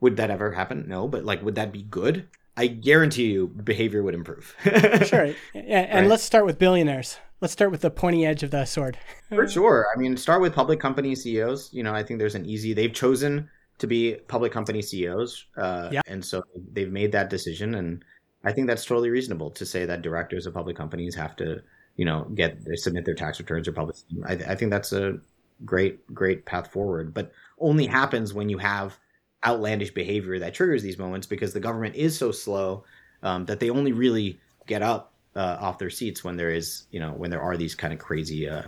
Would 0.00 0.16
that 0.18 0.30
ever 0.30 0.52
happen? 0.52 0.84
No, 0.86 1.08
but 1.08 1.24
like, 1.24 1.42
would 1.42 1.54
that 1.54 1.72
be 1.72 1.82
good? 1.82 2.28
I 2.56 2.68
guarantee 2.68 3.32
you, 3.32 3.48
behavior 3.48 4.02
would 4.02 4.14
improve. 4.14 4.54
sure. 5.06 5.34
And, 5.54 5.66
and 5.66 6.00
right? 6.00 6.08
let's 6.08 6.22
start 6.22 6.46
with 6.46 6.58
billionaires 6.58 7.18
let's 7.44 7.52
start 7.52 7.70
with 7.70 7.82
the 7.82 7.90
pointy 7.90 8.24
edge 8.24 8.42
of 8.42 8.50
the 8.50 8.64
sword. 8.64 8.96
For 9.28 9.46
sure. 9.46 9.86
I 9.94 9.98
mean, 9.98 10.16
start 10.16 10.40
with 10.40 10.54
public 10.54 10.80
company 10.80 11.14
CEOs. 11.14 11.68
You 11.74 11.82
know, 11.82 11.94
I 11.94 12.02
think 12.02 12.18
there's 12.18 12.34
an 12.34 12.46
easy. 12.46 12.72
They've 12.72 12.92
chosen 12.92 13.50
to 13.78 13.86
be 13.86 14.14
public 14.28 14.50
company 14.50 14.80
CEOs, 14.80 15.44
uh, 15.58 15.90
yeah. 15.92 16.00
and 16.06 16.24
so 16.24 16.42
they've 16.72 16.90
made 16.90 17.12
that 17.12 17.28
decision. 17.28 17.74
And 17.74 18.02
I 18.44 18.52
think 18.52 18.66
that's 18.66 18.86
totally 18.86 19.10
reasonable 19.10 19.50
to 19.50 19.66
say 19.66 19.84
that 19.84 20.00
directors 20.00 20.46
of 20.46 20.54
public 20.54 20.74
companies 20.74 21.14
have 21.16 21.36
to, 21.36 21.62
you 21.96 22.06
know, 22.06 22.24
get 22.34 22.64
they 22.64 22.76
submit 22.76 23.04
their 23.04 23.14
tax 23.14 23.38
returns 23.38 23.68
or 23.68 23.72
public. 23.72 23.96
I, 24.26 24.32
I 24.32 24.54
think 24.54 24.70
that's 24.70 24.94
a 24.94 25.18
great, 25.66 26.14
great 26.14 26.46
path 26.46 26.72
forward. 26.72 27.12
But 27.12 27.30
only 27.58 27.86
happens 27.86 28.32
when 28.32 28.48
you 28.48 28.56
have 28.56 28.98
outlandish 29.44 29.92
behavior 29.92 30.38
that 30.38 30.54
triggers 30.54 30.82
these 30.82 30.98
moments 30.98 31.26
because 31.26 31.52
the 31.52 31.60
government 31.60 31.94
is 31.94 32.16
so 32.16 32.32
slow 32.32 32.84
um, 33.22 33.44
that 33.46 33.60
they 33.60 33.70
only 33.70 33.92
really 33.92 34.38
get 34.66 34.82
up 34.82 35.12
uh, 35.36 35.56
off 35.60 35.78
their 35.78 35.90
seats 35.90 36.22
when 36.24 36.36
there 36.36 36.50
is, 36.50 36.84
you 36.90 37.00
know, 37.00 37.12
when 37.12 37.30
there 37.30 37.42
are 37.42 37.56
these 37.56 37.74
kind 37.74 37.92
of 37.92 37.98
crazy, 37.98 38.48
uh, 38.48 38.62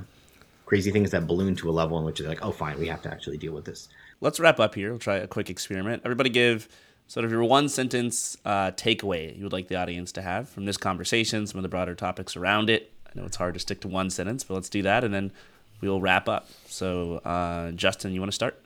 crazy 0.64 0.90
things 0.90 1.10
that 1.12 1.26
balloon 1.26 1.54
to 1.56 1.70
a 1.70 1.72
level 1.72 1.98
in 1.98 2.04
which 2.04 2.18
they're 2.18 2.28
like, 2.28 2.44
oh, 2.44 2.50
fine, 2.50 2.78
we 2.78 2.88
have 2.88 3.02
to 3.02 3.10
actually 3.10 3.38
deal 3.38 3.52
with 3.52 3.64
this. 3.64 3.88
Let's 4.20 4.40
wrap 4.40 4.58
up 4.58 4.74
here. 4.74 4.90
We'll 4.90 4.98
try 4.98 5.16
a 5.16 5.26
quick 5.26 5.48
experiment. 5.50 6.02
Everybody 6.04 6.30
give 6.30 6.68
sort 7.06 7.24
of 7.24 7.30
your 7.30 7.44
one 7.44 7.68
sentence 7.68 8.36
uh, 8.44 8.72
takeaway 8.72 9.36
you 9.36 9.44
would 9.44 9.52
like 9.52 9.68
the 9.68 9.76
audience 9.76 10.10
to 10.12 10.22
have 10.22 10.48
from 10.48 10.64
this 10.64 10.76
conversation, 10.76 11.46
some 11.46 11.58
of 11.58 11.62
the 11.62 11.68
broader 11.68 11.94
topics 11.94 12.36
around 12.36 12.68
it. 12.68 12.92
I 13.06 13.18
know 13.18 13.26
it's 13.26 13.36
hard 13.36 13.54
to 13.54 13.60
stick 13.60 13.80
to 13.82 13.88
one 13.88 14.10
sentence, 14.10 14.44
but 14.44 14.54
let's 14.54 14.68
do 14.68 14.82
that, 14.82 15.04
and 15.04 15.14
then 15.14 15.32
we'll 15.80 16.00
wrap 16.00 16.28
up. 16.28 16.48
So, 16.66 17.18
uh, 17.18 17.70
Justin, 17.72 18.12
you 18.12 18.20
want 18.20 18.32
to 18.32 18.34
start? 18.34 18.60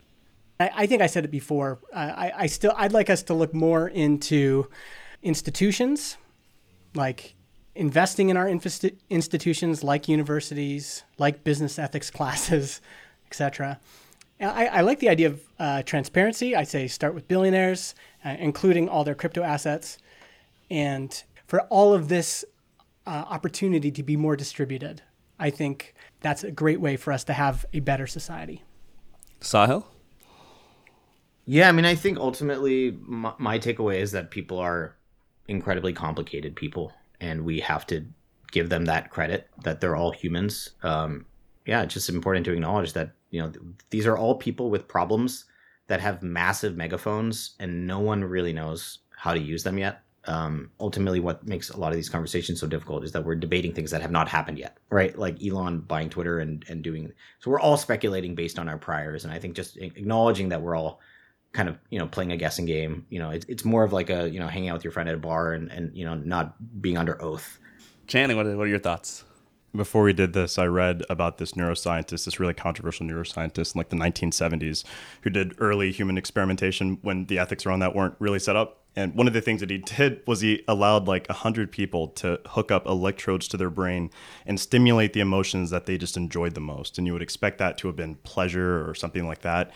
I, 0.60 0.70
I, 0.76 0.86
think 0.86 1.02
I 1.02 1.06
said 1.06 1.24
it 1.24 1.30
before. 1.30 1.80
I, 1.94 2.32
I 2.36 2.46
still 2.46 2.72
I'd 2.76 2.92
like 2.92 3.10
us 3.10 3.22
to 3.24 3.34
look 3.34 3.54
more 3.54 3.88
into 3.88 4.68
institutions, 5.22 6.18
like 6.94 7.34
investing 7.74 8.28
in 8.28 8.36
our 8.36 8.48
institutions 8.48 9.82
like 9.82 10.08
universities, 10.08 11.04
like 11.18 11.42
business 11.42 11.78
ethics 11.78 12.10
classes, 12.18 12.80
etc., 13.26 13.80
I, 14.42 14.66
I 14.66 14.80
like 14.80 15.00
the 15.00 15.10
idea 15.10 15.26
of 15.28 15.42
uh, 15.58 15.82
transparency. 15.82 16.56
I 16.56 16.64
say 16.64 16.88
start 16.88 17.14
with 17.14 17.28
billionaires, 17.28 17.94
uh, 18.24 18.36
including 18.38 18.88
all 18.88 19.04
their 19.04 19.14
crypto 19.14 19.42
assets, 19.42 19.98
and 20.70 21.22
for 21.46 21.60
all 21.62 21.92
of 21.92 22.08
this 22.08 22.44
uh, 23.06 23.24
opportunity 23.28 23.90
to 23.90 24.02
be 24.02 24.16
more 24.16 24.36
distributed. 24.36 25.02
I 25.38 25.50
think 25.50 25.94
that's 26.20 26.44
a 26.44 26.50
great 26.50 26.80
way 26.80 26.96
for 26.96 27.12
us 27.12 27.24
to 27.24 27.32
have 27.32 27.66
a 27.72 27.80
better 27.80 28.06
society. 28.06 28.62
Sahil? 29.40 29.84
Yeah, 31.44 31.68
I 31.68 31.72
mean, 31.72 31.84
I 31.84 31.94
think 31.94 32.18
ultimately 32.18 32.96
my, 33.00 33.32
my 33.38 33.58
takeaway 33.58 33.96
is 33.96 34.12
that 34.12 34.30
people 34.30 34.58
are 34.58 34.94
incredibly 35.48 35.92
complicated 35.92 36.54
people, 36.54 36.92
and 37.20 37.44
we 37.44 37.60
have 37.60 37.86
to 37.88 38.06
give 38.52 38.68
them 38.68 38.84
that 38.86 39.10
credit 39.10 39.48
that 39.64 39.80
they're 39.80 39.96
all 39.96 40.12
humans. 40.12 40.70
Um, 40.82 41.26
yeah, 41.66 41.82
it's 41.82 41.94
just 41.94 42.08
important 42.08 42.44
to 42.46 42.52
acknowledge 42.52 42.92
that 42.94 43.12
you 43.30 43.40
know 43.40 43.52
these 43.90 44.06
are 44.06 44.16
all 44.16 44.34
people 44.34 44.70
with 44.70 44.88
problems 44.88 45.44
that 45.86 46.00
have 46.00 46.22
massive 46.22 46.76
megaphones, 46.76 47.56
and 47.58 47.86
no 47.86 47.98
one 47.98 48.22
really 48.22 48.52
knows 48.52 48.98
how 49.16 49.34
to 49.34 49.40
use 49.40 49.62
them 49.62 49.78
yet. 49.78 50.02
Um, 50.26 50.70
ultimately, 50.78 51.18
what 51.18 51.46
makes 51.46 51.70
a 51.70 51.76
lot 51.76 51.90
of 51.90 51.96
these 51.96 52.08
conversations 52.08 52.60
so 52.60 52.66
difficult 52.66 53.04
is 53.04 53.12
that 53.12 53.24
we're 53.24 53.34
debating 53.34 53.72
things 53.72 53.90
that 53.90 54.02
have 54.02 54.10
not 54.10 54.28
happened 54.28 54.58
yet, 54.58 54.76
right? 54.90 55.18
Like 55.18 55.42
Elon 55.42 55.80
buying 55.80 56.10
Twitter 56.10 56.38
and 56.40 56.64
and 56.68 56.82
doing. 56.82 57.12
So 57.40 57.50
we're 57.50 57.60
all 57.60 57.76
speculating 57.76 58.34
based 58.34 58.58
on 58.58 58.68
our 58.68 58.78
priors, 58.78 59.24
and 59.24 59.32
I 59.32 59.38
think 59.38 59.56
just 59.56 59.78
acknowledging 59.78 60.50
that 60.50 60.62
we're 60.62 60.76
all 60.76 61.00
kind 61.52 61.68
of 61.68 61.78
you 61.90 61.98
know 61.98 62.06
playing 62.06 62.32
a 62.32 62.36
guessing 62.36 62.64
game 62.64 63.04
you 63.10 63.18
know 63.18 63.30
it's, 63.30 63.46
it's 63.48 63.64
more 63.64 63.82
of 63.82 63.92
like 63.92 64.10
a 64.10 64.28
you 64.28 64.38
know 64.38 64.46
hanging 64.46 64.68
out 64.68 64.74
with 64.74 64.84
your 64.84 64.92
friend 64.92 65.08
at 65.08 65.14
a 65.14 65.18
bar 65.18 65.52
and, 65.52 65.70
and 65.70 65.96
you 65.96 66.04
know 66.04 66.14
not 66.14 66.54
being 66.80 66.96
under 66.96 67.20
oath 67.22 67.58
channing 68.06 68.36
what 68.36 68.46
are, 68.46 68.56
what 68.56 68.66
are 68.66 68.70
your 68.70 68.78
thoughts 68.78 69.24
before 69.74 70.02
we 70.02 70.12
did 70.12 70.32
this, 70.32 70.58
I 70.58 70.66
read 70.66 71.04
about 71.08 71.38
this 71.38 71.52
neuroscientist, 71.52 72.24
this 72.24 72.40
really 72.40 72.54
controversial 72.54 73.06
neuroscientist 73.06 73.74
in 73.74 73.78
like 73.78 73.88
the 73.88 73.96
1970s, 73.96 74.84
who 75.22 75.30
did 75.30 75.54
early 75.58 75.92
human 75.92 76.18
experimentation 76.18 76.98
when 77.02 77.26
the 77.26 77.38
ethics 77.38 77.64
around 77.64 77.80
that 77.80 77.94
weren't 77.94 78.16
really 78.18 78.38
set 78.38 78.56
up. 78.56 78.78
And 78.96 79.14
one 79.14 79.28
of 79.28 79.32
the 79.32 79.40
things 79.40 79.60
that 79.60 79.70
he 79.70 79.78
did 79.78 80.22
was 80.26 80.40
he 80.40 80.64
allowed 80.66 81.06
like 81.06 81.28
100 81.28 81.70
people 81.70 82.08
to 82.08 82.40
hook 82.46 82.72
up 82.72 82.86
electrodes 82.86 83.46
to 83.48 83.56
their 83.56 83.70
brain 83.70 84.10
and 84.44 84.58
stimulate 84.58 85.12
the 85.12 85.20
emotions 85.20 85.70
that 85.70 85.86
they 85.86 85.96
just 85.96 86.16
enjoyed 86.16 86.54
the 86.54 86.60
most. 86.60 86.98
And 86.98 87.06
you 87.06 87.12
would 87.12 87.22
expect 87.22 87.58
that 87.58 87.78
to 87.78 87.86
have 87.86 87.96
been 87.96 88.16
pleasure 88.16 88.88
or 88.88 88.96
something 88.96 89.28
like 89.28 89.42
that. 89.42 89.70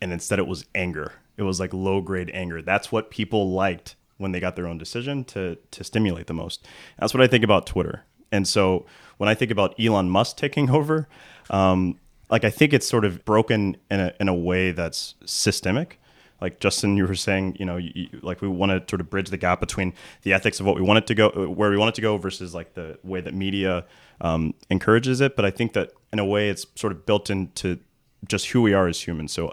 And 0.00 0.12
instead, 0.12 0.38
it 0.38 0.46
was 0.46 0.64
anger. 0.74 1.12
It 1.36 1.42
was 1.42 1.60
like 1.60 1.72
low 1.72 2.00
grade 2.00 2.30
anger. 2.34 2.62
That's 2.62 2.90
what 2.92 3.10
people 3.10 3.52
liked 3.52 3.96
when 4.16 4.32
they 4.32 4.40
got 4.40 4.56
their 4.56 4.66
own 4.66 4.78
decision 4.78 5.24
to, 5.24 5.56
to 5.70 5.84
stimulate 5.84 6.26
the 6.26 6.34
most. 6.34 6.66
That's 6.98 7.14
what 7.14 7.22
I 7.22 7.26
think 7.26 7.44
about 7.44 7.66
Twitter. 7.66 8.04
And 8.30 8.46
so 8.46 8.86
when 9.16 9.28
I 9.28 9.34
think 9.34 9.50
about 9.50 9.78
Elon 9.80 10.10
Musk 10.10 10.36
taking 10.36 10.70
over, 10.78 11.08
um, 11.50 11.98
like 12.30 12.44
I 12.44 12.50
think 12.50 12.72
it's 12.72 12.86
sort 12.86 13.04
of 13.04 13.24
broken 13.24 13.76
in 13.90 14.00
a 14.00 14.12
in 14.20 14.28
a 14.28 14.34
way 14.34 14.72
that's 14.72 15.14
systemic. 15.24 15.98
Like 16.40 16.60
Justin, 16.60 16.96
you 16.96 17.06
were 17.06 17.16
saying, 17.16 17.56
you 17.58 17.64
know, 17.64 17.78
you, 17.78 18.08
like 18.22 18.40
we 18.40 18.46
want 18.46 18.70
to 18.70 18.88
sort 18.88 19.00
of 19.00 19.10
bridge 19.10 19.30
the 19.30 19.36
gap 19.36 19.58
between 19.58 19.92
the 20.22 20.32
ethics 20.32 20.60
of 20.60 20.66
what 20.66 20.76
we 20.76 20.82
want 20.82 20.98
it 20.98 21.06
to 21.08 21.14
go, 21.14 21.30
where 21.48 21.70
we 21.70 21.76
want 21.76 21.88
it 21.88 21.94
to 21.96 22.00
go, 22.00 22.16
versus 22.16 22.54
like 22.54 22.74
the 22.74 22.98
way 23.02 23.20
that 23.20 23.34
media 23.34 23.84
um, 24.20 24.54
encourages 24.70 25.20
it. 25.20 25.34
But 25.34 25.44
I 25.44 25.50
think 25.50 25.72
that 25.72 25.92
in 26.12 26.18
a 26.18 26.24
way, 26.24 26.48
it's 26.48 26.66
sort 26.76 26.92
of 26.92 27.06
built 27.06 27.28
into 27.28 27.80
just 28.28 28.50
who 28.50 28.62
we 28.62 28.72
are 28.72 28.86
as 28.86 29.00
humans. 29.00 29.32
So 29.32 29.52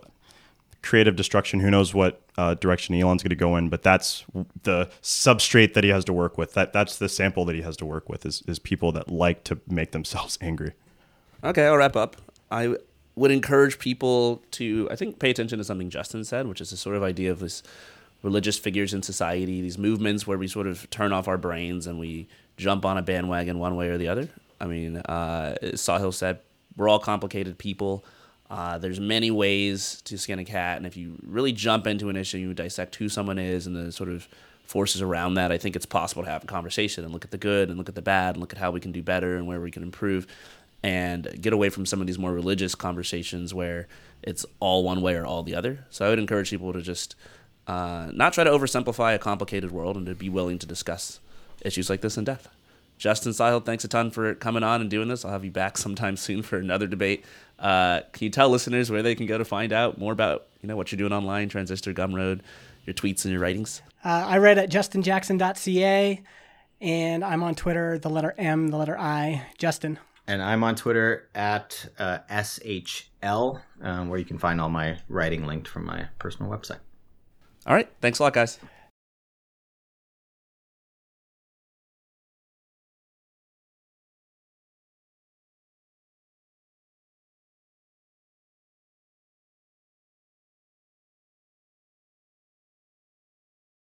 creative 0.85 1.15
destruction. 1.15 1.59
Who 1.59 1.69
knows 1.69 1.93
what 1.93 2.21
uh, 2.37 2.53
direction 2.53 2.95
Elon's 2.95 3.23
going 3.23 3.29
to 3.29 3.35
go 3.35 3.55
in? 3.57 3.69
But 3.69 3.83
that's 3.83 4.23
the 4.63 4.89
substrate 5.01 5.73
that 5.73 5.83
he 5.83 5.89
has 5.89 6.05
to 6.05 6.13
work 6.13 6.37
with. 6.37 6.53
That 6.53 6.71
that's 6.71 6.97
the 6.97 7.09
sample 7.09 7.43
that 7.45 7.55
he 7.55 7.61
has 7.61 7.75
to 7.77 7.85
work 7.85 8.07
with 8.07 8.25
is 8.25 8.43
is 8.47 8.59
people 8.59 8.91
that 8.93 9.09
like 9.09 9.43
to 9.45 9.59
make 9.67 9.91
themselves 9.97 10.37
angry. 10.41 10.73
Okay, 11.43 11.65
I'll 11.65 11.77
wrap 11.77 11.95
up. 11.95 12.15
I 12.49 12.75
would 13.15 13.31
encourage 13.31 13.79
people 13.79 14.43
to, 14.51 14.87
I 14.91 14.95
think, 14.95 15.19
pay 15.19 15.29
attention 15.29 15.57
to 15.57 15.63
something 15.63 15.89
Justin 15.89 16.23
said, 16.23 16.47
which 16.47 16.61
is 16.61 16.71
this 16.71 16.79
sort 16.79 16.95
of 16.95 17.03
idea 17.03 17.31
of 17.31 17.39
this 17.39 17.63
religious 18.23 18.57
figures 18.57 18.93
in 18.93 19.03
society, 19.03 19.61
these 19.61 19.77
movements 19.77 20.25
where 20.25 20.37
we 20.37 20.47
sort 20.47 20.67
of 20.67 20.89
turn 20.89 21.13
off 21.13 21.27
our 21.27 21.37
brains 21.37 21.87
and 21.87 21.99
we 21.99 22.27
jump 22.57 22.85
on 22.85 22.97
a 22.97 23.01
bandwagon 23.01 23.59
one 23.59 23.75
way 23.75 23.89
or 23.89 23.97
the 23.97 24.07
other. 24.07 24.27
I 24.59 24.65
mean, 24.65 24.97
uh, 24.97 25.55
Sahil 25.61 26.13
said, 26.13 26.39
we're 26.75 26.89
all 26.89 26.99
complicated 26.99 27.57
people. 27.57 28.03
Uh, 28.49 28.77
there's 28.77 28.99
many 28.99 29.31
ways 29.31 30.01
to 30.03 30.17
skin 30.17 30.39
a 30.39 30.45
cat, 30.45 30.77
and 30.77 30.85
if 30.85 30.95
you 30.95 31.17
really 31.25 31.51
jump 31.51 31.87
into 31.87 32.09
an 32.09 32.15
issue, 32.15 32.37
you 32.37 32.53
dissect 32.53 32.95
who 32.95 33.09
someone 33.09 33.39
is 33.39 33.65
and 33.65 33.75
the 33.75 33.91
sort 33.91 34.09
of 34.09 34.27
forces 34.65 35.01
around 35.01 35.35
that. 35.35 35.51
I 35.51 35.57
think 35.57 35.75
it's 35.75 35.85
possible 35.85 36.23
to 36.23 36.29
have 36.29 36.43
a 36.43 36.47
conversation 36.47 37.03
and 37.03 37.13
look 37.13 37.25
at 37.25 37.31
the 37.31 37.37
good 37.37 37.69
and 37.69 37.77
look 37.77 37.89
at 37.89 37.95
the 37.95 38.01
bad 38.01 38.35
and 38.35 38.41
look 38.41 38.53
at 38.53 38.59
how 38.59 38.71
we 38.71 38.79
can 38.79 38.91
do 38.91 39.01
better 39.01 39.35
and 39.35 39.47
where 39.47 39.59
we 39.59 39.71
can 39.71 39.83
improve, 39.83 40.27
and 40.83 41.41
get 41.41 41.53
away 41.53 41.69
from 41.69 41.85
some 41.85 42.01
of 42.01 42.07
these 42.07 42.19
more 42.19 42.33
religious 42.33 42.75
conversations 42.75 43.53
where 43.53 43.87
it's 44.21 44.45
all 44.59 44.83
one 44.83 45.01
way 45.01 45.15
or 45.15 45.25
all 45.25 45.41
the 45.41 45.55
other. 45.55 45.85
So 45.89 46.05
I 46.05 46.09
would 46.09 46.19
encourage 46.19 46.51
people 46.51 46.71
to 46.73 46.81
just 46.81 47.15
uh, 47.67 48.11
not 48.13 48.33
try 48.33 48.43
to 48.43 48.51
oversimplify 48.51 49.15
a 49.15 49.19
complicated 49.19 49.71
world 49.71 49.97
and 49.97 50.05
to 50.05 50.13
be 50.13 50.29
willing 50.29 50.59
to 50.59 50.67
discuss 50.67 51.19
issues 51.61 51.89
like 51.89 52.01
this 52.01 52.17
in 52.17 52.25
depth. 52.25 52.47
Justin 52.97 53.33
Sahil, 53.33 53.63
thanks 53.63 53.83
a 53.83 53.87
ton 53.87 54.09
for 54.09 54.33
coming 54.35 54.63
on 54.63 54.81
and 54.81 54.89
doing 54.89 55.09
this. 55.09 55.25
I'll 55.25 55.31
have 55.31 55.43
you 55.43 55.51
back 55.51 55.77
sometime 55.79 56.15
soon 56.17 56.41
for 56.41 56.57
another 56.57 56.87
debate. 56.87 57.25
Uh, 57.59 58.01
can 58.11 58.25
you 58.25 58.29
tell 58.29 58.49
listeners 58.49 58.91
where 58.91 59.01
they 59.01 59.15
can 59.15 59.25
go 59.25 59.37
to 59.37 59.45
find 59.45 59.71
out 59.71 59.97
more 59.97 60.11
about 60.11 60.47
you 60.61 60.67
know 60.67 60.75
what 60.75 60.91
you're 60.91 60.97
doing 60.97 61.13
online, 61.13 61.49
Transistor, 61.49 61.93
Gumroad, 61.93 62.41
your 62.85 62.93
tweets 62.93 63.23
and 63.25 63.31
your 63.31 63.41
writings? 63.41 63.81
Uh, 64.03 64.25
I 64.27 64.37
write 64.39 64.57
at 64.57 64.69
justinjackson.ca, 64.69 66.23
and 66.81 67.23
I'm 67.23 67.43
on 67.43 67.55
Twitter, 67.55 67.97
the 67.97 68.09
letter 68.09 68.33
M, 68.37 68.69
the 68.69 68.77
letter 68.77 68.97
I, 68.97 69.45
Justin. 69.57 69.99
And 70.27 70.41
I'm 70.41 70.63
on 70.63 70.75
Twitter 70.75 71.29
at 71.35 71.87
uh, 71.99 72.19
SHL, 72.29 73.61
um, 73.81 74.09
where 74.09 74.17
you 74.17 74.25
can 74.25 74.39
find 74.39 74.59
all 74.59 74.69
my 74.69 74.97
writing 75.07 75.45
linked 75.45 75.67
from 75.67 75.85
my 75.85 76.07
personal 76.17 76.51
website. 76.51 76.79
All 77.67 77.75
right. 77.75 77.89
Thanks 78.01 78.19
a 78.19 78.23
lot, 78.23 78.33
guys. 78.33 78.59